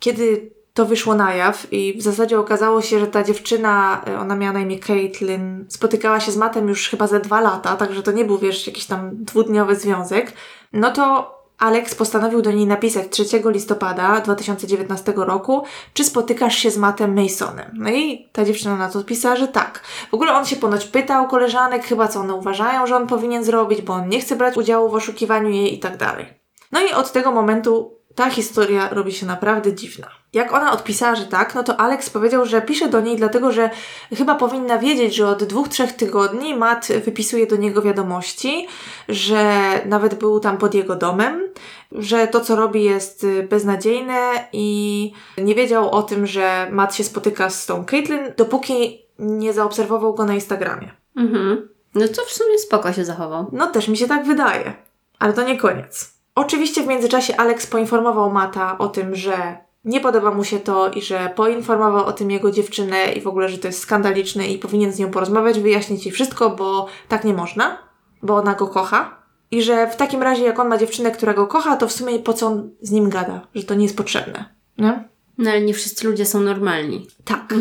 Kiedy 0.00 0.50
to 0.74 0.86
wyszło 0.86 1.14
na 1.14 1.34
jaw 1.34 1.72
i 1.72 1.98
w 1.98 2.02
zasadzie 2.02 2.38
okazało 2.38 2.82
się, 2.82 3.00
że 3.00 3.06
ta 3.06 3.24
dziewczyna, 3.24 4.04
e, 4.06 4.18
ona 4.18 4.36
miała 4.36 4.52
na 4.52 4.60
imię 4.60 4.78
Caitlyn, 4.78 5.66
spotykała 5.68 6.20
się 6.20 6.32
z 6.32 6.36
Matem 6.36 6.68
już 6.68 6.88
chyba 6.88 7.06
ze 7.06 7.20
dwa 7.20 7.40
lata, 7.40 7.76
także 7.76 8.02
to 8.02 8.12
nie 8.12 8.24
był, 8.24 8.38
wiesz, 8.38 8.66
jakiś 8.66 8.86
tam 8.86 9.10
dwudniowy 9.12 9.76
związek, 9.76 10.32
no 10.72 10.90
to 10.90 11.37
Alex 11.58 11.94
postanowił 11.94 12.42
do 12.42 12.52
niej 12.52 12.66
napisać 12.66 13.08
3 13.10 13.24
listopada 13.44 14.20
2019 14.20 15.12
roku, 15.16 15.62
czy 15.94 16.04
spotykasz 16.04 16.56
się 16.56 16.70
z 16.70 16.76
Mattem 16.76 17.22
Masonem. 17.22 17.70
No 17.74 17.90
i 17.90 18.28
ta 18.32 18.44
dziewczyna 18.44 18.76
na 18.76 18.88
to 18.88 18.98
odpisała, 18.98 19.36
że 19.36 19.48
tak. 19.48 19.82
W 20.10 20.14
ogóle 20.14 20.32
on 20.34 20.44
się 20.46 20.56
ponoć 20.56 20.84
pytał 20.84 21.28
koleżanek, 21.28 21.84
chyba 21.84 22.08
co 22.08 22.20
one 22.20 22.34
uważają, 22.34 22.86
że 22.86 22.96
on 22.96 23.06
powinien 23.06 23.44
zrobić, 23.44 23.82
bo 23.82 23.94
on 23.94 24.08
nie 24.08 24.20
chce 24.20 24.36
brać 24.36 24.56
udziału 24.56 24.90
w 24.90 24.94
oszukiwaniu 24.94 25.48
jej 25.48 25.74
i 25.74 25.78
tak 25.78 25.96
dalej. 25.96 26.26
No 26.72 26.80
i 26.80 26.92
od 26.92 27.12
tego 27.12 27.30
momentu 27.30 27.97
ta 28.18 28.30
historia 28.30 28.88
robi 28.88 29.12
się 29.12 29.26
naprawdę 29.26 29.74
dziwna. 29.74 30.06
Jak 30.32 30.52
ona 30.52 30.72
odpisała, 30.72 31.14
że 31.14 31.26
tak, 31.26 31.54
no 31.54 31.62
to 31.62 31.80
Alex 31.80 32.10
powiedział, 32.10 32.46
że 32.46 32.62
pisze 32.62 32.88
do 32.88 33.00
niej 33.00 33.16
dlatego, 33.16 33.52
że 33.52 33.70
chyba 34.16 34.34
powinna 34.34 34.78
wiedzieć, 34.78 35.14
że 35.14 35.28
od 35.28 35.44
dwóch, 35.44 35.68
trzech 35.68 35.92
tygodni 35.92 36.56
Matt 36.56 36.88
wypisuje 37.04 37.46
do 37.46 37.56
niego 37.56 37.82
wiadomości, 37.82 38.66
że 39.08 39.60
nawet 39.86 40.14
był 40.14 40.40
tam 40.40 40.58
pod 40.58 40.74
jego 40.74 40.96
domem, 40.96 41.48
że 41.92 42.26
to, 42.26 42.40
co 42.40 42.56
robi 42.56 42.84
jest 42.84 43.26
beznadziejne 43.48 44.48
i 44.52 45.12
nie 45.38 45.54
wiedział 45.54 45.90
o 45.90 46.02
tym, 46.02 46.26
że 46.26 46.68
Matt 46.70 46.94
się 46.94 47.04
spotyka 47.04 47.50
z 47.50 47.66
tą 47.66 47.84
Caitlyn, 47.84 48.32
dopóki 48.36 49.02
nie 49.18 49.52
zaobserwował 49.52 50.14
go 50.14 50.24
na 50.24 50.34
Instagramie. 50.34 50.90
mhm. 51.16 51.68
No 51.94 52.08
to 52.08 52.24
w 52.24 52.30
sumie 52.30 52.58
spoko 52.58 52.92
się 52.92 53.04
zachował. 53.04 53.50
No 53.52 53.66
też 53.66 53.88
mi 53.88 53.96
się 53.96 54.06
tak 54.06 54.26
wydaje. 54.26 54.72
Ale 55.18 55.32
to 55.32 55.42
nie 55.42 55.56
koniec. 55.56 56.17
Oczywiście 56.38 56.82
w 56.82 56.86
międzyczasie 56.86 57.36
Alex 57.36 57.66
poinformował 57.66 58.30
Mata 58.30 58.78
o 58.78 58.88
tym, 58.88 59.14
że 59.14 59.58
nie 59.84 60.00
podoba 60.00 60.30
mu 60.30 60.44
się 60.44 60.58
to 60.58 60.90
i 60.90 61.02
że 61.02 61.32
poinformował 61.36 62.06
o 62.06 62.12
tym 62.12 62.30
jego 62.30 62.50
dziewczynę 62.50 63.12
i 63.12 63.20
w 63.20 63.26
ogóle, 63.26 63.48
że 63.48 63.58
to 63.58 63.68
jest 63.68 63.80
skandaliczne 63.80 64.48
i 64.48 64.58
powinien 64.58 64.92
z 64.92 64.98
nią 64.98 65.10
porozmawiać, 65.10 65.60
wyjaśnić 65.60 66.06
jej 66.06 66.12
wszystko, 66.12 66.50
bo 66.50 66.86
tak 67.08 67.24
nie 67.24 67.34
można, 67.34 67.78
bo 68.22 68.36
ona 68.36 68.54
go 68.54 68.66
kocha. 68.66 69.22
I 69.50 69.62
że 69.62 69.90
w 69.90 69.96
takim 69.96 70.22
razie, 70.22 70.44
jak 70.44 70.58
on 70.58 70.68
ma 70.68 70.78
dziewczynę, 70.78 71.10
która 71.10 71.34
go 71.34 71.46
kocha, 71.46 71.76
to 71.76 71.88
w 71.88 71.92
sumie 71.92 72.18
po 72.18 72.32
co 72.32 72.46
on 72.46 72.70
z 72.80 72.90
nim 72.90 73.10
gada, 73.10 73.40
że 73.54 73.62
to 73.62 73.74
nie 73.74 73.82
jest 73.82 73.96
potrzebne. 73.96 74.54
Nie? 74.78 75.08
No 75.38 75.50
ale 75.50 75.62
nie 75.62 75.74
wszyscy 75.74 76.06
ludzie 76.06 76.26
są 76.26 76.40
normalni. 76.40 77.06
Tak. 77.24 77.54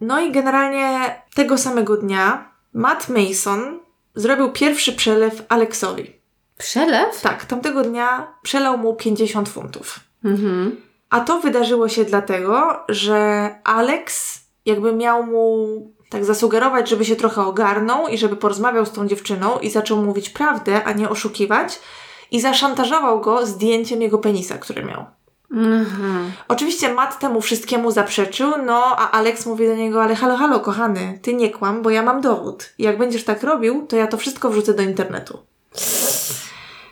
No 0.00 0.20
i 0.20 0.32
generalnie 0.32 1.22
tego 1.34 1.58
samego 1.58 1.96
dnia 1.96 2.52
Matt 2.72 3.08
Mason 3.08 3.80
zrobił 4.14 4.52
pierwszy 4.52 4.92
przelew 4.92 5.42
Alexowi. 5.48 6.21
Przelew? 6.62 7.20
Tak, 7.20 7.44
tamtego 7.44 7.82
dnia 7.82 8.34
przelał 8.42 8.78
mu 8.78 8.94
50 8.94 9.48
funtów. 9.48 10.00
Mhm. 10.24 10.76
A 11.10 11.20
to 11.20 11.40
wydarzyło 11.40 11.88
się 11.88 12.04
dlatego, 12.04 12.80
że 12.88 13.50
Alex 13.64 14.34
jakby 14.66 14.92
miał 14.92 15.26
mu 15.26 15.68
tak 16.10 16.24
zasugerować, 16.24 16.88
żeby 16.88 17.04
się 17.04 17.16
trochę 17.16 17.42
ogarnął 17.42 18.08
i 18.08 18.18
żeby 18.18 18.36
porozmawiał 18.36 18.86
z 18.86 18.92
tą 18.92 19.08
dziewczyną 19.08 19.58
i 19.58 19.70
zaczął 19.70 20.02
mówić 20.02 20.30
prawdę, 20.30 20.84
a 20.84 20.92
nie 20.92 21.08
oszukiwać. 21.08 21.80
I 22.30 22.40
zaszantażował 22.40 23.20
go 23.20 23.46
zdjęciem 23.46 24.02
jego 24.02 24.18
penisa, 24.18 24.58
który 24.58 24.84
miał. 24.84 25.04
Mhm. 25.50 26.32
Oczywiście 26.48 26.94
Matt 26.94 27.18
temu 27.18 27.40
wszystkiemu 27.40 27.90
zaprzeczył, 27.90 28.52
no 28.66 28.84
a 28.98 29.10
Alex 29.10 29.46
mówi 29.46 29.66
do 29.66 29.76
niego, 29.76 30.02
ale 30.02 30.14
halo, 30.14 30.36
halo, 30.36 30.60
kochany, 30.60 31.18
ty 31.22 31.34
nie 31.34 31.50
kłam, 31.50 31.82
bo 31.82 31.90
ja 31.90 32.02
mam 32.02 32.20
dowód. 32.20 32.72
Jak 32.78 32.98
będziesz 32.98 33.24
tak 33.24 33.42
robił, 33.42 33.86
to 33.86 33.96
ja 33.96 34.06
to 34.06 34.16
wszystko 34.16 34.50
wrzucę 34.50 34.74
do 34.74 34.82
internetu. 34.82 35.38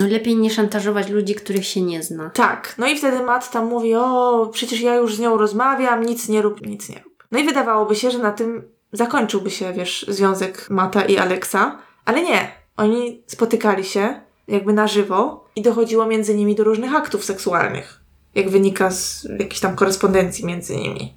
No 0.00 0.06
lepiej 0.06 0.36
nie 0.36 0.50
szantażować 0.50 1.08
ludzi, 1.08 1.34
których 1.34 1.66
się 1.66 1.82
nie 1.82 2.02
zna. 2.02 2.30
Tak, 2.30 2.74
no 2.78 2.88
i 2.88 2.98
wtedy 2.98 3.22
Matt 3.22 3.50
tam 3.50 3.66
mówi, 3.66 3.94
o, 3.94 4.50
przecież 4.52 4.80
ja 4.80 4.94
już 4.94 5.16
z 5.16 5.20
nią 5.20 5.36
rozmawiam, 5.36 6.06
nic 6.06 6.28
nie 6.28 6.42
rób, 6.42 6.66
nic 6.66 6.88
nie 6.88 7.00
rób. 7.04 7.24
No 7.30 7.38
i 7.38 7.44
wydawałoby 7.44 7.96
się, 7.96 8.10
że 8.10 8.18
na 8.18 8.32
tym 8.32 8.62
zakończyłby 8.92 9.50
się, 9.50 9.72
wiesz, 9.72 10.06
związek 10.08 10.70
Mata 10.70 11.02
i 11.02 11.18
Alexa, 11.18 11.78
ale 12.04 12.22
nie. 12.22 12.52
Oni 12.76 13.22
spotykali 13.26 13.84
się 13.84 14.20
jakby 14.48 14.72
na 14.72 14.86
żywo 14.86 15.48
i 15.56 15.62
dochodziło 15.62 16.06
między 16.06 16.34
nimi 16.34 16.54
do 16.54 16.64
różnych 16.64 16.94
aktów 16.94 17.24
seksualnych, 17.24 18.00
jak 18.34 18.50
wynika 18.50 18.90
z 18.90 19.28
jakiejś 19.38 19.60
tam 19.60 19.76
korespondencji 19.76 20.46
między 20.46 20.76
nimi. 20.76 21.14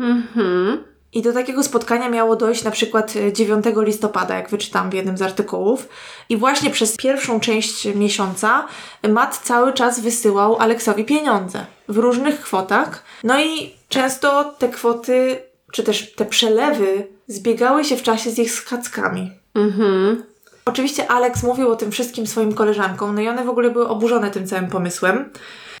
Mhm. 0.00 0.93
I 1.14 1.22
do 1.22 1.32
takiego 1.32 1.62
spotkania 1.62 2.08
miało 2.08 2.36
dojść 2.36 2.64
na 2.64 2.70
przykład 2.70 3.16
e, 3.16 3.32
9 3.32 3.64
listopada, 3.76 4.34
jak 4.34 4.50
wyczytałam 4.50 4.90
w 4.90 4.94
jednym 4.94 5.18
z 5.18 5.22
artykułów. 5.22 5.88
I 6.28 6.36
właśnie 6.36 6.70
przez 6.70 6.96
pierwszą 6.96 7.40
część 7.40 7.84
miesiąca 7.94 8.66
Matt 9.08 9.40
cały 9.42 9.72
czas 9.72 10.00
wysyłał 10.00 10.56
Aleksowi 10.56 11.04
pieniądze 11.04 11.66
w 11.88 11.98
różnych 11.98 12.40
kwotach. 12.40 13.04
No 13.24 13.40
i 13.40 13.74
często 13.88 14.54
te 14.58 14.68
kwoty, 14.68 15.36
czy 15.72 15.82
też 15.82 16.14
te 16.14 16.24
przelewy 16.24 17.06
zbiegały 17.26 17.84
się 17.84 17.96
w 17.96 18.02
czasie 18.02 18.30
z 18.30 18.38
ich 18.38 18.52
skackami. 18.52 19.32
Mhm. 19.54 20.24
Oczywiście 20.64 21.10
Alex 21.10 21.42
mówił 21.42 21.72
o 21.72 21.76
tym 21.76 21.90
wszystkim 21.90 22.26
swoim 22.26 22.54
koleżankom, 22.54 23.14
no 23.14 23.20
i 23.20 23.28
one 23.28 23.44
w 23.44 23.48
ogóle 23.48 23.70
były 23.70 23.88
oburzone 23.88 24.30
tym 24.30 24.46
całym 24.46 24.66
pomysłem, 24.66 25.30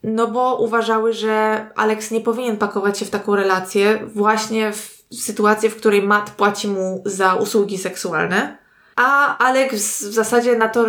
no 0.02 0.26
bo 0.26 0.56
uważały, 0.56 1.12
że 1.12 1.66
Alex 1.76 2.10
nie 2.10 2.20
powinien 2.20 2.56
pakować 2.56 2.98
się 2.98 3.04
w 3.04 3.10
taką 3.10 3.36
relację 3.36 4.00
właśnie 4.14 4.72
w 4.72 4.93
sytuacji, 5.12 5.68
w 5.68 5.76
której 5.76 6.02
Matt 6.02 6.30
płaci 6.30 6.68
mu 6.68 7.02
za 7.06 7.34
usługi 7.34 7.78
seksualne, 7.78 8.58
a 8.96 9.38
Alex 9.38 10.04
w 10.04 10.12
zasadzie 10.12 10.56
na 10.56 10.68
to, 10.68 10.84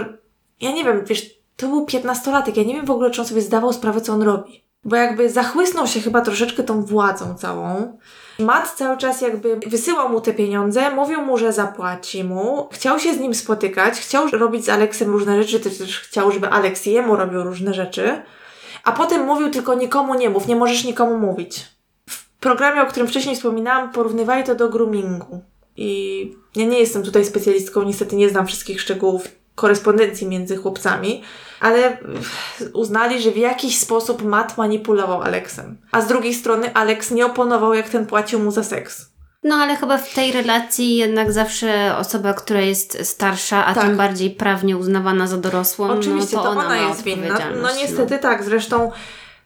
ja 0.62 0.72
nie 0.72 0.84
wiem, 0.84 1.06
wiesz, 1.06 1.30
to 1.56 1.68
był 1.68 1.86
piętnastolatek, 1.86 2.58
ja 2.58 2.64
nie 2.64 2.74
wiem 2.74 2.86
w 2.86 2.92
ogóle, 2.92 3.12
czy 3.12 3.22
on 3.22 3.28
sobie 3.28 3.42
zdawał 3.42 3.74
sprawę, 3.74 4.02
co 4.02 4.14
on 4.14 4.22
robi. 4.22 4.66
Bo 4.84 4.96
jakby 4.96 5.30
zachłysnął 5.30 5.88
się 5.88 6.02
chyba 6.02 6.22
troszeczkę 6.22 6.64
tą 6.64 6.86
władzą 6.86 7.36
całą, 7.36 7.98
Matt 8.40 8.72
cały 8.72 8.98
czas 8.98 9.22
jakby 9.22 9.60
wysyłał 9.68 10.10
mu 10.10 10.22
te 10.22 10.34
pieniądze, 10.34 10.92
mówił 10.92 11.22
mu, 11.22 11.38
że 11.38 11.54
zapłaci 11.54 12.24
mu, 12.24 12.70
chciał 12.72 13.00
się 13.00 13.14
z 13.14 13.20
nim 13.20 13.34
spotykać, 13.34 14.00
chciał 14.00 14.28
robić 14.28 14.66
z 14.66 14.70
Aleksem 14.70 15.12
różne 15.12 15.44
rzeczy, 15.44 15.60
też, 15.60 16.00
chciał, 16.00 16.32
żeby 16.32 16.50
Aleks 16.50 16.86
jemu 16.86 17.16
robił 17.16 17.44
różne 17.44 17.74
rzeczy, 17.74 18.22
a 18.84 18.92
potem 18.92 19.26
mówił 19.26 19.50
tylko 19.50 19.74
nikomu 19.74 20.16
nie 20.16 20.30
mów, 20.30 20.48
nie 20.48 20.56
możesz 20.56 20.84
nikomu 20.84 21.18
mówić. 21.18 21.74
Programie, 22.45 22.81
o 22.81 22.85
którym 22.85 23.07
wcześniej 23.07 23.35
wspominałam, 23.35 23.91
porównywali 23.91 24.43
to 24.43 24.55
do 24.55 24.69
groomingu. 24.69 25.41
I 25.77 26.31
ja 26.55 26.65
nie 26.65 26.80
jestem 26.80 27.03
tutaj 27.03 27.26
specjalistką, 27.26 27.84
niestety 27.84 28.15
nie 28.15 28.30
znam 28.30 28.47
wszystkich 28.47 28.81
szczegółów 28.81 29.27
korespondencji 29.55 30.27
między 30.27 30.57
chłopcami, 30.57 31.22
ale 31.59 31.97
uznali, 32.73 33.22
że 33.22 33.31
w 33.31 33.38
jakiś 33.38 33.80
sposób 33.80 34.23
Matt 34.23 34.57
manipulował 34.57 35.22
Aleksem. 35.22 35.77
A 35.91 36.01
z 36.01 36.07
drugiej 36.07 36.34
strony 36.34 36.73
Alex 36.73 37.11
nie 37.11 37.26
oponował, 37.26 37.73
jak 37.73 37.89
ten 37.89 38.05
płacił 38.05 38.39
mu 38.39 38.51
za 38.51 38.63
seks. 38.63 39.09
No 39.43 39.55
ale 39.55 39.76
chyba 39.76 39.97
w 39.97 40.13
tej 40.13 40.31
relacji 40.31 40.95
jednak 40.95 41.31
zawsze 41.31 41.97
osoba, 41.97 42.34
która 42.34 42.61
jest 42.61 43.07
starsza, 43.07 43.65
a 43.65 43.73
Tak. 43.73 43.84
tym 43.84 43.97
bardziej 43.97 44.31
prawnie 44.31 44.77
uznawana 44.77 45.27
za 45.27 45.38
dorosłą, 45.38 45.89
Oczywiście 45.89 46.38
no 46.38 46.43
to, 46.43 46.49
to, 46.49 46.59
ona, 46.59 46.69
ma 46.69 46.77
jest 46.77 47.03
winna. 47.03 47.39
No 47.61 47.76
niestety 47.76 48.19
tak, 48.19 48.43
zresztą 48.43 48.91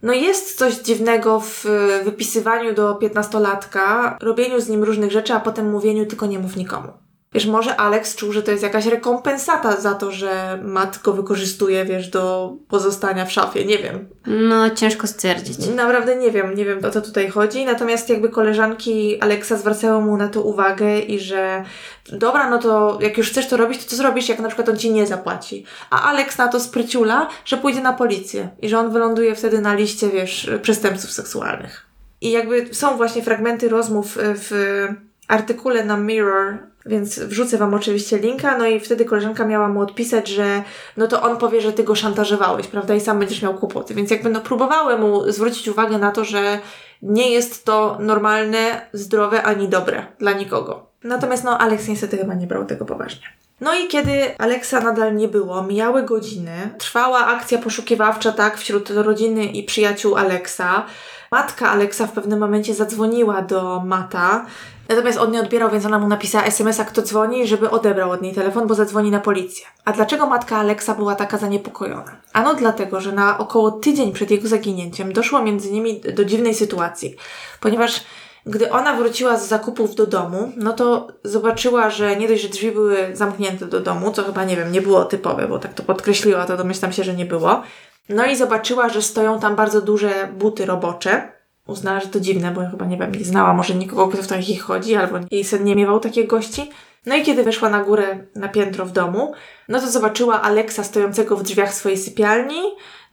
no 0.01 0.13
jest 0.13 0.57
coś 0.57 0.75
dziwnego 0.75 1.39
w 1.39 1.65
wypisywaniu 2.03 2.73
do 2.73 2.95
piętnastolatka, 2.95 4.17
robieniu 4.21 4.61
z 4.61 4.69
nim 4.69 4.83
różnych 4.83 5.11
rzeczy, 5.11 5.33
a 5.33 5.39
potem 5.39 5.71
mówieniu 5.71 6.05
tylko 6.05 6.25
nie 6.25 6.39
mów 6.39 6.55
nikomu. 6.55 7.08
Wiesz, 7.33 7.45
może 7.45 7.75
Alex 7.75 8.15
czuł, 8.15 8.31
że 8.31 8.43
to 8.43 8.51
jest 8.51 8.63
jakaś 8.63 8.85
rekompensata 8.85 9.81
za 9.81 9.93
to, 9.93 10.11
że 10.11 10.59
Matt 10.63 10.99
go 11.03 11.13
wykorzystuje, 11.13 11.85
wiesz, 11.85 12.09
do 12.09 12.53
pozostania 12.67 13.25
w 13.25 13.31
szafie. 13.31 13.65
Nie 13.65 13.77
wiem. 13.77 14.09
No 14.25 14.69
ciężko 14.69 15.07
stwierdzić. 15.07 15.57
Naprawdę 15.75 16.15
nie 16.15 16.31
wiem, 16.31 16.55
nie 16.55 16.65
wiem 16.65 16.85
o 16.85 16.89
co 16.89 17.01
tutaj 17.01 17.29
chodzi. 17.29 17.65
Natomiast 17.65 18.09
jakby 18.09 18.29
koleżanki 18.29 19.21
Alexa 19.21 19.57
zwracały 19.57 20.05
mu 20.05 20.17
na 20.17 20.27
to 20.27 20.41
uwagę 20.41 20.99
i 20.99 21.19
że 21.19 21.63
dobra, 22.11 22.49
no 22.49 22.57
to 22.57 22.99
jak 23.01 23.17
już 23.17 23.29
chcesz 23.29 23.47
to 23.47 23.57
robić, 23.57 23.83
to 23.83 23.89
co 23.89 23.95
zrobisz, 23.95 24.29
jak 24.29 24.39
na 24.39 24.47
przykład 24.47 24.69
on 24.69 24.77
ci 24.77 24.91
nie 24.91 25.07
zapłaci. 25.07 25.65
A 25.89 26.03
Alex 26.03 26.37
na 26.37 26.47
to 26.47 26.59
spryciula, 26.59 27.27
że 27.45 27.57
pójdzie 27.57 27.81
na 27.81 27.93
policję 27.93 28.49
i 28.61 28.69
że 28.69 28.79
on 28.79 28.91
wyląduje 28.91 29.35
wtedy 29.35 29.61
na 29.61 29.73
liście, 29.73 30.09
wiesz, 30.09 30.49
przestępców 30.61 31.11
seksualnych. 31.11 31.85
I 32.21 32.31
jakby 32.31 32.73
są 32.73 32.97
właśnie 32.97 33.21
fragmenty 33.21 33.69
rozmów 33.69 34.17
w 34.17 34.87
artykule 35.27 35.85
na 35.85 35.97
Mirror, 35.97 36.68
więc 36.85 37.19
wrzucę 37.19 37.57
Wam 37.57 37.73
oczywiście 37.73 38.17
linka, 38.17 38.57
no 38.57 38.67
i 38.67 38.79
wtedy 38.79 39.05
koleżanka 39.05 39.45
miała 39.45 39.67
mu 39.69 39.81
odpisać, 39.81 40.27
że 40.27 40.63
no 40.97 41.07
to 41.07 41.21
on 41.21 41.37
powie, 41.37 41.61
że 41.61 41.73
Ty 41.73 41.83
go 41.83 41.95
szantażowałeś, 41.95 42.67
prawda, 42.67 42.95
i 42.95 43.01
sam 43.01 43.19
będziesz 43.19 43.41
miał 43.41 43.53
kłopoty. 43.53 43.93
Więc 43.93 44.11
jakby 44.11 44.29
no 44.29 44.41
próbowały 44.41 44.97
mu 44.97 45.31
zwrócić 45.31 45.67
uwagę 45.67 45.97
na 45.97 46.11
to, 46.11 46.25
że 46.25 46.59
nie 47.01 47.31
jest 47.31 47.65
to 47.65 47.97
normalne, 47.99 48.81
zdrowe 48.93 49.43
ani 49.43 49.67
dobre 49.67 50.05
dla 50.19 50.31
nikogo. 50.31 50.89
Natomiast 51.03 51.43
no 51.43 51.57
Alex 51.57 51.87
niestety 51.87 52.17
chyba 52.17 52.33
nie 52.33 52.47
brał 52.47 52.65
tego 52.65 52.85
poważnie. 52.85 53.27
No 53.61 53.75
i 53.75 53.87
kiedy 53.87 54.37
Aleksa 54.37 54.79
nadal 54.79 55.15
nie 55.15 55.27
było, 55.27 55.63
mijały 55.63 56.03
godziny, 56.03 56.69
trwała 56.77 57.25
akcja 57.25 57.57
poszukiwawcza, 57.57 58.31
tak, 58.31 58.57
wśród 58.57 58.89
rodziny 58.89 59.45
i 59.45 59.63
przyjaciół 59.63 60.15
Aleksa. 60.15 60.85
Matka 61.31 61.69
Aleksa 61.69 62.07
w 62.07 62.11
pewnym 62.11 62.39
momencie 62.39 62.73
zadzwoniła 62.73 63.41
do 63.41 63.81
Mata, 63.85 64.45
natomiast 64.89 65.19
on 65.19 65.31
nie 65.31 65.39
odbierał, 65.39 65.69
więc 65.69 65.85
ona 65.85 65.99
mu 65.99 66.07
napisała 66.07 66.43
SMS-a, 66.43 66.85
kto 66.85 67.01
dzwoni, 67.01 67.47
żeby 67.47 67.69
odebrał 67.69 68.11
od 68.11 68.21
niej 68.21 68.33
telefon, 68.33 68.67
bo 68.67 68.75
zadzwoni 68.75 69.11
na 69.11 69.19
policję. 69.19 69.65
A 69.85 69.91
dlaczego 69.91 70.25
matka 70.25 70.57
Aleksa 70.57 70.95
była 70.95 71.15
taka 71.15 71.37
zaniepokojona? 71.37 72.21
Ano 72.33 72.53
dlatego, 72.53 73.01
że 73.01 73.11
na 73.11 73.37
około 73.37 73.71
tydzień 73.71 74.11
przed 74.13 74.31
jego 74.31 74.47
zaginięciem 74.47 75.13
doszło 75.13 75.41
między 75.41 75.71
nimi 75.71 76.01
do 76.01 76.25
dziwnej 76.25 76.55
sytuacji, 76.55 77.15
ponieważ 77.59 78.03
gdy 78.45 78.71
ona 78.71 78.95
wróciła 78.95 79.37
z 79.37 79.47
zakupów 79.47 79.95
do 79.95 80.07
domu, 80.07 80.51
no 80.57 80.73
to 80.73 81.07
zobaczyła, 81.23 81.89
że 81.89 82.15
nie 82.15 82.27
dość, 82.27 82.41
że 82.41 82.49
drzwi 82.49 82.71
były 82.71 83.11
zamknięte 83.13 83.65
do 83.65 83.79
domu, 83.79 84.11
co 84.11 84.23
chyba, 84.23 84.43
nie 84.43 84.55
wiem, 84.55 84.71
nie 84.71 84.81
było 84.81 85.05
typowe, 85.05 85.47
bo 85.47 85.59
tak 85.59 85.73
to 85.73 85.83
podkreśliła, 85.83 86.45
to 86.45 86.57
domyślam 86.57 86.93
się, 86.93 87.03
że 87.03 87.13
nie 87.13 87.25
było. 87.25 87.63
No 88.09 88.25
i 88.25 88.35
zobaczyła, 88.35 88.89
że 88.89 89.01
stoją 89.01 89.39
tam 89.39 89.55
bardzo 89.55 89.81
duże 89.81 90.29
buty 90.33 90.65
robocze. 90.65 91.38
Uznała, 91.69 91.99
że 91.99 92.07
to 92.07 92.19
dziwne, 92.19 92.51
bo 92.51 92.61
chyba, 92.71 92.85
nie 92.85 92.97
wiem, 92.97 93.15
nie 93.15 93.25
znała 93.25 93.53
może 93.53 93.75
nikogo, 93.75 94.07
kto 94.07 94.23
w 94.23 94.27
takich 94.27 94.61
chodzi, 94.61 94.95
albo 94.95 95.17
jej 95.31 95.43
syn 95.43 95.63
nie 95.63 95.75
miewał 95.75 95.99
takich 95.99 96.27
gości. 96.27 96.71
No 97.05 97.15
i 97.15 97.23
kiedy 97.23 97.43
weszła 97.43 97.69
na 97.69 97.83
górę, 97.83 98.17
na 98.35 98.47
piętro 98.47 98.85
w 98.85 98.91
domu, 98.91 99.33
no 99.69 99.79
to 99.79 99.87
zobaczyła 99.87 100.41
Aleksa 100.41 100.83
stojącego 100.83 101.37
w 101.37 101.43
drzwiach 101.43 101.73
swojej 101.73 101.97
sypialni, 101.97 102.61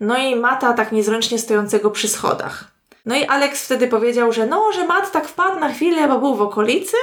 no 0.00 0.18
i 0.18 0.36
Mata 0.36 0.72
tak 0.72 0.92
niezręcznie 0.92 1.38
stojącego 1.38 1.90
przy 1.90 2.08
schodach. 2.08 2.76
No 3.06 3.16
i 3.16 3.24
Alex 3.24 3.64
wtedy 3.64 3.88
powiedział, 3.88 4.32
że 4.32 4.46
no, 4.46 4.72
że 4.74 4.86
Matt 4.86 5.12
tak 5.12 5.28
wpadł 5.28 5.60
na 5.60 5.72
chwilę, 5.72 6.08
bo 6.08 6.18
był 6.18 6.34
w 6.34 6.42
okolicy. 6.42 6.96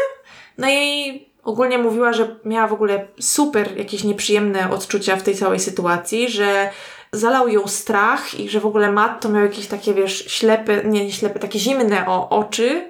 No 0.57 0.67
i 0.69 1.25
ogólnie 1.43 1.77
mówiła, 1.77 2.13
że 2.13 2.35
miała 2.45 2.67
w 2.67 2.73
ogóle 2.73 3.07
super 3.19 3.77
jakieś 3.77 4.03
nieprzyjemne 4.03 4.69
odczucia 4.71 5.15
w 5.15 5.23
tej 5.23 5.35
całej 5.35 5.59
sytuacji, 5.59 6.29
że 6.29 6.69
zalał 7.13 7.47
ją 7.47 7.67
strach 7.67 8.39
i 8.39 8.49
że 8.49 8.59
w 8.59 8.65
ogóle 8.65 8.91
Matt 8.91 9.21
to 9.21 9.29
miał 9.29 9.43
jakieś 9.43 9.67
takie, 9.67 9.93
wiesz, 9.93 10.25
ślepe, 10.27 10.83
nie, 10.83 11.05
nie 11.05 11.11
ślepe, 11.11 11.39
takie 11.39 11.59
zimne 11.59 12.05
o 12.07 12.29
oczy 12.29 12.89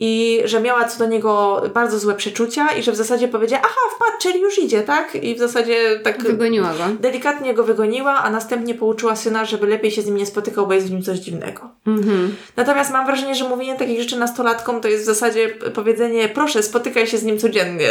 i 0.00 0.42
że 0.44 0.60
miała 0.60 0.84
co 0.84 0.98
do 0.98 1.06
niego 1.06 1.62
bardzo 1.74 1.98
złe 1.98 2.14
przeczucia 2.14 2.68
i 2.68 2.82
że 2.82 2.92
w 2.92 2.96
zasadzie 2.96 3.28
powiedziała, 3.28 3.62
aha, 3.64 3.80
wpadł, 3.96 4.12
czyli 4.20 4.40
już 4.40 4.58
idzie, 4.58 4.82
tak? 4.82 5.14
I 5.14 5.34
w 5.34 5.38
zasadzie 5.38 6.00
tak 6.04 6.22
Wygoniła 6.22 6.68
go. 6.68 6.84
delikatnie 7.00 7.54
go 7.54 7.64
wygoniła, 7.64 8.14
a 8.14 8.30
następnie 8.30 8.74
pouczyła 8.74 9.16
syna, 9.16 9.44
żeby 9.44 9.66
lepiej 9.66 9.90
się 9.90 10.02
z 10.02 10.06
nim 10.06 10.16
nie 10.16 10.26
spotykał, 10.26 10.66
bo 10.66 10.72
jest 10.74 10.86
w 10.86 10.90
nim 10.90 11.02
coś 11.02 11.18
dziwnego. 11.18 11.70
Mhm. 11.86 12.36
Natomiast 12.56 12.92
mam 12.92 13.06
wrażenie, 13.06 13.34
że 13.34 13.48
mówienie 13.48 13.76
takich 13.76 14.00
rzeczy 14.00 14.18
nastolatkom 14.18 14.80
to 14.80 14.88
jest 14.88 15.02
w 15.02 15.06
zasadzie 15.06 15.48
powiedzenie, 15.48 16.28
proszę, 16.28 16.62
spotykaj 16.62 17.06
się 17.06 17.18
z 17.18 17.24
nim 17.24 17.38
codziennie. 17.38 17.88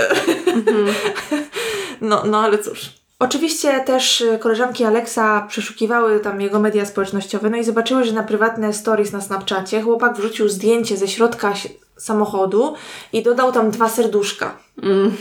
no, 2.01 2.23
no 2.25 2.39
ale 2.43 2.57
cóż. 2.57 3.00
Oczywiście 3.21 3.79
też 3.79 4.21
y, 4.21 4.39
koleżanki 4.39 4.83
Alexa 4.83 5.45
przeszukiwały 5.47 6.19
tam 6.19 6.41
jego 6.41 6.59
media 6.59 6.85
społecznościowe, 6.85 7.49
no 7.49 7.57
i 7.57 7.63
zobaczyły, 7.63 8.03
że 8.03 8.13
na 8.13 8.23
prywatne 8.23 8.73
stories 8.73 9.11
na 9.11 9.21
Snapchacie 9.21 9.81
chłopak 9.81 10.17
wrzucił 10.17 10.49
zdjęcie 10.49 10.97
ze 10.97 11.07
środka 11.07 11.53
samochodu 11.97 12.73
i 13.13 13.23
dodał 13.23 13.51
tam 13.51 13.71
dwa 13.71 13.89
serduszka. 13.89 14.57
Mm. 14.83 15.11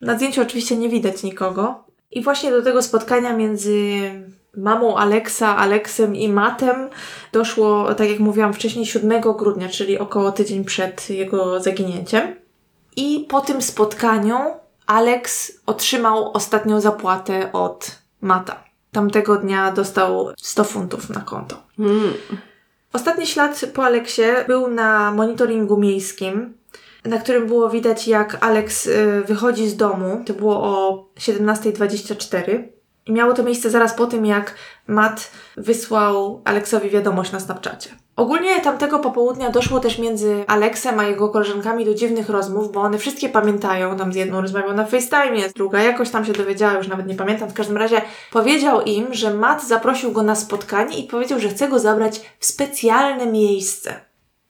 Na 0.00 0.16
zdjęciu 0.16 0.42
oczywiście 0.42 0.76
nie 0.76 0.88
widać 0.88 1.22
nikogo. 1.22 1.84
I 2.10 2.22
właśnie 2.22 2.50
do 2.50 2.62
tego 2.62 2.82
spotkania 2.82 3.36
między 3.36 4.00
mamą 4.56 4.96
Aleksa, 4.96 5.56
Aleksem 5.56 6.16
i 6.16 6.28
Matem 6.28 6.88
doszło, 7.32 7.94
tak 7.94 8.10
jak 8.10 8.18
mówiłam 8.18 8.52
wcześniej, 8.52 8.86
7 8.86 9.20
grudnia, 9.20 9.68
czyli 9.68 9.98
około 9.98 10.32
tydzień 10.32 10.64
przed 10.64 11.10
jego 11.10 11.60
zaginięciem. 11.60 12.36
I 12.96 13.26
po 13.28 13.40
tym 13.40 13.62
spotkaniu 13.62 14.36
Alex 14.86 15.52
otrzymał 15.66 16.32
ostatnią 16.32 16.80
zapłatę 16.80 17.52
od 17.52 17.98
Mata. 18.20 18.64
Tamtego 18.92 19.36
dnia 19.36 19.72
dostał 19.72 20.32
100 20.36 20.64
funtów 20.64 21.10
na 21.10 21.20
konto. 21.20 21.62
Mm. 21.78 22.12
Ostatni 22.92 23.26
ślad 23.26 23.64
po 23.74 23.84
Aleksie 23.84 24.22
był 24.46 24.68
na 24.68 25.12
monitoringu 25.12 25.76
miejskim, 25.76 26.54
na 27.04 27.18
którym 27.18 27.46
było 27.46 27.70
widać, 27.70 28.08
jak 28.08 28.38
Alex 28.40 28.86
y, 28.86 29.22
wychodzi 29.26 29.68
z 29.68 29.76
domu. 29.76 30.22
To 30.26 30.32
było 30.32 30.62
o 30.62 31.04
17.24. 31.18 32.62
I 33.06 33.12
miało 33.12 33.34
to 33.34 33.42
miejsce 33.42 33.70
zaraz 33.70 33.94
po 33.94 34.06
tym, 34.06 34.26
jak 34.26 34.54
Matt 34.86 35.30
wysłał 35.56 36.42
Aleksowi 36.44 36.90
wiadomość 36.90 37.32
na 37.32 37.40
Snapchacie. 37.40 37.90
Ogólnie 38.16 38.60
tamtego 38.60 38.98
popołudnia 38.98 39.50
doszło 39.50 39.80
też 39.80 39.98
między 39.98 40.44
Aleksem 40.46 40.98
a 40.98 41.04
jego 41.04 41.28
koleżankami 41.28 41.84
do 41.84 41.94
dziwnych 41.94 42.28
rozmów, 42.28 42.72
bo 42.72 42.80
one 42.80 42.98
wszystkie 42.98 43.28
pamiętają, 43.28 43.96
tam 43.96 44.12
z 44.12 44.16
jedną 44.16 44.40
rozmawiał 44.40 44.74
na 44.74 44.84
FaceTime, 44.84 45.48
druga 45.56 45.82
jakoś 45.82 46.10
tam 46.10 46.24
się 46.24 46.32
dowiedziała, 46.32 46.72
już 46.72 46.88
nawet 46.88 47.06
nie 47.06 47.14
pamiętam. 47.14 47.48
W 47.48 47.54
każdym 47.54 47.76
razie 47.76 48.02
powiedział 48.32 48.82
im, 48.82 49.14
że 49.14 49.34
Matt 49.34 49.64
zaprosił 49.68 50.12
go 50.12 50.22
na 50.22 50.34
spotkanie 50.34 50.98
i 50.98 51.08
powiedział, 51.08 51.40
że 51.40 51.48
chce 51.48 51.68
go 51.68 51.78
zabrać 51.78 52.20
w 52.38 52.46
specjalne 52.46 53.26
miejsce. 53.26 54.00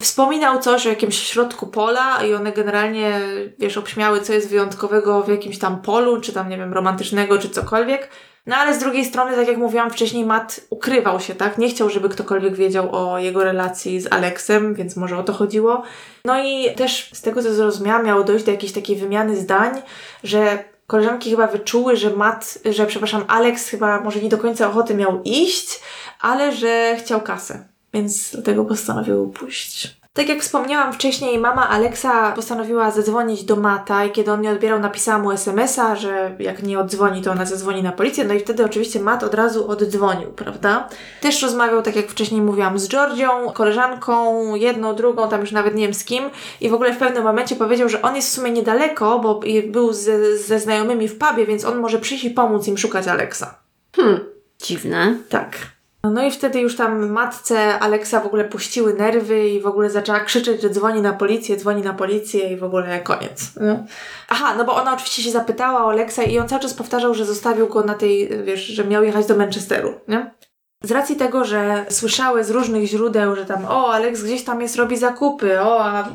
Wspominał 0.02 0.58
coś 0.58 0.86
o 0.86 0.90
jakimś 0.90 1.18
środku 1.18 1.66
pola 1.66 2.24
i 2.24 2.34
one 2.34 2.52
generalnie, 2.52 3.20
wiesz, 3.58 3.76
obśmiały, 3.76 4.20
co 4.20 4.32
jest 4.32 4.48
wyjątkowego 4.48 5.22
w 5.22 5.28
jakimś 5.28 5.58
tam 5.58 5.82
polu, 5.82 6.20
czy 6.20 6.32
tam, 6.32 6.48
nie 6.48 6.56
wiem, 6.56 6.72
romantycznego, 6.72 7.38
czy 7.38 7.50
cokolwiek. 7.50 8.08
No 8.46 8.56
ale 8.56 8.74
z 8.74 8.78
drugiej 8.78 9.04
strony, 9.04 9.36
tak 9.36 9.48
jak 9.48 9.56
mówiłam 9.56 9.90
wcześniej, 9.90 10.24
Matt 10.24 10.60
ukrywał 10.70 11.20
się, 11.20 11.34
tak? 11.34 11.58
Nie 11.58 11.68
chciał, 11.68 11.90
żeby 11.90 12.08
ktokolwiek 12.08 12.54
wiedział 12.54 12.96
o 12.96 13.18
jego 13.18 13.44
relacji 13.44 14.00
z 14.00 14.12
Aleksem, 14.12 14.74
więc 14.74 14.96
może 14.96 15.18
o 15.18 15.22
to 15.22 15.32
chodziło. 15.32 15.82
No 16.24 16.44
i 16.44 16.74
też 16.74 17.10
z 17.12 17.22
tego, 17.22 17.42
co 17.42 17.54
zrozumiałam, 17.54 18.06
miało 18.06 18.24
dojść 18.24 18.44
do 18.44 18.50
jakiejś 18.50 18.72
takiej 18.72 18.96
wymiany 18.96 19.36
zdań, 19.36 19.82
że 20.24 20.64
koleżanki 20.86 21.30
chyba 21.30 21.46
wyczuły, 21.46 21.96
że 21.96 22.10
Matt, 22.10 22.58
że 22.64 22.86
przepraszam, 22.86 23.24
Alex 23.28 23.68
chyba 23.68 24.00
może 24.00 24.20
nie 24.20 24.28
do 24.28 24.38
końca 24.38 24.68
ochoty 24.68 24.94
miał 24.94 25.22
iść, 25.22 25.80
ale 26.20 26.52
że 26.52 26.96
chciał 26.98 27.20
kasę. 27.20 27.68
Więc 27.94 28.30
dlatego 28.32 28.64
postanowił 28.64 29.28
pójść. 29.28 30.03
Tak 30.16 30.28
jak 30.28 30.40
wspomniałam 30.40 30.92
wcześniej, 30.92 31.38
mama 31.38 31.68
Alexa 31.68 32.32
postanowiła 32.32 32.90
zadzwonić 32.90 33.44
do 33.44 33.56
Mata 33.56 34.04
i 34.04 34.10
kiedy 34.10 34.32
on 34.32 34.40
nie 34.40 34.50
odbierał, 34.50 34.80
napisała 34.80 35.18
mu 35.18 35.30
SMS-a, 35.30 35.96
że 35.96 36.36
jak 36.38 36.62
nie 36.62 36.78
odzwoni, 36.78 37.22
to 37.22 37.32
ona 37.32 37.44
zadzwoni 37.44 37.82
na 37.82 37.92
policję. 37.92 38.24
No 38.24 38.34
i 38.34 38.40
wtedy 38.40 38.64
oczywiście 38.64 39.00
Matt 39.00 39.22
od 39.22 39.34
razu 39.34 39.68
oddzwonił, 39.68 40.32
prawda? 40.32 40.88
Też 41.20 41.42
rozmawiał, 41.42 41.82
tak 41.82 41.96
jak 41.96 42.06
wcześniej 42.06 42.40
mówiłam, 42.40 42.78
z 42.78 42.88
Georgią, 42.88 43.52
koleżanką, 43.52 44.54
jedną, 44.54 44.94
drugą, 44.94 45.28
tam 45.28 45.40
już 45.40 45.52
nawet 45.52 45.74
nie 45.74 45.84
wiem 45.84 45.94
z 45.94 46.04
kim. 46.04 46.24
I 46.60 46.68
w 46.68 46.74
ogóle 46.74 46.92
w 46.94 46.98
pewnym 46.98 47.24
momencie 47.24 47.56
powiedział, 47.56 47.88
że 47.88 48.02
on 48.02 48.16
jest 48.16 48.28
w 48.28 48.32
sumie 48.32 48.50
niedaleko, 48.50 49.18
bo 49.18 49.40
był 49.66 49.92
ze, 49.92 50.38
ze 50.38 50.60
znajomymi 50.60 51.08
w 51.08 51.18
pubie, 51.18 51.46
więc 51.46 51.64
on 51.64 51.78
może 51.78 51.98
przyjść 51.98 52.24
i 52.24 52.30
pomóc 52.30 52.68
im 52.68 52.78
szukać 52.78 53.08
Alexa. 53.08 53.58
Hmm, 53.96 54.20
dziwne. 54.62 55.16
Tak. 55.28 55.73
No 56.10 56.22
i 56.22 56.30
wtedy 56.30 56.60
już 56.60 56.76
tam 56.76 57.10
matce 57.10 57.78
Aleksa 57.78 58.20
w 58.20 58.26
ogóle 58.26 58.44
puściły 58.44 58.94
nerwy 58.94 59.48
i 59.48 59.60
w 59.60 59.66
ogóle 59.66 59.90
zaczęła 59.90 60.20
krzyczeć, 60.20 60.62
że 60.62 60.70
dzwoni 60.70 61.00
na 61.00 61.12
policję, 61.12 61.56
dzwoni 61.56 61.82
na 61.82 61.94
policję 61.94 62.52
i 62.52 62.56
w 62.56 62.64
ogóle 62.64 63.00
koniec. 63.00 63.52
No. 63.60 63.84
Aha, 64.28 64.54
no 64.58 64.64
bo 64.64 64.74
ona 64.74 64.94
oczywiście 64.94 65.22
się 65.22 65.30
zapytała 65.30 65.84
o 65.84 65.90
Aleksa 65.90 66.22
i 66.22 66.38
on 66.38 66.48
cały 66.48 66.62
czas 66.62 66.74
powtarzał, 66.74 67.14
że 67.14 67.24
zostawił 67.24 67.68
go 67.68 67.82
na 67.82 67.94
tej, 67.94 68.44
wiesz, 68.44 68.66
że 68.66 68.84
miał 68.84 69.04
jechać 69.04 69.26
do 69.26 69.36
Manchesteru, 69.36 69.94
nie? 70.08 70.34
Z 70.82 70.90
racji 70.90 71.16
tego, 71.16 71.44
że 71.44 71.86
słyszały 71.88 72.44
z 72.44 72.50
różnych 72.50 72.86
źródeł, 72.86 73.36
że 73.36 73.44
tam 73.44 73.64
o, 73.64 73.92
Alex 73.92 74.22
gdzieś 74.22 74.44
tam 74.44 74.60
jest, 74.60 74.76
robi 74.76 74.96
zakupy, 74.96 75.60
o, 75.60 75.84
a 75.84 76.08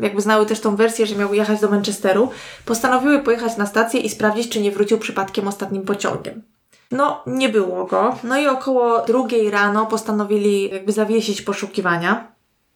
jakby 0.00 0.20
znały 0.20 0.46
też 0.46 0.60
tą 0.60 0.76
wersję, 0.76 1.06
że 1.06 1.16
miał 1.16 1.34
jechać 1.34 1.60
do 1.60 1.70
Manchesteru, 1.70 2.30
postanowiły 2.64 3.18
pojechać 3.18 3.56
na 3.56 3.66
stację 3.66 4.00
i 4.00 4.08
sprawdzić, 4.08 4.48
czy 4.48 4.60
nie 4.60 4.70
wrócił 4.70 4.98
przypadkiem 4.98 5.48
ostatnim 5.48 5.82
pociągiem. 5.82 6.42
No, 6.90 7.22
nie 7.26 7.48
było 7.48 7.84
go. 7.84 8.16
No 8.24 8.38
i 8.38 8.46
około 8.46 9.02
drugiej 9.02 9.50
rano 9.50 9.86
postanowili 9.86 10.70
jakby 10.70 10.92
zawiesić 10.92 11.42
poszukiwania. 11.42 12.30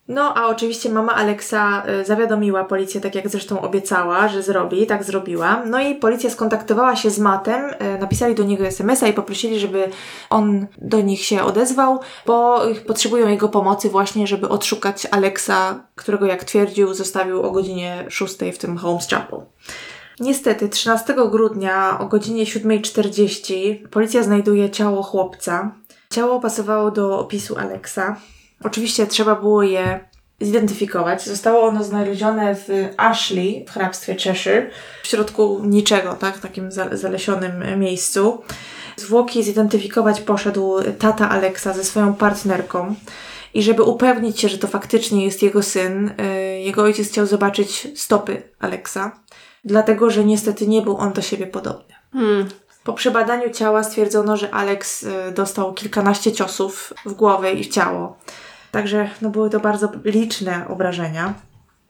No, 0.08 0.34
a 0.34 0.46
oczywiście 0.46 0.90
mama 0.90 1.14
Aleksa 1.14 1.82
y, 2.00 2.04
zawiadomiła 2.04 2.64
policję, 2.64 3.00
tak 3.00 3.14
jak 3.14 3.28
zresztą 3.28 3.60
obiecała, 3.60 4.28
że 4.28 4.42
zrobi, 4.42 4.86
tak 4.86 5.04
zrobiła. 5.04 5.62
No 5.66 5.80
i 5.80 5.94
policja 5.94 6.30
skontaktowała 6.30 6.96
się 6.96 7.10
z 7.10 7.18
Matem, 7.18 7.64
y, 7.64 7.98
napisali 8.00 8.34
do 8.34 8.44
niego 8.44 8.66
SMS-a 8.66 9.08
i 9.08 9.12
poprosili, 9.12 9.60
żeby 9.60 9.90
on 10.30 10.66
do 10.78 11.00
nich 11.00 11.24
się 11.24 11.42
odezwał, 11.42 12.00
bo 12.26 12.60
potrzebują 12.86 13.28
jego 13.28 13.48
pomocy 13.48 13.90
właśnie, 13.90 14.26
żeby 14.26 14.48
odszukać 14.48 15.06
Aleksa, 15.10 15.84
którego 15.94 16.26
jak 16.26 16.44
twierdził 16.44 16.94
zostawił 16.94 17.42
o 17.42 17.50
godzinie 17.50 18.04
6 18.08 18.36
w 18.54 18.58
tym 18.58 18.78
Holmes 18.78 19.08
Chapel. 19.08 19.40
Niestety, 20.20 20.68
13 20.68 21.14
grudnia 21.30 21.98
o 21.98 22.06
godzinie 22.06 22.44
7.40 22.44 23.88
policja 23.88 24.22
znajduje 24.22 24.70
ciało 24.70 25.02
chłopca. 25.02 25.74
Ciało 26.10 26.40
pasowało 26.40 26.90
do 26.90 27.18
opisu 27.18 27.58
Alexa. 27.58 28.16
Oczywiście 28.64 29.06
trzeba 29.06 29.34
było 29.34 29.62
je 29.62 30.00
zidentyfikować. 30.40 31.24
Zostało 31.24 31.62
ono 31.62 31.84
znalezione 31.84 32.54
w 32.54 32.68
Ashley, 32.96 33.64
w 33.68 33.70
hrabstwie 33.70 34.14
Cheshire, 34.14 34.70
w 35.02 35.06
środku 35.06 35.60
niczego, 35.64 36.14
tak, 36.14 36.36
w 36.36 36.40
takim 36.40 36.72
zalesionym 36.92 37.80
miejscu. 37.80 38.42
Zwłoki 38.96 39.42
zidentyfikować 39.42 40.20
poszedł 40.20 40.74
tata 40.98 41.30
Alexa 41.30 41.72
ze 41.72 41.84
swoją 41.84 42.14
partnerką. 42.14 42.94
I 43.54 43.62
żeby 43.62 43.82
upewnić 43.82 44.40
się, 44.40 44.48
że 44.48 44.58
to 44.58 44.68
faktycznie 44.68 45.24
jest 45.24 45.42
jego 45.42 45.62
syn, 45.62 46.08
y, 46.08 46.60
jego 46.60 46.82
ojciec 46.82 47.08
chciał 47.08 47.26
zobaczyć 47.26 47.88
stopy 47.96 48.42
Alexa 48.60 49.12
dlatego 49.64 50.10
że 50.10 50.24
niestety 50.24 50.66
nie 50.66 50.82
był 50.82 50.96
on 50.96 51.12
do 51.12 51.22
siebie 51.22 51.46
podobny. 51.46 51.94
Hmm. 52.12 52.48
Po 52.84 52.92
przebadaniu 52.92 53.50
ciała 53.50 53.82
stwierdzono, 53.82 54.36
że 54.36 54.54
Alex 54.54 55.02
y, 55.02 55.32
dostał 55.34 55.74
kilkanaście 55.74 56.32
ciosów 56.32 56.92
w 57.06 57.12
głowę 57.12 57.52
i 57.52 57.64
w 57.64 57.68
ciało. 57.68 58.16
Także 58.70 59.10
no, 59.22 59.30
były 59.30 59.50
to 59.50 59.60
bardzo 59.60 59.92
liczne 60.04 60.68
obrażenia. 60.68 61.34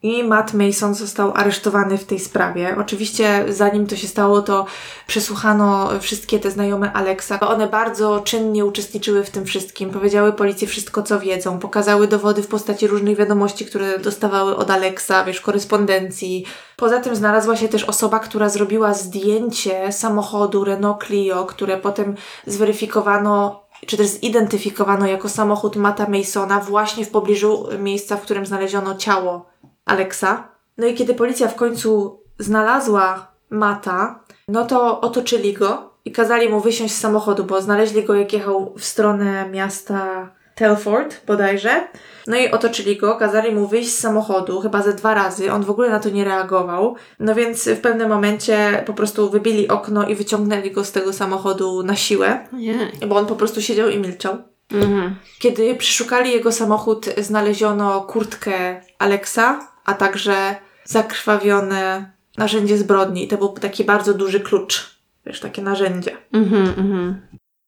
I 0.04 0.24
Matt 0.24 0.54
Mason 0.54 0.94
został 0.94 1.32
aresztowany 1.34 1.98
w 1.98 2.04
tej 2.04 2.18
sprawie. 2.18 2.76
Oczywiście, 2.80 3.44
zanim 3.48 3.86
to 3.86 3.96
się 3.96 4.08
stało, 4.08 4.42
to 4.42 4.66
przesłuchano 5.06 5.90
wszystkie 6.00 6.38
te 6.38 6.50
znajome 6.50 6.92
Alexa. 6.92 7.40
One 7.40 7.66
bardzo 7.66 8.20
czynnie 8.20 8.64
uczestniczyły 8.64 9.24
w 9.24 9.30
tym 9.30 9.44
wszystkim. 9.44 9.90
Powiedziały 9.90 10.32
policji 10.32 10.66
wszystko, 10.66 11.02
co 11.02 11.20
wiedzą. 11.20 11.58
Pokazały 11.58 12.08
dowody 12.08 12.42
w 12.42 12.46
postaci 12.46 12.86
różnych 12.86 13.16
wiadomości, 13.16 13.66
które 13.66 13.98
dostawały 13.98 14.56
od 14.56 14.70
Alexa, 14.70 15.24
wiesz, 15.24 15.40
korespondencji. 15.40 16.44
Poza 16.76 17.00
tym 17.00 17.16
znalazła 17.16 17.56
się 17.56 17.68
też 17.68 17.84
osoba, 17.84 18.18
która 18.18 18.48
zrobiła 18.48 18.94
zdjęcie 18.94 19.92
samochodu 19.92 20.64
Renault 20.64 21.04
Clio, 21.04 21.44
które 21.44 21.76
potem 21.76 22.14
zweryfikowano 22.46 23.64
czy 23.86 23.96
też 23.96 24.06
zidentyfikowano 24.06 25.06
jako 25.06 25.28
samochód 25.28 25.76
Mata 25.76 26.06
Masona 26.08 26.60
właśnie 26.60 27.04
w 27.04 27.10
pobliżu 27.10 27.66
miejsca, 27.78 28.16
w 28.16 28.22
którym 28.22 28.46
znaleziono 28.46 28.94
ciało 28.94 29.53
Alexa. 29.84 30.48
No 30.78 30.86
i 30.86 30.94
kiedy 30.94 31.14
policja 31.14 31.48
w 31.48 31.54
końcu 31.54 32.20
znalazła 32.38 33.34
Mata, 33.50 34.20
no 34.48 34.64
to 34.64 35.00
otoczyli 35.00 35.52
go 35.52 35.90
i 36.04 36.12
kazali 36.12 36.48
mu 36.48 36.60
wysiąść 36.60 36.94
z 36.94 37.00
samochodu, 37.00 37.44
bo 37.44 37.62
znaleźli 37.62 38.04
go 38.04 38.14
jak 38.14 38.32
jechał 38.32 38.74
w 38.78 38.84
stronę 38.84 39.50
miasta 39.50 40.30
Telford 40.54 41.26
bodajże. 41.26 41.88
No 42.26 42.36
i 42.36 42.50
otoczyli 42.50 42.96
go, 42.96 43.16
kazali 43.16 43.54
mu 43.54 43.66
wyjść 43.66 43.90
z 43.90 43.98
samochodu 43.98 44.60
chyba 44.60 44.82
ze 44.82 44.92
dwa 44.92 45.14
razy. 45.14 45.52
On 45.52 45.64
w 45.64 45.70
ogóle 45.70 45.90
na 45.90 46.00
to 46.00 46.10
nie 46.10 46.24
reagował. 46.24 46.96
No 47.20 47.34
więc 47.34 47.68
w 47.68 47.80
pewnym 47.80 48.08
momencie 48.08 48.82
po 48.86 48.94
prostu 48.94 49.30
wybili 49.30 49.68
okno 49.68 50.08
i 50.08 50.14
wyciągnęli 50.14 50.70
go 50.70 50.84
z 50.84 50.92
tego 50.92 51.12
samochodu 51.12 51.82
na 51.82 51.96
siłę. 51.96 52.46
Nie. 52.52 52.92
Bo 53.08 53.16
on 53.16 53.26
po 53.26 53.36
prostu 53.36 53.62
siedział 53.62 53.88
i 53.88 53.98
milczał. 53.98 54.36
Mhm. 54.72 55.16
Kiedy 55.38 55.74
przeszukali 55.74 56.32
jego 56.32 56.52
samochód, 56.52 57.06
znaleziono 57.18 58.00
kurtkę 58.00 58.80
Alexa, 58.98 59.73
a 59.84 59.94
także 59.94 60.56
zakrwawione 60.84 62.10
narzędzie 62.38 62.78
zbrodni. 62.78 63.28
To 63.28 63.36
był 63.36 63.48
taki 63.48 63.84
bardzo 63.84 64.14
duży 64.14 64.40
klucz, 64.40 65.00
wiesz, 65.26 65.40
takie 65.40 65.62
narzędzie. 65.62 66.16
Mhm, 66.32 66.66
mhm. 66.66 67.20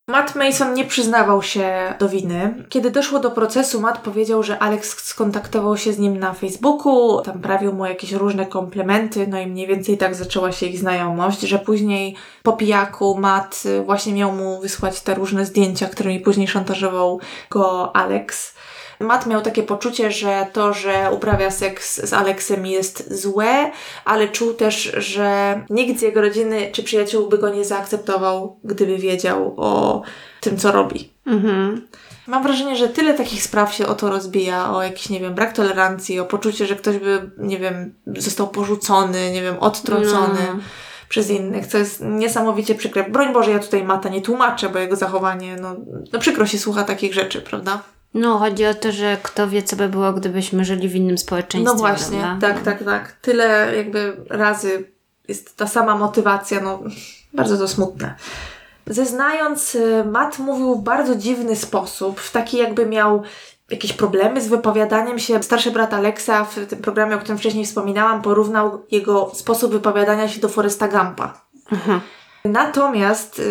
Matt 0.09 0.34
Mason 0.34 0.74
nie 0.74 0.84
przyznawał 0.84 1.43
się 1.43 1.94
do 1.98 2.09
winy. 2.09 2.64
Kiedy 2.68 2.90
doszło 2.90 3.18
do 3.18 3.30
procesu, 3.30 3.80
Matt 3.80 3.98
powiedział, 3.98 4.43
że 4.43 4.59
Alex 4.59 5.05
skontaktował 5.05 5.76
się 5.76 5.93
z 5.93 5.98
nim 5.98 6.18
na 6.18 6.32
Facebooku, 6.32 7.22
tam 7.22 7.40
prawił 7.40 7.72
mu 7.72 7.86
jakieś 7.86 8.12
różne 8.12 8.47
komplementy, 8.47 9.26
no 9.26 9.40
i 9.40 9.47
mniej 9.47 9.66
więcej 9.66 9.98
tak 9.98 10.14
zaczęła 10.14 10.52
się 10.52 10.66
ich 10.66 10.78
znajomość, 10.78 11.40
że 11.40 11.59
później 11.59 12.16
po 12.43 12.52
pijaku 12.52 13.18
Matt 13.18 13.64
właśnie 13.84 14.12
miał 14.12 14.32
mu 14.32 14.60
wysłać 14.60 15.01
te 15.01 15.14
różne 15.14 15.47
zdjęcia, 15.47 15.86
którymi 15.86 16.20
później 16.20 16.48
szantażował 16.48 17.20
go 17.51 17.97
Alex. 17.97 18.55
Matt 19.01 19.27
miał 19.27 19.43
takie 19.43 19.62
poczucie, 19.62 20.10
że 20.10 20.47
to, 20.52 20.73
że 20.73 21.10
uprawia 21.12 21.51
seks 21.51 22.09
z 22.09 22.12
Aleksem 22.12 22.66
jest 22.66 23.23
złe, 23.23 23.70
ale 24.05 24.28
czuł 24.28 24.55
też, 24.55 24.93
że 24.97 25.60
nikt 25.70 25.98
z 25.98 26.02
jego 26.02 26.20
rodziny 26.20 26.70
czy 26.73 26.82
przyjaciół 26.82 27.28
by 27.28 27.39
go 27.39 27.48
nie 27.48 27.64
zaakceptował, 27.64 28.56
gdyby 28.64 28.97
wiedział 28.98 29.55
o 29.56 30.02
tym, 30.40 30.56
co 30.56 30.73
robi. 30.73 31.10
Mhm. 31.27 31.86
Mam 32.27 32.43
wrażenie, 32.43 32.77
że 32.77 32.89
tyle 32.89 33.14
takich 33.14 33.43
spraw 33.43 33.74
się 33.74 33.86
o 33.86 33.94
to 33.94 34.10
rozbija, 34.10 34.74
o 34.74 34.82
jakiś, 34.82 35.09
nie 35.09 35.20
wiem, 35.20 35.35
brak 35.35 35.52
tolerancji, 35.52 36.20
o 36.20 36.24
poczucie, 36.24 36.66
że 36.66 36.77
ktoś 36.77 36.98
by, 36.98 37.31
nie 37.39 37.59
wiem, 37.59 37.94
został 38.06 38.48
porzucony, 38.48 39.32
nie 39.32 39.43
wiem, 39.43 39.59
odtrącony. 39.59 40.40
No 40.55 40.60
przez 41.09 41.31
innych, 41.31 41.66
co 41.66 41.78
jest 41.78 42.01
niesamowicie 42.01 42.74
przykre. 42.74 43.10
Broń 43.10 43.32
Boże, 43.32 43.51
ja 43.51 43.59
tutaj 43.59 43.85
Mata 43.85 44.09
nie 44.09 44.23
tłumaczę, 44.23 44.68
bo 44.68 44.78
jego 44.78 44.97
zachowanie, 44.97 45.56
no, 45.60 45.77
no 46.12 46.18
przykro 46.18 46.47
się 46.47 46.59
słucha 46.59 46.85
takich 46.85 47.14
rzeczy, 47.14 47.40
prawda? 47.40 47.82
No, 48.16 48.38
chodzi 48.38 48.66
o 48.66 48.74
to, 48.74 48.93
że 48.93 49.16
kto 49.22 49.48
wie, 49.48 49.62
co 49.62 49.76
by 49.76 49.88
było, 49.88 50.12
gdybyśmy 50.12 50.64
żyli 50.64 50.88
w 50.88 50.94
innym 50.94 51.18
społeczeństwie. 51.18 51.74
No 51.74 51.78
właśnie, 51.78 52.18
prawda? 52.18 52.48
tak, 52.48 52.62
tak, 52.62 52.84
tak. 52.84 53.12
Tyle 53.12 53.76
jakby 53.76 54.16
razy 54.30 54.84
jest 55.28 55.56
ta 55.56 55.66
sama 55.66 55.97
motywacja, 55.97 56.60
no 56.60 56.80
bardzo 57.32 57.59
to 57.59 57.68
smutne. 57.68 58.14
Zeznając, 58.86 59.74
y, 59.74 60.05
Matt 60.05 60.38
mówił 60.38 60.74
w 60.74 60.82
bardzo 60.82 61.16
dziwny 61.16 61.56
sposób, 61.56 62.20
w 62.20 62.32
taki 62.32 62.56
jakby 62.56 62.86
miał 62.86 63.22
jakieś 63.70 63.93
problemy 63.93 64.40
z 64.40 64.48
wypowiadaniem 64.48 65.18
się. 65.18 65.43
Starszy 65.43 65.70
brat 65.70 65.94
Alexa 65.94 66.44
w 66.44 66.66
tym 66.66 66.78
programie, 66.78 67.16
o 67.16 67.18
którym 67.18 67.38
wcześniej 67.38 67.64
wspominałam, 67.64 68.22
porównał 68.22 68.82
jego 68.90 69.30
sposób 69.34 69.72
wypowiadania 69.72 70.28
się 70.28 70.40
do 70.40 70.48
Foresta 70.48 70.88
Gampa. 70.88 71.40
Mhm. 71.72 72.01
Natomiast 72.44 73.38
yy, 73.38 73.44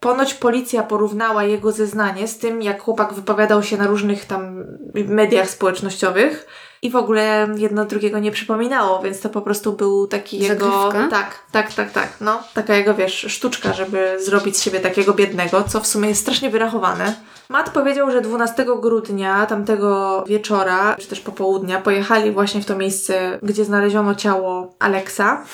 ponoć 0.00 0.34
policja 0.34 0.82
porównała 0.82 1.44
jego 1.44 1.72
zeznanie 1.72 2.28
z 2.28 2.38
tym, 2.38 2.62
jak 2.62 2.82
chłopak 2.82 3.12
wypowiadał 3.12 3.62
się 3.62 3.76
na 3.76 3.86
różnych 3.86 4.24
tam 4.24 4.64
mediach 4.94 5.50
społecznościowych 5.50 6.46
i 6.82 6.90
w 6.90 6.96
ogóle 6.96 7.48
jedno 7.56 7.84
drugiego 7.84 8.18
nie 8.18 8.30
przypominało, 8.30 9.02
więc 9.02 9.20
to 9.20 9.28
po 9.28 9.42
prostu 9.42 9.72
był 9.72 10.06
taki 10.06 10.46
Zagrywka? 10.46 10.66
jego... 10.66 11.10
Tak, 11.10 11.38
tak, 11.52 11.72
tak, 11.72 11.92
tak. 11.92 12.08
No, 12.20 12.42
taka 12.54 12.74
jego, 12.74 12.94
wiesz, 12.94 13.26
sztuczka, 13.28 13.72
żeby 13.72 14.16
zrobić 14.24 14.56
z 14.56 14.62
siebie 14.62 14.80
takiego 14.80 15.14
biednego, 15.14 15.64
co 15.64 15.80
w 15.80 15.86
sumie 15.86 16.08
jest 16.08 16.20
strasznie 16.20 16.50
wyrachowane. 16.50 17.14
Matt 17.48 17.70
powiedział, 17.70 18.10
że 18.10 18.20
12 18.20 18.66
grudnia 18.80 19.46
tamtego 19.46 20.24
wieczora, 20.26 20.96
czy 20.98 21.08
też 21.08 21.20
popołudnia, 21.20 21.80
pojechali 21.80 22.32
właśnie 22.32 22.60
w 22.60 22.66
to 22.66 22.76
miejsce, 22.76 23.38
gdzie 23.42 23.64
znaleziono 23.64 24.14
ciało 24.14 24.74
Alexa 24.78 25.44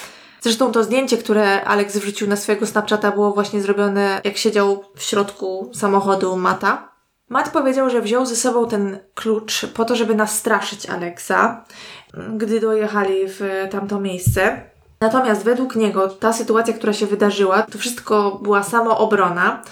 Zresztą 0.47 0.73
to 0.73 0.85
zdjęcie, 0.85 1.17
które 1.17 1.65
Alex 1.65 1.97
wrzucił 1.97 2.29
na 2.29 2.37
swojego 2.37 2.67
Snapchata 2.67 3.13
było 3.13 3.33
właśnie 3.33 3.61
zrobione 3.61 4.21
jak 4.25 4.37
siedział 4.37 4.85
w 4.97 5.03
środku 5.03 5.71
samochodu 5.75 6.37
Mata. 6.37 6.89
Matt 7.29 7.51
powiedział, 7.51 7.91
że 7.91 8.03
wziął 8.03 8.27
ze 8.27 8.37
sobą 8.37 8.69
ten 8.69 8.99
klucz 9.15 9.67
po 9.67 9.85
to, 9.85 9.97
żeby 9.97 10.15
nastraszyć 10.15 10.87
Alexa, 10.87 11.65
gdy 12.37 12.61
dojechali 12.61 13.15
w 13.27 13.69
tamto 13.71 14.01
miejsce. 14.01 14.63
Natomiast 15.01 15.45
według 15.45 15.77
niego 15.77 16.09
ta 16.09 16.33
sytuacja, 16.33 16.75
która 16.75 16.93
się 16.93 17.07
wydarzyła, 17.07 17.63
to 17.63 17.79
wszystko 17.79 18.39
była 18.43 18.63
samoobrona, 18.63 19.63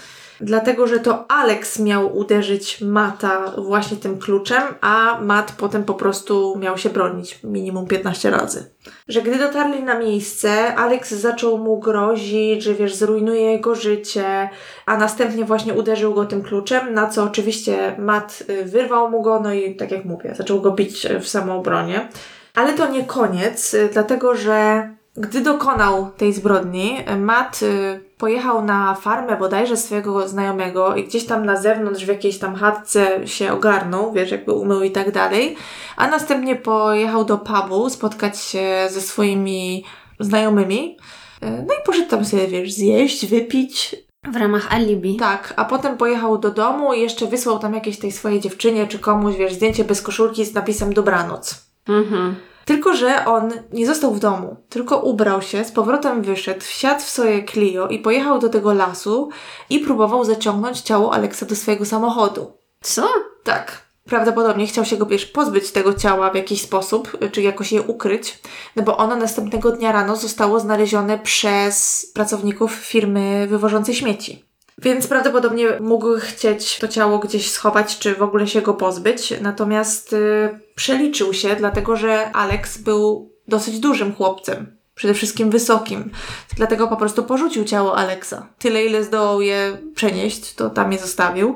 dlatego 0.41 0.87
że 0.87 0.99
to 0.99 1.31
Alex 1.31 1.79
miał 1.79 2.17
uderzyć 2.17 2.81
Mata 2.81 3.51
właśnie 3.57 3.97
tym 3.97 4.19
kluczem, 4.19 4.63
a 4.81 5.19
Matt 5.21 5.51
potem 5.57 5.83
po 5.83 5.93
prostu 5.93 6.57
miał 6.59 6.77
się 6.77 6.89
bronić 6.89 7.39
minimum 7.43 7.87
15 7.87 8.29
razy. 8.29 8.65
Że 9.07 9.21
gdy 9.21 9.37
dotarli 9.37 9.83
na 9.83 9.99
miejsce, 9.99 10.75
Alex 10.75 11.13
zaczął 11.13 11.57
mu 11.57 11.79
grozić, 11.79 12.63
że 12.63 12.73
wiesz, 12.73 12.95
zrujnuje 12.95 13.41
jego 13.41 13.75
życie, 13.75 14.49
a 14.85 14.97
następnie 14.97 15.45
właśnie 15.45 15.73
uderzył 15.73 16.13
go 16.13 16.25
tym 16.25 16.43
kluczem, 16.43 16.93
na 16.93 17.09
co 17.09 17.23
oczywiście 17.23 17.95
Matt 17.99 18.43
y, 18.49 18.65
wyrwał 18.65 19.09
mu 19.09 19.21
go, 19.21 19.39
no 19.39 19.53
i 19.53 19.75
tak 19.75 19.91
jak 19.91 20.05
mówię, 20.05 20.35
zaczął 20.35 20.61
go 20.61 20.71
bić 20.71 21.07
w 21.21 21.27
samoobronie. 21.27 22.09
Ale 22.55 22.73
to 22.73 22.91
nie 22.91 23.03
koniec, 23.03 23.73
y, 23.73 23.89
dlatego 23.93 24.35
że 24.35 24.89
gdy 25.17 25.41
dokonał 25.41 26.11
tej 26.17 26.33
zbrodni, 26.33 26.97
Matt 27.17 27.63
y, 27.63 28.04
pojechał 28.17 28.65
na 28.65 28.95
farmę 28.95 29.37
bodajże 29.37 29.77
swojego 29.77 30.27
znajomego 30.27 30.95
i 30.95 31.03
gdzieś 31.03 31.25
tam 31.25 31.45
na 31.45 31.55
zewnątrz 31.55 32.05
w 32.05 32.07
jakiejś 32.07 32.37
tam 32.39 32.55
chatce 32.55 33.27
się 33.27 33.51
ogarnął, 33.53 34.13
wiesz, 34.13 34.31
jakby 34.31 34.53
umył 34.53 34.83
i 34.83 34.91
tak 34.91 35.11
dalej, 35.11 35.55
a 35.97 36.07
następnie 36.07 36.55
pojechał 36.55 37.25
do 37.25 37.37
pubu 37.37 37.89
spotkać 37.89 38.39
się 38.39 38.87
ze 38.89 39.01
swoimi 39.01 39.83
znajomymi. 40.19 40.97
Y, 41.43 41.65
no 41.67 41.73
i 41.73 41.85
poszedł 41.85 42.09
tam 42.09 42.25
sobie, 42.25 42.47
wiesz, 42.47 42.73
zjeść, 42.73 43.25
wypić, 43.25 43.95
W 44.31 44.35
ramach 44.35 44.73
alibi. 44.73 45.15
tak, 45.17 45.53
a 45.57 45.65
potem 45.65 45.97
pojechał 45.97 46.37
do 46.37 46.51
domu 46.51 46.93
i 46.93 47.01
jeszcze 47.01 47.27
wysłał 47.27 47.59
tam 47.59 47.73
jakiejś 47.73 47.99
tej 47.99 48.11
swojej 48.11 48.39
dziewczynie 48.39 48.87
czy 48.87 48.99
komuś, 48.99 49.35
wiesz, 49.35 49.53
zdjęcie 49.53 49.83
bez 49.83 50.01
koszulki 50.01 50.45
z 50.45 50.53
napisem 50.53 50.93
dobranoc. 50.93 51.65
Mhm. 51.87 52.35
Tylko, 52.65 52.95
że 52.95 53.25
on 53.25 53.51
nie 53.73 53.87
został 53.87 54.13
w 54.13 54.19
domu, 54.19 54.55
tylko 54.69 54.97
ubrał 54.97 55.41
się, 55.41 55.65
z 55.65 55.71
powrotem 55.71 56.21
wyszedł, 56.21 56.61
wsiadł 56.61 57.01
w 57.01 57.09
swoje 57.09 57.43
Clio 57.43 57.87
i 57.87 57.99
pojechał 57.99 58.39
do 58.39 58.49
tego 58.49 58.73
lasu 58.73 59.29
i 59.69 59.79
próbował 59.79 60.25
zaciągnąć 60.25 60.81
ciało 60.81 61.13
Aleksa 61.13 61.45
do 61.45 61.55
swojego 61.55 61.85
samochodu. 61.85 62.57
Co? 62.81 63.07
Tak. 63.43 63.85
Prawdopodobnie 64.05 64.67
chciał 64.67 64.85
się 64.85 64.97
go 64.97 65.05
wiesz, 65.05 65.25
pozbyć 65.25 65.71
tego 65.71 65.93
ciała 65.93 66.29
w 66.29 66.35
jakiś 66.35 66.61
sposób, 66.61 67.17
czy 67.31 67.41
jakoś 67.41 67.71
je 67.71 67.81
ukryć, 67.81 68.39
no 68.75 68.83
bo 68.83 68.97
ono 68.97 69.15
następnego 69.15 69.71
dnia 69.71 69.91
rano 69.91 70.15
zostało 70.15 70.59
znalezione 70.59 71.19
przez 71.19 72.05
pracowników 72.13 72.73
firmy 72.73 73.47
wywożącej 73.49 73.95
śmieci. 73.95 74.45
Więc 74.81 75.07
prawdopodobnie 75.07 75.67
mógł 75.79 76.19
chcieć 76.19 76.79
to 76.79 76.87
ciało 76.87 77.19
gdzieś 77.19 77.51
schować, 77.51 77.99
czy 77.99 78.15
w 78.15 78.21
ogóle 78.21 78.47
się 78.47 78.61
go 78.61 78.73
pozbyć. 78.73 79.33
Natomiast 79.41 80.13
y, 80.13 80.59
przeliczył 80.75 81.33
się, 81.33 81.55
dlatego 81.55 81.95
że 81.95 82.31
Alex 82.31 82.77
był 82.77 83.31
dosyć 83.47 83.79
dużym 83.79 84.15
chłopcem. 84.15 84.77
Przede 84.95 85.13
wszystkim 85.13 85.49
wysokim. 85.49 86.11
Dlatego 86.57 86.87
po 86.87 86.97
prostu 86.97 87.23
porzucił 87.23 87.63
ciało 87.63 87.97
Alexa. 87.97 88.47
Tyle, 88.59 88.85
ile 88.85 89.03
zdołał 89.03 89.41
je 89.41 89.77
przenieść, 89.95 90.53
to 90.53 90.69
tam 90.69 90.91
je 90.91 90.99
zostawił. 90.99 91.55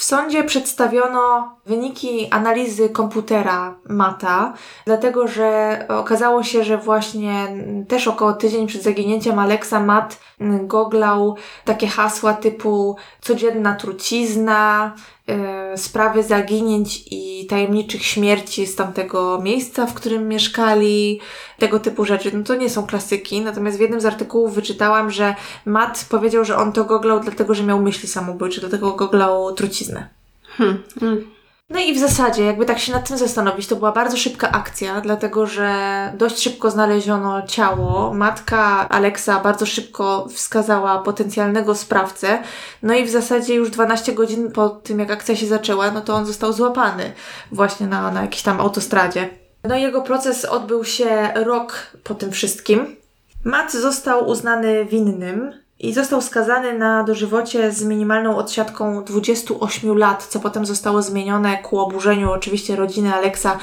W 0.00 0.04
sądzie 0.04 0.44
przedstawiono 0.44 1.56
wyniki 1.66 2.28
analizy 2.30 2.88
komputera 2.88 3.74
Mata, 3.88 4.52
dlatego 4.86 5.28
że 5.28 5.78
okazało 5.88 6.42
się, 6.42 6.64
że 6.64 6.78
właśnie 6.78 7.48
też 7.88 8.08
około 8.08 8.32
tydzień 8.32 8.66
przed 8.66 8.82
zaginięciem 8.82 9.38
Alexa 9.38 9.80
Matt 9.80 10.20
goglał 10.62 11.36
takie 11.64 11.86
hasła 11.86 12.34
typu 12.34 12.96
codzienna 13.20 13.74
trucizna, 13.74 14.94
e, 15.28 15.34
sprawy 15.76 16.22
zaginięć 16.22 17.04
i 17.10 17.46
tajemniczych 17.46 18.04
śmierci 18.04 18.66
z 18.66 18.76
tamtego 18.76 19.40
miejsca, 19.42 19.86
w 19.86 19.94
którym 19.94 20.28
mieszkali, 20.28 21.20
tego 21.58 21.80
typu 21.80 22.04
rzeczy. 22.04 22.30
No 22.34 22.44
to 22.44 22.54
nie 22.54 22.70
są 22.70 22.86
klasyki, 22.86 23.40
natomiast 23.40 23.76
w 23.76 23.80
jednym 23.80 24.00
z 24.00 24.06
artykułów 24.06 24.54
wyczytałam, 24.54 25.10
że 25.10 25.34
Matt 25.64 26.06
powiedział, 26.10 26.44
że 26.44 26.56
on 26.56 26.72
to 26.72 26.84
goglał 26.84 27.20
dlatego, 27.20 27.54
że 27.54 27.62
miał 27.62 27.82
myśli 27.82 28.08
samobójcze, 28.08 28.60
dlatego 28.60 28.92
goglał 28.92 29.54
truciznę. 29.54 30.08
Hm. 30.56 30.82
No 31.70 31.80
i 31.80 31.94
w 31.94 31.98
zasadzie, 31.98 32.44
jakby 32.44 32.64
tak 32.64 32.78
się 32.78 32.92
nad 32.92 33.08
tym 33.08 33.18
zastanowić, 33.18 33.66
to 33.66 33.76
była 33.76 33.92
bardzo 33.92 34.16
szybka 34.16 34.50
akcja, 34.50 35.00
dlatego 35.00 35.46
że 35.46 35.72
dość 36.16 36.42
szybko 36.42 36.70
znaleziono 36.70 37.42
ciało. 37.42 38.14
Matka 38.14 38.88
Aleksa 38.88 39.40
bardzo 39.40 39.66
szybko 39.66 40.28
wskazała 40.34 40.98
potencjalnego 40.98 41.74
sprawcę. 41.74 42.42
No 42.82 42.94
i 42.94 43.04
w 43.04 43.10
zasadzie 43.10 43.54
już 43.54 43.70
12 43.70 44.12
godzin 44.12 44.52
po 44.52 44.68
tym, 44.68 44.98
jak 44.98 45.10
akcja 45.10 45.36
się 45.36 45.46
zaczęła, 45.46 45.90
no 45.90 46.00
to 46.00 46.14
on 46.14 46.26
został 46.26 46.52
złapany 46.52 47.12
właśnie 47.52 47.86
na, 47.86 48.10
na 48.10 48.22
jakiejś 48.22 48.42
tam 48.42 48.60
autostradzie. 48.60 49.28
No 49.64 49.76
i 49.76 49.82
jego 49.82 50.02
proces 50.02 50.44
odbył 50.44 50.84
się 50.84 51.30
rok 51.34 51.96
po 52.04 52.14
tym 52.14 52.32
wszystkim. 52.32 52.96
Matt 53.44 53.72
został 53.72 54.28
uznany 54.28 54.84
winnym 54.84 55.52
i 55.80 55.92
został 55.92 56.22
skazany 56.22 56.78
na 56.78 57.04
dożywocie 57.04 57.72
z 57.72 57.84
minimalną 57.84 58.36
odsiadką 58.36 59.04
28 59.04 59.98
lat, 59.98 60.26
co 60.26 60.40
potem 60.40 60.66
zostało 60.66 61.02
zmienione 61.02 61.58
ku 61.58 61.78
oburzeniu 61.78 62.32
oczywiście 62.32 62.76
rodziny 62.76 63.14
Aleksa 63.14 63.58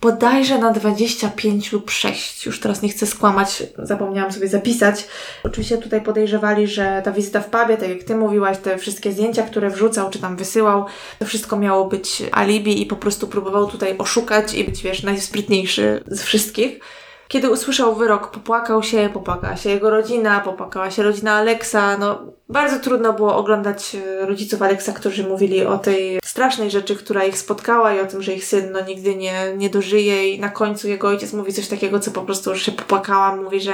bodajże 0.00 0.58
na 0.58 0.70
25 0.70 1.72
lub 1.72 1.90
6. 1.90 2.46
Już 2.46 2.60
teraz 2.60 2.82
nie 2.82 2.88
chcę 2.88 3.06
skłamać, 3.06 3.62
zapomniałam 3.78 4.32
sobie 4.32 4.48
zapisać. 4.48 5.06
Oczywiście 5.44 5.78
tutaj 5.78 6.00
podejrzewali, 6.02 6.66
że 6.66 7.02
ta 7.04 7.12
wizyta 7.12 7.40
w 7.40 7.50
pubie, 7.50 7.76
tak 7.76 7.88
jak 7.88 8.02
Ty 8.02 8.16
mówiłaś, 8.16 8.58
te 8.58 8.78
wszystkie 8.78 9.12
zdjęcia, 9.12 9.42
które 9.42 9.70
wrzucał 9.70 10.10
czy 10.10 10.18
tam 10.18 10.36
wysyłał, 10.36 10.86
to 11.18 11.24
wszystko 11.24 11.56
miało 11.56 11.84
być 11.84 12.22
alibi 12.32 12.82
i 12.82 12.86
po 12.86 12.96
prostu 12.96 13.26
próbował 13.26 13.66
tutaj 13.66 13.98
oszukać 13.98 14.54
i 14.54 14.64
być, 14.64 14.82
wiesz, 14.82 15.02
najsprytniejszy 15.02 16.04
z 16.06 16.22
wszystkich. 16.22 16.80
Kiedy 17.28 17.50
usłyszał 17.50 17.94
wyrok, 17.94 18.30
popłakał 18.30 18.82
się, 18.82 19.10
popłakała 19.12 19.56
się 19.56 19.70
jego 19.70 19.90
rodzina, 19.90 20.40
popłakała 20.40 20.90
się 20.90 21.02
rodzina 21.02 21.32
Aleksa. 21.32 21.98
No, 21.98 22.22
bardzo 22.48 22.80
trudno 22.80 23.12
było 23.12 23.36
oglądać 23.36 23.94
e, 23.94 24.26
rodziców 24.26 24.62
Aleksa, 24.62 24.92
którzy 24.92 25.28
mówili 25.28 25.66
o 25.66 25.78
tej 25.78 26.18
strasznej 26.24 26.70
rzeczy, 26.70 26.96
która 26.96 27.24
ich 27.24 27.38
spotkała 27.38 27.94
i 27.94 28.00
o 28.00 28.06
tym, 28.06 28.22
że 28.22 28.32
ich 28.32 28.44
syn 28.44 28.72
no, 28.72 28.80
nigdy 28.80 29.16
nie, 29.16 29.52
nie 29.56 29.70
dożyje 29.70 30.34
i 30.34 30.40
na 30.40 30.48
końcu 30.48 30.88
jego 30.88 31.08
ojciec 31.08 31.32
mówi 31.32 31.52
coś 31.52 31.68
takiego, 31.68 32.00
co 32.00 32.10
po 32.10 32.22
prostu 32.22 32.50
już 32.50 32.62
się 32.62 32.72
popłakałam. 32.72 33.44
Mówi, 33.44 33.60
że 33.60 33.72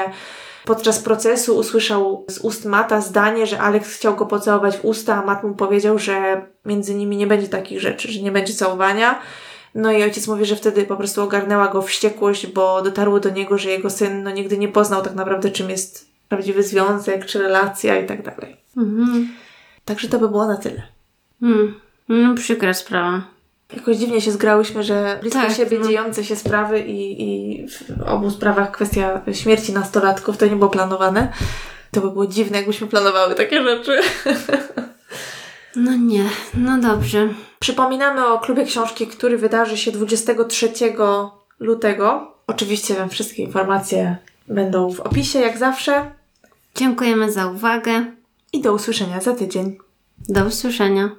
podczas 0.64 0.98
procesu 0.98 1.56
usłyszał 1.56 2.24
z 2.28 2.38
ust 2.38 2.64
Mata 2.64 3.00
zdanie, 3.00 3.46
że 3.46 3.60
Alex 3.60 3.96
chciał 3.96 4.16
go 4.16 4.26
pocałować 4.26 4.76
w 4.76 4.84
usta, 4.84 5.14
a 5.14 5.26
Mat 5.26 5.44
mu 5.44 5.54
powiedział, 5.54 5.98
że 5.98 6.46
między 6.64 6.94
nimi 6.94 7.16
nie 7.16 7.26
będzie 7.26 7.48
takich 7.48 7.80
rzeczy, 7.80 8.12
że 8.12 8.20
nie 8.20 8.32
będzie 8.32 8.54
całowania. 8.54 9.18
No 9.74 9.92
i 9.92 10.02
ojciec 10.02 10.28
mówi, 10.28 10.44
że 10.44 10.56
wtedy 10.56 10.84
po 10.84 10.96
prostu 10.96 11.22
ogarnęła 11.22 11.68
go 11.68 11.82
wściekłość, 11.82 12.46
bo 12.46 12.82
dotarło 12.82 13.20
do 13.20 13.30
niego, 13.30 13.58
że 13.58 13.70
jego 13.70 13.90
syn 13.90 14.22
no, 14.22 14.30
nigdy 14.30 14.58
nie 14.58 14.68
poznał 14.68 15.02
tak 15.02 15.14
naprawdę, 15.14 15.50
czym 15.50 15.70
jest 15.70 16.10
prawdziwy 16.28 16.62
związek, 16.62 17.26
czy 17.26 17.38
relacja 17.38 18.00
i 18.00 18.06
tak 18.06 18.22
dalej. 18.22 18.56
Mhm. 18.76 19.28
Także 19.84 20.08
to 20.08 20.18
by 20.18 20.28
było 20.28 20.46
na 20.46 20.56
tyle. 20.56 20.82
Mm. 21.42 21.74
No, 22.08 22.34
przykra 22.34 22.74
sprawa. 22.74 23.22
Jakoś 23.76 23.96
dziwnie 23.96 24.20
się 24.20 24.30
zgrałyśmy, 24.30 24.82
że 24.82 25.18
blisko 25.22 25.40
Tak, 25.40 25.52
siebie 25.52 25.78
no. 25.78 25.86
dziejące 25.88 26.24
się 26.24 26.36
sprawy 26.36 26.80
i, 26.80 27.22
i 27.22 27.66
w 27.68 28.02
obu 28.06 28.30
sprawach 28.30 28.70
kwestia 28.70 29.20
śmierci 29.32 29.72
nastolatków 29.72 30.36
to 30.36 30.46
nie 30.46 30.56
było 30.56 30.70
planowane. 30.70 31.32
To 31.90 32.00
by 32.00 32.10
było 32.10 32.26
dziwne, 32.26 32.56
jakbyśmy 32.58 32.86
planowały 32.86 33.34
takie 33.34 33.62
rzeczy. 33.62 34.00
No 35.76 35.96
nie, 35.96 36.24
no 36.54 36.78
dobrze. 36.80 37.28
Przypominamy 37.62 38.26
o 38.26 38.38
klubie 38.38 38.64
książki, 38.64 39.06
który 39.06 39.38
wydarzy 39.38 39.78
się 39.78 39.92
23 39.92 40.72
lutego. 41.58 42.34
Oczywiście 42.46 43.08
wszystkie 43.08 43.42
informacje 43.42 44.16
będą 44.48 44.92
w 44.92 45.00
opisie, 45.00 45.38
jak 45.38 45.58
zawsze. 45.58 46.10
Dziękujemy 46.74 47.32
za 47.32 47.46
uwagę. 47.46 48.04
I 48.52 48.60
do 48.60 48.72
usłyszenia 48.72 49.20
za 49.20 49.34
tydzień. 49.34 49.78
Do 50.28 50.44
usłyszenia. 50.44 51.16